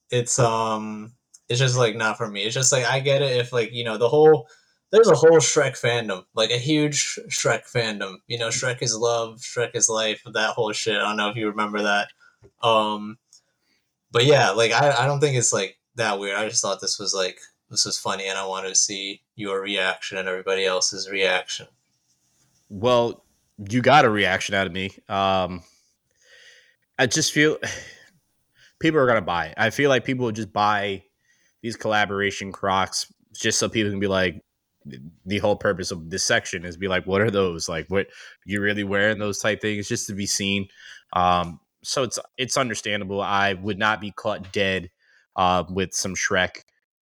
It's 0.10 0.40
um, 0.40 1.14
it's 1.50 1.60
just 1.60 1.78
like 1.78 1.96
not 1.96 2.18
for 2.18 2.28
me. 2.28 2.44
It's 2.44 2.56
just 2.56 2.72
like 2.72 2.86
I 2.86 3.00
get 3.00 3.22
it 3.22 3.38
if 3.38 3.52
like 3.52 3.74
you 3.74 3.84
know 3.84 3.98
the 3.98 4.10
whole 4.10 4.48
there's 4.92 5.10
a 5.10 5.16
whole 5.16 5.40
Shrek 5.40 5.72
fandom, 5.72 6.24
like 6.36 6.52
a 6.52 6.58
huge 6.58 7.20
Shrek 7.28 7.64
fandom. 7.70 8.18
You 8.28 8.38
know, 8.38 8.50
Shrek 8.50 8.84
is 8.84 8.96
love, 8.96 9.40
Shrek 9.40 9.72
is 9.74 9.90
life, 9.90 10.22
that 10.34 10.52
whole 10.52 10.72
shit. 10.72 10.98
I 10.98 11.02
don't 11.02 11.18
know 11.18 11.30
if 11.30 11.36
you 11.36 11.48
remember 11.50 11.82
that. 11.82 12.10
Um, 12.62 13.18
but 14.12 14.26
yeah, 14.26 14.52
like 14.52 14.72
I, 14.72 15.04
I 15.04 15.08
don't 15.08 15.20
think 15.20 15.36
it's 15.36 15.52
like 15.52 15.80
that 15.96 16.20
weird. 16.20 16.38
I 16.38 16.48
just 16.48 16.62
thought 16.62 16.80
this 16.80 17.00
was 17.00 17.14
like 17.14 17.40
this 17.72 17.86
was 17.86 17.98
funny, 17.98 18.28
and 18.28 18.38
I 18.38 18.46
wanted 18.46 18.70
to 18.70 18.76
see 18.76 19.23
your 19.36 19.62
reaction 19.62 20.18
and 20.18 20.28
everybody 20.28 20.66
else's 20.66 21.10
reaction. 21.10 21.68
Well, 22.70 23.24
you 23.70 23.82
got 23.82 24.06
a 24.06 24.10
reaction 24.10 24.56
out 24.56 24.68
of 24.68 24.74
me. 24.74 24.92
Um, 25.10 25.64
I 26.98 27.08
just 27.08 27.32
feel 27.32 27.58
people 28.80 29.00
are 29.00 29.08
gonna 29.08 29.22
buy. 29.22 29.54
I 29.58 29.70
feel 29.70 29.90
like 29.90 30.06
people 30.06 30.26
would 30.26 30.36
just 30.36 30.54
buy 30.54 31.04
these 31.62 31.76
collaboration 31.76 32.52
Crocs 32.52 33.12
just 33.34 33.60
so 33.60 33.70
people 33.70 33.92
can 33.92 34.00
be 34.00 34.08
like, 34.08 34.44
the 35.26 35.40
whole 35.40 35.56
purpose 35.56 35.92
of 35.92 36.10
this 36.10 36.24
section 36.24 36.66
is 36.66 36.76
be 36.76 36.90
like, 36.90 37.08
what 37.08 37.22
are 37.22 37.32
those? 37.32 37.70
Like, 37.70 37.88
what 37.88 38.08
you 38.46 38.60
really 38.62 38.84
wearing 38.84 39.18
those 39.18 39.40
type 39.40 39.62
things 39.62 39.88
just 39.88 40.08
to 40.08 40.14
be 40.14 40.26
seen. 40.26 40.68
Um, 41.14 41.60
so 41.84 42.04
it's 42.04 42.20
it's 42.38 42.58
understandable. 42.58 43.22
I 43.22 43.54
would 43.54 43.78
not 43.78 44.02
be 44.02 44.12
caught 44.12 44.52
dead 44.52 44.90
uh, 45.36 45.64
with 45.70 45.94
some 45.94 46.16
Shrek 46.16 46.64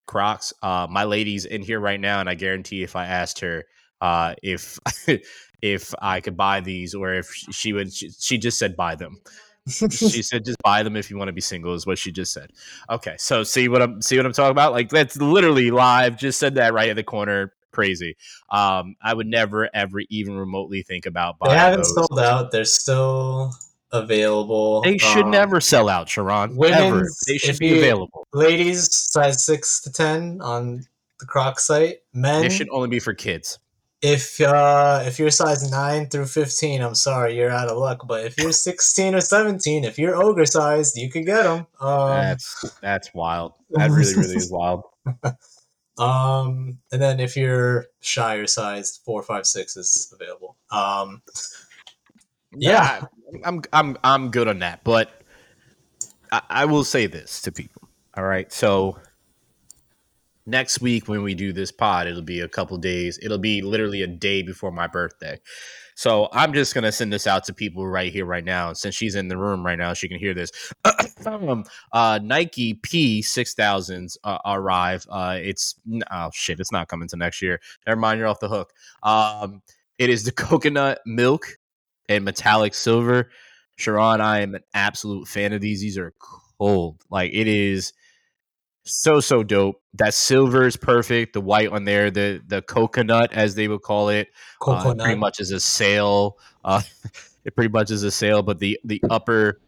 Crocs. 0.10 0.53
Uh, 0.64 0.88
my 0.89 1.03
lady's 1.03 1.45
in 1.45 1.62
here 1.62 1.80
right 1.80 1.99
now, 1.99 2.20
and 2.20 2.28
I 2.28 2.34
guarantee 2.34 2.82
if 2.82 2.95
I 2.95 3.05
asked 3.05 3.39
her 3.39 3.64
uh, 4.01 4.34
if 4.41 4.80
if 5.62 5.93
I 6.01 6.20
could 6.20 6.36
buy 6.36 6.62
these 6.62 6.95
or 6.95 7.14
if 7.14 7.28
she 7.28 7.74
would, 7.74 7.93
she, 7.93 8.10
she 8.10 8.39
just 8.39 8.57
said 8.57 8.76
buy 8.76 8.95
them. 8.95 9.22
she 9.68 9.88
said 10.24 10.45
just 10.45 10.57
buy 10.64 10.82
them 10.82 10.95
if 10.95 11.12
you 11.12 11.18
want 11.18 11.28
to 11.28 11.34
be 11.34 11.41
single 11.41 11.76
is 11.76 11.86
what 11.86 11.99
she 11.99 12.12
just 12.12 12.34
said. 12.34 12.49
Okay, 12.89 13.16
so 13.20 13.43
see 13.43 13.68
what 13.68 13.84
I'm 13.84 14.01
see 14.01 14.18
what 14.18 14.26
I'm 14.26 14.34
talking 14.34 14.49
about? 14.49 14.72
Like 14.72 14.89
that's 14.89 15.16
literally 15.18 15.70
live. 15.70 16.18
Just 16.18 16.39
said 16.39 16.55
that 16.55 16.74
right 16.74 16.89
in 16.89 16.95
the 16.95 17.03
corner. 17.03 17.53
Crazy. 17.72 18.18
Um, 18.49 18.95
I 19.03 19.14
would 19.14 19.28
never 19.28 19.70
ever 19.76 20.01
even 20.10 20.36
remotely 20.36 20.82
think 20.82 21.05
about 21.05 21.38
buying. 21.38 21.51
They 21.51 21.60
haven't 21.60 21.82
those. 21.82 21.93
sold 21.93 22.20
out. 22.20 22.49
They're 22.49 22.66
still 22.66 23.53
available. 23.91 24.81
They 24.81 24.97
should 24.97 25.25
Um, 25.25 25.31
never 25.31 25.59
sell 25.61 25.89
out, 25.89 26.09
Sharon. 26.09 26.57
Ever. 26.63 27.07
They 27.27 27.37
should 27.37 27.57
be 27.59 27.67
you- 27.69 27.77
available. 27.77 28.25
Ladies, 28.33 28.93
size 28.93 29.43
six 29.43 29.81
to 29.81 29.91
ten 29.91 30.39
on 30.41 30.85
the 31.19 31.25
Croc 31.25 31.59
site. 31.59 31.99
Men, 32.13 32.41
They 32.43 32.49
should 32.49 32.69
only 32.69 32.87
be 32.89 32.99
for 32.99 33.13
kids. 33.13 33.59
if 34.01 34.39
uh 34.39 35.03
if 35.05 35.19
you're 35.19 35.29
size 35.29 35.69
9 35.69 36.07
through 36.07 36.25
15 36.25 36.81
i'm 36.81 36.95
sorry 36.95 37.35
you're 37.35 37.49
out 37.51 37.67
of 37.67 37.75
luck 37.77 38.07
but 38.07 38.23
if 38.25 38.37
you're 38.37 38.53
16 38.53 39.13
or 39.13 39.19
17 39.19 39.83
if 39.83 39.99
you're 39.99 40.15
ogre 40.15 40.45
sized 40.45 40.95
you 40.95 41.09
can 41.11 41.25
get 41.25 41.43
them 41.43 41.67
um, 41.81 42.07
That's 42.11 42.63
that's 42.81 43.13
wild. 43.13 43.55
That 43.71 43.91
really 43.91 44.15
really 44.15 44.37
is 44.37 44.49
wild. 44.49 44.83
um 45.97 46.77
and 46.93 47.01
then 47.01 47.19
if 47.19 47.35
you're 47.35 47.87
shyer 47.99 48.47
sized 48.47 49.01
4 49.03 49.21
5 49.21 49.45
6 49.45 49.75
is 49.75 50.13
available 50.17 50.55
um 50.71 51.21
Yeah. 52.55 53.01
I'm 53.43 53.61
I'm 53.73 53.97
I'm 54.03 54.32
good 54.32 54.47
on 54.47 54.59
that, 54.59 54.84
but 54.84 55.21
I, 56.32 56.41
I 56.49 56.65
will 56.65 56.84
say 56.84 57.07
this 57.07 57.41
to 57.43 57.51
people. 57.51 57.88
All 58.15 58.23
right, 58.23 58.51
so 58.51 58.97
next 60.45 60.82
week 60.82 61.07
when 61.07 61.21
we 61.21 61.36
do 61.36 61.53
this 61.53 61.71
pod, 61.71 62.07
it'll 62.07 62.21
be 62.21 62.39
a 62.41 62.47
couple 62.47 62.77
days. 62.77 63.19
It'll 63.21 63.38
be 63.38 63.61
literally 63.61 64.01
a 64.01 64.07
day 64.07 64.41
before 64.41 64.71
my 64.71 64.88
birthday. 64.88 65.39
So 65.95 66.30
I'm 66.32 66.53
just 66.53 66.73
gonna 66.73 66.91
send 66.91 67.11
this 67.13 67.27
out 67.27 67.43
to 67.45 67.53
people 67.53 67.86
right 67.88 68.11
here, 68.11 68.25
right 68.25 68.43
now. 68.43 68.73
Since 68.73 68.95
she's 68.95 69.15
in 69.15 69.27
the 69.27 69.38
room 69.38 69.65
right 69.65 69.77
now, 69.77 69.93
she 69.93 70.07
can 70.07 70.17
hear 70.17 70.34
this. 70.34 70.51
um, 71.25 71.65
uh, 71.91 72.19
Nike 72.23 72.75
P 72.75 73.21
six 73.21 73.53
thousands 73.53 74.17
uh, 74.23 74.39
arrive. 74.45 75.05
Uh, 75.09 75.38
it's 75.41 75.75
oh 76.11 76.30
shit, 76.34 76.59
it's 76.59 76.71
not 76.71 76.88
coming 76.88 77.07
to 77.09 77.17
next 77.17 77.41
year. 77.41 77.59
Never 77.86 77.99
mind, 77.99 78.19
you're 78.19 78.27
off 78.27 78.39
the 78.39 78.49
hook. 78.49 78.73
Um, 79.03 79.61
it 79.97 80.09
is 80.09 80.23
the 80.23 80.32
coconut 80.32 81.01
milk 81.05 81.59
and 82.10 82.26
metallic 82.26 82.74
silver. 82.74 83.30
Sharon, 83.78 84.20
I 84.20 84.41
am 84.41 84.55
an 84.55 84.64
absolute 84.74 85.28
fan 85.28 85.53
of 85.53 85.62
these. 85.62 85.80
These 85.80 85.97
are 85.97 86.14
cold. 86.57 87.01
Like 87.10 87.32
it 87.34 87.47
is 87.47 87.93
so 88.84 89.22
so 89.22 89.43
dope. 89.43 89.82
That 89.93 90.14
silver 90.14 90.66
is 90.66 90.76
perfect. 90.76 91.34
The 91.34 91.41
white 91.41 91.70
on 91.70 91.86
there, 91.86 92.12
the 92.12 92.41
the 92.45 92.62
coconut 92.62 93.32
as 93.32 93.55
they 93.55 93.70
would 93.70 93.84
call 93.84 94.10
it, 94.10 94.28
uh, 94.68 94.93
pretty 94.95 95.20
much 95.20 95.39
is 95.39 95.51
a 95.51 95.60
sail. 95.60 96.38
Uh, 96.66 96.82
it 97.45 97.55
pretty 97.55 97.72
much 97.72 97.91
is 97.91 98.03
a 98.03 98.12
sail, 98.12 98.43
but 98.43 98.60
the 98.60 98.78
the 98.84 99.01
upper 99.10 99.62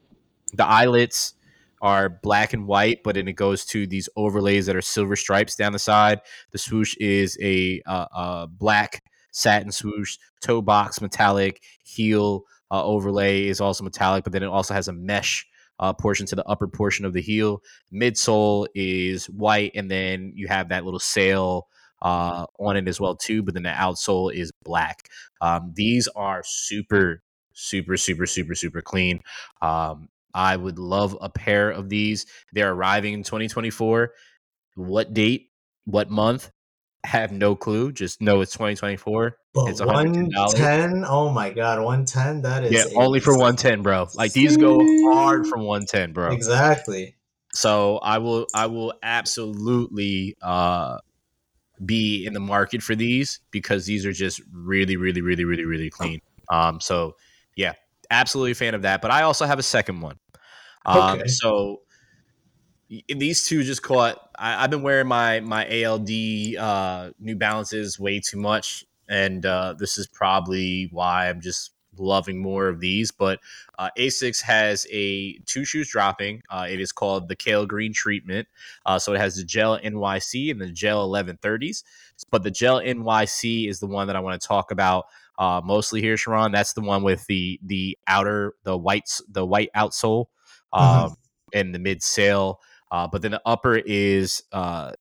the 0.54 0.66
eyelets 0.66 1.36
are 1.82 2.10
black 2.10 2.54
and 2.54 2.68
white, 2.68 3.02
but 3.04 3.16
then 3.16 3.28
it 3.28 3.34
goes 3.34 3.66
to 3.66 3.88
these 3.88 4.08
overlays 4.16 4.68
that 4.68 4.76
are 4.76 4.82
silver 4.82 5.16
stripes 5.16 5.56
down 5.56 5.72
the 5.72 5.80
side. 5.80 6.20
The 6.52 6.58
swoosh 6.58 6.96
is 6.98 7.38
a 7.42 7.82
uh, 7.86 8.06
uh, 8.14 8.46
black 8.48 9.04
satin 9.32 9.72
swoosh, 9.72 10.18
toe 10.42 10.62
box 10.62 11.02
metallic, 11.02 11.62
heel 11.84 12.44
uh, 12.72 12.84
overlay 12.84 13.48
is 13.48 13.60
also 13.60 13.84
metallic, 13.84 14.24
but 14.24 14.34
then 14.34 14.44
it 14.44 14.48
also 14.48 14.74
has 14.74 14.88
a 14.88 14.94
mesh 14.94 15.46
uh, 15.80 15.92
portion 15.94 16.26
to 16.28 16.36
the 16.36 16.48
upper 16.48 16.68
portion 16.68 17.06
of 17.06 17.14
the 17.14 17.22
heel. 17.22 17.62
Midsole 17.92 18.68
is 18.76 19.26
white, 19.26 19.72
and 19.76 19.90
then 19.90 20.32
you 20.36 20.48
have 20.48 20.70
that 20.70 20.86
little 20.86 21.00
sail 21.00 21.68
uh, 22.02 22.46
on 22.60 22.78
it 22.78 22.88
as 22.88 23.00
well 23.00 23.16
too. 23.16 23.44
But 23.44 23.56
then 23.56 23.64
the 23.64 23.70
outsole 23.70 24.34
is 24.34 24.52
black. 24.64 25.10
Um, 25.42 25.74
these 25.76 26.08
are 26.16 26.44
super, 26.46 27.22
super, 27.54 27.98
super, 27.98 28.26
super, 28.26 28.56
super 28.56 28.82
clean. 28.82 29.20
Um, 29.62 30.08
I 30.34 30.56
would 30.56 30.80
love 30.80 31.18
a 31.20 31.30
pair 31.30 31.70
of 31.70 31.90
these. 31.90 32.26
They're 32.54 32.72
arriving 32.72 33.14
in 33.14 33.24
2024. 33.24 34.14
What 34.76 35.14
date? 35.14 35.50
What 35.86 36.10
month? 36.10 36.52
Have 37.04 37.32
no 37.32 37.56
clue. 37.56 37.92
Just 37.92 38.22
know 38.22 38.42
it's 38.42 38.52
2024. 38.54 39.38
but 39.54 39.68
it's 39.68 39.82
$110. 39.82 39.86
110 39.86 41.04
oh 41.08 41.32
my 41.32 41.50
god 41.50 41.80
110 41.80 42.42
that 42.44 42.64
is 42.64 42.72
Yeah, 42.72 42.86
only 42.96 43.20
for 43.20 43.34
110, 43.34 43.82
bro. 43.82 44.08
Like 44.14 44.34
these 44.34 44.56
go 44.58 44.78
hard 45.12 45.48
from 45.48 45.62
110, 45.62 46.14
bro. 46.14 46.32
exactly 46.34 47.16
So 47.54 47.98
I 47.98 48.20
will 48.20 48.48
I 48.54 48.68
will 48.68 48.94
absolutely 49.02 50.36
uh 50.42 51.00
be 51.86 52.26
in 52.26 52.34
the 52.34 52.40
market 52.40 52.84
for 52.84 52.96
these 52.96 53.40
because 53.52 53.86
these 53.88 54.06
are 54.06 54.14
just 54.14 54.42
really, 54.54 54.96
really, 54.98 55.22
really, 55.22 55.46
really, 55.46 55.66
really 55.66 55.90
clean. 55.90 56.20
Um, 56.50 56.80
so 56.80 57.16
yeah, 57.56 57.74
absolutely 58.12 58.52
a 58.52 58.56
fan 58.56 58.76
of 58.76 58.84
that. 58.84 59.02
But 59.02 59.12
I 59.12 59.24
also 59.24 59.46
have 59.46 59.60
a 59.60 59.64
second 59.64 60.02
one. 60.02 60.20
Um, 60.86 61.20
Okay. 61.20 61.28
so 61.28 61.82
these 63.08 63.46
two 63.46 63.64
just 63.64 63.82
caught. 63.84 64.30
I, 64.38 64.64
I've 64.64 64.70
been 64.70 64.82
wearing 64.84 65.08
my 65.08 65.40
my 65.40 65.86
ALD 65.86 66.10
uh, 66.58 67.12
New 67.20 67.36
Balances 67.36 68.00
way 68.00 68.20
too 68.20 68.38
much, 68.40 68.86
and 69.08 69.46
uh, 69.46 69.76
this 69.78 69.98
is 69.98 70.08
probably 70.08 70.90
why 70.92 71.30
I'm 71.30 71.42
just 71.42 71.72
loving 71.98 72.42
more 72.42 72.68
of 72.68 72.80
these. 72.80 73.12
But 73.12 73.40
uh, 73.80 73.90
Asics 73.98 74.42
has 74.42 74.86
a 74.92 75.38
two 75.46 75.66
shoes 75.66 75.90
dropping. 75.90 76.42
Uh, 76.50 76.68
it 76.70 76.80
is 76.82 76.92
called 76.92 77.28
the 77.28 77.36
Kale 77.36 77.66
Green 77.66 77.94
Treatment. 77.94 78.48
Uh, 78.86 79.00
so 79.00 79.14
it 79.14 79.20
has 79.20 79.36
the 79.38 79.44
Gel 79.44 79.80
NYC 79.80 80.52
and 80.52 80.60
the 80.62 80.72
Gel 80.72 81.10
1130s. 81.10 81.84
But 82.30 82.44
the 82.44 82.52
Gel 82.52 82.80
NYC 82.82 83.70
is 83.70 83.80
the 83.80 83.88
one 83.88 84.08
that 84.08 84.16
I 84.16 84.20
want 84.20 84.40
to 84.42 84.48
talk 84.48 84.72
about 84.72 85.06
uh, 85.40 85.62
mostly 85.64 86.02
here, 86.02 86.18
Sharon. 86.18 86.52
That's 86.52 86.74
the 86.74 86.82
one 86.82 87.04
with 87.04 87.26
the 87.28 87.60
the 87.66 87.98
outer 88.08 88.54
the 88.64 88.78
whites 88.78 89.22
the 89.30 89.46
white 89.46 89.70
outsole 89.76 90.26
um, 90.74 91.12
Mhm. 91.12 91.16
and 91.54 91.76
the 91.76 91.80
mid 91.80 92.04
sail. 92.04 92.60
Uh, 92.92 93.08
but 93.08 93.22
then 93.22 93.32
the 93.32 93.42
upper 93.46 93.78
is 93.78 94.44
uh, 94.52 94.92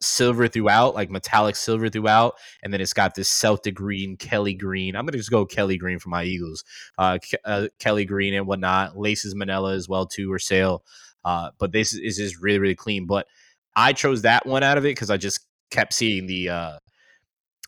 silver 0.00 0.48
throughout, 0.48 0.94
like 0.94 1.10
metallic 1.10 1.56
silver 1.56 1.88
throughout, 1.88 2.34
and 2.62 2.72
then 2.72 2.80
it's 2.80 2.92
got 2.92 3.14
this 3.14 3.30
Celtic 3.30 3.74
green, 3.74 4.16
Kelly 4.16 4.54
green. 4.54 4.96
I'm 4.96 5.06
gonna 5.06 5.16
just 5.18 5.30
go 5.30 5.46
Kelly 5.46 5.76
green 5.78 5.98
for 5.98 6.08
my 6.08 6.24
Eagles. 6.24 6.64
Uh, 6.98 7.18
Ke- 7.18 7.40
uh, 7.44 7.68
Kelly 7.78 8.04
green 8.04 8.34
and 8.34 8.46
whatnot. 8.46 8.98
Laces 8.98 9.34
Manila 9.34 9.74
as 9.74 9.88
well 9.88 10.06
too, 10.06 10.32
or 10.32 10.38
sail. 10.38 10.84
Uh, 11.24 11.50
but 11.58 11.72
this 11.72 11.94
is 11.94 12.16
just 12.16 12.40
really 12.40 12.58
really 12.58 12.74
clean. 12.74 13.06
But 13.06 13.26
I 13.74 13.92
chose 13.92 14.22
that 14.22 14.46
one 14.46 14.62
out 14.62 14.78
of 14.78 14.84
it 14.84 14.90
because 14.90 15.10
I 15.10 15.16
just 15.16 15.46
kept 15.70 15.92
seeing 15.92 16.26
the 16.26 16.48
uh, 16.48 16.78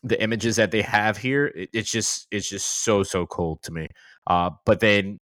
the 0.03 0.21
images 0.21 0.57
that 0.57 0.71
they 0.71 0.81
have 0.81 1.17
here. 1.17 1.47
It, 1.47 1.69
it's 1.73 1.91
just 1.91 2.27
it's 2.31 2.49
just 2.49 2.83
so 2.83 3.03
so 3.03 3.25
cold 3.25 3.63
to 3.63 3.71
me. 3.71 3.87
Uh, 4.27 4.51
but 4.65 4.79
then 4.79 5.19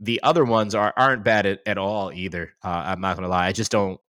the 0.00 0.22
other 0.22 0.44
ones 0.44 0.74
are 0.74 0.92
aren't 0.96 1.24
bad 1.24 1.46
at, 1.46 1.60
at 1.66 1.78
all 1.78 2.12
either. 2.12 2.52
Uh, 2.62 2.84
I'm 2.86 3.00
not 3.00 3.16
gonna 3.16 3.28
lie. 3.28 3.46
I 3.46 3.52
just 3.52 3.70
don't 3.72 4.00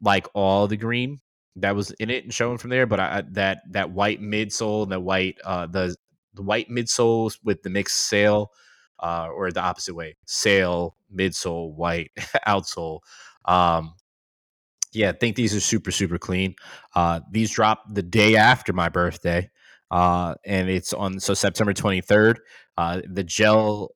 like 0.00 0.26
all 0.34 0.66
the 0.66 0.76
green 0.76 1.20
that 1.56 1.76
was 1.76 1.90
in 1.92 2.10
it 2.10 2.24
and 2.24 2.34
shown 2.34 2.58
from 2.58 2.70
there. 2.70 2.86
But 2.86 3.00
I, 3.00 3.22
that 3.32 3.62
that 3.70 3.90
white 3.90 4.20
midsole 4.20 4.84
and 4.84 4.92
the 4.92 5.00
white 5.00 5.38
uh, 5.44 5.66
the 5.66 5.94
the 6.34 6.42
white 6.42 6.68
midsoles 6.68 7.38
with 7.44 7.62
the 7.62 7.70
mixed 7.70 7.96
sail, 7.96 8.50
uh, 9.00 9.28
or 9.28 9.50
the 9.52 9.60
opposite 9.60 9.94
way, 9.94 10.16
sail 10.26 10.96
midsole 11.14 11.74
white 11.74 12.10
outsole. 12.46 13.00
Um, 13.44 13.94
yeah, 14.92 15.10
I 15.10 15.12
think 15.12 15.36
these 15.36 15.54
are 15.54 15.60
super 15.60 15.90
super 15.90 16.18
clean. 16.18 16.54
Uh, 16.94 17.20
these 17.30 17.50
drop 17.50 17.84
the 17.92 18.02
day 18.02 18.36
after 18.36 18.72
my 18.72 18.88
birthday, 18.88 19.50
uh, 19.90 20.34
and 20.44 20.68
it's 20.70 20.92
on 20.92 21.20
so 21.20 21.34
September 21.34 21.74
23rd. 21.74 22.36
Uh, 22.76 23.02
the 23.08 23.24
gel 23.24 23.90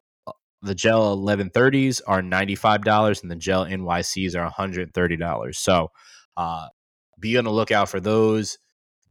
the 0.63 0.75
gel 0.75 1.17
1130s 1.17 2.01
are 2.07 2.21
$95 2.21 3.23
and 3.23 3.31
the 3.31 3.37
gel 3.37 3.65
NYCs 3.65 4.35
are 4.35 4.51
$130. 4.51 5.55
So 5.55 5.91
uh, 6.37 6.67
be 7.21 7.37
on 7.37 7.45
the 7.45 7.53
lookout 7.53 7.89
for 7.89 8.01
those. 8.01 8.59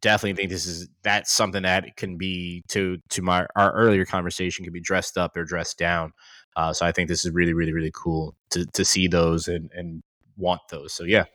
Definitely 0.02 0.36
think 0.36 0.50
this 0.52 0.68
is 0.68 0.88
that's 1.04 1.34
something 1.34 1.64
that 1.64 1.96
can 1.96 2.18
be 2.18 2.64
to 2.68 2.98
to 3.10 3.22
my 3.24 3.48
our 3.56 3.72
earlier 3.74 4.06
conversation 4.06 4.64
can 4.64 4.72
be 4.72 4.80
dressed 4.80 5.18
up 5.18 5.36
or 5.36 5.44
dressed 5.44 5.80
down. 5.80 6.12
Uh, 6.56 6.72
so 6.72 6.86
I 6.86 6.92
think 6.92 7.10
this 7.10 7.26
is 7.26 7.32
really 7.32 7.54
really 7.54 7.74
really 7.74 7.92
cool 7.96 8.36
to 8.52 8.66
to 8.74 8.86
see 8.86 9.08
those 9.08 9.48
and 9.48 9.72
and 9.74 10.04
want 10.38 10.62
those. 10.70 10.94
So 10.94 11.04
yeah, 11.04 11.26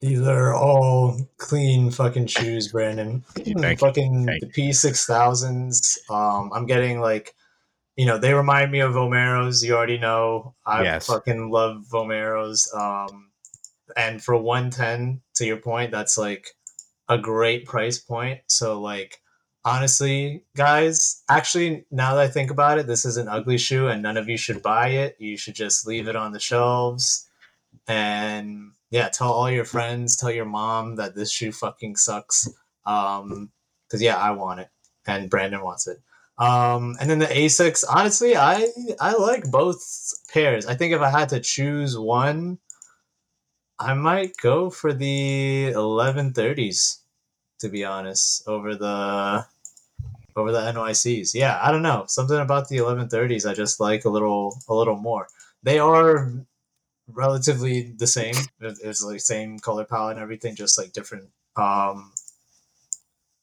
These 0.00 0.20
are 0.20 0.54
all 0.54 1.18
clean 1.38 1.90
fucking 1.90 2.26
shoes, 2.26 2.68
Brandon. 2.68 3.24
Thank 3.34 3.48
you, 3.48 3.76
fucking 3.78 4.26
thank 4.26 4.40
the 4.42 4.48
P 4.48 4.72
six 4.74 5.06
thousands. 5.06 5.98
Um, 6.10 6.50
I'm 6.54 6.66
getting 6.66 7.00
like, 7.00 7.34
you 7.96 8.06
know, 8.06 8.18
they 8.18 8.34
remind 8.34 8.70
me 8.72 8.80
of 8.80 8.92
Vomeros. 8.94 9.64
You 9.64 9.74
already 9.76 9.98
know. 9.98 10.54
I 10.66 10.82
Yes. 10.84 11.06
fucking 11.06 11.50
love 11.50 11.84
Vomeros. 11.90 12.74
Um, 12.76 13.30
and 13.96 14.22
for 14.22 14.36
one 14.36 14.70
ten, 14.70 15.22
to 15.36 15.46
your 15.46 15.56
point, 15.58 15.90
that's 15.92 16.18
like 16.18 16.48
a 17.08 17.18
great 17.18 17.66
price 17.66 17.98
point. 17.98 18.40
So 18.48 18.80
like, 18.80 19.20
honestly, 19.64 20.44
guys, 20.56 21.22
actually, 21.28 21.86
now 21.90 22.14
that 22.14 22.22
I 22.24 22.28
think 22.28 22.50
about 22.50 22.78
it, 22.78 22.86
this 22.86 23.04
is 23.04 23.16
an 23.16 23.28
ugly 23.28 23.58
shoe, 23.58 23.88
and 23.88 24.02
none 24.02 24.16
of 24.16 24.28
you 24.28 24.36
should 24.36 24.62
buy 24.62 24.88
it. 24.88 25.16
You 25.18 25.36
should 25.36 25.54
just 25.54 25.86
leave 25.86 26.08
it 26.08 26.16
on 26.16 26.32
the 26.32 26.40
shelves 26.40 27.28
and 27.86 28.72
yeah, 28.90 29.08
tell 29.08 29.32
all 29.32 29.50
your 29.50 29.64
friends, 29.64 30.16
tell 30.16 30.30
your 30.30 30.44
mom 30.44 30.96
that 30.96 31.14
this 31.14 31.30
shoe 31.30 31.52
fucking 31.52 31.96
sucks. 31.96 32.48
Um, 32.84 33.50
because 33.88 34.02
yeah, 34.02 34.16
I 34.16 34.32
want 34.32 34.60
it, 34.60 34.68
and 35.06 35.30
Brandon 35.30 35.62
wants 35.62 35.86
it. 35.86 35.98
Um, 36.38 36.96
and 37.00 37.08
then 37.08 37.18
the 37.18 37.26
Asics, 37.26 37.84
honestly, 37.88 38.36
I 38.36 38.68
I 39.00 39.14
like 39.14 39.50
both 39.50 40.12
pairs. 40.32 40.66
I 40.66 40.74
think 40.74 40.92
if 40.92 41.00
I 41.00 41.10
had 41.10 41.30
to 41.30 41.40
choose 41.40 41.98
one, 41.98 42.58
I 43.78 43.94
might 43.94 44.36
go 44.36 44.68
for 44.70 44.92
the 44.92 45.68
eleven 45.68 46.32
thirties, 46.32 47.00
to 47.60 47.68
be 47.68 47.84
honest, 47.84 48.46
over 48.46 48.74
the 48.74 49.46
over 50.36 50.52
the 50.52 50.60
NYCs. 50.60 51.34
Yeah, 51.34 51.58
I 51.62 51.72
don't 51.72 51.82
know. 51.82 52.04
Something 52.06 52.38
about 52.38 52.68
the 52.68 52.76
eleven 52.78 53.08
thirties 53.08 53.46
I 53.46 53.54
just 53.54 53.80
like 53.80 54.04
a 54.04 54.10
little 54.10 54.58
a 54.68 54.74
little 54.74 54.96
more. 54.96 55.28
They 55.62 55.78
are 55.78 56.32
relatively 57.08 57.92
the 57.96 58.06
same. 58.06 58.34
It's 58.60 59.02
like 59.02 59.20
same 59.20 59.58
color 59.58 59.84
palette 59.84 60.16
and 60.16 60.22
everything, 60.22 60.54
just 60.54 60.78
like 60.78 60.92
different 60.92 61.30
um 61.56 62.12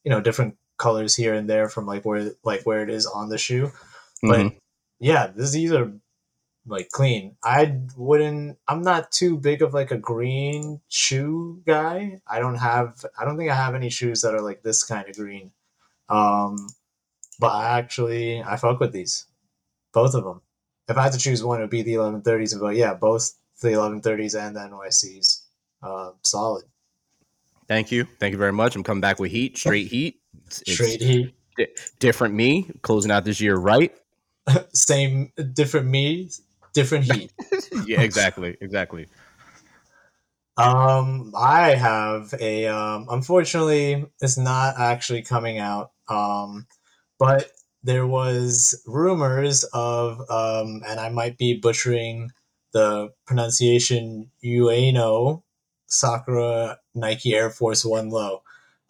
you 0.03 0.11
know, 0.11 0.21
different 0.21 0.57
colors 0.77 1.15
here 1.15 1.33
and 1.33 1.49
there 1.49 1.69
from 1.69 1.85
like 1.85 2.05
where 2.05 2.31
like 2.43 2.63
where 2.63 2.83
it 2.83 2.89
is 2.89 3.05
on 3.05 3.29
the 3.29 3.37
shoe. 3.37 3.71
But 4.21 4.39
Mhm. 4.39 4.57
yeah, 4.99 5.27
this, 5.27 5.51
these 5.51 5.71
are 5.71 5.91
like 6.65 6.89
clean. 6.89 7.35
I 7.43 7.79
wouldn't 7.97 8.57
I'm 8.67 8.81
not 8.81 9.11
too 9.11 9.37
big 9.37 9.61
of 9.61 9.73
like 9.73 9.91
a 9.91 9.97
green 9.97 10.81
shoe 10.87 11.61
guy. 11.65 12.21
I 12.27 12.39
don't 12.39 12.55
have 12.55 13.05
I 13.17 13.25
don't 13.25 13.37
think 13.37 13.51
I 13.51 13.55
have 13.55 13.75
any 13.75 13.89
shoes 13.89 14.21
that 14.21 14.33
are 14.33 14.41
like 14.41 14.63
this 14.63 14.83
kind 14.83 15.07
of 15.09 15.15
green. 15.15 15.51
Um 16.09 16.69
but 17.39 17.51
I 17.51 17.77
actually 17.79 18.41
I 18.41 18.55
fuck 18.57 18.79
with 18.79 18.93
these. 18.93 19.25
Both 19.93 20.15
of 20.15 20.23
them. 20.23 20.41
If 20.87 20.97
I 20.97 21.03
had 21.03 21.13
to 21.13 21.19
choose 21.19 21.43
one, 21.43 21.59
it 21.59 21.63
would 21.63 21.69
be 21.69 21.81
the 21.83 21.93
1130s. 21.95 22.59
But 22.59 22.75
yeah, 22.75 22.93
both 22.93 23.33
the 23.61 23.69
1130s 23.69 24.35
and 24.35 24.55
the 24.55 24.61
NYCs. 24.61 25.41
Uh, 25.81 26.11
solid. 26.23 26.63
thank 27.67 27.91
you, 27.91 28.05
thank 28.19 28.31
you 28.31 28.37
very 28.37 28.51
much. 28.53 28.75
I'm 28.75 28.83
coming 28.83 29.01
back 29.01 29.19
with 29.19 29.31
heat, 29.31 29.57
straight 29.57 29.87
heat. 29.87 30.19
It's, 30.61 30.61
it's 30.61 30.73
Straight 30.73 31.01
heat. 31.01 31.33
different 31.99 32.35
me 32.35 32.69
closing 32.81 33.11
out 33.11 33.25
this 33.25 33.41
year 33.41 33.55
right. 33.55 33.93
Same, 34.73 35.31
different 35.53 35.87
me, 35.87 36.29
different 36.73 37.11
heat. 37.11 37.33
yeah, 37.85 38.01
exactly, 38.01 38.57
exactly. 38.61 39.07
Um, 40.57 41.33
I 41.35 41.69
have 41.69 42.33
a. 42.39 42.67
Um, 42.67 43.07
unfortunately, 43.09 44.05
it's 44.21 44.37
not 44.37 44.75
actually 44.77 45.23
coming 45.23 45.57
out. 45.57 45.91
Um, 46.07 46.67
but 47.17 47.51
there 47.81 48.05
was 48.05 48.79
rumors 48.85 49.63
of, 49.73 50.19
um, 50.29 50.83
and 50.87 50.99
I 50.99 51.09
might 51.09 51.37
be 51.37 51.59
butchering 51.59 52.29
the 52.71 53.09
pronunciation, 53.25 54.31
Ueno 54.43 55.41
Sakura 55.87 56.77
Nike 56.93 57.35
Air 57.35 57.49
Force 57.49 57.83
One 57.85 58.09
Low. 58.09 58.42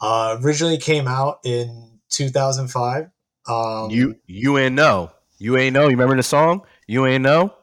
Uh, 0.04 0.38
originally 0.42 0.78
came 0.78 1.08
out 1.08 1.40
in 1.46 2.00
2005. 2.10 3.10
Um, 3.48 3.90
you 3.90 4.16
you 4.28 4.58
ain't 4.58 4.76
know. 4.76 5.12
You 5.40 5.58
ain't 5.58 5.74
know. 5.74 5.84
You 5.84 5.92
remember 5.92 6.18
the 6.18 6.24
song? 6.24 6.64
You 6.88 7.06
ain't 7.06 7.24
know. 7.24 7.54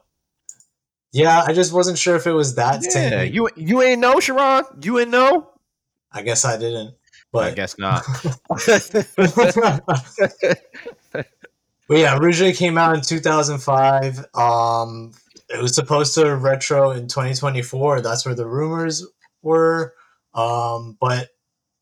yeah, 1.13 1.43
I 1.45 1.53
just 1.53 1.73
wasn't 1.73 1.97
sure 1.99 2.15
if 2.15 2.25
it 2.27 2.31
was 2.33 2.55
that 2.55 2.83
Yeah, 2.83 2.91
same. 2.91 3.33
you 3.33 3.49
you 3.55 3.81
ain't 3.83 4.01
know, 4.01 4.19
Sharon. 4.19 4.65
You 4.81 4.99
ain't 4.99 5.11
know. 5.11 5.49
I 6.11 6.23
guess 6.23 6.45
I 6.45 6.57
didn't. 6.57 6.95
But 7.31 7.51
I 7.51 7.55
guess 7.55 7.77
not. 7.79 8.05
but 11.07 11.97
yeah, 11.97 12.17
originally 12.17 12.53
came 12.53 12.77
out 12.77 12.95
in 12.95 13.01
2005. 13.01 14.25
Um, 14.35 15.11
it 15.49 15.61
was 15.61 15.75
supposed 15.75 16.15
to 16.15 16.35
retro 16.35 16.91
in 16.91 17.07
2024. 17.07 18.01
That's 18.01 18.25
where 18.25 18.35
the 18.35 18.47
rumors 18.47 19.05
were. 19.41 19.93
Um, 20.33 20.97
but 21.01 21.30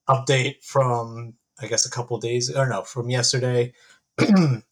update 0.09 0.63
from 0.63 1.35
I 1.61 1.67
guess 1.67 1.85
a 1.85 1.91
couple 1.91 2.17
days 2.19 2.53
or 2.53 2.67
no 2.67 2.83
from 2.83 3.09
yesterday. 3.09 3.73
it 4.17 4.63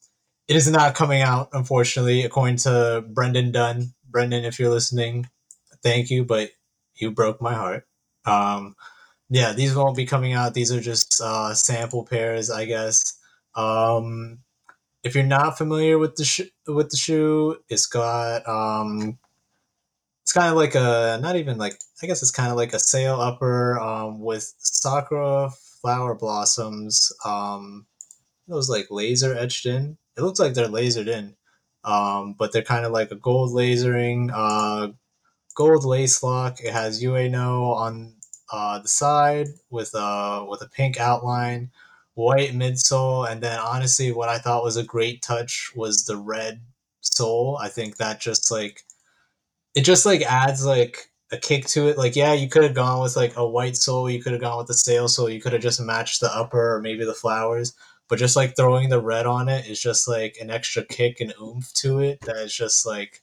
is 0.48 0.70
not 0.70 0.96
coming 0.96 1.22
out, 1.22 1.50
unfortunately, 1.54 2.24
according 2.24 2.58
to 2.58 3.04
Brendan 3.10 3.52
Dunne. 3.52 3.94
Brendan, 4.10 4.46
if 4.46 4.60
you're 4.60 4.70
listening, 4.72 5.30
thank 5.84 6.10
you, 6.10 6.24
but 6.26 6.52
you 6.96 7.12
broke 7.12 7.42
my 7.42 7.54
heart. 7.54 7.86
Um, 8.26 8.76
yeah, 9.30 9.54
these 9.54 9.76
won't 9.76 9.98
be 9.98 10.06
coming 10.06 10.34
out. 10.34 10.54
These 10.54 10.72
are 10.72 10.82
just 10.82 11.22
uh, 11.22 11.54
sample 11.54 12.06
pairs, 12.06 12.50
I 12.50 12.66
guess. 12.66 13.18
Um, 13.56 14.40
if 15.04 15.16
you're 15.16 15.26
not 15.26 15.58
familiar 15.58 15.98
with 15.98 16.16
the 16.16 16.26
sh- 16.26 16.52
with 16.68 16.90
the 16.90 16.98
shoe, 16.98 17.58
it's 17.70 17.86
got 17.86 18.48
um, 18.48 19.18
it's 20.28 20.34
kind 20.34 20.50
of 20.50 20.58
like 20.58 20.76
a 20.76 21.18
not 21.22 21.38
even 21.38 21.58
like 21.58 21.80
I 22.04 22.06
guess 22.06 22.22
it's 22.22 22.32
kind 22.32 22.52
of 22.52 22.58
like 22.58 22.74
a 22.74 22.80
sail 22.80 23.22
upper 23.22 23.80
um, 23.80 24.20
with 24.20 24.54
Sakura 24.58 25.52
flower 25.82 26.16
blossoms. 26.16 27.14
Um, 27.24 27.86
those 28.46 28.70
like 28.70 28.88
laser 28.92 29.34
etched 29.34 29.66
in. 29.66 29.98
It 30.18 30.24
looks 30.24 30.38
like 30.38 30.54
they're 30.54 30.68
lasered 30.68 31.08
in, 31.08 31.38
um, 31.86 32.36
but 32.38 32.52
they're 32.52 32.62
kind 32.62 32.86
of 32.86 32.92
like 32.92 33.10
a 33.12 33.16
gold 33.16 33.52
lasering, 33.52 34.30
uh, 34.34 34.90
gold 35.56 35.86
lace 35.86 36.22
lock. 36.22 36.60
It 36.60 36.74
has 36.74 37.02
Ueno 37.02 37.74
on 37.78 38.16
uh, 38.52 38.80
the 38.80 38.90
side 38.90 39.48
with 39.70 39.92
a 39.94 40.46
with 40.46 40.62
a 40.62 40.68
pink 40.68 41.00
outline, 41.00 41.72
white 42.16 42.52
midsole, 42.52 43.32
and 43.32 43.42
then 43.42 43.58
honestly, 43.62 44.12
what 44.12 44.28
I 44.28 44.40
thought 44.40 44.66
was 44.66 44.76
a 44.76 44.84
great 44.84 45.22
touch 45.22 45.72
was 45.74 46.04
the 46.04 46.18
red 46.18 46.64
sole. 47.00 47.58
I 47.62 47.70
think 47.70 47.96
that 47.96 48.20
just 48.20 48.52
like 48.52 48.84
it 49.78 49.86
just 49.86 50.08
like 50.08 50.24
adds 50.24 50.66
like 50.66 51.12
a 51.32 51.38
kick 51.38 51.68
to 51.68 51.88
it. 51.88 52.00
Like, 52.00 52.16
yeah, 52.16 52.34
you 52.34 52.50
could 52.50 52.64
have 52.64 52.74
gone 52.74 53.00
with 53.00 53.16
like 53.16 53.38
a 53.38 53.48
white 53.48 53.76
sole, 53.78 54.10
you 54.10 54.22
could 54.22 54.32
have 54.32 54.42
gone 54.42 54.58
with 54.58 54.66
the 54.66 54.74
sail 54.74 55.08
sole, 55.08 55.30
you 55.30 55.40
could 55.40 55.54
have 55.54 55.62
just 55.62 55.80
matched 55.80 56.20
the 56.20 56.36
upper 56.36 56.76
or 56.76 56.82
maybe 56.82 57.06
the 57.06 57.14
flowers. 57.14 57.76
But 58.10 58.18
just 58.18 58.36
like 58.36 58.56
throwing 58.56 58.90
the 58.90 59.02
red 59.02 59.28
on 59.28 59.50
it 59.50 59.68
is 59.68 59.80
just 59.80 60.08
like 60.08 60.38
an 60.42 60.50
extra 60.50 60.84
kick 60.84 61.20
and 61.22 61.32
oomph 61.40 61.72
to 61.76 62.00
it 62.00 62.22
that 62.22 62.38
is 62.38 62.56
just 62.56 62.88
like, 62.88 63.22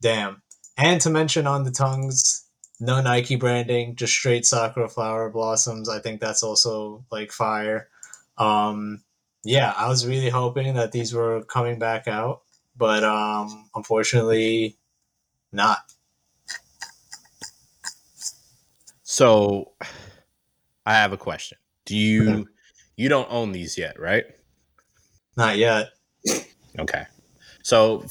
damn. 0.00 0.40
And 0.78 1.02
to 1.02 1.10
mention 1.10 1.46
on 1.46 1.64
the 1.64 1.70
tongues, 1.70 2.46
no 2.80 3.02
Nike 3.02 3.36
branding, 3.36 3.94
just 3.94 4.14
straight 4.14 4.46
Sakura 4.46 4.88
flower 4.88 5.28
blossoms. 5.28 5.90
I 5.90 5.98
think 5.98 6.20
that's 6.20 6.42
also 6.42 7.04
like 7.10 7.30
fire. 7.30 7.88
Um, 8.38 9.02
yeah, 9.44 9.74
I 9.76 9.88
was 9.88 10.06
really 10.06 10.30
hoping 10.30 10.76
that 10.76 10.92
these 10.92 11.12
were 11.12 11.42
coming 11.42 11.78
back 11.78 12.08
out, 12.08 12.40
but 12.74 13.04
um, 13.04 13.68
unfortunately, 13.74 14.77
not. 15.52 15.78
So, 19.02 19.72
I 20.86 20.94
have 20.94 21.12
a 21.12 21.16
question. 21.16 21.58
Do 21.86 21.96
you 21.96 22.46
you 22.96 23.08
don't 23.08 23.28
own 23.30 23.52
these 23.52 23.78
yet, 23.78 23.98
right? 23.98 24.24
Not 25.36 25.56
yet. 25.56 25.90
Okay. 26.78 27.04
So 27.62 28.04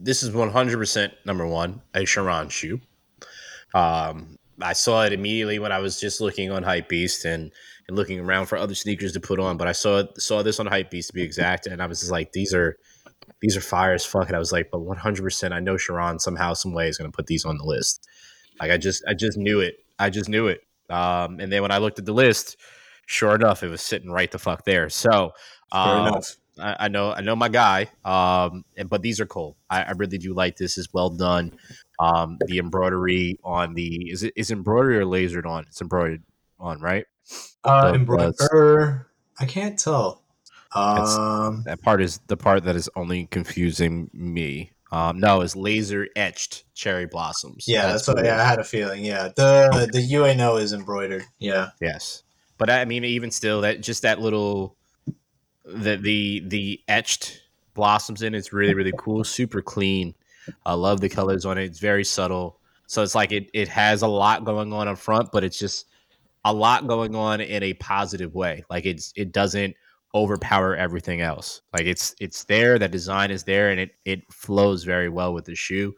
this 0.00 0.22
is 0.22 0.30
100% 0.30 1.12
number 1.24 1.46
one, 1.46 1.80
a 1.94 2.04
Sharon 2.04 2.48
shoe. 2.48 2.80
Um, 3.72 4.36
I 4.60 4.72
saw 4.72 5.04
it 5.04 5.12
immediately 5.12 5.58
when 5.58 5.72
I 5.72 5.78
was 5.78 6.00
just 6.00 6.20
looking 6.20 6.50
on 6.50 6.64
Hypebeast 6.64 7.24
and, 7.24 7.52
and 7.88 7.96
looking 7.96 8.20
around 8.20 8.46
for 8.46 8.58
other 8.58 8.74
sneakers 8.74 9.12
to 9.12 9.20
put 9.20 9.38
on, 9.38 9.56
but 9.56 9.68
I 9.68 9.72
saw 9.72 10.00
it 10.00 10.20
saw 10.20 10.42
this 10.42 10.60
on 10.60 10.66
Hypebeast 10.66 11.08
to 11.08 11.12
be 11.12 11.22
exact, 11.22 11.66
and 11.66 11.80
I 11.80 11.86
was 11.86 12.00
just 12.00 12.12
like, 12.12 12.32
these 12.32 12.52
are 12.52 12.76
these 13.42 13.56
are 13.56 13.60
fire 13.60 13.92
as 13.92 14.06
fuck. 14.06 14.28
And 14.28 14.36
I 14.36 14.38
was 14.38 14.52
like, 14.52 14.70
but 14.70 14.80
100%, 14.80 15.52
I 15.52 15.60
know 15.60 15.76
Sharon 15.76 16.20
somehow, 16.20 16.54
some 16.54 16.72
way 16.72 16.88
is 16.88 16.96
going 16.96 17.10
to 17.10 17.14
put 17.14 17.26
these 17.26 17.44
on 17.44 17.58
the 17.58 17.64
list. 17.64 18.08
Like 18.60 18.70
I 18.70 18.78
just, 18.78 19.04
I 19.06 19.14
just 19.14 19.36
knew 19.36 19.60
it. 19.60 19.84
I 19.98 20.08
just 20.08 20.28
knew 20.28 20.46
it. 20.46 20.62
Um, 20.88 21.40
and 21.40 21.52
then 21.52 21.60
when 21.60 21.72
I 21.72 21.78
looked 21.78 21.98
at 21.98 22.06
the 22.06 22.12
list, 22.12 22.56
sure 23.06 23.34
enough, 23.34 23.64
it 23.64 23.68
was 23.68 23.82
sitting 23.82 24.10
right 24.10 24.30
the 24.30 24.38
fuck 24.38 24.64
there. 24.64 24.88
So, 24.88 25.32
um, 25.72 26.20
I, 26.58 26.76
I, 26.80 26.88
know, 26.88 27.12
I 27.12 27.20
know 27.20 27.34
my 27.34 27.48
guy. 27.48 27.88
Um, 28.04 28.64
and, 28.76 28.88
but 28.88 29.02
these 29.02 29.20
are 29.20 29.26
cool. 29.26 29.56
I, 29.68 29.82
I 29.82 29.90
really 29.92 30.18
do 30.18 30.34
like 30.34 30.56
this. 30.56 30.78
is 30.78 30.88
well 30.92 31.10
done. 31.10 31.52
Um, 31.98 32.38
the 32.46 32.58
embroidery 32.58 33.38
on 33.44 33.74
the 33.74 34.10
is 34.10 34.22
it 34.22 34.32
is 34.34 34.50
embroidery 34.50 34.98
or 34.98 35.04
lasered 35.04 35.46
on? 35.46 35.64
It's 35.68 35.80
embroidered 35.80 36.22
on, 36.58 36.80
right? 36.80 37.06
Uh, 37.64 37.92
embroidered. 37.94 39.06
I 39.38 39.46
can't 39.46 39.78
tell. 39.78 40.21
Um, 40.74 41.62
that 41.64 41.82
part 41.82 42.00
is 42.02 42.20
the 42.28 42.36
part 42.36 42.64
that 42.64 42.76
is 42.76 42.88
only 42.96 43.26
confusing 43.26 44.10
me. 44.12 44.72
Um, 44.90 45.20
no, 45.20 45.40
it's 45.40 45.56
laser 45.56 46.08
etched 46.16 46.64
cherry 46.74 47.06
blossoms. 47.06 47.66
Yeah, 47.66 47.82
that's, 47.82 48.06
that's 48.06 48.16
what. 48.16 48.24
Yeah, 48.24 48.40
I 48.40 48.44
had 48.44 48.58
a 48.58 48.64
feeling. 48.64 49.04
Yeah, 49.04 49.30
the 49.34 49.70
okay. 49.72 49.86
the 49.86 50.14
Ueno 50.14 50.60
is 50.60 50.72
embroidered. 50.72 51.24
Yeah. 51.38 51.70
Yes, 51.80 52.22
but 52.58 52.68
I 52.70 52.84
mean, 52.84 53.04
even 53.04 53.30
still, 53.30 53.62
that 53.62 53.80
just 53.80 54.02
that 54.02 54.20
little 54.20 54.76
the 55.64 55.96
the 55.96 56.42
the 56.46 56.80
etched 56.88 57.42
blossoms 57.74 58.22
in 58.22 58.34
it's 58.34 58.52
really 58.52 58.74
really 58.74 58.92
cool. 58.98 59.24
Super 59.24 59.62
clean. 59.62 60.14
I 60.66 60.74
love 60.74 61.00
the 61.00 61.08
colors 61.08 61.46
on 61.46 61.56
it. 61.58 61.64
It's 61.64 61.78
very 61.78 62.04
subtle. 62.04 62.58
So 62.86 63.02
it's 63.02 63.14
like 63.14 63.32
it 63.32 63.48
it 63.54 63.68
has 63.68 64.02
a 64.02 64.08
lot 64.08 64.44
going 64.44 64.72
on 64.72 64.88
up 64.88 64.98
front, 64.98 65.30
but 65.32 65.44
it's 65.44 65.58
just 65.58 65.86
a 66.44 66.52
lot 66.52 66.86
going 66.86 67.14
on 67.14 67.40
in 67.40 67.62
a 67.62 67.72
positive 67.74 68.34
way. 68.34 68.64
Like 68.68 68.84
it's 68.84 69.12
it 69.16 69.32
doesn't 69.32 69.74
overpower 70.14 70.76
everything 70.76 71.20
else. 71.20 71.62
Like 71.72 71.86
it's 71.86 72.14
it's 72.20 72.44
there, 72.44 72.78
that 72.78 72.90
design 72.90 73.30
is 73.30 73.44
there, 73.44 73.70
and 73.70 73.80
it 73.80 73.90
it 74.04 74.32
flows 74.32 74.84
very 74.84 75.08
well 75.08 75.32
with 75.34 75.44
the 75.44 75.54
shoe. 75.54 75.94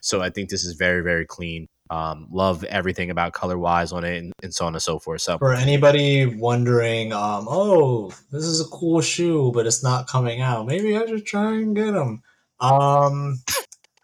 So 0.00 0.20
I 0.20 0.30
think 0.30 0.50
this 0.50 0.64
is 0.64 0.74
very 0.74 1.02
very 1.02 1.26
clean. 1.26 1.68
Um, 1.90 2.28
love 2.30 2.64
everything 2.64 3.10
about 3.10 3.34
color 3.34 3.58
wise 3.58 3.92
on 3.92 4.04
it, 4.04 4.16
and, 4.16 4.32
and, 4.42 4.54
so 4.54 4.64
on 4.64 4.74
and 4.74 4.82
so 4.82 4.98
forth. 4.98 5.20
So 5.20 5.36
for 5.36 5.52
anybody 5.52 6.24
wondering, 6.24 7.12
um, 7.12 7.46
oh, 7.48 8.10
this 8.32 8.44
is 8.44 8.60
a 8.60 8.64
cool 8.64 9.02
shoe, 9.02 9.52
but 9.52 9.66
it's 9.66 9.82
not 9.82 10.08
coming 10.08 10.40
out. 10.40 10.66
Maybe 10.66 10.96
I 10.96 11.04
should 11.06 11.26
try 11.26 11.52
and 11.52 11.76
get 11.76 11.92
them. 11.92 12.22
Um, 12.58 13.42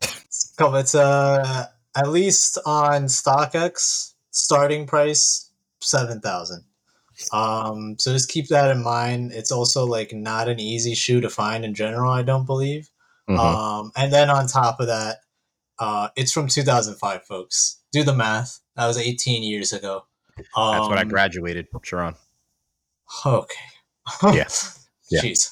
it's 0.03 0.95
uh 0.95 1.67
at 1.97 2.09
least 2.09 2.59
on 2.67 3.05
StockX 3.05 4.15
starting 4.31 4.87
price 4.87 5.51
seven 5.81 6.21
thousand. 6.21 6.65
Um, 7.33 7.97
so 7.99 8.12
just 8.12 8.31
keep 8.31 8.49
that 8.49 8.71
in 8.71 8.83
mind. 8.83 9.33
It's 9.33 9.53
also 9.53 9.87
like 9.87 10.12
not 10.12 10.49
an 10.49 10.61
easy 10.61 10.95
shoe 10.95 11.21
to 11.21 11.31
find 11.31 11.64
in 11.64 11.75
general. 11.75 12.12
I 12.12 12.23
don't 12.23 12.47
believe. 12.47 12.91
Mm-hmm. 13.29 13.39
Um, 13.39 13.93
and 13.97 14.12
then 14.12 14.31
on 14.31 14.47
top 14.47 14.81
of 14.81 14.87
that, 14.89 15.18
uh, 15.79 16.09
it's 16.16 16.33
from 16.33 16.49
2005, 16.49 17.25
folks. 17.25 17.81
Do 17.93 18.03
the 18.03 18.14
math. 18.14 18.61
That 18.77 18.87
was 18.87 18.99
18 18.99 19.43
years 19.43 19.73
ago. 19.73 20.05
Um, 20.57 20.77
That's 20.77 20.89
when 20.89 20.99
I 20.99 21.05
graduated, 21.05 21.66
Sharon. 21.83 22.14
Okay. 23.25 23.55
yes. 24.33 24.89
Yeah. 25.11 25.21
Jeez. 25.23 25.51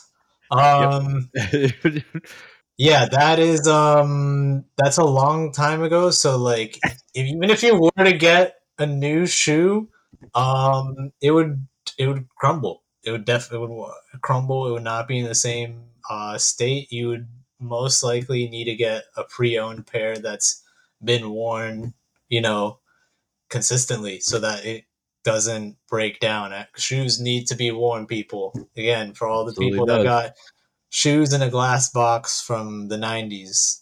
Um, 0.51 1.31
yep. 1.35 2.05
yeah, 2.79 3.07
that 3.07 3.39
is 3.39 3.67
um, 3.67 4.65
that's 4.77 4.97
a 4.97 5.05
long 5.05 5.53
time 5.53 5.83
ago. 5.83 6.11
So 6.11 6.39
like, 6.39 6.79
if, 7.15 7.27
even 7.27 7.51
if 7.51 7.63
you 7.63 7.79
were 7.79 8.05
to 8.05 8.13
get 8.13 8.55
a 8.79 8.87
new 8.87 9.27
shoe, 9.27 9.89
um, 10.35 11.13
it 11.21 11.31
would 11.31 11.67
it 11.99 12.07
would 12.07 12.29
crumble. 12.37 12.83
It 13.05 13.13
would 13.13 13.25
definitely 13.25 13.69
would 13.69 13.93
crumble. 14.23 14.69
It 14.69 14.73
would 14.73 14.83
not 14.83 15.09
be 15.09 15.19
in 15.19 15.27
the 15.27 15.35
same 15.35 15.85
uh, 16.11 16.39
state. 16.39 16.91
You 16.93 17.09
would 17.09 17.29
most 17.61 18.03
likely 18.03 18.49
need 18.49 18.65
to 18.65 18.77
get 18.77 19.05
a 19.17 19.25
pre-owned 19.25 19.87
pair 19.87 20.17
that's 20.17 20.63
been 21.03 21.31
worn, 21.31 21.95
you 22.29 22.41
know, 22.41 22.79
consistently, 23.49 24.21
so 24.21 24.39
that 24.39 24.65
it 24.65 24.85
doesn't 25.25 25.77
break 25.89 26.21
down. 26.21 26.55
Shoes 26.77 27.21
need 27.21 27.47
to 27.49 27.57
be 27.57 27.71
worn. 27.71 28.07
People 28.07 28.53
again 28.77 29.15
for 29.15 29.29
all 29.29 29.45
the 29.45 29.51
Absolutely 29.51 29.71
people 29.73 29.87
does. 29.87 29.99
that 29.99 30.05
got 30.05 30.33
shoes 30.91 31.33
in 31.33 31.43
a 31.43 31.51
glass 31.51 31.91
box 31.91 32.41
from 32.41 32.89
the 32.89 32.97
'90s. 32.97 33.81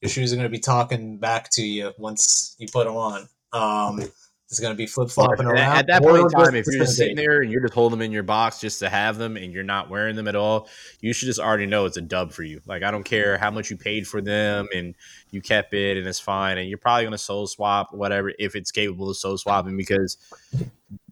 Your 0.00 0.10
shoes 0.10 0.32
are 0.32 0.36
going 0.36 0.44
to 0.46 0.50
be 0.50 0.58
talking 0.58 1.18
back 1.18 1.50
to 1.52 1.62
you 1.62 1.92
once 1.98 2.54
you 2.58 2.68
put 2.70 2.86
them 2.86 2.96
on. 2.96 3.28
Um, 3.52 4.02
is 4.48 4.60
going 4.60 4.72
to 4.72 4.76
be 4.76 4.86
flip 4.86 5.10
flopping 5.10 5.46
around. 5.46 5.76
At 5.76 5.86
that 5.88 6.02
point 6.02 6.18
in 6.18 6.30
time, 6.30 6.54
if 6.54 6.66
you're 6.66 6.84
just 6.84 6.96
sitting 6.96 7.16
there 7.16 7.40
and 7.40 7.50
you're 7.50 7.62
just 7.62 7.74
holding 7.74 7.98
them 7.98 8.04
in 8.04 8.12
your 8.12 8.22
box 8.22 8.60
just 8.60 8.78
to 8.78 8.88
have 8.88 9.18
them 9.18 9.36
and 9.36 9.52
you're 9.52 9.64
not 9.64 9.90
wearing 9.90 10.14
them 10.14 10.28
at 10.28 10.36
all, 10.36 10.68
you 11.00 11.12
should 11.12 11.26
just 11.26 11.40
already 11.40 11.66
know 11.66 11.84
it's 11.84 11.96
a 11.96 12.00
dub 12.00 12.32
for 12.32 12.44
you. 12.44 12.60
Like, 12.64 12.84
I 12.84 12.92
don't 12.92 13.02
care 13.02 13.38
how 13.38 13.50
much 13.50 13.70
you 13.70 13.76
paid 13.76 14.06
for 14.06 14.20
them 14.20 14.68
and 14.74 14.94
you 15.30 15.40
kept 15.40 15.74
it 15.74 15.96
and 15.96 16.06
it's 16.06 16.20
fine. 16.20 16.58
And 16.58 16.68
you're 16.68 16.78
probably 16.78 17.04
going 17.04 17.12
to 17.12 17.18
sole 17.18 17.48
swap, 17.48 17.92
whatever, 17.92 18.32
if 18.38 18.54
it's 18.54 18.70
capable 18.70 19.10
of 19.10 19.16
sole 19.16 19.36
swapping, 19.36 19.76
because 19.76 20.16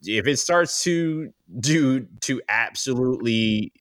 if 0.05 0.27
it 0.29 0.39
starts 0.39 0.85
to 0.85 1.33
do 1.59 2.07
to 2.21 2.41
absolutely 2.49 3.73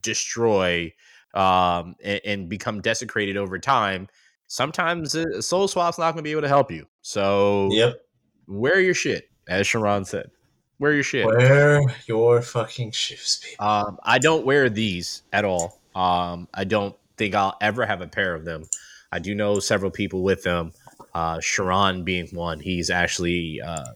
destroy 0.00 0.94
um, 1.34 1.96
and, 2.02 2.20
and 2.24 2.48
become 2.48 2.80
desecrated 2.80 3.36
over 3.36 3.58
time, 3.58 4.08
sometimes 4.46 5.14
a 5.14 5.42
sole 5.42 5.68
swap's 5.68 5.98
not 5.98 6.12
going 6.12 6.18
to 6.18 6.22
be 6.22 6.32
able 6.32 6.42
to 6.42 6.48
help 6.48 6.70
you. 6.70 6.86
So, 7.02 7.68
yep 7.70 8.00
wear 8.46 8.80
your 8.80 8.94
shit, 8.94 9.30
as 9.48 9.66
Sharon 9.66 10.04
said. 10.04 10.30
Wear 10.78 10.92
your 10.92 11.02
shit. 11.02 11.24
Wear 11.24 11.82
your 12.06 12.42
fucking 12.42 12.90
shoes, 12.90 13.40
people. 13.44 13.66
Um, 13.66 13.98
I 14.02 14.18
don't 14.18 14.44
wear 14.44 14.68
these 14.68 15.22
at 15.32 15.44
all. 15.44 15.80
Um, 15.94 16.48
I 16.52 16.64
don't 16.64 16.96
think 17.16 17.34
I'll 17.34 17.56
ever 17.60 17.86
have 17.86 18.00
a 18.00 18.08
pair 18.08 18.34
of 18.34 18.44
them. 18.44 18.64
I 19.12 19.20
do 19.20 19.34
know 19.34 19.60
several 19.60 19.90
people 19.90 20.22
with 20.22 20.42
them. 20.42 20.72
Uh, 21.14 21.38
Sharon 21.40 22.02
being 22.02 22.26
one. 22.32 22.58
He's 22.58 22.90
actually 22.90 23.60
uh, 23.64 23.92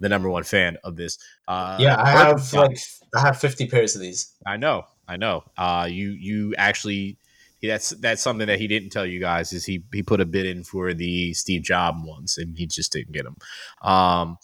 the 0.00 0.08
number 0.08 0.30
one 0.30 0.44
fan 0.44 0.76
of 0.84 0.96
this. 0.96 1.18
Uh, 1.48 1.76
yeah, 1.80 2.00
I 2.00 2.10
have 2.10 2.52
like 2.52 2.78
I 3.14 3.20
have 3.20 3.40
fifty 3.40 3.66
pairs 3.66 3.96
of 3.96 4.00
these. 4.00 4.32
I 4.46 4.56
know, 4.56 4.84
I 5.08 5.16
know. 5.16 5.42
Uh, 5.56 5.88
you 5.90 6.10
you 6.10 6.54
actually 6.56 7.18
that's 7.66 7.90
that's 7.90 8.22
something 8.22 8.46
that 8.46 8.58
he 8.58 8.66
didn't 8.66 8.90
tell 8.90 9.06
you 9.06 9.20
guys 9.20 9.52
is 9.52 9.64
he 9.64 9.82
he 9.92 10.02
put 10.02 10.20
a 10.20 10.24
bid 10.24 10.46
in 10.46 10.64
for 10.64 10.94
the 10.94 11.32
Steve 11.34 11.62
Jobs 11.62 12.02
ones 12.04 12.38
and 12.38 12.56
he 12.56 12.66
just 12.66 12.92
didn't 12.92 13.12
get 13.12 13.24
them. 13.24 13.36
Um, 13.82 14.38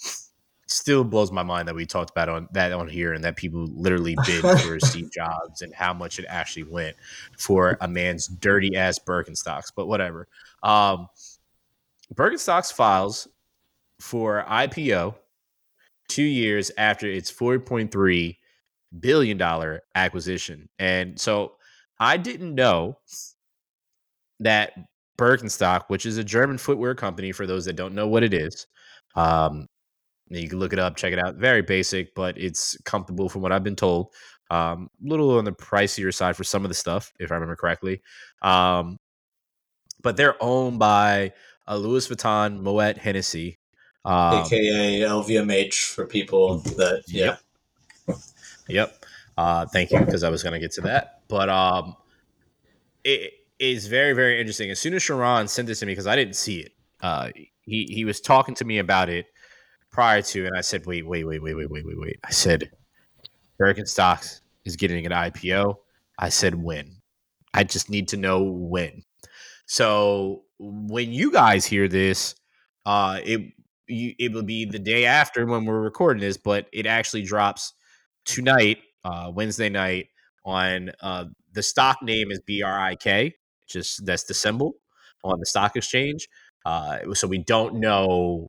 still 0.66 1.02
blows 1.02 1.32
my 1.32 1.42
mind 1.42 1.66
that 1.66 1.74
we 1.74 1.84
talked 1.84 2.10
about 2.10 2.28
on 2.28 2.48
that 2.52 2.72
on 2.72 2.88
here 2.88 3.12
and 3.12 3.24
that 3.24 3.36
people 3.36 3.66
literally 3.74 4.16
bid 4.24 4.42
for 4.60 4.78
Steve 4.80 5.10
Jobs 5.10 5.62
and 5.62 5.74
how 5.74 5.92
much 5.92 6.18
it 6.18 6.26
actually 6.28 6.62
went 6.64 6.96
for 7.38 7.76
a 7.80 7.88
man's 7.88 8.26
dirty 8.26 8.76
ass 8.76 8.98
Birkenstocks. 8.98 9.72
But 9.74 9.86
whatever. 9.86 10.28
Um, 10.62 11.08
Birkenstocks 12.14 12.72
files 12.72 13.28
for 14.00 14.44
IPO 14.48 15.14
two 16.08 16.22
years 16.22 16.70
after 16.76 17.06
its 17.06 17.30
4.3 17.30 18.36
billion 18.98 19.36
dollar 19.36 19.82
acquisition. 19.94 20.68
And 20.78 21.18
so 21.20 21.54
I 22.00 22.16
didn't 22.16 22.54
know 22.54 22.98
that 24.40 24.72
Birkenstock, 25.18 25.84
which 25.88 26.06
is 26.06 26.16
a 26.16 26.24
German 26.24 26.58
footwear 26.58 26.94
company, 26.94 27.30
for 27.30 27.46
those 27.46 27.66
that 27.66 27.76
don't 27.76 27.94
know 27.94 28.08
what 28.08 28.22
it 28.22 28.34
is, 28.34 28.66
um, 29.14 29.66
you 30.30 30.48
can 30.48 30.58
look 30.58 30.72
it 30.72 30.78
up, 30.78 30.96
check 30.96 31.12
it 31.12 31.18
out. 31.18 31.36
Very 31.36 31.62
basic, 31.62 32.14
but 32.14 32.38
it's 32.38 32.76
comfortable 32.84 33.28
from 33.28 33.42
what 33.42 33.52
I've 33.52 33.64
been 33.64 33.76
told. 33.76 34.08
Um, 34.50 34.88
a 35.04 35.08
little 35.08 35.36
on 35.36 35.44
the 35.44 35.52
pricier 35.52 36.12
side 36.12 36.36
for 36.36 36.44
some 36.44 36.64
of 36.64 36.70
the 36.70 36.74
stuff, 36.74 37.12
if 37.20 37.30
I 37.30 37.34
remember 37.34 37.56
correctly. 37.56 38.00
Um, 38.42 38.98
but 40.02 40.16
they're 40.16 40.42
owned 40.42 40.78
by 40.78 41.32
a 41.66 41.76
Louis 41.76 42.06
Vuitton 42.08 42.60
Moet 42.60 42.96
Hennessy, 42.96 43.58
um, 44.04 44.44
aka 44.44 45.00
LVMH 45.00 45.92
for 45.92 46.06
people 46.06 46.58
that 46.60 47.02
yeah. 47.06 47.36
Yep. 48.06 48.18
yep. 48.68 49.04
Uh, 49.36 49.66
thank 49.66 49.90
you 49.90 50.00
because 50.00 50.24
I 50.24 50.30
was 50.30 50.42
going 50.42 50.54
to 50.54 50.58
get 50.58 50.72
to 50.72 50.80
that, 50.82 51.19
but 51.30 51.48
um, 51.48 51.96
it 53.04 53.32
is 53.58 53.86
very 53.86 54.12
very 54.12 54.38
interesting. 54.38 54.70
As 54.70 54.78
soon 54.78 54.94
as 54.94 55.02
Sharon 55.02 55.48
sent 55.48 55.68
this 55.68 55.80
to 55.80 55.86
me 55.86 55.92
because 55.92 56.06
I 56.06 56.16
didn't 56.16 56.36
see 56.36 56.60
it, 56.60 56.72
uh, 57.00 57.30
he 57.62 57.86
he 57.90 58.04
was 58.04 58.20
talking 58.20 58.54
to 58.56 58.64
me 58.64 58.78
about 58.78 59.08
it 59.08 59.26
prior 59.90 60.20
to, 60.22 60.46
and 60.46 60.56
I 60.56 60.60
said, 60.60 60.84
wait 60.86 61.06
wait 61.06 61.24
wait 61.24 61.42
wait 61.42 61.54
wait 61.54 61.70
wait 61.70 61.86
wait 61.86 61.98
wait. 61.98 62.20
I 62.24 62.30
said, 62.30 62.70
American 63.58 63.86
Stocks 63.86 64.42
is 64.64 64.76
getting 64.76 65.06
an 65.06 65.12
IPO. 65.12 65.76
I 66.18 66.28
said 66.28 66.54
when. 66.54 66.96
I 67.54 67.64
just 67.64 67.90
need 67.90 68.08
to 68.08 68.16
know 68.16 68.42
when. 68.42 69.02
So 69.66 70.42
when 70.58 71.12
you 71.12 71.32
guys 71.32 71.64
hear 71.64 71.88
this, 71.88 72.34
uh, 72.86 73.20
it 73.24 73.52
you, 73.86 74.14
it 74.18 74.32
will 74.32 74.42
be 74.42 74.64
the 74.64 74.78
day 74.78 75.04
after 75.04 75.46
when 75.46 75.64
we're 75.64 75.80
recording 75.80 76.20
this, 76.20 76.36
but 76.36 76.66
it 76.72 76.86
actually 76.86 77.22
drops 77.22 77.72
tonight, 78.24 78.78
uh, 79.04 79.30
Wednesday 79.34 79.68
night 79.68 80.08
on 80.44 80.90
uh, 81.00 81.26
the 81.52 81.62
stock 81.62 81.98
name 82.02 82.30
is 82.30 82.40
BRIK, 82.40 83.34
just 83.68 84.04
that's 84.06 84.24
the 84.24 84.34
symbol 84.34 84.74
on 85.24 85.38
the 85.38 85.46
stock 85.46 85.76
exchange. 85.76 86.28
Uh, 86.64 87.14
so 87.14 87.26
we 87.26 87.38
don't 87.38 87.76
know 87.76 88.48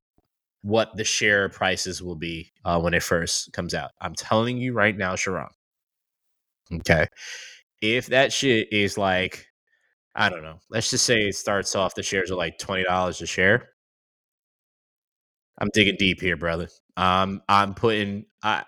what 0.63 0.95
the 0.95 1.03
share 1.03 1.49
prices 1.49 2.01
will 2.01 2.15
be 2.15 2.51
uh, 2.65 2.79
when 2.79 2.93
it 2.93 3.03
first 3.03 3.51
comes 3.53 3.73
out. 3.73 3.91
I'm 3.99 4.15
telling 4.15 4.57
you 4.57 4.73
right 4.73 4.95
now, 4.95 5.15
Sharon. 5.15 5.49
Okay, 6.73 7.07
if 7.81 8.07
that 8.07 8.31
shit 8.31 8.71
is 8.71 8.97
like 8.97 9.47
I 10.15 10.29
don't 10.29 10.43
know. 10.43 10.59
Let's 10.69 10.89
just 10.89 11.05
say 11.05 11.27
it 11.27 11.35
starts 11.35 11.75
off 11.75 11.95
the 11.95 12.03
shares 12.03 12.31
are 12.31 12.35
like 12.35 12.57
twenty 12.57 12.83
dollars 12.83 13.21
a 13.21 13.25
share. 13.25 13.69
I'm 15.57 15.69
digging 15.73 15.95
deep 15.97 16.19
here, 16.21 16.37
brother. 16.37 16.67
Um, 16.97 17.41
I'm 17.47 17.73
putting 17.73 18.25
I 18.43 18.63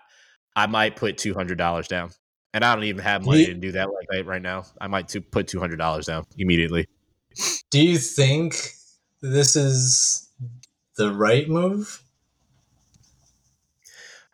I 0.56 0.66
might 0.66 0.96
put 0.96 1.18
two 1.18 1.34
hundred 1.34 1.58
dollars 1.58 1.88
down, 1.88 2.10
and 2.54 2.64
I 2.64 2.74
don't 2.74 2.84
even 2.84 3.02
have 3.02 3.26
money 3.26 3.40
you, 3.40 3.46
to 3.46 3.54
do 3.54 3.72
that 3.72 3.88
like 3.92 4.24
right 4.24 4.40
now. 4.40 4.64
I 4.80 4.86
might 4.86 5.08
to 5.08 5.20
put 5.20 5.48
two 5.48 5.58
hundred 5.58 5.76
dollars 5.76 6.06
down 6.06 6.24
immediately. 6.38 6.86
Do 7.70 7.84
you 7.84 7.98
think 7.98 8.70
this 9.20 9.56
is 9.56 10.30
the 10.96 11.12
right 11.12 11.48
move? 11.48 12.00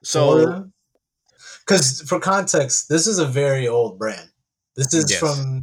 So, 0.03 0.71
because 1.61 2.03
for 2.03 2.21
context, 2.21 2.89
this 2.91 3.07
is 3.07 3.19
a 3.19 3.27
very 3.27 3.67
old 3.67 3.99
brand. 3.99 4.29
This 4.77 4.95
is 4.95 5.11
yes. 5.11 5.19
from 5.19 5.63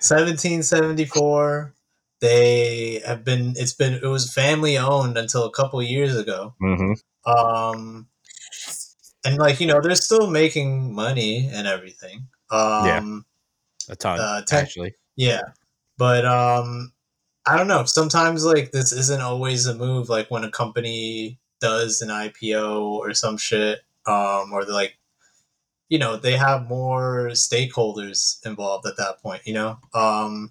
1774. 0.00 1.74
They 2.20 3.00
have 3.06 3.24
been. 3.24 3.54
It's 3.56 3.74
been. 3.74 3.94
It 3.94 4.06
was 4.06 4.32
family 4.32 4.76
owned 4.76 5.16
until 5.16 5.44
a 5.44 5.52
couple 5.52 5.82
years 5.82 6.16
ago. 6.16 6.54
Mm-hmm. 6.62 7.30
Um, 7.30 8.08
and 9.24 9.38
like 9.38 9.60
you 9.60 9.66
know, 9.66 9.80
they're 9.80 9.94
still 9.94 10.30
making 10.30 10.94
money 10.94 11.48
and 11.52 11.66
everything. 11.66 12.26
Um, 12.50 13.24
yeah, 13.88 13.92
a 13.92 13.96
ton 13.96 14.20
uh, 14.20 14.42
te- 14.44 14.56
actually. 14.56 14.94
Yeah, 15.16 15.42
but 15.98 16.24
um, 16.24 16.92
I 17.46 17.56
don't 17.56 17.68
know. 17.68 17.84
Sometimes 17.84 18.44
like 18.44 18.72
this 18.72 18.92
isn't 18.92 19.20
always 19.20 19.66
a 19.66 19.74
move. 19.74 20.08
Like 20.08 20.30
when 20.30 20.44
a 20.44 20.50
company 20.50 21.38
does 21.60 22.00
an 22.02 22.08
IPO 22.08 22.80
or 22.80 23.14
some 23.14 23.36
shit, 23.36 23.80
um, 24.06 24.52
or 24.52 24.64
they're 24.64 24.74
like 24.74 24.96
you 25.92 25.98
know 25.98 26.16
they 26.16 26.38
have 26.38 26.70
more 26.70 27.28
stakeholders 27.32 28.44
involved 28.46 28.86
at 28.86 28.96
that 28.96 29.20
point 29.22 29.42
you 29.44 29.52
know 29.52 29.78
um 29.92 30.50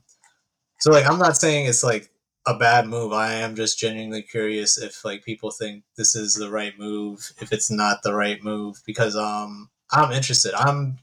so 0.79 0.91
like 0.91 1.07
i'm 1.07 1.17
not 1.17 1.35
saying 1.35 1.65
it's 1.65 1.83
like 1.83 2.10
a 2.45 2.57
bad 2.57 2.87
move. 2.87 3.13
I 3.13 3.33
am 3.35 3.55
just 3.55 3.79
genuinely 3.79 4.23
curious 4.23 4.77
if 4.77 5.05
like 5.05 5.23
people 5.23 5.51
think 5.51 5.83
this 5.97 6.15
is 6.15 6.33
the 6.35 6.49
right 6.49 6.77
move 6.77 7.31
if 7.39 7.51
it's 7.51 7.69
not 7.69 8.01
the 8.03 8.15
right 8.15 8.43
move 8.43 8.81
because 8.85 9.15
um 9.15 9.69
i'm 9.91 10.11
interested. 10.11 10.53
I'm 10.55 10.97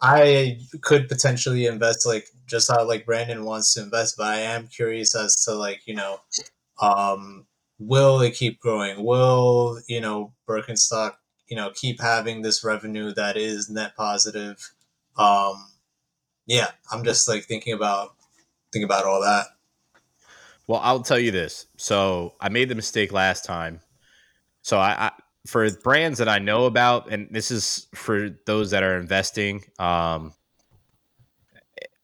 i 0.00 0.58
could 0.80 1.08
potentially 1.08 1.66
invest 1.66 2.06
like 2.06 2.28
just 2.46 2.70
how 2.70 2.84
like 2.84 3.04
brandon 3.06 3.44
wants 3.44 3.74
to 3.74 3.82
invest 3.82 4.16
but 4.16 4.26
i 4.28 4.38
am 4.38 4.66
curious 4.66 5.14
as 5.14 5.36
to 5.44 5.54
like 5.54 5.82
you 5.86 5.94
know 5.94 6.20
um 6.80 7.46
will 7.78 8.20
it 8.20 8.34
keep 8.34 8.60
growing? 8.60 9.04
Will 9.04 9.80
you 9.88 10.00
know 10.00 10.32
birkenstock 10.48 11.14
you 11.48 11.56
know 11.56 11.70
keep 11.74 12.00
having 12.00 12.42
this 12.42 12.64
revenue 12.64 13.12
that 13.14 13.36
is 13.36 13.70
net 13.70 13.96
positive? 13.96 14.72
Um 15.18 15.66
yeah 16.46 16.68
i'm 16.90 17.04
just 17.04 17.28
like 17.28 17.44
thinking 17.44 17.72
about 17.74 18.14
thinking 18.72 18.84
about 18.84 19.04
all 19.04 19.20
that 19.20 19.46
well 20.70 20.80
i'll 20.84 21.02
tell 21.02 21.18
you 21.18 21.32
this 21.32 21.66
so 21.76 22.34
i 22.40 22.48
made 22.48 22.68
the 22.68 22.74
mistake 22.76 23.12
last 23.12 23.44
time 23.44 23.80
so 24.62 24.78
I, 24.78 25.06
I 25.06 25.10
for 25.46 25.68
brands 25.82 26.18
that 26.20 26.28
i 26.28 26.38
know 26.38 26.66
about 26.66 27.10
and 27.10 27.26
this 27.32 27.50
is 27.50 27.88
for 27.94 28.30
those 28.46 28.70
that 28.70 28.84
are 28.84 28.96
investing 28.96 29.64
um 29.80 30.32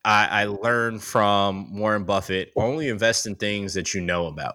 I, 0.05 0.43
I 0.43 0.45
learned 0.45 1.03
from 1.03 1.77
Warren 1.77 2.05
Buffett 2.05 2.53
only 2.55 2.89
invest 2.89 3.27
in 3.27 3.35
things 3.35 3.75
that 3.75 3.93
you 3.93 4.01
know 4.01 4.29
about. 4.29 4.55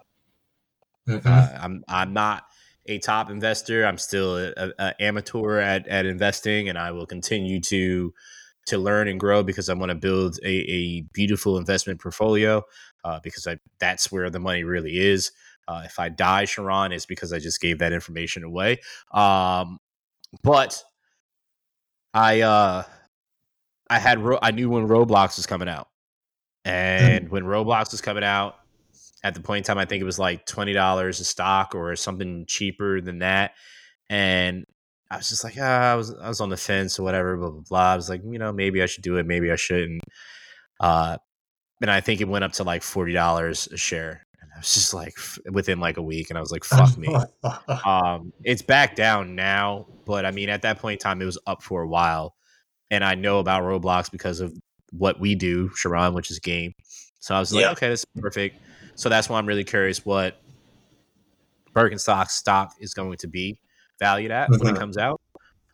Mm-hmm. 1.06 1.28
Uh, 1.28 1.48
I'm 1.60 1.84
I'm 1.88 2.14
not 2.14 2.44
a 2.86 2.98
top 2.98 3.30
investor. 3.30 3.84
I'm 3.84 3.98
still 3.98 4.38
an 4.38 4.94
amateur 4.98 5.58
at, 5.58 5.86
at 5.88 6.06
investing, 6.06 6.70
and 6.70 6.78
I 6.78 6.92
will 6.92 7.04
continue 7.04 7.60
to 7.60 8.14
to 8.66 8.78
learn 8.78 9.08
and 9.08 9.20
grow 9.20 9.42
because 9.42 9.68
I 9.68 9.74
want 9.74 9.90
to 9.90 9.94
build 9.94 10.38
a, 10.42 10.48
a 10.48 11.00
beautiful 11.12 11.58
investment 11.58 12.00
portfolio 12.00 12.62
uh, 13.04 13.20
because 13.22 13.46
I, 13.46 13.58
that's 13.78 14.10
where 14.10 14.30
the 14.30 14.40
money 14.40 14.64
really 14.64 14.98
is. 14.98 15.32
Uh, 15.68 15.82
if 15.84 15.98
I 15.98 16.08
die, 16.08 16.44
Sharon, 16.44 16.92
is 16.92 17.06
because 17.06 17.32
I 17.32 17.38
just 17.38 17.60
gave 17.60 17.78
that 17.78 17.92
information 17.92 18.44
away. 18.44 18.78
Um, 19.12 19.78
but 20.42 20.82
I 22.14 22.40
uh, 22.40 22.84
I 23.88 23.98
had 23.98 24.18
Ro- 24.18 24.38
I 24.42 24.50
knew 24.50 24.70
when 24.70 24.88
Roblox 24.88 25.36
was 25.36 25.46
coming 25.46 25.68
out, 25.68 25.88
mm. 26.66 26.70
and 26.72 27.28
when 27.28 27.44
Roblox 27.44 27.92
was 27.92 28.00
coming 28.00 28.24
out, 28.24 28.56
at 29.22 29.34
the 29.34 29.40
point 29.40 29.58
in 29.58 29.64
time, 29.64 29.78
I 29.78 29.84
think 29.84 30.00
it 30.00 30.06
was 30.06 30.18
like 30.18 30.46
twenty 30.46 30.72
dollars 30.72 31.20
a 31.20 31.24
stock 31.24 31.74
or 31.74 31.94
something 31.96 32.44
cheaper 32.46 33.00
than 33.00 33.20
that. 33.20 33.52
And 34.10 34.66
I 35.10 35.16
was 35.18 35.28
just 35.28 35.44
like, 35.44 35.54
ah, 35.60 35.92
I 35.92 35.94
was 35.94 36.14
I 36.14 36.28
was 36.28 36.40
on 36.40 36.48
the 36.48 36.56
fence 36.56 36.98
or 36.98 37.02
whatever, 37.02 37.36
blah 37.36 37.50
blah 37.50 37.62
blah. 37.68 37.92
I 37.92 37.96
was 37.96 38.08
like, 38.08 38.22
you 38.24 38.38
know, 38.38 38.52
maybe 38.52 38.82
I 38.82 38.86
should 38.86 39.04
do 39.04 39.16
it, 39.16 39.26
maybe 39.26 39.50
I 39.50 39.56
shouldn't. 39.56 40.02
Uh, 40.80 41.18
and 41.82 41.90
I 41.90 42.00
think 42.00 42.20
it 42.20 42.28
went 42.28 42.44
up 42.44 42.52
to 42.52 42.64
like 42.64 42.82
forty 42.82 43.12
dollars 43.12 43.68
a 43.72 43.76
share. 43.76 44.24
And 44.40 44.50
I 44.54 44.58
was 44.58 44.72
just 44.72 44.94
like 44.94 45.14
within 45.50 45.80
like 45.80 45.96
a 45.96 46.02
week, 46.02 46.30
and 46.30 46.38
I 46.38 46.40
was 46.40 46.52
like, 46.52 46.64
fuck 46.64 46.96
me. 46.96 47.14
um, 47.84 48.32
it's 48.44 48.62
back 48.62 48.96
down 48.96 49.34
now, 49.34 49.86
but 50.06 50.24
I 50.24 50.30
mean, 50.30 50.48
at 50.48 50.62
that 50.62 50.78
point 50.78 51.00
in 51.00 51.02
time, 51.02 51.20
it 51.20 51.26
was 51.26 51.38
up 51.46 51.62
for 51.62 51.82
a 51.82 51.88
while, 51.88 52.34
and 52.90 53.04
I 53.04 53.14
know 53.14 53.40
about 53.40 53.62
Roblox 53.64 54.10
because 54.10 54.40
of 54.40 54.56
what 54.92 55.18
we 55.18 55.34
do, 55.34 55.70
Sharon, 55.74 56.14
which 56.14 56.30
is 56.30 56.38
game. 56.38 56.72
So 57.20 57.34
I 57.34 57.40
was 57.40 57.52
like, 57.52 57.62
yeah. 57.62 57.70
okay, 57.72 57.88
this 57.88 58.00
is 58.00 58.20
perfect. 58.20 58.56
So 58.94 59.08
that's 59.08 59.28
why 59.28 59.38
I'm 59.38 59.46
really 59.46 59.64
curious 59.64 60.04
what 60.04 60.40
Birkenstock 61.74 62.28
stock 62.28 62.74
is 62.78 62.94
going 62.94 63.16
to 63.18 63.28
be 63.28 63.58
valued 63.98 64.30
at 64.30 64.50
mm-hmm. 64.50 64.58
when 64.58 64.68
it 64.68 64.70
mm-hmm. 64.72 64.80
comes 64.80 64.98
out. 64.98 65.20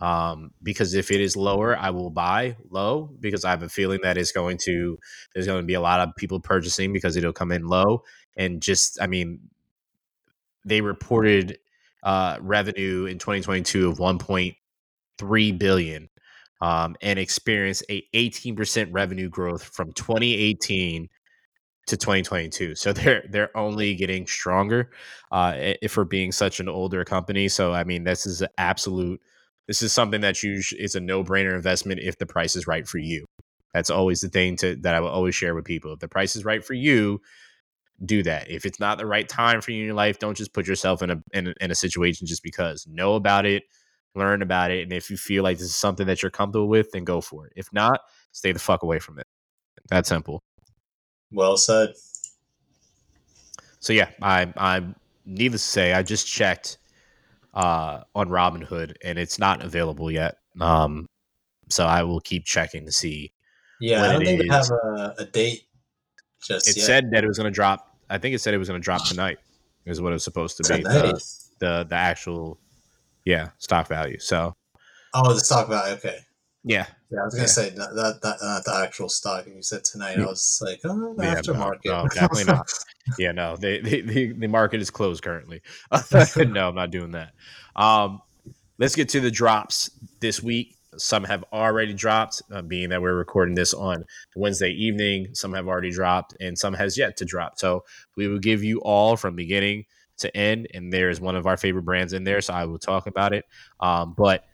Um, 0.01 0.53
because 0.62 0.94
if 0.94 1.11
it 1.11 1.20
is 1.20 1.36
lower, 1.36 1.76
I 1.76 1.90
will 1.90 2.11
buy 2.11 2.57
low 2.70 3.11
because 3.18 3.44
I 3.44 3.51
have 3.51 3.64
a 3.64 3.68
feeling 3.68 4.01
that 4.03 4.16
it's 4.16 4.32
going 4.32 4.59
to 4.59 4.99
there's 5.34 5.46
going 5.46 5.61
to 5.61 5.66
be 5.66 5.74
a 5.74 5.80
lot 5.80 6.01
of 6.01 6.14
people 6.16 6.38
purchasing 6.38 6.92
because 6.92 7.16
it'll 7.16 7.32
come 7.32 7.51
in 7.51 7.66
low 7.66 8.05
and 8.36 8.62
just 8.62 9.01
I 9.03 9.09
mean 9.09 9.40
they 10.64 10.80
reported 10.80 11.59
uh, 12.03 12.38
revenue 12.40 13.07
in 13.07 13.18
2022 13.18 13.88
of 13.88 13.99
1.3 13.99 15.59
billion 15.59 16.09
um, 16.61 16.96
and 17.03 17.18
experienced 17.18 17.84
a 17.90 18.03
18% 18.14 18.88
revenue 18.92 19.28
growth 19.28 19.64
from 19.64 19.92
2018 19.92 21.09
to 21.86 21.96
2022. 21.96 22.74
So 22.74 22.92
they're 22.94 23.24
they're 23.30 23.57
only 23.57 23.94
getting 23.94 24.26
stronger 24.26 24.90
uh, 25.32 25.55
if 25.57 25.96
we're 25.96 26.05
being 26.05 26.32
such 26.32 26.61
an 26.61 26.68
older 26.68 27.05
company. 27.05 27.49
So 27.49 27.72
I 27.72 27.84
mean, 27.84 28.05
this 28.05 28.26
is 28.26 28.42
an 28.42 28.49
absolute. 28.59 29.20
This 29.69 29.83
is 29.83 29.93
something 29.93 30.23
that 30.23 30.43
you 30.43 30.62
sh- 30.62 30.73
is 30.73 30.97
a 30.97 31.01
no 31.01 31.23
brainer 31.23 31.55
investment 31.55 32.01
if 32.01 32.19
the 32.19 32.27
price 32.27 32.57
is 32.57 32.66
right 32.66 32.89
for 32.89 32.99
you. 32.99 33.27
That's 33.75 33.91
always 33.91 34.23
the 34.23 34.29
thing 34.31 34.57
to 34.57 34.75
that 34.77 34.95
I 34.95 35.01
will 35.01 35.09
always 35.11 35.35
share 35.35 35.55
with 35.55 35.66
people. 35.66 35.93
If 35.93 36.01
the 36.01 36.09
price 36.09 36.35
is 36.35 36.45
right 36.45 36.64
for 36.64 36.75
you, 36.75 37.21
do 38.05 38.23
that. 38.23 38.51
If 38.51 38.64
it's 38.66 38.81
not 38.81 38.99
the 38.99 39.07
right 39.07 39.29
time 39.29 39.61
for 39.61 39.71
you 39.73 39.81
in 39.81 39.87
your 39.87 39.95
life, 39.95 40.19
don't 40.19 40.37
just 40.37 40.55
put 40.55 40.66
yourself 40.66 41.03
in 41.03 41.11
a 41.11 41.23
in 41.33 41.49
a, 41.49 41.55
in 41.61 41.71
a 41.71 41.75
situation 41.75 42.27
just 42.27 42.43
because. 42.43 42.87
Know 42.89 43.14
about 43.14 43.47
it. 43.47 43.64
learn 44.14 44.43
about 44.43 44.71
it, 44.71 44.83
and 44.83 44.93
if 44.93 45.11
you 45.11 45.16
feel 45.16 45.43
like 45.43 45.59
this 45.59 45.69
is 45.69 45.77
something 45.77 46.07
that 46.07 46.23
you're 46.23 46.31
comfortable 46.31 46.69
with, 46.69 46.91
then 46.93 47.05
go 47.05 47.21
for 47.21 47.47
it. 47.47 47.53
If 47.57 47.73
not, 47.73 48.01
stay 48.33 48.53
the 48.53 48.59
fuck 48.59 48.83
away 48.83 48.99
from 48.99 49.19
it. 49.19 49.27
That 49.91 50.07
simple. 50.07 50.43
Well 51.31 51.57
said. 51.57 51.91
So 53.81 53.93
yeah, 53.93 54.11
I 54.23 54.53
I 54.57 54.83
needless 55.25 55.62
to 55.62 55.69
say, 55.69 55.93
I 55.93 56.03
just 56.03 56.27
checked 56.27 56.79
uh, 57.59 58.04
on 58.14 58.28
Robinhood 58.28 58.94
and 59.04 59.18
it's 59.18 59.38
not 59.38 59.62
available 59.64 60.11
yet. 60.11 60.36
Um, 60.61 61.06
so 61.68 61.84
I 61.86 62.04
will 62.04 62.20
keep 62.20 62.44
checking 62.44 62.86
to 62.86 62.92
see. 62.92 63.32
Yeah, 63.80 64.04
I 64.04 64.12
don't 64.12 64.22
it 64.22 64.26
think 64.26 64.42
they 64.42 64.48
have 64.48 64.70
a, 64.70 65.14
a 65.18 65.24
date 65.24 65.64
just 66.42 66.68
It 66.68 66.76
yet. 66.76 66.86
said 66.86 67.11
that 67.11 67.24
it 67.24 67.26
was 67.26 67.36
going 67.36 67.50
to 67.50 67.54
drop. 67.54 67.96
I 68.09 68.18
think 68.18 68.34
it 68.34 68.38
said 68.38 68.54
it 68.54 68.59
was 68.59 68.68
going 68.68 68.80
to 68.80 68.84
drop 68.84 69.04
tonight. 69.04 69.38
Is 69.86 70.00
what 70.00 70.11
it 70.11 70.14
was 70.14 70.24
supposed 70.24 70.56
to 70.59 70.62
be. 70.64 70.82
The, 70.82 71.20
the 71.59 71.86
the 71.88 71.94
actual 71.94 72.59
yeah 73.24 73.50
stock 73.59 73.88
value. 73.88 74.18
So 74.18 74.54
Oh, 75.14 75.32
the 75.32 75.40
stock 75.40 75.68
value. 75.68 75.94
Okay. 75.94 76.18
Yeah, 76.69 76.87
Yeah, 77.11 77.21
I 77.21 77.25
was 77.25 77.35
gonna 77.35 77.45
Yeah. 77.45 77.47
say 77.47 77.73
not 77.75 77.95
that, 77.95 78.21
that 78.23 78.37
not 78.43 78.64
the 78.64 78.75
actual 78.85 79.09
stock. 79.09 79.47
You 79.47 79.62
said 79.62 79.85
tonight. 79.85 80.19
I 80.19 80.27
was 80.27 80.61
like, 80.62 80.81
oh, 80.85 81.14
the 81.16 81.25
Yeah, 81.25 81.35
aftermarket. 81.37 81.87
no, 81.87 82.07
definitely 82.14 82.45
not. 82.45 82.71
yeah, 83.19 83.33
no, 83.33 83.57
they, 83.57 83.81
they, 83.81 84.01
the 84.03 84.33
the 84.33 84.47
market 84.49 84.81
is 84.81 84.91
closed 84.91 85.23
currently. 85.23 85.62
no, 86.37 86.69
I'm 86.69 86.75
not 86.75 86.91
doing 86.91 87.12
that. 87.12 87.33
Um, 87.75 88.21
let's 88.79 88.95
get 88.95 89.09
to 89.11 89.21
the 89.21 89.31
drops 89.31 89.91
this 90.21 90.43
week. 90.43 90.75
Some 90.97 91.25
have 91.25 91.45
already 91.53 91.95
dropped, 91.95 92.43
uh, 92.51 92.62
being 92.62 92.89
that 92.91 93.01
we're 93.01 93.14
recording 93.14 93.55
this 93.55 93.73
on 93.73 94.05
Wednesday 94.37 94.71
evening. 94.73 95.29
Some 95.35 95.53
have 95.55 95.69
already 95.69 95.91
dropped, 95.91 96.35
and 96.41 96.59
some 96.59 96.75
has 96.75 96.99
yet 96.99 97.16
to 97.19 97.25
drop. 97.25 97.59
So 97.59 97.85
we 98.16 98.27
will 98.29 98.39
give 98.41 98.64
you 98.64 98.81
all 98.81 99.16
from 99.16 99.37
beginning 99.37 99.85
to 100.19 100.35
end. 100.37 100.66
And 100.75 100.93
there 100.93 101.09
is 101.11 101.21
one 101.21 101.37
of 101.37 101.47
our 101.47 101.57
favorite 101.57 101.85
brands 101.85 102.12
in 102.12 102.25
there, 102.25 102.41
so 102.41 102.53
I 102.53 102.64
will 102.64 102.79
talk 102.79 103.07
about 103.07 103.33
it. 103.33 103.45
Um, 103.81 104.14
but 104.16 104.45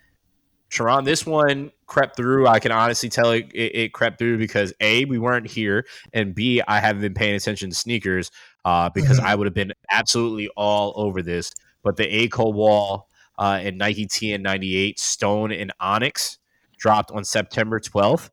Sharon, 0.75 1.05
this 1.05 1.25
one 1.25 1.71
crept 1.87 2.17
through. 2.17 2.47
I 2.49 2.59
can 2.59 2.73
honestly 2.73 3.09
tell 3.09 3.31
it, 3.31 3.47
it, 3.55 3.75
it 3.77 3.93
crept 3.93 4.19
through 4.19 4.39
because 4.39 4.73
a 4.81 5.05
we 5.05 5.19
weren't 5.19 5.47
here, 5.47 5.87
and 6.13 6.35
b 6.35 6.61
I 6.67 6.81
haven't 6.81 7.03
been 7.03 7.15
paying 7.15 7.37
attention 7.37 7.71
to 7.71 7.77
sneakers 7.77 8.31
uh, 8.65 8.91
because 8.91 9.21
Mhm. 9.21 9.25
I 9.25 9.35
would 9.37 9.47
have 9.47 9.55
been 9.55 9.73
absolutely 9.91 10.49
all 10.57 10.93
over 10.97 11.23
this. 11.23 11.53
But 11.83 11.97
the 11.97 12.07
A-Cold-Wall 12.23 13.09
uh, 13.39 13.59
and 13.63 13.79
Nike 13.79 14.07
TN98 14.07 14.99
Stone 14.99 15.53
and 15.53 15.73
Onyx 15.81 16.39
dropped 16.79 17.11
on 17.13 17.25
September 17.25 17.79
12th. 17.79 18.31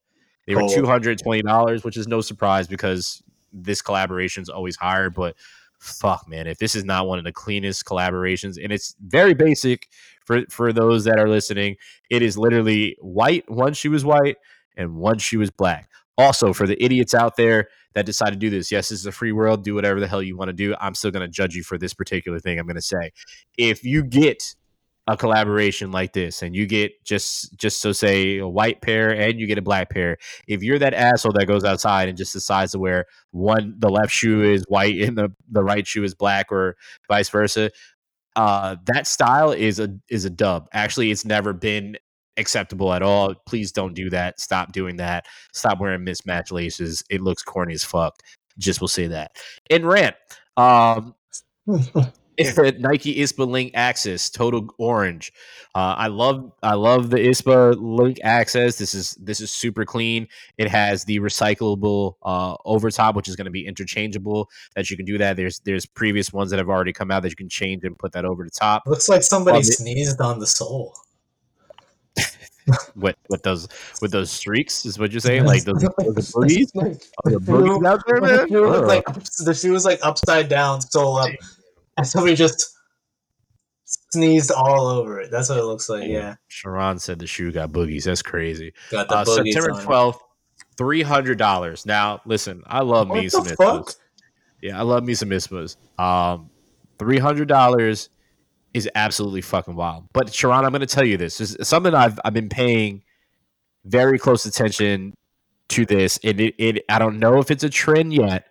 They 0.47 0.55
were 0.55 0.61
Cool. 0.61 0.69
two 0.69 0.85
hundred 0.85 1.19
twenty 1.19 1.43
dollars, 1.43 1.83
which 1.83 1.97
is 1.97 2.07
no 2.07 2.21
surprise 2.21 2.67
because 2.67 3.21
this 3.53 3.81
collaboration 3.81 4.41
is 4.41 4.49
always 4.49 4.75
higher. 4.77 5.09
But 5.11 5.35
fuck, 5.79 6.27
man, 6.27 6.47
if 6.47 6.57
this 6.57 6.75
is 6.75 6.83
not 6.83 7.07
one 7.07 7.19
of 7.19 7.25
the 7.25 7.31
cleanest 7.31 7.85
collaborations, 7.85 8.57
and 8.61 8.71
it's 8.73 8.95
very 9.05 9.33
basic 9.33 9.87
for 10.25 10.43
for 10.49 10.73
those 10.73 11.05
that 11.05 11.19
are 11.19 11.29
listening, 11.29 11.77
it 12.09 12.21
is 12.21 12.37
literally 12.37 12.97
white. 12.99 13.49
once 13.49 13.77
she 13.77 13.89
was 13.89 14.05
white, 14.05 14.37
and 14.77 14.95
once 14.95 15.21
she 15.21 15.37
was 15.37 15.51
black. 15.51 15.89
Also, 16.17 16.53
for 16.53 16.67
the 16.67 16.81
idiots 16.83 17.13
out 17.13 17.35
there 17.35 17.69
that 17.93 18.05
decide 18.05 18.31
to 18.31 18.35
do 18.35 18.49
this, 18.49 18.71
yes, 18.71 18.89
this 18.89 18.99
is 18.99 19.05
a 19.05 19.11
free 19.11 19.31
world. 19.31 19.63
Do 19.63 19.75
whatever 19.75 19.99
the 19.99 20.07
hell 20.07 20.21
you 20.21 20.37
want 20.37 20.49
to 20.49 20.53
do. 20.53 20.75
I'm 20.79 20.93
still 20.93 21.11
going 21.11 21.21
to 21.21 21.27
judge 21.27 21.55
you 21.55 21.63
for 21.63 21.77
this 21.77 21.93
particular 21.93 22.39
thing. 22.39 22.59
I'm 22.59 22.67
going 22.67 22.75
to 22.75 22.81
say, 22.81 23.11
if 23.57 23.83
you 23.83 24.03
get 24.03 24.55
a 25.07 25.17
collaboration 25.17 25.91
like 25.91 26.13
this 26.13 26.43
and 26.43 26.55
you 26.55 26.67
get 26.67 27.03
just 27.03 27.57
just 27.57 27.81
so 27.81 27.91
say 27.91 28.37
a 28.37 28.47
white 28.47 28.81
pair 28.81 29.09
and 29.09 29.39
you 29.39 29.47
get 29.47 29.57
a 29.57 29.61
black 29.61 29.89
pair 29.89 30.17
if 30.47 30.61
you're 30.61 30.77
that 30.77 30.93
asshole 30.93 31.33
that 31.33 31.47
goes 31.47 31.63
outside 31.63 32.07
and 32.07 32.17
just 32.17 32.33
decides 32.33 32.71
to 32.73 32.79
wear 32.79 33.07
one 33.31 33.73
the 33.79 33.89
left 33.89 34.11
shoe 34.11 34.43
is 34.43 34.63
white 34.67 35.01
and 35.01 35.17
the, 35.17 35.29
the 35.49 35.63
right 35.63 35.87
shoe 35.87 36.03
is 36.03 36.13
black 36.13 36.51
or 36.51 36.77
vice 37.07 37.29
versa 37.29 37.71
uh 38.35 38.75
that 38.85 39.07
style 39.07 39.51
is 39.51 39.79
a 39.79 39.89
is 40.09 40.25
a 40.25 40.29
dub. 40.29 40.67
Actually 40.73 41.11
it's 41.11 41.25
never 41.25 41.53
been 41.53 41.97
acceptable 42.37 42.93
at 42.93 43.01
all. 43.03 43.35
Please 43.45 43.71
don't 43.71 43.93
do 43.93 44.09
that. 44.09 44.39
Stop 44.39 44.71
doing 44.71 44.97
that. 44.97 45.25
Stop 45.53 45.79
wearing 45.79 46.03
mismatched 46.03 46.51
laces. 46.51 47.03
It 47.09 47.21
looks 47.21 47.43
corny 47.43 47.73
as 47.73 47.83
fuck. 47.83 48.15
Just 48.57 48.81
will 48.81 48.87
say 48.87 49.07
that. 49.07 49.31
In 49.69 49.85
rant 49.85 50.15
um 50.57 51.15
Nike 52.79 53.15
ISPA 53.15 53.47
Link 53.47 53.71
Axis 53.73 54.29
Total 54.29 54.67
Orange. 54.77 55.31
Uh, 55.73 55.95
I 55.97 56.07
love 56.07 56.51
I 56.63 56.73
love 56.73 57.09
the 57.09 57.17
ISPA 57.17 57.75
Link 57.79 58.19
Axis. 58.23 58.77
This 58.77 58.93
is 58.93 59.11
this 59.21 59.39
is 59.39 59.51
super 59.51 59.85
clean. 59.85 60.27
It 60.57 60.67
has 60.69 61.03
the 61.05 61.19
recyclable 61.19 62.15
uh, 62.23 62.55
over 62.65 62.91
top, 62.91 63.15
which 63.15 63.27
is 63.27 63.35
going 63.35 63.45
to 63.45 63.51
be 63.51 63.65
interchangeable. 63.65 64.49
That 64.75 64.89
you 64.91 64.97
can 64.97 65.05
do 65.05 65.17
that. 65.17 65.37
There's 65.37 65.59
there's 65.59 65.85
previous 65.85 66.33
ones 66.33 66.49
that 66.51 66.57
have 66.57 66.69
already 66.69 66.93
come 66.93 67.11
out 67.11 67.23
that 67.23 67.29
you 67.29 67.35
can 67.35 67.49
change 67.49 67.83
and 67.83 67.97
put 67.97 68.11
that 68.13 68.25
over 68.25 68.43
the 68.43 68.51
top. 68.51 68.83
Looks 68.85 69.07
like 69.09 69.23
somebody 69.23 69.57
Love 69.57 69.63
it. 69.63 69.73
sneezed 69.73 70.19
on 70.21 70.39
the 70.39 70.47
sole. 70.47 70.93
What 72.93 73.17
with 73.27 73.41
those 73.41 73.67
with 74.01 74.11
those 74.11 74.29
streaks 74.31 74.85
is 74.85 74.99
what 74.99 75.11
you're 75.11 75.19
saying? 75.19 75.45
Like 75.45 75.63
those, 75.63 75.81
those 75.81 76.31
booties? 76.31 76.71
Oh, 76.75 76.91
the 77.25 77.39
booties 77.39 77.83
out 77.83 78.03
there, 78.05 78.19
the 78.21 78.27
man. 78.27 78.47
shoe 78.49 78.61
was 78.61 78.81
Ugh. 78.81 78.87
like 78.87 79.05
the 79.39 79.53
shoe 79.53 79.71
was 79.71 79.83
like 79.83 79.99
upside 80.03 80.47
down, 80.47 80.79
sole 80.81 81.17
up, 81.17 81.31
somebody 82.05 82.35
just 82.35 82.71
sneezed 83.85 84.51
all 84.51 84.87
over 84.87 85.19
it. 85.19 85.31
That's 85.31 85.49
what 85.49 85.57
it 85.59 85.63
looks 85.65 85.89
like. 85.89 86.07
Yeah, 86.07 86.35
Sharon 86.47 86.99
said 86.99 87.19
the 87.19 87.27
shoe 87.27 87.51
got 87.51 87.71
boogies. 87.71 88.03
That's 88.05 88.21
crazy. 88.21 88.73
got 88.89 89.07
the 89.09 89.15
Uh, 89.17 89.25
boogies 89.25 89.53
September 89.53 89.81
twelfth, 89.83 90.19
three 90.77 91.01
hundred 91.01 91.37
dollars. 91.37 91.85
Now, 91.85 92.21
listen, 92.25 92.63
I 92.67 92.81
love 92.81 93.07
me 93.07 93.23
What 93.23 93.31
some 93.31 93.43
the 93.43 93.51
ISPAs. 93.51 93.57
fuck? 93.57 93.93
Yeah, 94.61 94.79
I 94.79 94.83
love 94.83 95.03
me 95.03 95.13
some 95.13 95.29
ISPAs. 95.29 95.75
Um, 95.99 96.49
three 96.99 97.19
hundred 97.19 97.47
dollars 97.47 98.09
is 98.73 98.89
absolutely 98.95 99.41
fucking 99.41 99.75
wild. 99.75 100.05
But 100.13 100.33
Sharon, 100.33 100.63
I'm 100.65 100.71
going 100.71 100.79
to 100.81 100.85
tell 100.87 101.05
you 101.05 101.17
this. 101.17 101.37
This 101.39 101.55
is 101.55 101.67
something 101.67 101.93
I've 101.93 102.19
I've 102.23 102.33
been 102.33 102.49
paying 102.49 103.03
very 103.85 104.17
close 104.19 104.45
attention 104.45 105.13
to 105.69 105.85
this. 105.85 106.19
And 106.23 106.39
it, 106.39 106.55
it 106.57 106.85
I 106.87 106.99
don't 106.99 107.19
know 107.19 107.39
if 107.39 107.49
it's 107.51 107.63
a 107.63 107.69
trend 107.69 108.13
yet, 108.13 108.47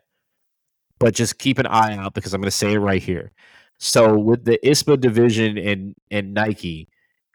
but 1.00 1.14
just 1.14 1.38
keep 1.38 1.58
an 1.58 1.66
eye 1.66 1.96
out 1.96 2.14
because 2.14 2.32
I'm 2.32 2.40
going 2.40 2.46
to 2.46 2.56
say 2.56 2.74
it 2.74 2.78
right 2.78 3.02
here. 3.02 3.32
So 3.78 4.16
with 4.16 4.44
the 4.44 4.58
ISPA 4.62 5.00
division 5.00 5.58
and 5.58 5.94
and 6.10 6.34
Nike, 6.34 6.86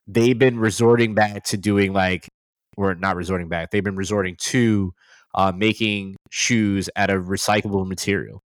they've 0.08 0.38
been 0.38 0.60
resorting 0.60 1.16
back 1.16 1.44
to 1.46 1.58
doing 1.58 1.92
like, 1.92 2.30
or 2.78 2.94
not 2.96 3.16
resorting 3.16 3.50
back. 3.50 3.72
They've 3.72 3.84
been 3.84 3.96
resorting 3.96 4.36
to 4.40 4.94
uh, 5.34 5.52
making 5.54 6.16
shoes 6.30 6.90
out 6.96 7.10
of 7.10 7.26
recyclable 7.26 7.88
material, 7.88 8.44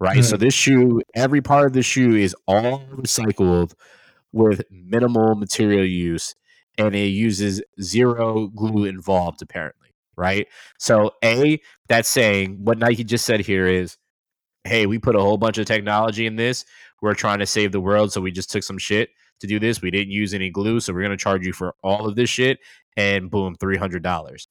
right? 0.00 0.24
So 0.24 0.36
this 0.36 0.54
shoe, 0.54 1.02
every 1.14 1.42
part 1.42 1.66
of 1.66 1.72
the 1.72 1.82
shoe 1.82 2.14
is 2.14 2.34
all 2.46 2.84
recycled 2.94 3.72
with 4.32 4.62
minimal 4.70 5.34
material 5.34 5.84
use, 5.84 6.34
and 6.78 6.94
it 6.94 7.08
uses 7.08 7.60
zero 7.80 8.46
glue 8.46 8.84
involved, 8.84 9.42
apparently, 9.42 9.90
right? 10.16 10.46
So 10.78 11.10
a 11.24 11.60
that's 11.88 12.08
saying 12.08 12.64
what 12.64 12.78
Nike 12.78 13.04
just 13.04 13.26
said 13.26 13.40
here 13.40 13.66
is, 13.66 13.98
hey, 14.64 14.86
we 14.86 14.98
put 14.98 15.16
a 15.16 15.20
whole 15.20 15.36
bunch 15.38 15.58
of 15.58 15.66
technology 15.66 16.26
in 16.26 16.36
this. 16.36 16.64
We're 17.00 17.14
trying 17.14 17.40
to 17.40 17.46
save 17.46 17.72
the 17.72 17.80
world, 17.80 18.12
so 18.12 18.20
we 18.20 18.30
just 18.30 18.50
took 18.50 18.62
some 18.62 18.78
shit 18.78 19.10
to 19.40 19.46
do 19.46 19.58
this. 19.58 19.82
We 19.82 19.90
didn't 19.90 20.12
use 20.12 20.34
any 20.34 20.50
glue, 20.50 20.80
so 20.80 20.92
we're 20.92 21.02
gonna 21.02 21.16
charge 21.16 21.44
you 21.44 21.52
for 21.52 21.74
all 21.82 22.06
of 22.06 22.14
this 22.16 22.30
shit, 22.30 22.58
and 22.96 23.30
boom, 23.30 23.56
three 23.56 23.76
hundred 23.76 24.02
dollars. 24.02 24.46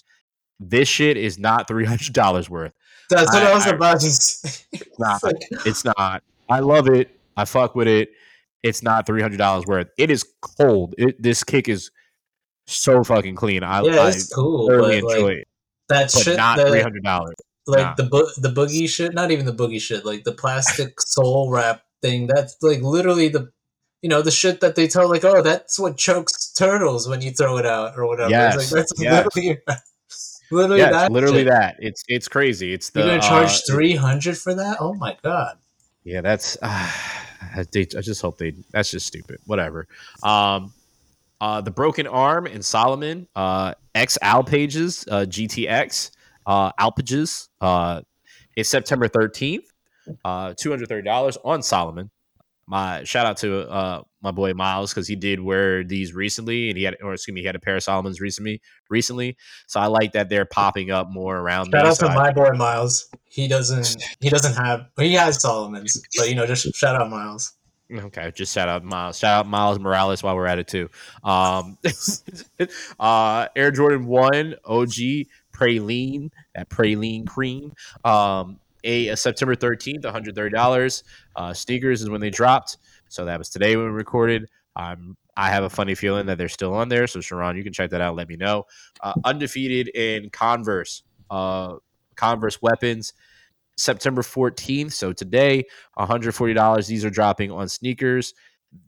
This 0.59 0.87
shit 0.87 1.17
is 1.17 1.39
not 1.39 1.67
three 1.67 1.85
hundred 1.85 2.13
dollars 2.13 2.49
worth. 2.49 2.73
That's 3.09 3.33
what 3.33 3.43
I, 3.43 3.51
I- 3.51 3.53
was 3.53 3.67
about 3.67 3.99
to 4.01 4.11
say. 4.11 4.65
It's 4.73 4.99
not. 4.99 5.21
It's 5.65 5.85
not. 5.85 6.23
I 6.49 6.59
love 6.59 6.87
it. 6.89 7.17
I 7.37 7.45
fuck 7.45 7.75
with 7.75 7.87
it. 7.87 8.11
It's 8.63 8.83
not 8.83 9.05
three 9.05 9.21
hundred 9.21 9.37
dollars 9.37 9.65
worth. 9.65 9.87
It 9.97 10.11
is 10.11 10.25
cold. 10.41 10.93
It, 10.97 11.21
this 11.21 11.43
kick 11.43 11.69
is 11.69 11.89
so 12.67 13.03
fucking 13.03 13.35
clean. 13.35 13.63
I, 13.63 13.81
yeah, 13.81 14.01
I 14.01 14.13
cool, 14.33 14.67
thoroughly 14.67 14.97
enjoy 14.97 15.23
like 15.23 15.37
it, 15.37 15.47
that 15.89 16.11
but 16.13 16.23
shit, 16.23 16.37
not 16.37 16.59
three 16.59 16.81
hundred 16.81 17.03
dollars. 17.03 17.35
Like 17.67 17.79
Nah. 17.85 17.93
the 17.95 18.03
bo- 18.03 18.29
the 18.37 18.49
boogie 18.49 18.89
shit, 18.89 19.13
not 19.13 19.31
even 19.31 19.45
the 19.45 19.53
boogie 19.53 19.81
shit, 19.81 20.03
like 20.05 20.23
the 20.23 20.31
plastic 20.31 20.99
sole 21.01 21.49
wrap 21.51 21.83
thing. 22.01 22.27
That's 22.27 22.57
like 22.61 22.81
literally 22.81 23.27
the, 23.29 23.51
you 24.01 24.09
know, 24.09 24.21
the 24.23 24.31
shit 24.31 24.61
that 24.61 24.75
they 24.75 24.87
tell 24.87 25.07
like, 25.09 25.23
oh, 25.23 25.41
that's 25.43 25.77
what 25.79 25.97
chokes 25.97 26.51
turtles 26.53 27.07
when 27.07 27.21
you 27.21 27.31
throw 27.31 27.57
it 27.57 27.65
out 27.65 27.93
or 27.97 28.07
whatever. 28.07 28.31
Yes, 28.31 28.55
It's 28.55 28.71
like, 28.71 28.79
that's 28.81 28.93
yes. 29.01 29.25
literally, 29.35 29.59
literally 30.51 30.79
Yes, 30.81 30.91
that. 30.91 31.11
literally 31.11 31.37
shit. 31.43 31.49
that. 31.49 31.75
It's 31.79 32.03
it's 32.07 32.27
crazy. 32.27 32.73
It's 32.73 32.89
the 32.89 33.01
You're 33.01 33.09
gonna 33.09 33.21
charge 33.21 33.49
uh, 33.49 33.59
three 33.73 33.95
hundred 33.95 34.37
for 34.37 34.55
that? 34.55 34.77
Oh 34.79 34.93
my 34.95 35.17
god! 35.23 35.57
Yeah, 36.03 36.21
that's. 36.21 36.57
Uh, 37.57 37.63
they, 37.71 37.81
I 37.81 38.01
just 38.01 38.21
hope 38.21 38.37
they. 38.37 38.53
That's 38.71 38.91
just 38.91 39.07
stupid. 39.07 39.39
Whatever. 39.47 39.87
Um, 40.21 40.71
uh, 41.41 41.59
the 41.59 41.71
broken 41.71 42.05
arm 42.05 42.45
and 42.45 42.63
Salomon. 42.63 43.27
Uh, 43.35 43.73
X 43.95 44.17
Al 44.21 44.43
pages. 44.43 45.05
Uh, 45.09 45.25
GTX. 45.27 46.11
Uh, 46.45 46.71
Alpages. 46.73 47.49
Uh, 47.59 48.01
it's 48.55 48.69
September 48.69 49.07
thirteenth. 49.07 49.65
Uh, 50.25 50.53
two 50.57 50.69
hundred 50.69 50.89
thirty 50.89 51.03
dollars 51.05 51.37
on 51.43 51.61
Salomon. 51.61 52.09
My 52.67 53.03
shout 53.03 53.25
out 53.25 53.37
to 53.37 53.69
uh 53.69 54.01
my 54.21 54.31
boy 54.31 54.53
Miles 54.53 54.93
because 54.93 55.07
he 55.07 55.15
did 55.15 55.39
wear 55.39 55.83
these 55.83 56.13
recently, 56.13 56.69
and 56.69 56.77
he 56.77 56.83
had, 56.83 56.95
or 57.01 57.13
excuse 57.13 57.33
me, 57.33 57.41
he 57.41 57.47
had 57.47 57.55
a 57.55 57.59
pair 57.59 57.75
of 57.75 57.83
Salomons 57.83 58.19
recently. 58.21 58.61
Recently, 58.89 59.35
so 59.67 59.79
I 59.79 59.87
like 59.87 60.13
that 60.13 60.29
they're 60.29 60.45
popping 60.45 60.91
up 60.91 61.09
more 61.09 61.37
around. 61.37 61.71
Shout 61.71 61.85
out 61.85 61.95
to 61.99 62.07
I- 62.07 62.15
my 62.15 62.31
boy 62.31 62.51
Miles. 62.51 63.09
He 63.25 63.47
doesn't. 63.47 63.95
He 64.19 64.29
doesn't 64.29 64.53
have. 64.55 64.87
He 64.97 65.13
has 65.13 65.41
Salomon's, 65.41 66.01
but 66.17 66.29
you 66.29 66.35
know, 66.35 66.45
just 66.45 66.73
shout 66.75 66.95
out 66.95 67.09
Miles. 67.09 67.53
Okay, 67.93 68.31
just 68.33 68.53
shout 68.53 68.69
out 68.69 68.85
Miles. 68.85 69.17
Shout 69.19 69.39
out 69.39 69.47
Miles 69.47 69.79
Morales 69.79 70.23
while 70.23 70.35
we're 70.35 70.47
at 70.47 70.59
it 70.59 70.67
too. 70.67 70.89
Um, 71.23 71.77
uh, 72.99 73.47
Air 73.55 73.71
Jordan 73.71 74.05
One 74.05 74.55
OG 74.65 74.93
Praline 75.61 76.31
that 76.55 76.69
Praline 76.69 77.27
cream. 77.27 77.73
Um, 78.03 78.59
a, 78.83 79.09
a 79.09 79.17
September 79.17 79.55
thirteenth, 79.55 80.03
one 80.03 80.13
hundred 80.13 80.35
thirty 80.35 80.55
dollars. 80.55 81.03
Uh, 81.35 81.51
SNKRS 81.51 82.01
is 82.01 82.09
when 82.09 82.21
they 82.21 82.31
dropped, 82.31 82.77
so 83.09 83.25
that 83.25 83.37
was 83.37 83.49
today 83.49 83.75
when 83.75 83.85
we 83.85 83.91
recorded. 83.91 84.49
Um, 84.75 85.15
I 85.37 85.49
have 85.49 85.63
a 85.63 85.69
funny 85.69 85.95
feeling 85.95 86.25
that 86.27 86.37
they're 86.37 86.49
still 86.49 86.73
on 86.73 86.89
there. 86.89 87.07
So 87.07 87.21
Sharon, 87.21 87.57
you 87.57 87.63
can 87.63 87.73
check 87.73 87.91
that 87.91 88.01
out. 88.01 88.15
Let 88.15 88.27
me 88.27 88.35
know. 88.35 88.65
Uh, 89.01 89.13
undefeated 89.23 89.89
in 89.89 90.29
Converse. 90.29 91.03
Uh, 91.29 91.75
Converse 92.15 92.61
weapons. 92.61 93.13
September 93.77 94.21
14th. 94.21 94.91
So 94.91 95.13
today, 95.13 95.63
$140. 95.97 96.87
These 96.87 97.05
are 97.05 97.09
dropping 97.09 97.51
on 97.51 97.67
SNKRS. 97.67 98.33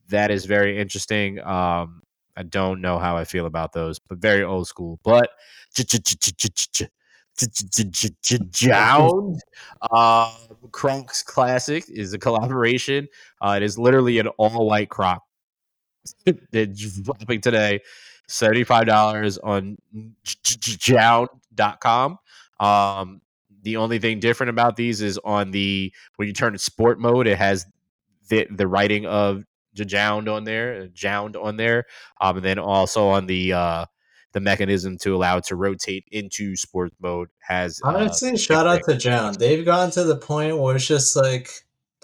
That 0.09 0.30
is 0.30 0.45
very 0.45 0.80
interesting. 0.80 1.39
Um, 1.39 2.03
I 2.36 2.43
don't 2.43 2.81
know 2.81 2.97
how 2.99 3.15
I 3.15 3.25
feel 3.25 3.45
about 3.45 3.73
those, 3.73 3.99
but 3.99 4.17
very 4.17 4.43
old 4.43 4.67
school. 4.67 4.99
But 5.03 5.29
Jound 8.51 9.41
uh, 9.81 10.36
Crocs 10.71 11.23
Classic 11.23 11.84
is 11.89 12.13
a 12.13 12.19
collaboration. 12.19 13.07
Uh, 13.41 13.55
it 13.57 13.63
is 13.63 13.77
literally 13.77 14.19
an 14.19 14.27
all 14.27 14.67
white 14.67 14.89
Croc. 14.89 15.21
it's 16.25 17.01
dropping 17.01 17.41
today. 17.41 17.81
$75 18.29 19.38
on 19.43 19.77
jound.com. 20.77 22.17
Um, 22.59 23.21
the 23.63 23.77
only 23.77 23.99
thing 23.99 24.19
different 24.19 24.49
about 24.49 24.75
these 24.75 25.01
is 25.01 25.19
on 25.23 25.51
the 25.51 25.93
when 26.17 26.27
you 26.27 26.34
turn 26.34 26.53
to 26.53 26.59
sport 26.59 26.99
mode, 26.99 27.27
it 27.27 27.38
has 27.38 27.65
the 28.29 28.47
the 28.49 28.67
writing 28.67 29.05
of 29.05 29.43
Jound 29.74 30.30
on 30.30 30.43
there, 30.43 30.88
Jound 30.88 31.36
on 31.36 31.57
there, 31.57 31.86
um, 32.21 32.38
and 32.38 32.45
then 32.45 32.59
also 32.59 33.07
on 33.07 33.26
the 33.26 33.53
uh, 33.53 33.86
the 34.34 34.39
mechanism 34.39 34.97
to 34.99 35.15
allow 35.15 35.38
it 35.38 35.45
to 35.45 35.55
rotate 35.55 36.05
into 36.11 36.55
sports 36.55 36.95
mode 37.01 37.30
has. 37.39 37.80
Honestly, 37.84 38.32
uh, 38.32 38.38
shout 38.38 38.67
out 38.67 38.82
to 38.88 38.97
Jound. 38.97 39.39
They've 39.39 39.65
gotten 39.65 39.91
to 39.91 40.03
the 40.03 40.17
point 40.17 40.57
where 40.57 40.76
it's 40.76 40.88
just 40.88 41.15
like, 41.15 41.49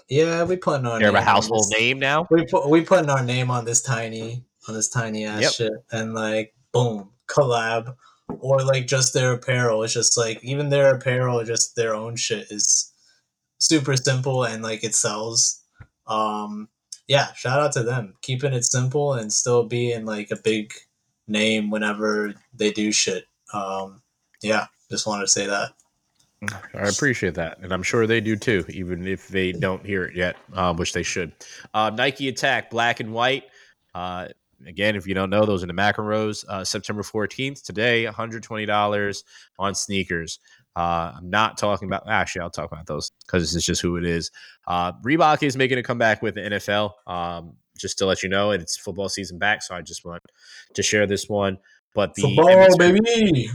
yeah, 0.08 0.44
we 0.44 0.56
putting 0.56 0.86
our 0.86 0.98
They're 0.98 1.14
a 1.14 1.22
household 1.22 1.66
name 1.78 1.98
now. 1.98 2.26
We 2.30 2.46
put 2.46 2.68
we 2.68 2.82
putting 2.82 3.10
our 3.10 3.24
name 3.24 3.50
on 3.50 3.64
this 3.64 3.82
tiny 3.82 4.44
on 4.68 4.74
this 4.74 4.88
tiny 4.88 5.26
ass 5.26 5.42
yep. 5.42 5.52
shit, 5.52 5.72
and 5.90 6.14
like 6.14 6.54
boom, 6.72 7.10
collab 7.28 7.96
or 8.38 8.62
like 8.62 8.86
just 8.86 9.12
their 9.14 9.32
apparel. 9.32 9.82
It's 9.82 9.94
just 9.94 10.16
like 10.16 10.42
even 10.44 10.68
their 10.68 10.94
apparel, 10.94 11.42
just 11.44 11.76
their 11.76 11.94
own 11.94 12.16
shit 12.16 12.50
is 12.50 12.92
super 13.58 13.96
simple 13.96 14.44
and 14.44 14.62
like 14.62 14.84
it 14.84 14.94
sells. 14.94 15.62
Um, 16.06 16.68
yeah, 17.10 17.32
shout 17.32 17.58
out 17.58 17.72
to 17.72 17.82
them 17.82 18.14
keeping 18.22 18.52
it 18.52 18.64
simple 18.64 19.14
and 19.14 19.32
still 19.32 19.64
being 19.64 20.04
like 20.04 20.30
a 20.30 20.36
big 20.36 20.72
name 21.26 21.68
whenever 21.68 22.32
they 22.54 22.70
do 22.70 22.92
shit. 22.92 23.24
Um, 23.52 24.00
yeah, 24.42 24.66
just 24.92 25.08
wanted 25.08 25.22
to 25.22 25.28
say 25.28 25.46
that. 25.46 25.72
I 26.72 26.88
appreciate 26.88 27.34
that, 27.34 27.58
and 27.58 27.72
I'm 27.72 27.82
sure 27.82 28.06
they 28.06 28.20
do 28.20 28.36
too, 28.36 28.64
even 28.68 29.08
if 29.08 29.26
they 29.26 29.50
don't 29.50 29.84
hear 29.84 30.04
it 30.04 30.14
yet, 30.14 30.36
um, 30.54 30.76
which 30.76 30.92
they 30.92 31.02
should. 31.02 31.32
Uh, 31.74 31.90
Nike 31.90 32.28
Attack 32.28 32.70
Black 32.70 33.00
and 33.00 33.12
White. 33.12 33.42
Uh, 33.92 34.28
again, 34.64 34.94
if 34.94 35.04
you 35.04 35.12
don't 35.12 35.30
know, 35.30 35.44
those 35.44 35.64
are 35.64 35.66
the 35.66 35.72
McEnroes. 35.72 36.44
Uh, 36.48 36.64
September 36.64 37.02
14th, 37.02 37.64
today, 37.64 38.06
$120 38.06 39.24
on 39.58 39.72
SNKRS. 39.72 40.38
Uh, 40.76 41.12
I'm 41.16 41.30
not 41.30 41.58
talking 41.58 41.88
about, 41.88 42.04
actually, 42.08 42.42
I'll 42.42 42.50
talk 42.50 42.70
about 42.70 42.86
those 42.86 43.10
because 43.26 43.42
this 43.42 43.54
is 43.54 43.64
just 43.64 43.82
who 43.82 43.96
it 43.96 44.04
is. 44.04 44.30
Uh, 44.66 44.92
Reebok 45.04 45.42
is 45.42 45.56
making 45.56 45.78
a 45.78 45.82
comeback 45.82 46.22
with 46.22 46.36
the 46.36 46.42
NFL. 46.42 46.92
Um, 47.06 47.54
just 47.76 47.98
to 47.98 48.06
let 48.06 48.22
you 48.22 48.28
know, 48.28 48.50
it's 48.50 48.76
football 48.76 49.08
season 49.08 49.38
back, 49.38 49.62
so 49.62 49.74
I 49.74 49.80
just 49.82 50.04
want 50.04 50.22
to 50.74 50.82
share 50.82 51.06
this 51.06 51.28
one. 51.28 51.58
But 51.94 52.14
the 52.14 52.22
football, 52.22 52.76
baby. 52.76 53.50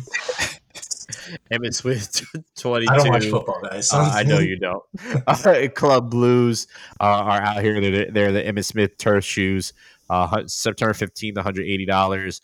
Emmitt 1.51 1.73
Smith 1.75 2.25
22. 2.57 2.91
I 2.91 2.97
don't 2.97 3.09
watch 3.09 3.25
football, 3.27 3.61
guys. 3.61 3.93
uh, 3.93 4.11
I 4.13 4.23
know 4.23 4.39
you 4.39 4.57
don't. 4.59 4.83
Uh, 5.27 5.67
Club 5.73 6.09
Blues 6.09 6.67
uh, 6.99 7.03
are 7.03 7.41
out 7.41 7.61
here. 7.61 7.79
They're, 7.79 8.11
they're 8.11 8.31
the 8.31 8.43
Emmitt 8.43 8.65
Smith 8.65 8.97
turf 8.97 9.23
shoes. 9.23 9.73
Uh, 10.09 10.43
September 10.47 10.93
15th, 10.93 11.35
$180. 11.35 12.41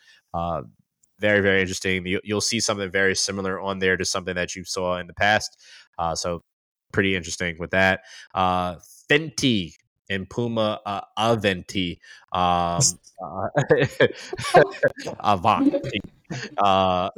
Very, 1.22 1.42
very 1.42 1.62
interesting. 1.62 2.06
You, 2.06 2.20
will 2.28 2.42
see 2.42 2.60
something 2.60 2.90
very 2.90 3.16
similar 3.16 3.62
on 3.62 3.78
there 3.78 3.96
to 3.96 4.04
something 4.04 4.34
that 4.34 4.56
you 4.56 4.64
saw 4.64 4.98
in 4.98 5.06
the 5.06 5.14
past. 5.14 5.56
Uh, 6.00 6.16
so, 6.16 6.44
pretty 6.92 7.16
interesting 7.16 7.58
with 7.60 7.72
that. 7.72 8.02
Uh, 8.34 8.78
Fenty 9.10 9.76
and 10.10 10.28
Puma 10.28 10.82
uh, 10.84 11.02
Aventi. 11.18 12.00
Um, 12.34 12.82
uh, 14.56 14.64
Avanti. 15.20 16.00
Uh, 16.58 17.10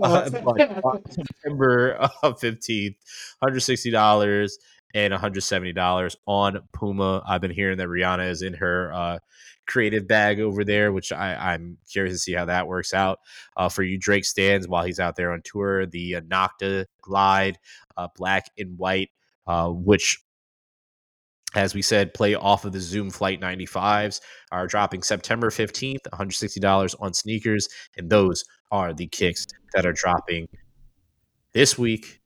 September 1.08 2.10
fifteenth, 2.40 2.96
hundred 3.44 3.60
sixty 3.60 3.92
dollars 3.92 4.58
and 4.96 5.12
one 5.12 5.22
hundred 5.22 5.42
seventy 5.42 5.72
dollars 5.72 6.16
on 6.26 6.60
Puma. 6.74 7.22
I've 7.28 7.40
been 7.40 7.52
hearing 7.52 7.78
that 7.78 7.88
Rihanna 7.88 8.28
is 8.32 8.42
in 8.42 8.56
her 8.56 8.92
uh, 8.92 9.20
creative 9.68 10.08
bag 10.08 10.40
over 10.40 10.64
there, 10.64 10.92
which 10.92 11.12
I, 11.12 11.54
am 11.54 11.78
curious 11.90 12.16
to 12.16 12.20
see 12.20 12.34
how 12.34 12.46
that 12.46 12.68
works 12.68 12.94
out 12.94 13.20
uh, 13.58 13.70
for 13.70 13.84
you, 13.84 13.98
Drake 13.98 14.26
stands 14.26 14.68
while 14.68 14.84
he's 14.84 15.00
out 15.00 15.16
there 15.16 15.32
on 15.32 15.42
tour. 15.44 15.86
The 15.86 16.16
uh, 16.16 16.22
Nocta 16.22 16.86
Glide, 17.02 17.58
uh, 17.98 18.08
black 18.16 18.48
and 18.58 18.78
white, 18.78 19.10
uh, 19.48 19.70
which 19.70 20.20
as 21.56 21.76
we 21.76 21.82
said, 21.82 22.14
play 22.14 22.34
off 22.34 22.66
of 22.66 22.72
the 22.72 22.80
Zoom 22.80 23.12
Flight 23.12 23.40
95s 23.40 24.22
are 24.52 24.66
dropping 24.68 25.04
September 25.04 25.50
15th, 25.50 26.02
$160 26.12 26.96
on 27.00 27.12
SNKRS. 27.12 27.66
And 27.98 28.10
those 28.10 28.44
are 28.72 28.94
the 28.94 29.08
kicks 29.08 29.46
that 29.74 29.86
are 29.86 29.94
dropping 29.94 30.48
this 31.54 31.78
week, 31.78 32.22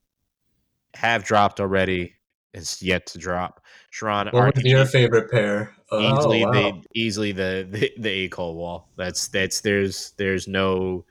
have 0.95 1.25
dropped 1.25 1.59
already, 1.59 2.13
is 2.57 2.81
yet 2.81 3.05
to 3.07 3.17
drop. 3.17 3.61
Sharon, 3.89 4.27
what 4.31 4.55
would 4.55 4.63
be 4.63 4.69
your 4.69 4.85
favorite 4.85 5.31
pair? 5.31 5.73
Oh, 5.91 5.99
easily 5.99 6.43
oh, 6.43 6.47
wow. 6.47 6.53
the 6.53 6.83
easily 6.93 7.31
the 7.31 7.67
the, 7.69 7.91
the 7.97 8.09
A-Cold-Wall. 8.09 8.87
That's 8.97 9.27
that's 9.29 9.61
there's 9.61 10.11
there's 10.17 10.47
no 10.47 11.05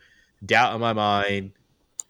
doubt 0.44 0.74
in 0.74 0.80
my 0.80 0.92
mind 0.92 1.52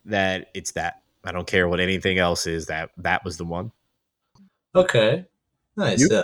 that 0.05 0.49
it's 0.53 0.71
that. 0.73 1.01
I 1.23 1.31
don't 1.31 1.47
care 1.47 1.67
what 1.67 1.79
anything 1.79 2.19
else 2.19 2.47
is. 2.47 2.67
That 2.67 2.91
that 2.97 3.23
was 3.23 3.37
the 3.37 3.45
one. 3.45 3.71
Okay, 4.75 5.25
nice. 5.75 5.99
You? 5.99 6.09
Yeah. 6.11 6.23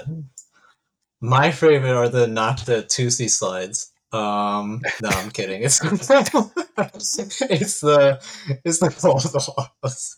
My 1.22 1.52
favorite 1.52 1.96
are 1.96 2.10
the 2.10 2.28
not 2.28 2.66
the 2.66 2.84
two 2.84 3.10
C 3.10 3.30
slides. 3.30 3.92
Um, 4.14 4.82
no, 5.02 5.10
I'm 5.10 5.32
kidding. 5.32 5.64
It's 5.64 5.84
it's 5.84 7.82
the 7.82 8.22
it's 8.64 8.80
the 8.80 8.90
cold 8.92 9.26
walls. 9.34 10.18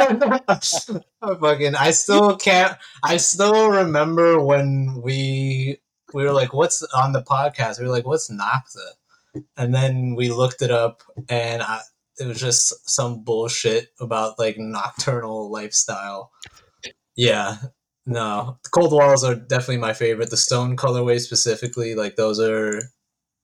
fucking. 1.41 1.75
I 1.75 1.91
still 1.93 2.37
can't. 2.37 2.77
I 3.03 3.17
still 3.17 3.71
remember 3.71 4.45
when 4.45 5.01
we 5.03 5.79
we 6.13 6.25
were 6.25 6.33
like, 6.33 6.53
"What's 6.53 6.83
on 6.95 7.13
the 7.13 7.23
podcast?" 7.23 7.79
We 7.81 7.87
were 7.87 7.93
like, 7.93 8.07
"What's 8.07 8.31
Nocta?" 8.31 9.45
And 9.57 9.75
then 9.75 10.15
we 10.15 10.31
looked 10.31 10.61
it 10.61 10.71
up, 10.71 11.03
and 11.31 11.63
I, 11.63 11.81
it 12.21 12.27
was 12.27 12.39
just 12.39 12.89
some 12.89 13.25
bullshit 13.25 13.89
about 13.99 14.39
like 14.39 14.59
nocturnal 14.59 15.51
lifestyle. 15.51 16.31
Yeah, 17.17 17.57
no, 18.07 18.59
the 18.63 18.71
cold 18.71 18.93
walls 18.93 19.25
are 19.25 19.35
definitely 19.35 19.79
my 19.79 19.93
favorite. 19.93 20.31
The 20.31 20.37
stone 20.37 20.77
colorway 20.77 21.21
specifically, 21.21 21.95
like 21.95 22.17
those 22.17 22.41
are 22.41 22.81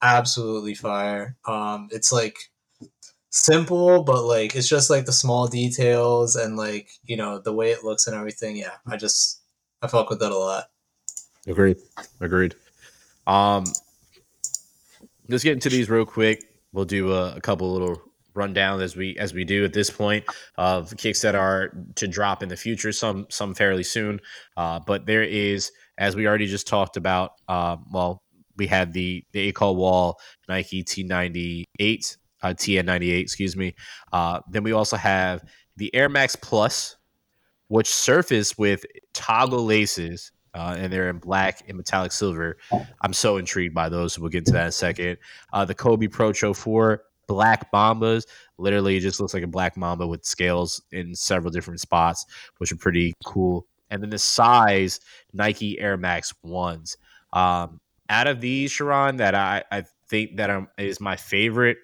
absolutely 0.03 0.75
fire. 0.75 1.37
Um, 1.47 1.89
it's 1.93 2.13
like 2.13 2.37
simple, 3.31 4.03
but 4.03 4.25
like 4.25 4.57
it's 4.57 4.69
just 4.69 4.91
like 4.91 5.05
the 5.05 5.13
small 5.13 5.47
details 5.47 6.35
and 6.35 6.57
like 6.57 6.89
you 7.05 7.17
know 7.17 7.39
the 7.39 7.53
way 7.53 7.71
it 7.71 7.85
looks 7.85 8.07
and 8.07 8.17
everything. 8.17 8.57
Yeah, 8.57 8.75
I 8.87 8.97
just 8.97 9.41
I 9.81 9.87
fuck 9.87 10.11
with 10.11 10.21
that 10.21 10.33
a 10.33 10.39
lot. 10.39 10.65
Agreed. 11.47 11.77
Agreed. 12.21 12.55
Um, 13.27 13.65
let's 15.29 15.45
get 15.45 15.53
into 15.53 15.69
these 15.69 15.89
real 15.89 16.05
quick. 16.05 16.43
We'll 16.73 16.85
do 16.85 17.13
a, 17.13 17.37
a 17.37 17.41
couple 17.41 17.73
little 17.73 18.03
rundown 18.35 18.81
as 18.81 18.97
we 18.97 19.17
as 19.19 19.35
we 19.35 19.45
do 19.45 19.65
at 19.65 19.73
this 19.73 19.91
point 19.91 20.25
of 20.57 20.97
kicks 20.97 21.21
that 21.23 21.35
are 21.35 21.73
to 21.97 22.07
drop 22.07 22.43
in 22.43 22.49
the 22.49 22.57
future. 22.57 22.93
Some 22.93 23.27
some 23.31 23.55
fairly 23.55 23.83
soon, 23.83 24.21
uh, 24.57 24.81
but 24.87 25.07
there 25.07 25.25
is 25.25 25.71
as 25.99 26.17
we 26.17 26.27
already 26.27 26.47
just 26.47 26.67
talked 26.67 26.97
about. 26.97 27.33
Uh, 27.49 27.77
well, 27.93 28.23
we 28.57 28.67
had 28.67 28.93
the 28.93 29.25
the 29.33 29.49
A-Cold-Wall 29.49 30.19
Nike 30.49 30.83
T 30.83 31.03
ninety 31.03 31.65
eight 31.79 32.17
uh, 32.43 32.49
TN 32.49 32.85
ninety 32.85 33.11
eight. 33.11 33.23
Excuse 33.23 33.57
me. 33.57 33.75
Uh, 34.13 34.41
then 34.51 34.63
we 34.63 34.73
also 34.73 34.97
have 34.97 35.43
the 35.77 35.95
Air 35.95 36.09
Max 36.09 36.37
Plus, 36.37 36.97
which 37.69 37.89
surface 37.89 38.57
with 38.57 38.85
toggle 39.15 39.65
laces. 39.65 40.33
Uh, 40.55 40.75
and 40.77 40.93
they're 40.93 41.11
in 41.11 41.19
black 41.19 41.63
and 41.69 41.77
metallic 41.77 42.11
silver. 42.11 42.57
I'm 43.03 43.13
so 43.13 43.37
intrigued 43.37 43.75
by 43.75 43.91
those. 43.91 44.19
We'll 44.19 44.31
get 44.31 44.39
into 44.39 44.53
that 44.53 44.63
in 44.63 44.69
a 44.69 44.73
second. 44.73 45.19
Uh, 45.53 45.67
the 45.67 45.75
Kobe 45.75 46.07
Protro 46.09 46.57
4 46.57 47.03
black 47.29 47.71
mambas. 47.73 48.27
Literally, 48.59 48.97
it 48.97 49.01
just 49.01 49.21
looks 49.21 49.35
like 49.35 49.45
a 49.45 49.49
black 49.49 49.77
mamba 49.77 50.07
with 50.07 50.25
scales 50.25 50.83
in 50.91 51.15
several 51.15 51.53
different 51.53 51.81
spots, 51.81 52.27
which 52.59 52.73
are 52.73 52.77
pretty 52.77 53.15
cool 53.25 53.67
and 53.91 54.03
then 54.03 54.11
the 54.11 54.19
size 54.19 55.01
Nike 55.33 55.79
Air 55.79 55.97
Max 55.97 56.35
ones. 56.43 56.97
Um, 57.33 57.81
out 58.09 58.27
of 58.27 58.41
these, 58.41 58.71
Sharon, 58.71 59.17
that 59.17 59.35
I, 59.35 59.65
I 59.71 59.85
think 60.09 60.37
that 60.37 60.51
um, 60.51 60.69
is 60.79 61.01
my 61.01 61.17
favorite, 61.17 61.79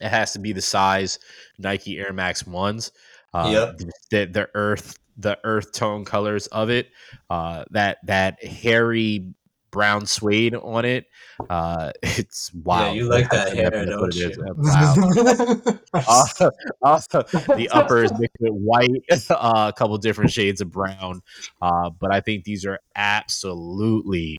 it 0.00 0.08
has 0.08 0.32
to 0.32 0.38
be 0.38 0.52
the 0.52 0.62
size 0.62 1.18
Nike 1.58 1.98
Air 1.98 2.12
Max 2.12 2.46
ones. 2.46 2.92
Uh, 3.34 3.50
Yep. 3.52 3.78
the, 4.10 4.24
the 4.26 4.50
earth 4.54 4.98
the 5.20 5.36
earth 5.42 5.72
tone 5.72 6.04
colors 6.04 6.46
of 6.48 6.70
it, 6.70 6.90
uh, 7.28 7.64
that 7.70 7.98
that 8.04 8.42
hairy 8.42 9.34
brown 9.70 10.06
suede 10.06 10.54
on 10.54 10.84
it. 10.84 11.06
Uh, 11.48 11.92
it's 12.02 12.52
wild. 12.54 12.96
Yeah, 12.96 13.02
you 13.02 13.08
like 13.08 13.30
that 13.30 13.54
hair, 13.54 13.70
definitely 13.70 13.94
don't 13.94 14.16
it 14.16 14.30
is. 14.30 14.36
you? 14.36 14.54
Wow. 14.56 15.78
Also, 16.06 16.50
also, 16.82 17.22
the 17.56 17.68
upper 17.72 18.04
is 18.04 18.12
mixed 18.18 18.36
with 18.40 18.52
white, 18.52 18.90
uh, 19.30 19.72
a 19.74 19.76
couple 19.76 19.96
different 19.98 20.30
shades 20.30 20.60
of 20.60 20.70
brown. 20.70 21.22
Uh, 21.62 21.88
but 21.90 22.12
I 22.12 22.20
think 22.20 22.44
these 22.44 22.66
are 22.66 22.78
absolutely 22.94 24.38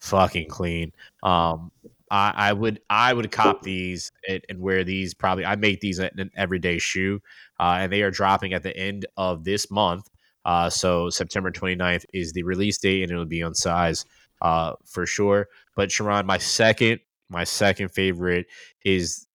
fucking 0.00 0.48
clean. 0.48 0.92
Um, 1.22 1.70
I, 2.10 2.32
I 2.36 2.52
would 2.52 2.80
I 2.90 3.12
would 3.12 3.30
cop 3.32 3.62
these 3.62 4.12
and, 4.28 4.44
and 4.48 4.60
wear 4.60 4.84
these 4.84 5.14
probably. 5.14 5.44
I 5.44 5.56
make 5.56 5.80
these 5.80 5.98
an 5.98 6.30
everyday 6.36 6.78
shoe, 6.78 7.20
uh, 7.58 7.78
and 7.80 7.92
they 7.92 8.02
are 8.02 8.10
dropping 8.10 8.52
at 8.52 8.62
the 8.62 8.76
end 8.76 9.06
of 9.16 9.44
this 9.44 9.70
month. 9.70 10.08
Uh, 10.44 10.68
so 10.68 11.08
September 11.08 11.50
29th 11.50 12.04
is 12.12 12.32
the 12.32 12.42
release 12.42 12.78
date, 12.78 13.02
and 13.02 13.10
it'll 13.10 13.24
be 13.24 13.42
on 13.42 13.54
size 13.54 14.04
uh, 14.44 14.74
for 14.84 15.06
sure. 15.06 15.48
But 15.74 15.90
Sharon, 15.90 16.26
my 16.26 16.38
second 16.38 17.00
my 17.30 17.42
second 17.44 17.88
favorite 17.88 18.46
is 18.84 19.26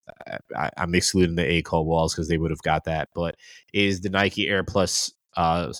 I, 0.55 0.69
I'm 0.77 0.95
excluding 0.95 1.35
the 1.35 1.45
A-Cold-Walls 1.45 2.13
because 2.13 2.27
they 2.27 2.37
would 2.37 2.51
have 2.51 2.61
got 2.61 2.85
that, 2.85 3.09
but 3.13 3.35
is 3.73 4.01
the 4.01 4.09
Nike 4.09 4.47
Air 4.47 4.63
Plus 4.63 5.11
uh, 5.35 5.73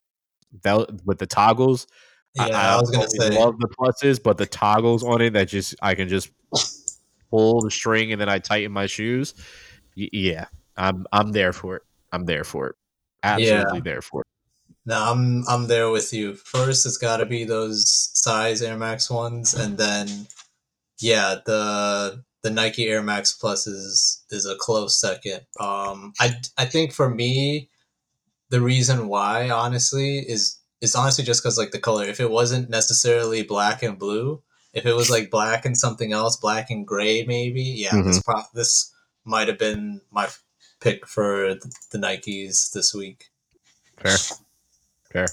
belt 0.51 0.89
with 1.05 1.19
the 1.19 1.27
toggles. 1.27 1.87
yeah, 2.35 2.45
I, 2.45 2.79
was 2.79 2.89
gonna 2.91 3.07
say. 3.07 3.29
love 3.29 3.59
the 3.59 3.69
pluses, 3.69 4.21
but 4.21 4.37
the 4.37 4.47
toggles 4.47 5.03
on 5.03 5.21
it 5.21 5.33
that 5.33 5.47
just 5.47 5.75
I 5.81 5.93
can 5.93 6.09
just 6.09 6.31
pull 7.29 7.61
the 7.61 7.71
string 7.71 8.11
and 8.11 8.19
then 8.19 8.29
I 8.29 8.39
tighten 8.39 8.71
my 8.71 8.87
shoes. 8.87 9.35
Y- 9.95 10.09
yeah, 10.11 10.45
I'm 10.75 11.05
I'm 11.11 11.31
there 11.31 11.53
for 11.53 11.77
it. 11.77 11.83
I'm 12.11 12.25
there 12.25 12.43
for 12.43 12.67
it. 12.67 12.75
Absolutely 13.21 13.81
there 13.81 14.01
for 14.01 14.21
it. 14.21 14.27
No, 14.89 14.99
I'm 14.99 15.47
I'm 15.47 15.67
there 15.67 15.91
with 15.91 16.11
you. 16.13 16.33
First, 16.33 16.87
it's 16.87 16.97
got 16.97 17.17
to 17.17 17.25
be 17.27 17.43
those 17.43 18.09
size 18.15 18.63
Air 18.63 18.75
Max 18.75 19.07
ones, 19.07 19.53
and 19.53 19.77
then 19.77 20.25
yeah, 20.99 21.35
the 21.45 22.23
the 22.41 22.49
Nike 22.49 22.87
Air 22.87 23.03
Max 23.03 23.31
Plus 23.31 23.67
is 23.67 24.25
is 24.31 24.47
a 24.47 24.55
close 24.55 24.99
second. 24.99 25.41
Um, 25.59 26.13
I 26.19 26.33
I 26.57 26.65
think 26.65 26.91
for 26.91 27.07
me, 27.07 27.69
the 28.49 28.61
reason 28.61 29.07
why 29.07 29.51
honestly 29.51 30.17
is 30.27 30.57
is 30.81 30.95
honestly 30.95 31.23
just 31.23 31.43
because 31.43 31.59
like 31.59 31.69
the 31.69 31.77
color. 31.77 32.05
If 32.05 32.19
it 32.19 32.31
wasn't 32.31 32.71
necessarily 32.71 33.43
black 33.43 33.83
and 33.83 33.99
blue, 33.99 34.41
if 34.73 34.87
it 34.87 34.95
was 34.95 35.11
like 35.11 35.29
black 35.29 35.65
and 35.65 35.77
something 35.77 36.13
else, 36.13 36.35
black 36.35 36.71
and 36.71 36.87
gray 36.87 37.23
maybe, 37.27 37.61
yeah, 37.61 38.01
this 38.01 38.23
pro- 38.23 38.41
this 38.55 38.91
might 39.23 39.49
have 39.49 39.59
been 39.59 40.01
my 40.09 40.29
pick 40.81 41.05
for 41.05 41.53
the 41.91 41.99
Nikes 41.99 42.71
this 42.71 42.91
week. 42.91 43.25
Fair. 43.97 44.17
Fair. 45.11 45.27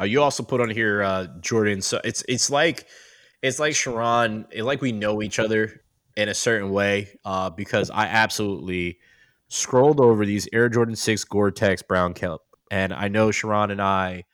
Uh, 0.00 0.04
you 0.04 0.20
also 0.22 0.42
put 0.42 0.60
on 0.60 0.70
here 0.70 1.02
uh, 1.02 1.26
Jordan. 1.40 1.80
So 1.80 2.00
it's 2.04 2.24
it's 2.28 2.50
like 2.50 2.86
it's 3.42 3.58
like 3.58 3.74
Sharon. 3.74 4.46
It, 4.50 4.64
like 4.64 4.80
we 4.80 4.92
know 4.92 5.22
each 5.22 5.38
other 5.38 5.82
in 6.16 6.28
a 6.28 6.34
certain 6.34 6.70
way 6.70 7.08
uh, 7.24 7.50
because 7.50 7.90
I 7.90 8.06
absolutely 8.06 8.98
scrolled 9.48 10.00
over 10.00 10.26
these 10.26 10.48
Air 10.52 10.68
Jordan 10.68 10.96
Six 10.96 11.24
Gore-Tex 11.24 11.82
Brown 11.82 12.14
Kelp, 12.14 12.42
and 12.70 12.92
I 12.92 13.08
know 13.08 13.30
Sharon 13.30 13.70
and 13.70 13.80
I 13.80 14.24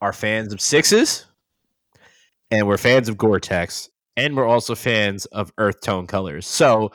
are 0.00 0.12
fans 0.12 0.52
of 0.52 0.60
sixes, 0.60 1.26
and 2.50 2.66
we're 2.66 2.76
fans 2.76 3.08
of 3.08 3.16
Gore-Tex, 3.16 3.88
and 4.16 4.36
we're 4.36 4.46
also 4.46 4.74
fans 4.74 5.26
of 5.26 5.52
earth 5.58 5.80
tone 5.80 6.06
colors. 6.06 6.46
So 6.46 6.92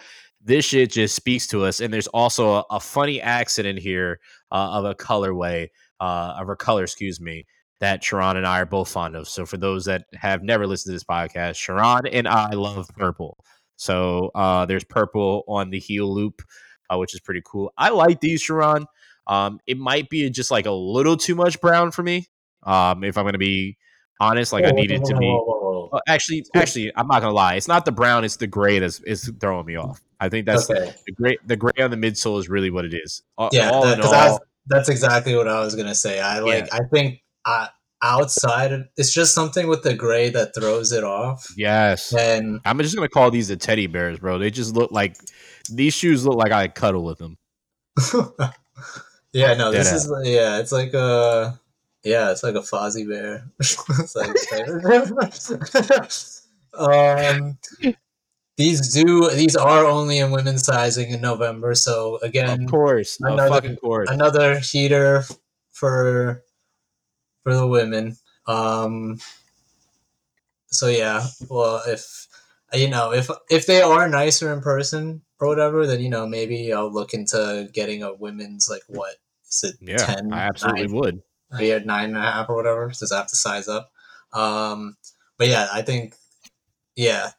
this 0.47 0.65
shit 0.65 0.91
just 0.91 1.15
speaks 1.15 1.45
to 1.47 1.65
us. 1.65 1.81
And 1.81 1.93
there's 1.93 2.07
also 2.07 2.55
a, 2.55 2.65
a 2.71 2.79
funny 2.79 3.21
accident 3.21 3.79
here 3.79 4.19
uh, 4.51 4.71
of 4.71 4.85
a 4.85 4.95
colorway 4.95 5.67
uh, 5.99 6.35
of 6.39 6.49
a 6.49 6.55
color, 6.55 6.83
excuse 6.83 7.19
me, 7.19 7.45
that 7.79 8.03
Sharon 8.03 8.37
and 8.37 8.45
I 8.47 8.59
are 8.61 8.65
both 8.65 8.89
fond 8.89 9.15
of. 9.15 9.27
So 9.27 9.45
for 9.45 9.57
those 9.57 9.85
that 9.85 10.05
have 10.13 10.43
never 10.43 10.65
listened 10.67 10.91
to 10.91 10.95
this 10.95 11.03
podcast, 11.03 11.55
Sharon 11.55 12.07
and 12.07 12.27
I 12.27 12.51
love 12.51 12.89
purple. 12.97 13.37
So 13.75 14.31
uh, 14.33 14.65
there's 14.65 14.83
purple 14.83 15.43
on 15.47 15.69
the 15.69 15.79
heel 15.79 16.11
loop, 16.13 16.41
uh, 16.89 16.97
which 16.97 17.13
is 17.13 17.19
pretty 17.19 17.41
cool. 17.45 17.71
I 17.77 17.89
like 17.89 18.19
these, 18.21 18.41
Sharon. 18.41 18.85
Um, 19.27 19.59
it 19.67 19.77
might 19.77 20.09
be 20.09 20.29
just 20.29 20.51
like 20.51 20.65
a 20.65 20.71
little 20.71 21.17
too 21.17 21.35
much 21.35 21.59
brown 21.61 21.91
for 21.91 22.01
me. 22.01 22.27
Um, 22.63 23.03
if 23.03 23.17
I'm 23.17 23.23
going 23.25 23.33
to 23.33 23.39
be 23.39 23.77
honest, 24.19 24.51
like 24.53 24.65
I 24.65 24.71
need 24.71 24.89
it 24.91 25.03
to 25.05 25.15
be. 25.15 25.25
Whoa, 25.27 25.43
whoa, 25.45 25.89
whoa, 25.91 25.99
actually, 26.07 26.45
actually, 26.55 26.91
I'm 26.95 27.07
not 27.07 27.21
gonna 27.21 27.33
lie. 27.33 27.55
It's 27.55 27.67
not 27.67 27.85
the 27.85 27.91
brown; 27.91 28.23
it's 28.23 28.37
the 28.37 28.47
gray 28.47 28.79
that's 28.79 28.99
is 29.01 29.31
throwing 29.39 29.65
me 29.65 29.75
off. 29.75 30.01
I 30.19 30.29
think 30.29 30.45
that's 30.45 30.69
okay. 30.69 30.93
the 31.05 31.11
gray. 31.11 31.37
The 31.45 31.55
gray 31.55 31.73
on 31.79 31.91
the 31.91 31.97
midsole 31.97 32.39
is 32.39 32.49
really 32.49 32.71
what 32.71 32.83
it 32.85 32.93
is. 32.93 33.21
All, 33.37 33.49
Yeah, 33.51 33.69
all 33.69 33.83
that- 33.83 33.97
in 33.97 34.03
'cause 34.03 34.13
all, 34.13 34.19
I 34.19 34.29
was- 34.31 34.39
that's 34.67 34.89
exactly 34.89 35.35
what 35.35 35.47
I 35.47 35.59
was 35.59 35.75
gonna 35.75 35.95
say. 35.95 36.19
I 36.19 36.39
like. 36.39 36.73
I 36.73 36.81
think 36.91 37.21
uh, 37.45 37.67
outside, 38.01 38.85
it's 38.97 39.13
just 39.13 39.33
something 39.33 39.67
with 39.67 39.83
the 39.83 39.93
gray 39.93 40.29
that 40.29 40.53
throws 40.53 40.91
it 40.91 41.03
off. 41.03 41.47
yes. 41.57 42.13
And 42.13 42.59
I'm 42.65 42.77
just 42.79 42.95
gonna 42.95 43.09
call 43.09 43.31
these 43.31 43.47
the 43.47 43.57
teddy 43.57 43.87
bears, 43.87 44.19
bro. 44.19 44.37
They 44.37 44.51
just 44.51 44.75
look 44.75 44.91
like 44.91 45.17
these 45.69 45.93
shoes 45.93 46.25
look 46.25 46.37
like 46.37 46.51
I 46.51 46.67
cuddle 46.67 47.03
with 47.03 47.17
them. 47.17 47.37
yeah, 49.33 49.53
no, 49.55 49.71
this 49.71 49.89
Dead 49.89 49.95
is 49.95 50.11
yeah. 50.23 50.59
It's 50.59 50.71
like 50.71 50.93
a 50.93 51.59
yeah, 52.03 52.31
it's 52.31 52.43
like 52.43 52.55
a 52.55 52.59
Fozzie 52.59 53.07
bear. 53.07 53.49
it's 53.59 54.15
like 54.15 54.35
um. 56.79 57.57
These 58.57 58.91
do 58.93 59.29
these 59.29 59.55
are 59.55 59.85
only 59.85 60.17
in 60.17 60.31
women's 60.31 60.65
sizing 60.65 61.11
in 61.11 61.21
November, 61.21 61.75
so 61.75 62.17
again, 62.23 62.63
of 62.63 62.69
course, 62.71 63.17
another- 63.21 63.49
fucking 63.49 63.75
course. 63.77 64.09
another 64.09 64.57
heater 64.59 65.23
for 65.71 66.43
for 67.43 67.53
the 67.55 67.67
women. 67.67 68.17
Um, 68.47 69.19
so 70.67 70.87
yeah, 70.87 71.27
well, 71.49 71.83
if 71.87 72.27
you 72.73 72.89
know 72.89 73.13
if 73.13 73.29
if 73.49 73.67
they 73.67 73.81
are 73.81 74.09
nicer 74.09 74.51
in 74.51 74.61
person 74.61 75.21
or 75.39 75.47
whatever, 75.47 75.85
then 75.85 75.99
you 76.01 76.09
know 76.09 76.25
maybe 76.25 76.73
I'll 76.73 76.91
look 76.91 77.13
into 77.13 77.69
getting 77.73 78.01
a 78.01 78.13
women's 78.13 78.67
like 78.69 78.81
what 78.87 79.15
is 79.47 79.63
it 79.63 79.75
Yeah, 79.81 79.97
10, 79.97 80.33
I 80.33 80.39
absolutely 80.47 80.87
nine, 80.87 80.95
would. 80.95 81.21
yeah, 81.59 81.77
nine 81.79 82.09
and 82.09 82.17
a 82.17 82.21
half 82.21 82.49
or 82.49 82.55
whatever. 82.55 82.87
Does 82.89 83.11
I 83.11 83.17
have 83.17 83.27
to 83.27 83.35
size 83.35 83.67
up? 83.67 83.91
Um, 84.33 84.97
but 85.37 85.47
yeah, 85.47 85.67
I 85.71 85.83
think 85.83 86.15
yeah, 86.95 87.29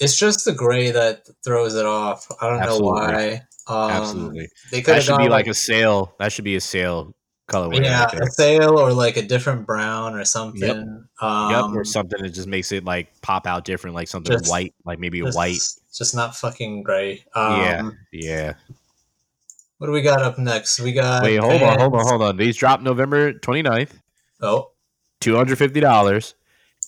it's 0.00 0.18
just 0.18 0.44
the 0.44 0.52
gray 0.52 0.90
that 0.90 1.28
throws 1.44 1.74
it 1.74 1.86
off. 1.86 2.26
I 2.40 2.48
don't 2.48 2.60
Absolutely. 2.60 2.86
know 2.86 2.92
why. 2.92 3.42
Um, 3.66 3.90
Absolutely, 3.90 4.48
they 4.72 4.82
could 4.82 4.94
that 4.96 5.02
should 5.02 5.18
be 5.18 5.24
gone 5.24 5.30
like 5.30 5.46
a 5.46 5.54
sale. 5.54 6.14
That 6.18 6.32
should 6.32 6.44
be 6.44 6.56
a 6.56 6.60
sale 6.60 7.14
colorway. 7.48 7.84
yeah, 7.84 8.04
right 8.04 8.20
a 8.22 8.26
sale 8.30 8.78
or 8.78 8.92
like 8.92 9.16
a 9.16 9.22
different 9.22 9.66
brown 9.66 10.14
or 10.14 10.24
something. 10.24 11.06
Um, 11.20 11.50
yep, 11.50 11.64
or 11.76 11.84
something 11.84 12.22
that 12.22 12.30
just 12.30 12.48
makes 12.48 12.72
it 12.72 12.84
like 12.84 13.08
pop 13.20 13.46
out 13.46 13.64
different, 13.64 13.94
like 13.94 14.08
something 14.08 14.32
just- 14.36 14.50
white, 14.50 14.74
like 14.84 14.98
maybe 14.98 15.20
just, 15.20 15.36
white. 15.36 15.60
just 15.96 16.14
not 16.14 16.34
fucking 16.34 16.82
gray. 16.82 17.24
Um, 17.34 17.60
Yeah. 17.60 17.90
Yeah. 18.12 18.52
What 19.78 19.86
do 19.86 19.92
we 19.92 20.02
got 20.02 20.20
up 20.20 20.38
next? 20.38 20.78
We 20.80 20.92
got 20.92 21.22
Wait, 21.22 21.36
hold 21.36 21.62
on, 21.62 21.78
hold 21.78 21.94
on, 21.94 22.06
hold 22.06 22.22
on. 22.22 22.36
These 22.36 22.56
drop 22.56 22.82
November 22.82 23.32
29th. 23.32 23.92
Oh. 24.42 24.48
Oh, 24.48 24.70
two 25.20 25.36
hundred 25.36 25.56
fifty 25.58 25.80
dollars, 25.80 26.34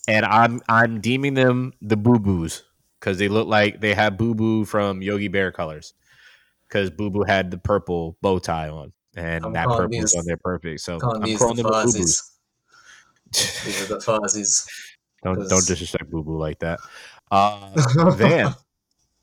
and 0.09 0.25
I'm 0.27 0.61
I'm 0.69 1.01
deeming 1.01 1.35
them 1.35 1.75
the 1.83 1.97
boo 1.97 2.19
boos 2.19 2.65
because 3.03 3.19
they 3.19 3.27
look 3.27 3.49
like 3.49 3.81
they 3.81 3.95
have 3.95 4.17
boo 4.17 4.33
boo 4.33 4.65
from 4.65 5.03
Yogi 5.03 5.27
Bear 5.27 5.51
colors 5.51 5.93
because 6.69 6.89
boo 6.89 7.11
boo 7.11 7.25
had 7.25 7.51
the 7.51 7.59
purple 7.59 8.17
bow 8.23 8.39
tie 8.39 8.69
on, 8.69 8.93
and 9.17 9.45
I'm 9.45 9.53
that 9.55 9.67
purple 9.67 9.99
is 9.99 10.13
these- 10.13 10.15
on 10.21 10.25
there 10.25 10.37
perfect. 10.37 10.81
So 10.81 11.01
I'm 11.03 11.23
these 11.23 11.39
calling 11.39 11.57
the 11.57 11.63
them 11.65 11.73
the 11.73 11.83
boo 11.83 11.99
These 13.33 13.83
are 13.83 13.95
the 13.95 13.99
Fozzies. 13.99 14.69
don't 15.25 15.35
'cause- 15.37 15.49
don't 15.49 15.67
disrespect 15.67 16.11
boo 16.11 16.23
boo 16.23 16.39
like 16.39 16.61
that. 16.61 16.79
Uh, 17.33 17.73
Van, 18.13 18.55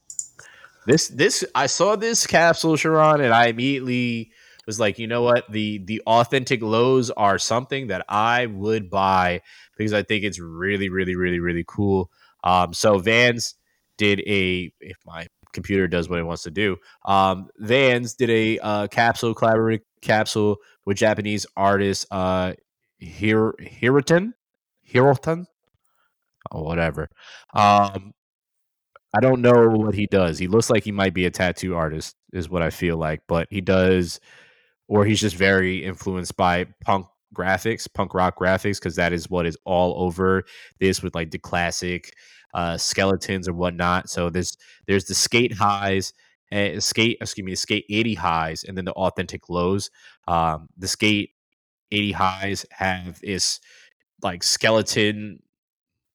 this 0.86 1.08
this 1.08 1.46
I 1.56 1.68
saw 1.68 1.96
this 1.96 2.28
capsule, 2.28 2.76
Sharon, 2.76 3.22
and 3.22 3.34
I 3.34 3.48
immediately 3.48 4.32
was 4.66 4.80
like, 4.80 5.00
you 5.00 5.08
know 5.08 5.22
what? 5.22 5.50
The 5.52 5.78
the 5.86 6.02
authentic 6.06 6.62
lows 6.62 7.12
are 7.12 7.38
something 7.38 7.88
that 7.88 8.04
I 8.10 8.46
would 8.48 8.90
buy 8.90 9.42
because 9.78 9.94
I 9.94 10.04
think 10.04 10.24
it's 10.26 10.40
really, 10.40 10.90
really, 10.90 11.16
really, 11.16 11.40
really 11.40 11.64
cool. 11.68 12.12
Um, 12.44 12.74
so 12.74 12.98
Vans 13.00 13.56
did 14.00 14.22
a 14.22 14.72
if 14.82 14.98
my 15.06 15.28
computer 15.54 15.88
does 15.88 16.10
what 16.10 16.18
it 16.20 16.24
wants 16.24 16.44
to 16.44 16.52
do. 16.52 16.78
Um, 17.06 17.50
Vans 17.60 18.16
did 18.16 18.32
a 18.32 18.60
uh, 18.60 18.88
capsule 18.88 19.36
collaborative 19.36 19.82
capsule 20.02 20.58
with 20.86 20.98
Japanese 20.98 21.46
artist 21.56 22.08
uh 22.10 22.54
Hir- 23.00 23.56
Hiroten 23.60 24.34
Hiroten 24.92 25.46
or 26.52 26.64
whatever. 26.64 27.10
Um, 27.54 28.14
I 29.14 29.20
don't 29.22 29.42
know 29.42 29.68
what 29.70 29.96
he 29.96 30.06
does. 30.06 30.38
He 30.38 30.48
looks 30.48 30.70
like 30.70 30.84
he 30.84 30.92
might 30.92 31.14
be 31.14 31.26
a 31.26 31.32
tattoo 31.32 31.76
artist, 31.76 32.16
is 32.34 32.50
what 32.50 32.62
I 32.62 32.70
feel 32.70 32.98
like, 32.98 33.22
but 33.28 33.48
he 33.50 33.62
does, 33.62 34.20
or 34.88 35.06
he's 35.06 35.20
just 35.20 35.36
very 35.36 35.84
influenced 35.84 36.38
by 36.38 36.66
punk 36.84 37.08
graphics, 37.34 37.88
punk 37.92 38.14
rock 38.14 38.38
graphics, 38.40 38.80
because 38.80 38.96
that 38.96 39.14
is 39.14 39.30
what 39.30 39.46
is 39.46 39.58
all 39.66 40.04
over 40.04 40.44
this 40.80 41.02
with 41.02 41.16
like 41.16 41.32
the 41.32 41.40
classic 41.40 42.14
uh, 42.54 42.78
skeletons 42.78 43.48
and 43.48 43.58
whatnot. 43.58 44.10
So 44.10 44.30
there's 44.30 44.58
there's 44.88 45.06
the 45.06 45.16
skate 45.16 45.54
highs, 45.54 46.14
uh, 46.52 46.80
skate 46.80 47.18
excuse 47.22 47.46
me, 47.46 47.52
the 47.52 47.58
skate 47.58 47.86
80 47.90 48.14
highs, 48.16 48.64
and 48.64 48.78
then 48.78 48.86
the 48.86 48.94
authentic 48.94 49.50
lows. 49.50 49.90
Um, 50.28 50.70
the 50.78 50.88
skate 50.88 51.32
80 51.92 52.12
highs 52.14 52.66
have 52.72 53.20
is 53.24 53.60
like 54.22 54.44
skeleton 54.44 55.42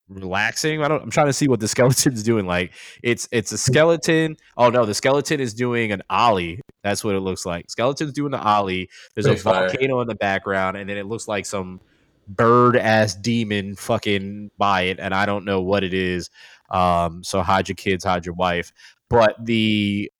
relaxing. 0.07 0.83
I 0.83 0.87
don't. 0.87 1.01
I'm 1.01 1.11
trying 1.11 1.27
to 1.27 1.33
see 1.33 1.47
what 1.47 1.59
the 1.59 1.67
skeleton's 1.75 2.23
doing. 2.23 2.45
Like 2.45 2.73
it's 3.03 3.27
it's 3.31 3.51
a 3.51 3.57
skeleton. 3.57 4.37
Oh 4.57 4.69
no, 4.69 4.85
the 4.85 4.93
skeleton 4.93 5.39
is 5.39 5.53
doing 5.53 5.91
an 5.91 6.01
ollie. 6.09 6.61
That's 6.83 7.03
what 7.03 7.15
it 7.15 7.21
looks 7.21 7.45
like. 7.45 7.69
Skeleton's 7.69 8.13
doing 8.13 8.31
the 8.31 8.39
ollie. 8.41 8.89
There's 9.15 9.25
Pretty 9.25 9.39
a 9.39 9.43
fire. 9.43 9.69
volcano 9.69 10.01
in 10.01 10.07
the 10.07 10.15
background, 10.15 10.77
and 10.77 10.89
then 10.89 10.97
it 10.97 11.05
looks 11.07 11.27
like 11.27 11.45
some 11.45 11.81
bird 12.27 12.77
ass 12.77 13.15
demon 13.15 13.75
fucking 13.75 14.51
buy 14.57 14.83
it, 14.83 14.99
and 14.99 15.13
I 15.13 15.25
don't 15.25 15.45
know 15.45 15.61
what 15.61 15.83
it 15.83 15.93
is. 15.93 16.29
Um, 16.69 17.23
so 17.23 17.41
hide 17.41 17.69
your 17.69 17.75
kids, 17.75 18.03
hide 18.03 18.25
your 18.25 18.35
wife. 18.35 18.71
But 19.09 19.35
the 19.43 20.11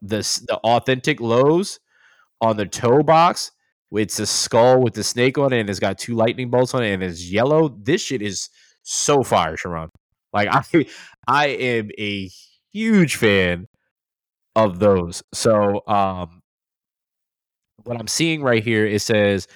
the 0.00 0.18
the 0.48 0.56
authentic 0.64 1.20
lows 1.20 1.80
on 2.40 2.56
the 2.56 2.66
toe 2.66 3.02
box. 3.02 3.52
It's 3.92 4.18
a 4.18 4.26
skull 4.26 4.80
with 4.80 4.94
the 4.94 5.04
snake 5.04 5.38
on 5.38 5.52
it, 5.52 5.60
and 5.60 5.70
it's 5.70 5.78
got 5.78 5.98
two 5.98 6.14
lightning 6.14 6.50
bolts 6.50 6.74
on 6.74 6.82
it, 6.82 6.92
and 6.92 7.02
it's 7.02 7.30
yellow. 7.30 7.68
This 7.68 8.00
shit 8.02 8.22
is 8.22 8.48
so 8.82 9.22
fire, 9.22 9.56
Sharon. 9.56 9.90
Like 10.32 10.48
I, 10.74 10.86
I 11.28 11.46
am 11.48 11.90
a 11.98 12.30
huge 12.72 13.16
fan 13.16 13.66
of 14.56 14.78
those. 14.78 15.22
So, 15.32 15.86
um, 15.86 16.40
what 17.84 17.98
I'm 17.98 18.08
seeing 18.08 18.42
right 18.42 18.62
here 18.62 18.86
it 18.86 19.00
says 19.02 19.48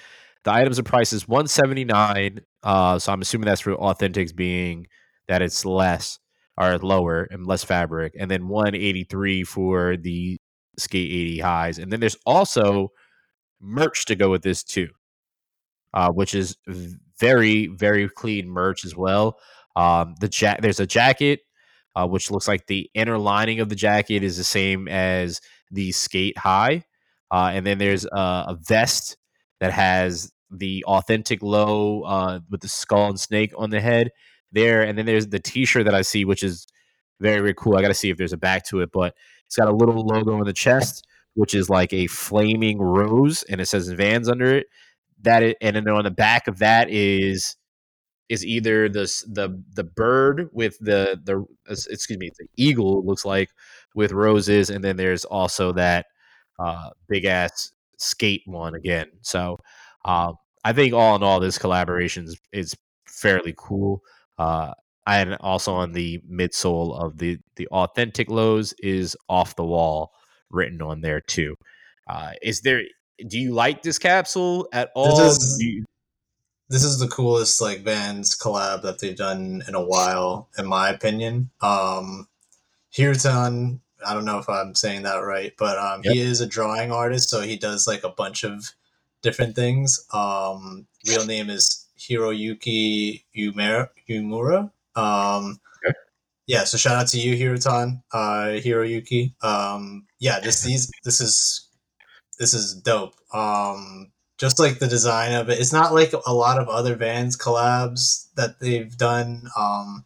the 0.47 0.53
items 0.53 0.79
of 0.79 0.85
price 0.85 1.11
is 1.11 1.27
179. 1.27 2.39
Uh, 2.63 2.97
so 2.97 3.11
I'm 3.11 3.21
assuming 3.21 3.47
that's 3.47 3.59
for 3.59 3.75
authentics 3.75 4.33
being 4.33 4.87
that 5.27 5.41
it's 5.41 5.65
less 5.65 6.19
or 6.57 6.77
lower 6.77 7.27
and 7.29 7.45
less 7.45 7.65
fabric, 7.65 8.15
and 8.17 8.31
then 8.31 8.47
183 8.47 9.43
for 9.43 9.97
the 9.97 10.39
skate 10.77 11.11
80 11.11 11.39
highs, 11.39 11.79
and 11.79 11.91
then 11.91 11.99
there's 11.99 12.15
also 12.25 12.93
merch 13.59 14.05
to 14.05 14.15
go 14.15 14.29
with 14.31 14.41
this 14.41 14.63
too, 14.63 14.87
uh, 15.93 16.11
which 16.11 16.33
is 16.33 16.55
very 17.19 17.67
very 17.67 18.07
clean 18.07 18.49
merch 18.49 18.85
as 18.85 18.95
well. 18.95 19.37
Um, 19.75 20.15
the 20.21 20.29
ja- 20.33 20.57
there's 20.61 20.79
a 20.79 20.87
jacket 20.87 21.41
uh, 21.95 22.07
which 22.07 22.31
looks 22.31 22.47
like 22.47 22.67
the 22.67 22.89
inner 22.93 23.17
lining 23.17 23.59
of 23.59 23.67
the 23.67 23.75
jacket 23.75 24.23
is 24.23 24.37
the 24.37 24.45
same 24.45 24.87
as 24.87 25.41
the 25.71 25.91
skate 25.91 26.37
high, 26.37 26.85
uh, 27.31 27.51
and 27.53 27.67
then 27.67 27.79
there's 27.79 28.05
a, 28.05 28.57
vest 28.61 29.17
that 29.59 29.73
has 29.73 30.31
the 30.51 30.83
authentic 30.85 31.41
low 31.41 32.03
uh, 32.03 32.39
with 32.49 32.61
the 32.61 32.67
skull 32.67 33.09
and 33.09 33.19
snake 33.19 33.53
on 33.57 33.69
the 33.69 33.81
head 33.81 34.11
there, 34.51 34.81
and 34.81 34.97
then 34.97 35.05
there's 35.05 35.27
the 35.27 35.39
T-shirt 35.39 35.85
that 35.85 35.95
I 35.95 36.01
see, 36.01 36.25
which 36.25 36.43
is 36.43 36.67
very 37.19 37.39
very 37.39 37.53
cool. 37.53 37.77
I 37.77 37.81
got 37.81 37.89
to 37.89 37.93
see 37.93 38.09
if 38.09 38.17
there's 38.17 38.33
a 38.33 38.37
back 38.37 38.65
to 38.67 38.81
it, 38.81 38.91
but 38.91 39.15
it's 39.45 39.55
got 39.55 39.67
a 39.67 39.75
little 39.75 40.05
logo 40.05 40.39
on 40.39 40.45
the 40.45 40.53
chest, 40.53 41.05
which 41.35 41.53
is 41.53 41.69
like 41.69 41.93
a 41.93 42.07
flaming 42.07 42.79
rose, 42.79 43.43
and 43.43 43.59
it 43.59 43.67
says 43.67 43.89
Vans 43.89 44.29
under 44.29 44.55
it 44.55 44.67
that 45.21 45.43
is, 45.43 45.55
and 45.61 45.75
then 45.75 45.89
on 45.89 46.03
the 46.03 46.11
back 46.11 46.47
of 46.47 46.59
that 46.59 46.89
is 46.89 47.55
is 48.29 48.45
either 48.45 48.89
the 48.89 49.05
the 49.27 49.61
the 49.73 49.83
bird 49.83 50.49
with 50.51 50.77
the 50.79 51.19
the 51.23 51.45
excuse 51.69 52.19
me 52.19 52.29
the 52.37 52.47
eagle 52.57 53.05
looks 53.05 53.25
like 53.25 53.49
with 53.95 54.11
roses 54.11 54.69
and 54.69 54.83
then 54.83 54.97
there's 54.97 55.25
also 55.25 55.71
that 55.71 56.07
uh, 56.59 56.89
big 57.07 57.25
ass 57.25 57.71
skate 57.97 58.41
one 58.45 58.75
again 58.75 59.07
so 59.21 59.57
uh, 60.07 60.33
i 60.63 60.73
think 60.73 60.93
all 60.93 61.15
in 61.15 61.23
all 61.23 61.39
this 61.39 61.57
collaboration 61.57 62.25
is, 62.25 62.39
is 62.51 62.75
fairly 63.05 63.53
cool 63.57 64.01
uh, 64.39 64.73
and 65.05 65.35
also 65.41 65.73
on 65.73 65.91
the 65.93 66.19
midsole 66.29 66.99
of 66.99 67.17
the 67.17 67.37
the 67.55 67.67
authentic 67.67 68.29
lows 68.29 68.73
is 68.79 69.15
off 69.29 69.55
the 69.55 69.63
wall 69.63 70.11
written 70.49 70.81
on 70.81 71.01
there 71.01 71.21
too 71.21 71.55
uh, 72.07 72.31
is 72.41 72.61
there 72.61 72.81
do 73.25 73.39
you 73.39 73.53
like 73.53 73.81
this 73.81 73.97
capsule 73.97 74.67
at 74.71 74.91
all? 74.95 75.17
This 75.17 75.37
is, 75.37 75.57
you... 75.59 75.85
this 76.69 76.83
is 76.83 76.99
the 76.99 77.07
coolest 77.07 77.61
like 77.61 77.81
Vans 77.81 78.37
collab 78.37 78.83
that 78.83 78.99
they've 78.99 79.15
done 79.15 79.63
in 79.67 79.75
a 79.75 79.83
while, 79.83 80.49
in 80.57 80.67
my 80.67 80.89
opinion. 80.89 81.49
Um, 81.61 82.27
Hirutan, 82.95 83.79
I 84.05 84.13
don't 84.13 84.25
know 84.25 84.37
if 84.37 84.49
I'm 84.49 84.75
saying 84.75 85.03
that 85.03 85.17
right, 85.17 85.53
but 85.57 85.77
um, 85.77 86.01
yep. 86.03 86.13
he 86.13 86.21
is 86.21 86.41
a 86.41 86.47
drawing 86.47 86.91
artist, 86.91 87.29
so 87.29 87.41
he 87.41 87.57
does 87.57 87.87
like 87.87 88.03
a 88.03 88.09
bunch 88.09 88.43
of 88.43 88.73
different 89.27 89.55
things. 89.57 90.07
Um, 90.13 90.87
real 91.05 91.25
name 91.25 91.49
is 91.49 91.85
Hiroyuki 91.99 93.23
Umura. 93.35 93.89
Umura. 94.09 94.71
Um, 94.95 95.59
okay. 95.85 95.93
Yeah, 96.47 96.63
so 96.63 96.77
shout 96.77 96.95
out 96.95 97.07
to 97.09 97.19
you, 97.19 97.35
Hirutan, 97.35 98.03
uh, 98.13 98.61
Hiroyuki. 98.63 99.33
Um, 99.43 100.07
yeah, 100.19 100.39
this 100.39 100.63
these 100.63 100.89
this 101.03 101.19
is 101.19 101.67
this 102.39 102.53
is 102.53 102.75
dope. 102.75 103.15
Um, 103.33 104.13
just 104.37 104.59
like 104.59 104.79
the 104.79 104.87
design 104.87 105.33
of 105.33 105.49
it, 105.49 105.59
it's 105.59 105.73
not 105.73 105.93
like 105.93 106.13
a 106.25 106.33
lot 106.33 106.57
of 106.57 106.69
other 106.69 106.95
Vans 106.95 107.37
collabs 107.37 108.27
that 108.35 108.61
they've 108.61 108.95
done. 108.97 109.43
Um, 109.59 110.05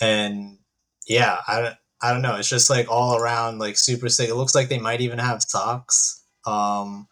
and 0.00 0.58
yeah, 1.06 1.38
I 1.46 1.60
don't, 1.60 1.76
I 2.00 2.12
don't 2.12 2.22
know. 2.22 2.36
It's 2.36 2.48
just 2.48 2.70
like 2.70 2.90
all 2.90 3.18
around 3.18 3.58
like 3.58 3.76
super 3.76 4.08
sick. 4.08 4.30
It 4.30 4.36
looks 4.36 4.54
like 4.54 4.68
they 4.70 4.78
might 4.78 5.02
even 5.02 5.18
have 5.18 5.42
socks. 5.42 6.24
Um, 6.46 7.06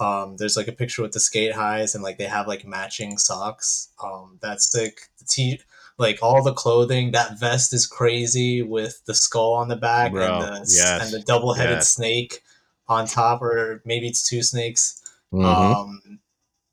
um, 0.00 0.36
there's 0.36 0.56
like 0.56 0.68
a 0.68 0.72
picture 0.72 1.02
with 1.02 1.12
the 1.12 1.20
skate 1.20 1.52
highs 1.52 1.94
and 1.94 2.04
like 2.04 2.18
they 2.18 2.24
have 2.24 2.46
like 2.46 2.66
matching 2.66 3.18
socks. 3.18 3.88
Um, 4.02 4.38
that's 4.40 4.70
sick. 4.70 5.08
The 5.18 5.24
t 5.24 5.60
like 5.98 6.18
all 6.22 6.42
the 6.42 6.52
clothing. 6.52 7.12
That 7.12 7.38
vest 7.38 7.72
is 7.72 7.86
crazy 7.86 8.62
with 8.62 9.04
the 9.06 9.14
skull 9.14 9.54
on 9.54 9.68
the 9.68 9.76
back 9.76 10.12
Bro, 10.12 10.24
and 10.26 10.42
the 10.42 10.74
yes, 10.74 11.02
and 11.02 11.12
the 11.12 11.24
double 11.24 11.54
headed 11.54 11.76
yes. 11.76 11.88
snake 11.88 12.42
on 12.88 13.06
top, 13.06 13.42
or 13.42 13.82
maybe 13.84 14.06
it's 14.06 14.28
two 14.28 14.42
snakes. 14.42 15.02
Mm-hmm. 15.32 15.44
Um, 15.44 16.20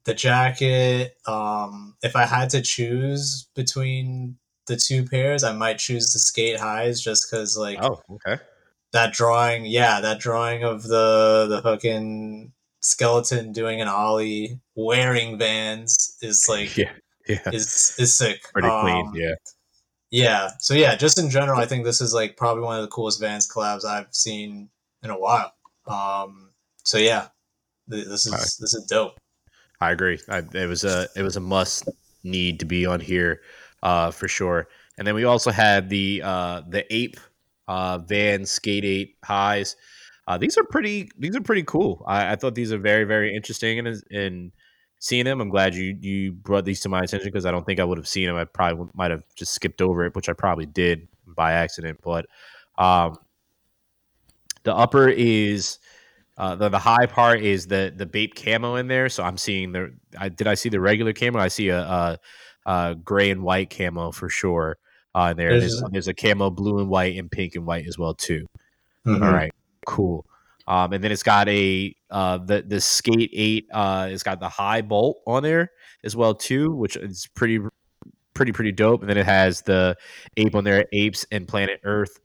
the 0.06 0.14
jacket. 0.14 1.18
Um, 1.26 1.96
if 2.04 2.16
I 2.16 2.26
had 2.26 2.50
to 2.52 2.62
choose 2.62 3.48
between 3.56 4.38
the 4.68 4.76
two 4.76 5.06
pairs, 5.06 5.44
I 5.44 5.54
might 5.54 5.78
choose 5.78 6.14
the 6.14 6.20
skate 6.20 6.60
highs 6.60 7.02
just 7.02 7.30
because, 7.30 7.58
like, 7.58 7.80
oh, 7.82 8.02
okay, 8.12 8.42
that 8.92 9.14
drawing, 9.14 9.66
yeah, 9.66 10.02
that 10.02 10.20
drawing 10.20 10.64
of 10.64 10.84
the 10.84 11.48
the 11.50 11.62
fucking 11.62 12.53
skeleton 12.84 13.52
doing 13.52 13.82
an 13.82 13.88
ollie 13.88 14.60
wearing 14.76 15.38
Vans 15.38 16.18
is 16.22 16.48
like, 16.48 16.78
yeah, 16.78 16.92
yeah, 17.28 17.50
is 17.52 17.96
is 17.98 18.16
sick. 18.16 18.44
Pretty 18.54 18.68
um, 18.68 18.82
clean, 18.82 19.12
yeah. 19.16 19.36
Yeah. 20.12 20.52
So 20.60 20.76
yeah, 20.76 20.96
just 20.96 21.18
in 21.18 21.32
general, 21.32 21.60
I 21.60 21.66
think 21.66 21.86
this 21.86 22.00
is 22.00 22.14
like 22.14 22.38
probably 22.38 22.64
one 22.64 22.78
of 22.78 22.84
the 22.84 22.90
coolest 22.90 23.20
Vans 23.20 23.50
collabs 23.50 23.84
I've 23.84 24.14
seen 24.14 24.70
in 25.02 25.10
a 25.10 25.18
while. 25.18 25.54
Um, 25.88 26.52
so 26.84 27.00
yeah, 27.00 27.30
this 27.88 28.28
is 28.28 28.32
right. 28.32 28.42
this 28.42 28.76
is 28.76 28.86
dope. 28.90 29.18
I 29.82 29.92
agree. 29.92 30.20
I, 30.30 30.44
it 30.54 30.68
was 30.68 30.84
a 30.84 31.08
it 31.16 31.24
was 31.24 31.36
a 31.36 31.42
must 31.42 31.90
need 32.24 32.60
to 32.60 32.66
be 32.66 32.86
on 32.86 33.00
here 33.00 33.42
uh, 33.82 34.12
for 34.12 34.28
sure. 34.28 34.68
And 34.98 35.08
then 35.08 35.16
we 35.16 35.24
also 35.24 35.52
had 35.52 35.90
the 35.90 36.22
uh, 36.24 36.62
the 36.70 36.86
ape 36.94 37.20
uh, 37.68 37.98
Van 37.98 38.46
Skate 38.46 38.86
Eight 38.86 39.18
highs. 39.24 39.76
Uh, 40.28 40.38
these 40.38 40.58
are 40.58 40.64
pretty. 40.64 41.10
These 41.18 41.36
are 41.36 41.42
pretty 41.42 41.64
cool. 41.64 42.04
I, 42.08 42.34
I 42.34 42.36
thought 42.36 42.56
these 42.56 42.72
are 42.72 42.78
very 42.78 43.04
very 43.04 43.36
interesting 43.36 43.80
and 43.80 44.04
in 44.10 44.52
seeing 45.00 45.26
them. 45.26 45.42
I'm 45.42 45.50
glad 45.50 45.76
you 45.76 45.98
you 46.00 46.32
brought 46.32 46.66
these 46.66 46.80
to 46.82 46.90
my 46.90 47.02
attention 47.02 47.28
because 47.28 47.46
I 47.46 47.52
don't 47.52 47.66
think 47.66 47.80
I 47.80 47.84
would 47.84 47.98
have 47.98 48.08
seen 48.08 48.28
them. 48.28 48.38
I 48.38 48.46
probably 48.46 48.88
might 48.94 49.12
have 49.12 49.24
just 49.36 49.54
skipped 49.54 49.82
over 49.82 50.06
it, 50.06 50.16
which 50.16 50.30
I 50.30 50.34
probably 50.34 50.66
did 50.66 51.08
by 51.28 51.54
accident. 51.54 52.00
But 52.02 52.26
um, 52.78 53.18
the 54.64 54.74
upper 54.74 55.10
is 55.10 55.80
uh, 56.38 56.56
the 56.56 56.70
the 56.70 56.80
high 56.80 57.06
part 57.06 57.42
is 57.42 57.68
the 57.68 57.94
the 57.96 58.06
Bape 58.06 58.36
camo 58.36 58.76
in 58.76 58.88
there. 58.88 59.10
So 59.10 59.24
I'm 59.24 59.38
seeing 59.38 59.74
the. 59.74 59.94
I, 60.18 60.30
did 60.30 60.48
I 60.48 60.56
see 60.56 60.70
the 60.70 60.80
regular 60.80 61.14
camo? 61.14 61.40
I 61.40 61.50
see 61.50 61.70
a, 61.70 61.80
a, 61.80 62.20
a 62.66 62.96
gray 62.96 63.30
and 63.30 63.44
white 63.44 63.70
camo 63.70 64.12
for 64.12 64.30
sure. 64.30 64.78
Uh, 65.14 65.34
there 65.34 65.60
there's, 65.60 65.80
there's, 65.80 65.92
there's, 65.92 66.08
a 66.08 66.14
camo 66.14 66.50
blue 66.50 66.80
and 66.80 66.90
white 66.90 67.18
and 67.18 67.30
pink 67.30 67.56
and 67.56 67.68
white 67.68 67.86
as 67.88 68.00
well 68.00 68.16
too. 68.16 68.48
Mm-hmm. 69.06 69.22
All 69.22 69.32
right, 69.32 69.54
cool. 69.86 70.26
Um, 70.68 70.94
and 70.94 71.04
then 71.04 71.12
it's 71.12 71.24
got 71.24 71.50
a 71.50 71.96
uh, 72.10 72.38
the 72.38 72.62
the 72.62 72.80
skate 72.80 73.32
eight. 73.34 73.68
Uh, 73.72 74.08
it's 74.12 74.24
got 74.24 74.40
the 74.40 74.50
high 74.50 74.82
bolt 74.82 75.22
on 75.28 75.44
there 75.44 75.72
as 76.04 76.16
well 76.16 76.34
too, 76.34 76.72
which 76.74 76.96
is 76.96 77.28
pretty 77.36 77.60
pretty 78.34 78.52
pretty 78.52 78.72
dope. 78.72 79.02
And 79.02 79.10
then 79.10 79.18
it 79.18 79.26
has 79.26 79.62
the 79.62 79.98
ape 80.38 80.56
on 80.56 80.64
there, 80.64 80.86
apes 80.94 81.26
and 81.32 81.48
planet 81.48 81.82
Earth. 81.84 82.20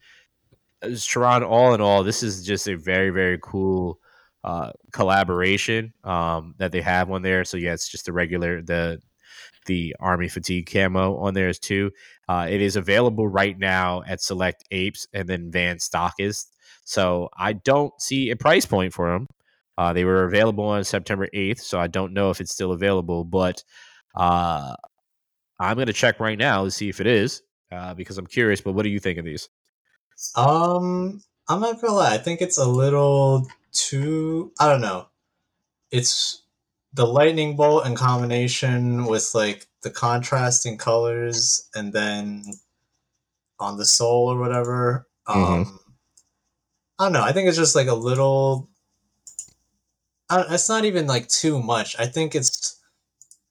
Sharon, 0.97 1.43
all 1.43 1.74
in 1.74 1.80
all, 1.80 2.05
this 2.05 2.22
is 2.22 2.44
just 2.44 2.68
a 2.68 2.76
very, 2.76 3.10
very 3.10 3.39
cool 3.43 3.98
uh, 4.44 4.70
collaboration 4.93 5.93
um, 6.05 6.55
that 6.59 6.70
they 6.70 6.80
have 6.80 7.10
on 7.10 7.22
there. 7.22 7.44
So 7.44 7.56
yeah, 7.56 7.72
it's 7.72 7.89
just 7.89 8.06
the 8.06 8.12
regular 8.12 8.62
the 8.62 9.01
the 9.66 9.94
army 10.01 10.28
fatigue 10.28 10.70
camo 10.72 11.16
on 11.16 11.35
there 11.35 11.48
is 11.48 11.59
too. 11.59 11.90
Uh, 12.28 12.47
it 12.48 12.60
is 12.60 12.76
available 12.76 13.28
right 13.28 13.59
now 13.59 14.02
at 14.06 14.22
select 14.22 14.64
apes 14.70 15.06
and 15.12 15.28
then 15.28 15.51
Van 15.51 15.76
Stockist. 15.78 16.47
So 16.89 17.28
I 17.36 17.52
don't 17.52 17.93
see 18.01 18.31
a 18.31 18.36
price 18.36 18.65
point 18.65 18.94
for 18.94 19.12
them. 19.12 19.27
Uh, 19.77 19.93
they 19.93 20.05
were 20.05 20.24
available 20.24 20.65
on 20.65 20.82
September 20.85 21.28
8th, 21.35 21.60
so 21.60 21.78
I 21.78 21.86
don't 21.86 22.15
know 22.15 22.31
if 22.31 22.40
it's 22.40 22.51
still 22.51 22.73
available, 22.73 23.24
but 23.24 23.62
uh, 24.16 24.74
I'm 25.60 25.74
going 25.74 25.86
to 25.89 25.93
check 25.93 26.19
right 26.19 26.39
now 26.39 26.65
to 26.65 26.70
see 26.70 26.89
if 26.89 26.98
it 27.02 27.06
is 27.06 27.43
uh, 27.70 27.93
because 27.93 28.16
I'm 28.16 28.27
curious. 28.27 28.62
But 28.62 28.73
what 28.73 28.85
do 28.85 28.89
you 28.89 29.01
think 29.01 29.19
of 29.19 29.27
these? 29.27 29.51
Um, 30.35 31.23
I'm 31.47 31.60
not 31.60 31.78
gonna 31.78 31.93
lie. 31.93 32.15
I 32.15 32.19
think 32.19 32.40
it's 32.40 32.56
a 32.59 32.66
little 32.66 33.47
too. 33.73 34.51
I 34.59 34.69
don't 34.69 34.81
know. 34.81 35.09
It's 35.90 36.43
the 36.94 37.06
lightning 37.06 37.55
bolt 37.55 37.86
in 37.86 37.97
combination 37.97 39.05
with 39.05 39.31
like 39.35 39.66
the 39.82 39.90
contrasting 39.90 40.78
colors, 40.78 41.69
and 41.74 41.93
then 41.93 42.44
on 43.60 43.77
the 43.77 43.85
soul 43.85 44.32
or 44.32 44.39
whatever. 44.39 45.06
Um, 45.27 45.36
mm-hmm. 45.36 45.77
I 46.99 47.05
don't 47.05 47.12
know. 47.12 47.23
I 47.23 47.33
think 47.33 47.49
it's 47.49 47.57
just 47.57 47.77
like 47.77 47.87
a 47.87 47.95
little 47.95 48.69
it's 50.31 50.69
not 50.69 50.85
even 50.85 51.07
like 51.07 51.29
too 51.29 51.62
much. 51.62 51.99
I 51.99 52.07
think 52.07 52.35
it's 52.35 52.79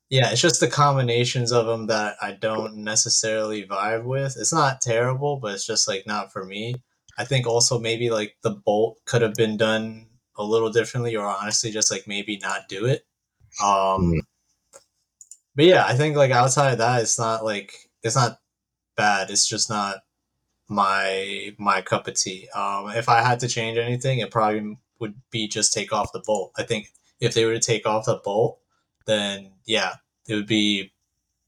yeah, 0.10 0.32
it's 0.32 0.41
just 0.41 0.61
the 0.61 0.69
combinations 0.69 1.52
of 1.52 1.65
them 1.65 1.88
that 1.88 2.15
I 2.22 2.32
don't 2.32 2.78
necessarily 2.78 3.65
vibe 3.65 4.06
with. 4.06 4.38
It's 4.40 4.53
not 4.53 4.80
terrible, 4.80 5.38
but 5.38 5.53
it's 5.53 5.68
just 5.68 5.88
like 5.88 6.07
not 6.07 6.32
for 6.32 6.45
me. 6.45 6.76
I 7.18 7.26
think 7.26 7.45
also 7.45 7.80
maybe 7.80 8.10
like 8.10 8.38
the 8.41 8.52
bolt 8.52 8.99
could 9.06 9.22
have 9.22 9.34
been 9.34 9.57
done 9.57 10.07
a 10.38 10.44
little 10.44 10.72
differently, 10.72 11.15
or 11.15 11.26
honestly, 11.26 11.72
just 11.72 11.91
like 11.91 12.07
maybe 12.07 12.38
not 12.38 12.69
do 12.69 12.86
it. 12.86 13.06
Um, 13.61 14.14
mm. 14.14 14.19
but 15.56 15.65
yeah, 15.65 15.86
I 15.86 15.95
think 15.95 16.15
like 16.15 16.32
outside 16.32 16.72
of 16.72 16.78
that, 16.78 17.02
it's 17.02 17.19
not 17.19 17.44
like 17.44 17.74
it's 18.03 18.15
not 18.15 18.40
bad. 18.95 19.30
It's 19.30 19.48
just 19.48 19.69
not 19.69 19.98
my 20.68 21.56
my 21.57 21.81
cup 21.81 22.07
of 22.07 22.15
tea. 22.15 22.48
Um, 22.53 22.89
if 22.89 23.10
I 23.10 23.22
had 23.22 23.39
to 23.41 23.48
change 23.48 23.77
anything, 23.77 24.19
it 24.19 24.31
probably 24.31 24.77
would 24.99 25.15
be 25.31 25.48
just 25.48 25.73
take 25.73 25.94
off 25.94 26.11
the 26.14 26.23
bolt. 26.26 26.52
I 26.57 26.64
think 26.64 26.91
if 27.19 27.34
they 27.34 27.45
were 27.45 27.53
to 27.53 27.60
take 27.60 27.85
off 27.85 28.06
the 28.06 28.19
bolt, 28.23 28.60
then 29.06 29.52
yeah, 29.65 29.94
it 30.27 30.35
would 30.35 30.48
be 30.48 30.91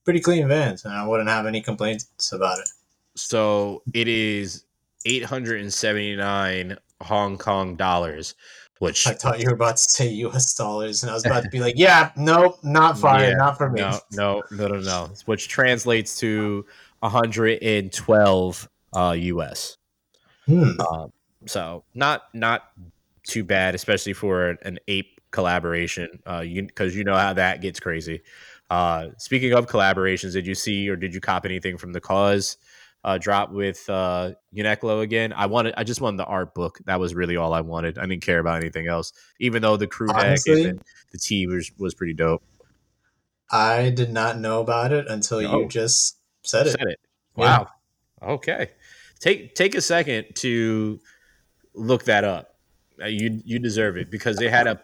pretty 0.06 0.20
clean 0.20 0.48
vans, 0.48 0.86
and 0.86 0.94
I 0.94 1.06
wouldn't 1.06 1.30
have 1.30 1.46
any 1.46 1.62
complaints 1.62 2.32
about 2.32 2.60
it. 2.60 2.70
So 3.16 3.84
it 3.94 4.08
is 4.08 4.64
eight 5.06 5.26
hundred 5.26 5.62
and 5.62 5.74
seventy 5.74 6.16
nine 6.16 6.78
Hong 7.02 7.38
Kong 7.38 7.76
dollars. 7.76 8.36
Which 8.80 9.06
I 9.08 9.12
thought 9.12 9.42
you 9.42 9.50
were 9.50 9.56
about 9.56 9.76
to 9.76 9.84
say 9.84 10.08
U.S. 10.08 10.54
dollars, 10.54 11.04
and 11.04 11.12
I 11.12 11.14
was 11.14 11.26
about 11.26 11.44
to 11.44 11.50
be 11.50 11.60
like, 11.60 11.74
"Yeah, 11.78 12.14
nope, 12.16 12.60
not 12.64 12.98
fine, 12.98 13.32
yeah, 13.32 13.36
not 13.36 13.58
for 13.58 13.70
me." 13.70 13.82
No, 13.82 14.00
no, 14.14 14.42
no, 14.52 14.68
no, 14.68 14.80
no. 14.80 15.12
Which 15.26 15.50
translates 15.50 16.18
to 16.20 16.66
112 17.02 18.70
uh, 18.94 19.16
US. 19.18 19.78
Hmm. 20.46 20.72
Uh, 20.80 21.08
so 21.46 21.84
not 21.94 22.24
not 22.34 22.72
too 23.24 23.44
bad, 23.44 23.76
especially 23.76 24.14
for 24.14 24.58
an 24.64 24.80
ape 24.88 25.20
collaboration. 25.32 26.20
Uh, 26.28 26.40
you 26.40 26.64
because 26.64 26.96
you 26.96 27.04
know 27.04 27.16
how 27.16 27.34
that 27.34 27.62
gets 27.62 27.80
crazy. 27.80 28.22
Uh, 28.70 29.10
speaking 29.18 29.54
of 29.54 29.68
collaborations, 29.68 30.34
did 30.34 30.46
you 30.46 30.56
see 30.56 30.90
or 30.90 30.96
did 30.96 31.14
you 31.14 31.22
cop 31.22 31.46
anything 31.46 31.78
from 31.78 31.92
the 31.92 32.00
KAWS 32.00 32.58
uh, 33.04 33.18
drop 33.18 33.52
with 33.52 33.90
uh, 33.90 34.32
Uniqlo 34.56 35.02
again? 35.02 35.34
I 35.34 35.48
wanted, 35.48 35.74
I 35.76 35.84
just 35.84 36.02
wanted 36.02 36.18
the 36.18 36.26
art 36.26 36.54
book. 36.54 36.78
That 36.86 37.00
was 37.00 37.16
really 37.16 37.36
all 37.36 37.54
I 37.54 37.62
wanted. 37.62 37.98
I 37.98 38.06
didn't 38.06 38.22
care 38.22 38.40
about 38.40 38.58
anything 38.58 38.88
else, 38.88 39.12
even 39.40 39.62
though 39.62 39.78
the 39.78 39.88
crew 39.88 40.10
and 40.12 40.38
the 41.12 41.18
tee 41.18 41.48
was 41.48 41.72
was 41.78 41.96
pretty 41.96 42.14
dope. 42.14 42.44
I 43.52 43.90
did 43.90 44.12
not 44.12 44.38
know 44.38 44.62
about 44.62 44.92
it 44.92 45.08
until 45.08 45.42
no. 45.42 45.62
you 45.62 45.68
just 45.68 46.18
said 46.44 46.68
it. 46.68 46.72
Said 46.72 46.88
it. 46.88 47.00
Wow. 47.36 47.70
Yeah. 48.22 48.28
Okay. 48.30 48.70
Take 49.20 49.56
take 49.56 49.76
a 49.76 49.82
second 49.82 50.36
to 50.36 51.00
look 51.74 52.06
that 52.06 52.24
up. 52.24 52.56
Uh, 53.02 53.08
you 53.08 53.42
you 53.46 53.60
deserve 53.60 53.98
it 53.98 54.10
because 54.10 54.38
they 54.38 54.50
had 54.50 54.68
a 54.68 54.82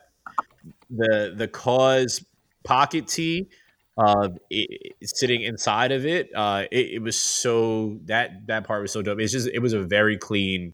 the 0.89 1.33
the 1.35 1.47
KAWS 1.47 2.23
pocket 2.63 3.07
tee 3.07 3.49
uh, 3.97 4.29
it, 4.49 4.95
sitting 5.03 5.41
inside 5.41 5.91
of 5.91 6.05
it. 6.05 6.29
Uh, 6.35 6.65
it, 6.71 6.95
it 6.95 7.01
was 7.01 7.17
so 7.17 7.99
that 8.05 8.47
that 8.47 8.65
part 8.65 8.81
was 8.81 8.91
so 8.91 9.01
dope. 9.01 9.19
It's 9.19 9.31
just 9.31 9.47
it 9.47 9.59
was 9.59 9.73
a 9.73 9.81
very 9.81 10.17
clean 10.17 10.73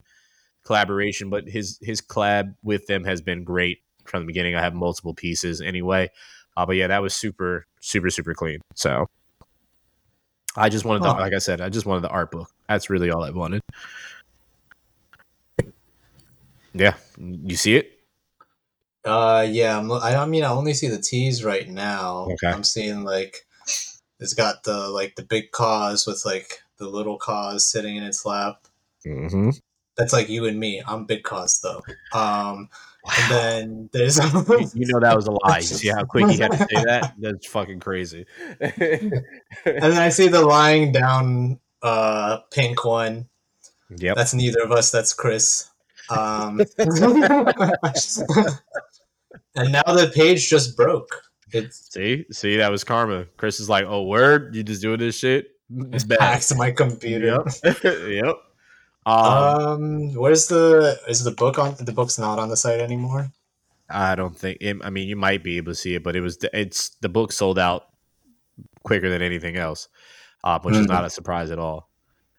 collaboration, 0.64 1.30
but 1.30 1.48
his 1.48 1.78
his 1.82 2.02
collab 2.02 2.56
with 2.64 2.88
them 2.88 3.04
has 3.04 3.22
been 3.22 3.44
great 3.44 3.80
from 4.06 4.24
the 4.24 4.28
beginning. 4.28 4.56
I 4.56 4.62
have 4.62 4.74
multiple 4.74 5.14
pieces 5.14 5.62
anyway, 5.62 6.10
uh, 6.58 6.66
but 6.66 6.76
yeah, 6.76 6.88
that 6.88 7.02
was 7.02 7.14
super 7.14 7.68
super 7.80 8.10
super 8.10 8.34
clean. 8.34 8.60
So 8.76 9.08
I 10.56 10.70
just 10.70 10.86
wanted, 10.86 11.04
the, 11.04 11.10
like 11.14 11.34
I 11.34 11.40
said, 11.40 11.62
I 11.62 11.70
just 11.70 11.86
wanted 11.86 12.02
the 12.02 12.10
art 12.10 12.32
book. 12.32 12.50
That's 12.68 12.90
really 12.90 13.10
all 13.10 13.24
I 13.24 13.32
wanted. 13.32 13.62
Yeah, 16.74 16.96
you 17.18 17.56
see 17.56 17.76
it. 17.76 18.00
Uh, 19.04 19.46
yeah. 19.50 19.78
I'm, 19.78 19.92
I 19.92 20.26
mean, 20.26 20.44
I 20.44 20.52
only 20.52 20.74
see 20.74 20.88
the 20.88 21.02
tees 21.02 21.44
right 21.44 21.68
now. 21.68 22.28
Okay. 22.32 22.48
I'm 22.48 22.64
seeing 22.64 23.04
like 23.04 23.46
it's 24.20 24.34
got 24.34 24.64
the 24.64 24.90
like 24.90 25.16
the 25.16 25.24
big 25.24 25.52
KAWS 25.52 26.06
with 26.08 26.24
like 26.26 26.62
the 26.78 26.88
little 26.88 27.18
KAWS 27.18 27.68
sitting 27.68 27.96
in 27.96 28.04
its 28.04 28.26
lap. 28.26 28.68
Mm-hmm. 29.06 29.50
That's 29.98 30.14
like 30.14 30.30
you 30.30 30.46
and 30.46 30.60
me. 30.60 30.82
I'm 30.88 31.06
big 31.06 31.24
KAWS 31.24 31.60
though. 31.60 31.82
Um, 32.14 32.70
wow. 33.04 33.14
and 33.18 33.32
then 33.32 33.90
there's 33.94 34.18
you 34.76 34.86
know 34.88 35.00
that 35.00 35.16
was 35.16 35.28
a 35.28 35.32
lie. 35.32 35.58
You 35.58 35.64
see 35.64 35.90
how 35.90 36.04
quick 36.04 36.30
he 36.30 36.38
had 36.38 36.52
to 36.52 36.58
say 36.58 36.84
that? 36.86 37.14
That's 37.20 37.48
fucking 37.48 37.80
crazy. 37.80 38.26
and 38.60 39.24
then 39.64 39.98
I 39.98 40.10
see 40.10 40.28
the 40.28 40.42
lying 40.46 40.92
down 40.92 41.60
uh 41.82 42.40
pink 42.52 42.86
one. 42.86 43.28
Yep. 43.98 44.16
That's 44.16 44.34
neither 44.34 44.62
of 44.62 44.72
us. 44.72 44.92
That's 44.92 45.14
Chris. 45.14 45.70
Um, 46.10 46.60
and 46.78 46.88
now 49.72 49.84
the 49.84 50.12
page 50.14 50.50
just 50.50 50.76
broke. 50.76 51.10
It's 51.54 51.94
see, 51.94 52.26
see, 52.32 52.58
that 52.58 52.72
was 52.72 52.84
karma. 52.84 53.26
Chris 53.38 53.60
is 53.60 53.70
like, 53.70 53.86
"Oh, 53.86 54.04
word, 54.04 54.56
you 54.56 54.64
just 54.64 54.82
doing 54.82 55.00
this 55.00 55.18
shit." 55.18 55.52
It's 55.92 56.04
back 56.04 56.42
to 56.42 56.56
my 56.56 56.72
computer. 56.72 57.44
Yep. 57.64 57.84
yep. 57.84 58.36
Um, 59.06 59.16
um, 59.16 60.14
where's 60.14 60.48
the 60.48 61.00
is 61.08 61.24
the 61.24 61.32
book 61.32 61.58
on? 61.58 61.76
The 61.80 61.92
book's 61.92 62.20
not 62.20 62.40
on 62.40 62.50
the 62.50 62.58
site 62.58 62.80
anymore. 62.80 63.32
I 63.90 64.16
don't 64.16 64.38
think. 64.38 64.58
It, 64.62 64.78
I 64.84 64.90
mean, 64.90 65.08
you 65.08 65.16
might 65.16 65.44
be 65.44 65.58
able 65.58 65.72
to 65.72 65.76
see 65.76 65.96
it, 65.96 66.04
but 66.04 66.16
it 66.16 66.22
was 66.22 66.38
it's 66.54 66.90
the 67.02 67.10
book 67.10 67.32
sold 67.32 67.58
out 67.58 67.88
quicker 68.84 69.10
than 69.10 69.22
anything 69.22 69.58
else, 69.58 69.88
uh, 70.44 70.60
which 70.60 70.74
mm-hmm. 70.74 70.84
is 70.84 70.88
not 70.88 71.06
a 71.06 71.10
surprise 71.10 71.52
at 71.52 71.60
all. 71.60 71.90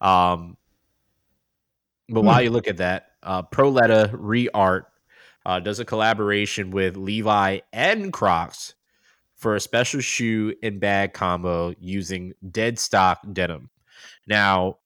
Um, 0.01 0.57
but 2.09 2.19
mm-hmm. 2.19 2.27
while 2.27 2.41
you 2.41 2.49
look 2.49 2.67
at 2.67 2.77
that, 2.77 3.07
uh, 3.21 3.43
Proleta 3.43 4.11
ReArt 4.13 4.85
uh, 5.45 5.59
does 5.59 5.79
a 5.79 5.85
collaboration 5.85 6.71
with 6.71 6.97
Levi 6.97 7.59
and 7.71 8.11
Crocs 8.11 8.73
for 9.35 9.55
a 9.55 9.59
special 9.59 9.99
shoe 9.99 10.53
and 10.63 10.79
bag 10.79 11.13
combo 11.13 11.73
using 11.79 12.33
dead 12.49 12.79
stock 12.79 13.19
denim. 13.31 13.69
Now, 14.27 14.77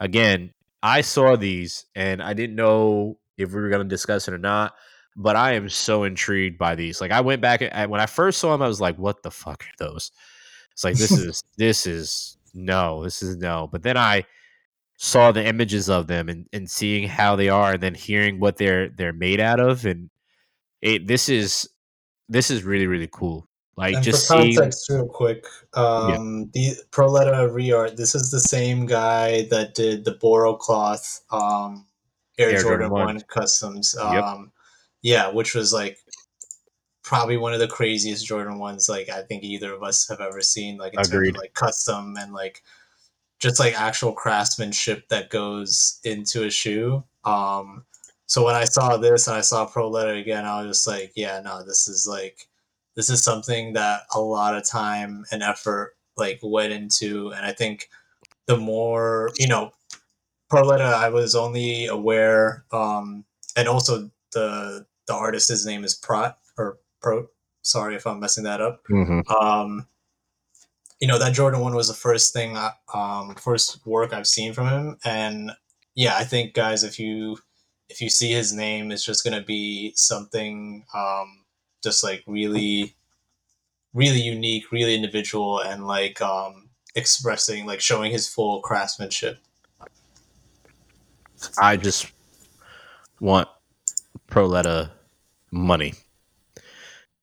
again, 0.00 0.54
I 0.84 1.00
saw 1.00 1.34
these 1.34 1.86
and 1.96 2.22
I 2.22 2.34
didn't 2.34 2.56
know 2.56 3.18
if 3.38 3.54
we 3.54 3.60
were 3.62 3.70
going 3.70 3.82
to 3.82 3.88
discuss 3.88 4.28
it 4.28 4.34
or 4.34 4.38
not, 4.38 4.74
but 5.16 5.34
I 5.34 5.54
am 5.54 5.70
so 5.70 6.04
intrigued 6.04 6.58
by 6.58 6.74
these. 6.74 7.00
Like 7.00 7.10
I 7.10 7.22
went 7.22 7.40
back 7.40 7.62
and 7.62 7.90
when 7.90 8.02
I 8.02 8.06
first 8.06 8.38
saw 8.38 8.52
them, 8.52 8.60
I 8.60 8.68
was 8.68 8.82
like, 8.82 8.98
"What 8.98 9.22
the 9.22 9.30
fuck 9.30 9.64
are 9.64 9.86
those?" 9.86 10.12
It's 10.72 10.84
like 10.84 10.96
this 10.96 11.10
is 11.10 11.42
this 11.56 11.86
is 11.86 12.36
no, 12.52 13.02
this 13.02 13.22
is 13.22 13.36
no. 13.38 13.66
But 13.72 13.82
then 13.82 13.96
I 13.96 14.26
saw 14.98 15.32
the 15.32 15.44
images 15.44 15.88
of 15.88 16.06
them 16.06 16.28
and, 16.28 16.46
and 16.52 16.70
seeing 16.70 17.08
how 17.08 17.34
they 17.34 17.48
are 17.48 17.72
and 17.72 17.82
then 17.82 17.94
hearing 17.94 18.38
what 18.38 18.58
they're 18.58 18.90
they're 18.90 19.12
made 19.14 19.40
out 19.40 19.60
of 19.60 19.86
and 19.86 20.10
it 20.82 21.06
this 21.08 21.28
is 21.28 21.68
this 22.28 22.50
is 22.50 22.62
really 22.62 22.86
really 22.86 23.08
cool 23.10 23.48
like 23.76 23.94
and 23.94 24.04
just 24.04 24.26
for 24.26 24.34
context 24.34 24.86
seeing, 24.86 25.00
real 25.00 25.08
quick 25.08 25.46
um 25.74 26.50
yeah. 26.54 26.72
the 26.72 26.76
proleta 26.90 27.50
reart 27.50 27.96
this 27.96 28.14
is 28.14 28.30
the 28.30 28.40
same 28.40 28.86
guy 28.86 29.42
that 29.50 29.74
did 29.74 30.04
the 30.04 30.12
boro 30.12 30.54
cloth 30.54 31.22
um 31.30 31.86
air, 32.38 32.50
air 32.50 32.60
jordan, 32.60 32.88
jordan 32.88 32.90
1. 32.90 33.06
1 33.06 33.20
customs 33.22 33.96
um 33.96 34.14
yep. 34.14 34.36
yeah 35.02 35.28
which 35.28 35.54
was 35.54 35.72
like 35.72 35.98
probably 37.02 37.36
one 37.36 37.52
of 37.52 37.60
the 37.60 37.68
craziest 37.68 38.26
jordan 38.26 38.58
ones 38.58 38.88
like 38.88 39.08
i 39.08 39.22
think 39.22 39.42
either 39.42 39.74
of 39.74 39.82
us 39.82 40.08
have 40.08 40.20
ever 40.20 40.40
seen 40.40 40.78
like 40.78 40.94
in 40.94 41.00
Agreed. 41.00 41.28
terms 41.28 41.28
of 41.28 41.42
like 41.42 41.54
custom 41.54 42.16
and 42.18 42.32
like 42.32 42.62
just 43.44 43.60
like 43.60 43.78
actual 43.78 44.12
craftsmanship 44.12 45.08
that 45.08 45.28
goes 45.28 46.00
into 46.04 46.44
a 46.44 46.50
shoe. 46.50 47.04
Um, 47.24 47.84
so 48.26 48.42
when 48.42 48.54
I 48.54 48.64
saw 48.64 48.96
this 48.96 49.26
and 49.28 49.36
I 49.36 49.42
saw 49.42 49.68
Proleta 49.68 50.18
again, 50.18 50.46
I 50.46 50.62
was 50.62 50.78
just 50.78 50.86
like, 50.86 51.12
yeah, 51.14 51.42
no, 51.44 51.62
this 51.62 51.86
is 51.86 52.06
like, 52.08 52.48
this 52.96 53.10
is 53.10 53.22
something 53.22 53.72
that 53.74 54.02
a 54.14 54.20
lot 54.20 54.56
of 54.56 54.68
time 54.68 55.24
and 55.30 55.42
effort 55.42 55.96
like 56.16 56.40
went 56.42 56.72
into, 56.72 57.32
and 57.32 57.44
I 57.44 57.52
think 57.52 57.88
the 58.46 58.56
more 58.56 59.30
you 59.36 59.48
know, 59.48 59.72
Proleta, 60.50 60.92
I 60.92 61.08
was 61.08 61.34
only 61.34 61.86
aware, 61.86 62.64
um, 62.72 63.24
and 63.56 63.68
also 63.68 64.10
the 64.32 64.86
the 65.06 65.14
artist's 65.14 65.66
name 65.66 65.84
is 65.84 65.94
Prot 65.94 66.38
or 66.56 66.78
Pro. 67.00 67.28
Sorry 67.62 67.96
if 67.96 68.06
I'm 68.06 68.20
messing 68.20 68.44
that 68.44 68.60
up. 68.60 68.82
Mm-hmm. 68.90 69.20
Um, 69.32 69.86
you 71.00 71.08
know 71.08 71.18
that 71.18 71.34
Jordan 71.34 71.60
one 71.60 71.74
was 71.74 71.88
the 71.88 71.94
first 71.94 72.32
thing, 72.32 72.56
I, 72.56 72.70
um, 72.92 73.34
first 73.34 73.84
work 73.86 74.12
I've 74.12 74.26
seen 74.26 74.52
from 74.52 74.68
him, 74.68 74.98
and 75.04 75.52
yeah, 75.94 76.16
I 76.16 76.24
think 76.24 76.54
guys, 76.54 76.84
if 76.84 76.98
you 76.98 77.38
if 77.88 78.00
you 78.00 78.08
see 78.08 78.32
his 78.32 78.52
name, 78.52 78.90
it's 78.90 79.04
just 79.04 79.24
gonna 79.24 79.42
be 79.42 79.92
something 79.96 80.84
um, 80.94 81.43
just 81.84 82.02
like 82.02 82.24
really, 82.26 82.96
really 83.92 84.20
unique, 84.20 84.72
really 84.72 84.96
individual, 84.96 85.60
and 85.60 85.86
like 85.86 86.20
um 86.20 86.68
expressing, 86.96 87.66
like 87.66 87.80
showing 87.80 88.10
his 88.10 88.28
full 88.28 88.60
craftsmanship. 88.60 89.38
I 91.58 91.76
just 91.76 92.10
want 93.20 93.48
Proleta 94.28 94.90
money 95.50 95.94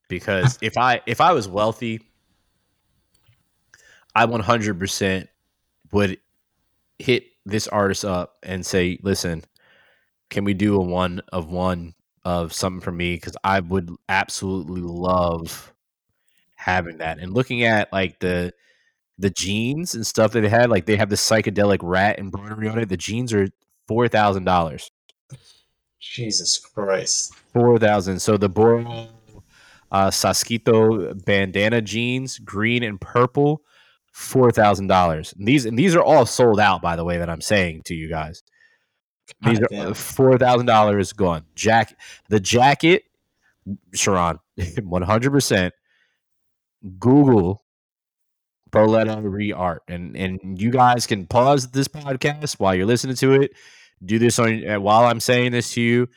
because 0.07 0.57
if 0.61 0.77
I 0.77 1.01
if 1.05 1.19
I 1.21 1.33
was 1.33 1.47
wealthy, 1.47 2.01
I 4.15 4.25
100% 4.25 5.27
would 5.91 6.17
hit 6.99 7.25
this 7.45 7.67
artist 7.67 8.05
up 8.05 8.37
and 8.43 8.65
say, 8.65 8.99
"Listen, 9.01 9.43
can 10.29 10.43
we 10.43 10.53
do 10.53 10.75
a 10.75 10.81
one 10.81 11.21
of 11.31 11.47
one 11.47 11.93
of 12.23 12.53
something 12.53 12.81
for 12.81 12.91
me 12.91 13.15
because 13.15 13.35
I 13.43 13.59
would 13.59 13.89
absolutely 14.09 14.81
love 14.81 15.73
having 16.55 16.97
that." 16.99 17.19
And 17.19 17.33
looking 17.33 17.63
at 17.63 17.91
like 17.91 18.19
the 18.19 18.53
the 19.17 19.29
jeans 19.29 19.93
and 19.93 20.05
stuff 20.05 20.31
that 20.31 20.41
they 20.41 20.49
had, 20.49 20.69
like 20.69 20.85
they 20.85 20.97
have 20.97 21.09
the 21.09 21.15
psychedelic 21.15 21.79
rat 21.81 22.19
embroidery 22.19 22.67
on 22.67 22.79
it. 22.79 22.89
The 22.89 22.97
jeans 22.97 23.33
are 23.33 23.49
four 23.87 24.07
thousand 24.07 24.45
dollars. 24.45 24.91
Jesus 25.99 26.57
Christ. 26.57 27.33
Four 27.53 27.77
thousand. 27.77 28.19
So 28.19 28.35
the 28.37 28.49
Boro 28.49 29.07
uh, 29.91 30.09
Sashiko 30.09 31.23
bandana 31.25 31.81
jeans, 31.81 32.39
green 32.39 32.83
and 32.83 32.99
purple, 32.99 33.61
four 34.11 34.51
thousand 34.51 34.87
dollars. 34.87 35.33
These 35.37 35.65
and 35.65 35.77
these 35.77 35.95
are 35.95 36.03
all 36.03 36.25
sold 36.25 36.59
out, 36.59 36.81
by 36.81 36.95
the 36.95 37.03
way. 37.03 37.17
That 37.17 37.29
I'm 37.29 37.41
saying 37.41 37.83
to 37.85 37.95
you 37.95 38.09
guys. 38.09 38.41
These 39.41 39.59
are 39.61 39.93
four 39.93 40.37
thousand 40.37 40.65
dollars 40.65 41.13
gone. 41.13 41.45
Jack 41.55 41.97
the 42.29 42.39
jacket, 42.39 43.03
Sharon, 43.93 44.39
one 44.83 45.01
hundred 45.01 45.31
percent. 45.31 45.73
Google 46.99 47.63
Proleta 48.71 49.21
re 49.23 49.51
art, 49.51 49.83
and 49.87 50.15
and 50.15 50.59
you 50.59 50.71
guys 50.71 51.05
can 51.05 51.27
pause 51.27 51.71
this 51.71 51.87
podcast 51.87 52.59
while 52.59 52.73
you're 52.73 52.85
listening 52.85 53.15
to 53.17 53.33
it. 53.41 53.51
Do 54.03 54.17
this 54.17 54.39
on 54.39 54.67
uh, 54.67 54.79
while 54.79 55.05
I'm 55.05 55.19
saying 55.19 55.51
this 55.51 55.73
to 55.73 55.81
you, 55.81 56.07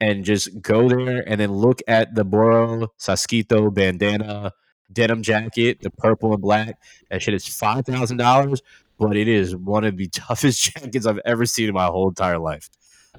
and 0.00 0.24
just 0.24 0.60
go 0.60 0.88
there 0.88 1.28
and 1.28 1.40
then 1.40 1.52
look 1.52 1.80
at 1.88 2.14
the 2.14 2.24
Boro 2.24 2.88
Sashiko 2.98 3.72
bandana 3.72 4.52
denim 4.92 5.22
jacket, 5.22 5.80
the 5.82 5.90
purple 5.90 6.32
and 6.32 6.42
black. 6.42 6.78
That 7.10 7.22
shit 7.22 7.34
is 7.34 7.46
five 7.48 7.86
thousand 7.86 8.18
dollars, 8.18 8.62
but 8.98 9.16
it 9.16 9.28
is 9.28 9.54
one 9.56 9.84
of 9.84 9.96
the 9.96 10.08
toughest 10.12 10.62
jackets 10.74 11.06
I've 11.06 11.20
ever 11.24 11.46
seen 11.46 11.68
in 11.68 11.74
my 11.74 11.86
whole 11.86 12.08
entire 12.08 12.38
life. 12.38 12.68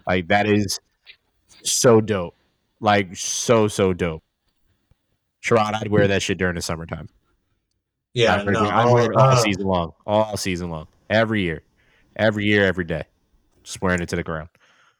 Like 0.08 0.28
that 0.28 0.46
is 0.48 0.80
so 1.64 2.02
dope. 2.02 2.36
Like 2.80 3.16
so 3.16 3.68
so 3.68 3.94
dope. 3.94 4.24
Sharon, 5.42 5.76
I'd 5.76 5.90
wear 5.90 6.08
that 6.08 6.22
shit 6.22 6.38
during 6.38 6.56
the 6.56 6.62
summertime. 6.62 7.08
Yeah, 8.14 8.36
I'd 8.36 8.46
wear, 8.46 8.54
no. 8.54 8.62
I'd 8.70 8.92
wear 8.92 9.12
it 9.12 9.16
all 9.18 9.30
uh, 9.30 9.36
season 9.36 9.66
long. 9.66 9.92
All 10.08 10.38
season 10.38 10.70
long. 10.70 10.88
Every 11.10 11.42
year. 11.44 11.62
Every 12.16 12.46
year, 12.46 12.66
every 12.66 12.86
day. 12.86 13.04
Just 13.64 13.82
wearing 13.82 14.02
it 14.02 14.10
to 14.10 14.16
the 14.16 14.24
ground. 14.24 14.50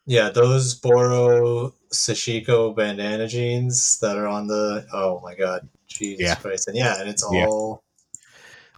yeah, 0.06 0.28
those 0.28 0.74
Boro 0.74 1.74
Sashiko 1.92 2.74
bandana 2.76 3.26
jeans 3.26 3.98
that 4.00 4.16
are 4.16 4.26
on 4.28 4.46
the 4.48 4.86
oh 4.92 5.20
my 5.22 5.34
god, 5.34 5.68
Jesus 5.88 6.22
Yeah. 6.24 6.34
Christ, 6.36 6.68
and 6.68 6.76
yeah, 6.76 7.00
and 7.00 7.08
it's 7.08 7.24
Yeah. 7.32 7.46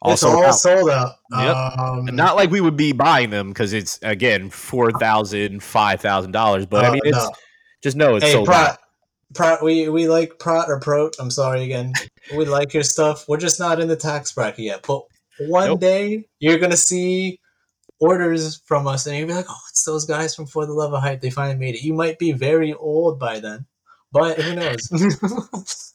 All 0.03 0.13
it's 0.13 0.23
all 0.23 0.45
out. 0.45 0.53
sold 0.53 0.91
out. 0.91 1.17
Yep. 1.33 1.57
Um, 1.57 2.05
not 2.07 2.37
like 2.37 2.51
we 2.51 2.61
would 2.61 2.77
be 2.77 2.93
buying 2.93 3.31
them 3.31 3.49
because 3.49 3.73
it's 3.73 3.99
again 4.03 4.51
four 4.51 4.93
thousand, 4.93 5.63
five 5.63 6.01
thousand 6.01 6.33
dollars. 6.33 6.67
But 6.67 6.85
I 6.85 6.89
uh, 6.89 6.93
mean, 6.93 7.03
it's 7.05 7.17
no. 7.17 7.33
just 7.83 7.97
know 7.97 8.17
it's 8.17 8.25
hey, 8.25 8.33
sold 8.33 8.47
Prot, 8.47 8.71
out. 8.71 8.79
Prot, 9.35 9.63
we 9.63 9.89
we 9.89 10.09
like 10.09 10.39
Prot 10.39 10.69
or 10.69 10.79
Prot. 10.81 11.17
I'm 11.19 11.31
sorry 11.31 11.65
again. 11.65 11.93
We 12.37 12.45
like 12.45 12.75
your 12.75 12.83
stuff. 12.83 13.27
We're 13.27 13.39
just 13.39 13.59
not 13.59 13.81
in 13.81 13.89
the 13.89 13.97
tax 13.97 14.33
bracket 14.33 14.59
yet. 14.59 14.85
But 14.87 15.01
one 15.39 15.69
Nope. 15.69 15.81
day 15.81 16.29
you're 16.41 16.59
gonna 16.59 16.77
see 16.77 17.41
orders 18.01 18.61
from 18.67 18.87
us, 18.87 19.07
and 19.07 19.17
you'll 19.17 19.29
be 19.29 19.33
like, 19.33 19.47
"Oh, 19.49 19.61
it's 19.71 19.85
those 19.85 20.05
guys 20.05 20.35
from 20.35 20.47
For 20.47 20.67
the 20.67 20.75
Love 20.75 20.93
of 20.93 21.01
Hype. 21.01 21.23
They 21.23 21.31
finally 21.31 21.57
made 21.57 21.75
it." 21.75 21.83
You 21.83 21.95
might 21.95 22.19
be 22.19 22.33
very 22.33 22.75
old 22.75 23.19
by 23.19 23.41
then, 23.41 23.65
but 24.13 24.39
who 24.39 24.55
knows? 24.55 24.91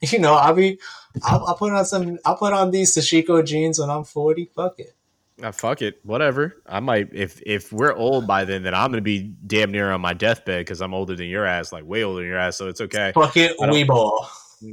you 0.12 0.18
know, 0.18 0.34
I'll 0.34 0.54
be. 0.54 0.78
I'll, 1.22 1.44
I'll 1.46 1.56
put 1.56 1.72
on 1.72 1.84
some. 1.84 2.18
I'll 2.24 2.36
put 2.36 2.52
on 2.52 2.70
these 2.70 2.96
Sashiko 2.96 3.44
jeans 3.44 3.78
when 3.78 3.90
I'm 3.90 4.04
40. 4.04 4.50
Fuck 4.54 4.78
it. 4.78 4.94
Ah, 5.42 5.50
fuck 5.50 5.80
it, 5.82 6.00
whatever. 6.04 6.62
I 6.66 6.80
might 6.80 7.08
if 7.12 7.40
if 7.46 7.72
we're 7.72 7.94
old 7.94 8.26
by 8.26 8.44
then, 8.44 8.62
then 8.62 8.74
I'm 8.74 8.90
gonna 8.90 9.00
be 9.00 9.32
damn 9.46 9.70
near 9.70 9.90
on 9.90 10.00
my 10.00 10.12
deathbed 10.12 10.60
because 10.60 10.80
I'm 10.82 10.92
older 10.92 11.16
than 11.16 11.28
your 11.28 11.46
ass, 11.46 11.72
like 11.72 11.84
way 11.84 12.04
older 12.04 12.20
than 12.20 12.28
your 12.28 12.38
ass. 12.38 12.56
So 12.56 12.68
it's 12.68 12.80
okay. 12.80 13.12
Fuck 13.14 13.36
it. 13.36 13.56
We 13.58 13.84
ball. 13.84 14.28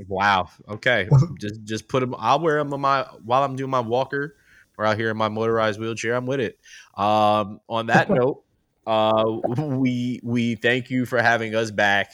Wow. 0.08 0.50
Okay. 0.68 1.08
just 1.40 1.64
just 1.64 1.88
put 1.88 2.02
them. 2.02 2.16
I'll 2.18 2.40
wear 2.40 2.58
them 2.58 2.74
on 2.74 2.82
my 2.82 3.04
while 3.24 3.44
I'm 3.44 3.56
doing 3.56 3.72
my 3.72 3.80
walker 3.80 4.36
or 4.78 4.86
out 4.86 4.98
here 4.98 5.10
in 5.10 5.18
my 5.18 5.30
motorized 5.30 5.80
wheelchair. 5.80 6.16
I'm 6.16 6.26
with 6.26 6.42
it. 6.42 6.60
Um, 6.96 7.62
on 7.70 7.88
that 7.88 8.10
note, 8.10 8.44
uh, 8.86 9.24
we 9.58 10.20
we 10.24 10.56
thank 10.56 10.90
you 10.90 11.06
for 11.06 11.22
having 11.22 11.56
us 11.56 11.72
back 11.72 12.12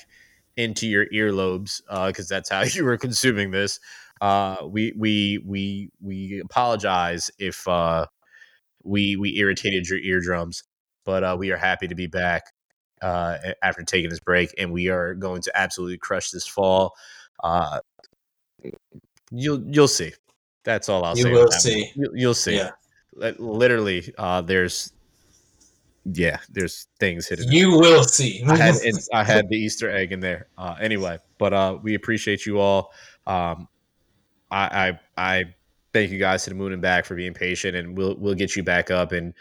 into 0.58 0.88
your 0.88 1.08
earlobes 1.08 1.82
because 2.08 2.28
that's 2.28 2.50
how 2.50 2.62
you 2.74 2.84
were 2.84 2.98
consuming 2.98 3.52
this. 3.52 3.80
Uh, 4.22 4.56
we 4.66 4.94
we 4.98 5.44
we 5.46 5.90
we 6.02 6.40
apologize 6.40 7.30
if 7.40 7.68
uh, 7.68 8.06
we 8.84 9.16
we 9.18 9.38
irritated 9.38 9.88
your 9.90 10.00
eardrums, 10.00 10.64
but 11.04 11.24
uh, 11.24 11.36
we 11.38 11.52
are 11.52 11.58
happy 11.58 11.88
to 11.88 11.96
be 11.96 12.08
back 12.08 12.44
uh, 13.02 13.38
after 13.62 13.84
taking 13.84 14.10
this 14.10 14.22
break, 14.22 14.54
and 14.58 14.72
we 14.72 14.88
are 14.88 15.14
going 15.14 15.42
to 15.42 15.52
absolutely 15.56 15.98
crush 15.98 16.30
this 16.30 16.48
fall. 16.48 16.94
Uh, 17.44 17.80
you'll 19.32 19.62
you'll 19.68 19.88
see. 19.90 20.14
That's 20.64 20.88
all 20.88 21.04
I'll 21.04 21.18
You 21.18 21.24
say. 21.24 21.32
will 21.32 21.52
see. 21.52 21.92
You'll, 21.96 22.16
you'll 22.18 22.34
see. 22.34 22.56
Yeah. 22.56 22.72
Literally, 23.38 24.14
uh, 24.18 24.42
there's 24.42 24.93
yeah, 26.06 26.40
there's 26.50 26.88
things 27.00 27.28
hidden. 27.28 27.52
You 27.52 27.72
will 27.72 28.04
see. 28.04 28.44
I 28.46 28.58
had 28.58 28.76
I 29.14 29.24
had 29.24 29.48
the 29.50 29.56
Easter 29.56 29.90
egg 29.90 30.12
in 30.12 30.20
there. 30.20 30.48
Uh, 30.58 30.76
anyway, 30.80 31.18
but 31.38 31.54
uh, 31.54 31.78
we 31.82 31.96
appreciate 31.96 32.46
you 32.46 32.60
all. 32.60 32.92
Um, 33.26 33.68
I, 34.52 34.90
I 34.90 35.00
I 35.18 35.44
thank 35.94 36.12
you 36.12 36.20
guys 36.20 36.44
to 36.44 36.50
the 36.50 36.56
moon 36.56 36.74
and 36.74 36.82
back 36.82 37.06
for 37.06 37.16
being 37.16 37.34
patient, 37.34 37.76
and 37.76 37.98
we'll 37.98 38.16
we'll 38.18 38.36
get 38.36 38.56
you 38.56 38.64
back 38.64 38.92
up 38.92 39.12
and 39.12 39.34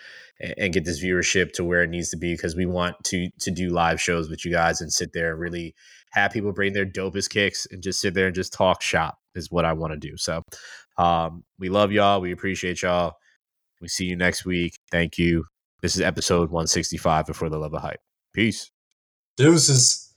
and 0.58 0.72
get 0.72 0.84
this 0.84 1.02
viewership 1.02 1.52
to 1.52 1.64
where 1.64 1.82
it 1.82 1.90
needs 1.90 2.10
to 2.10 2.16
be 2.16 2.34
because 2.34 2.54
we 2.54 2.66
want 2.66 3.02
to 3.04 3.28
to 3.40 3.50
do 3.50 3.70
live 3.70 4.00
shows 4.00 4.30
with 4.30 4.44
you 4.44 4.52
guys 4.52 4.80
and 4.80 4.92
sit 4.92 5.12
there 5.12 5.32
and 5.32 5.40
really 5.40 5.74
have 6.12 6.30
people 6.30 6.52
bring 6.52 6.72
their 6.72 6.86
dopest 6.86 7.30
kicks 7.30 7.66
and 7.70 7.82
just 7.82 8.00
sit 8.00 8.14
there 8.14 8.26
and 8.26 8.34
just 8.34 8.52
talk 8.52 8.82
shop 8.82 9.18
is 9.34 9.50
what 9.50 9.64
I 9.64 9.72
want 9.72 9.94
to 9.94 9.98
do. 9.98 10.16
So 10.16 10.42
um, 10.98 11.42
we 11.58 11.70
love 11.70 11.90
y'all. 11.90 12.20
We 12.20 12.32
appreciate 12.32 12.82
y'all. 12.82 13.14
We 13.80 13.88
see 13.88 14.04
you 14.04 14.16
next 14.16 14.44
week. 14.44 14.78
Thank 14.90 15.18
you. 15.18 15.46
This 15.82 15.96
is 15.96 16.00
episode 16.00 16.50
165 16.50 17.30
of 17.30 17.36
For 17.36 17.48
the 17.48 17.58
Love 17.58 17.74
of 17.74 17.82
Hype. 17.82 18.00
Peace. 18.32 18.70
Deuces. 19.36 20.14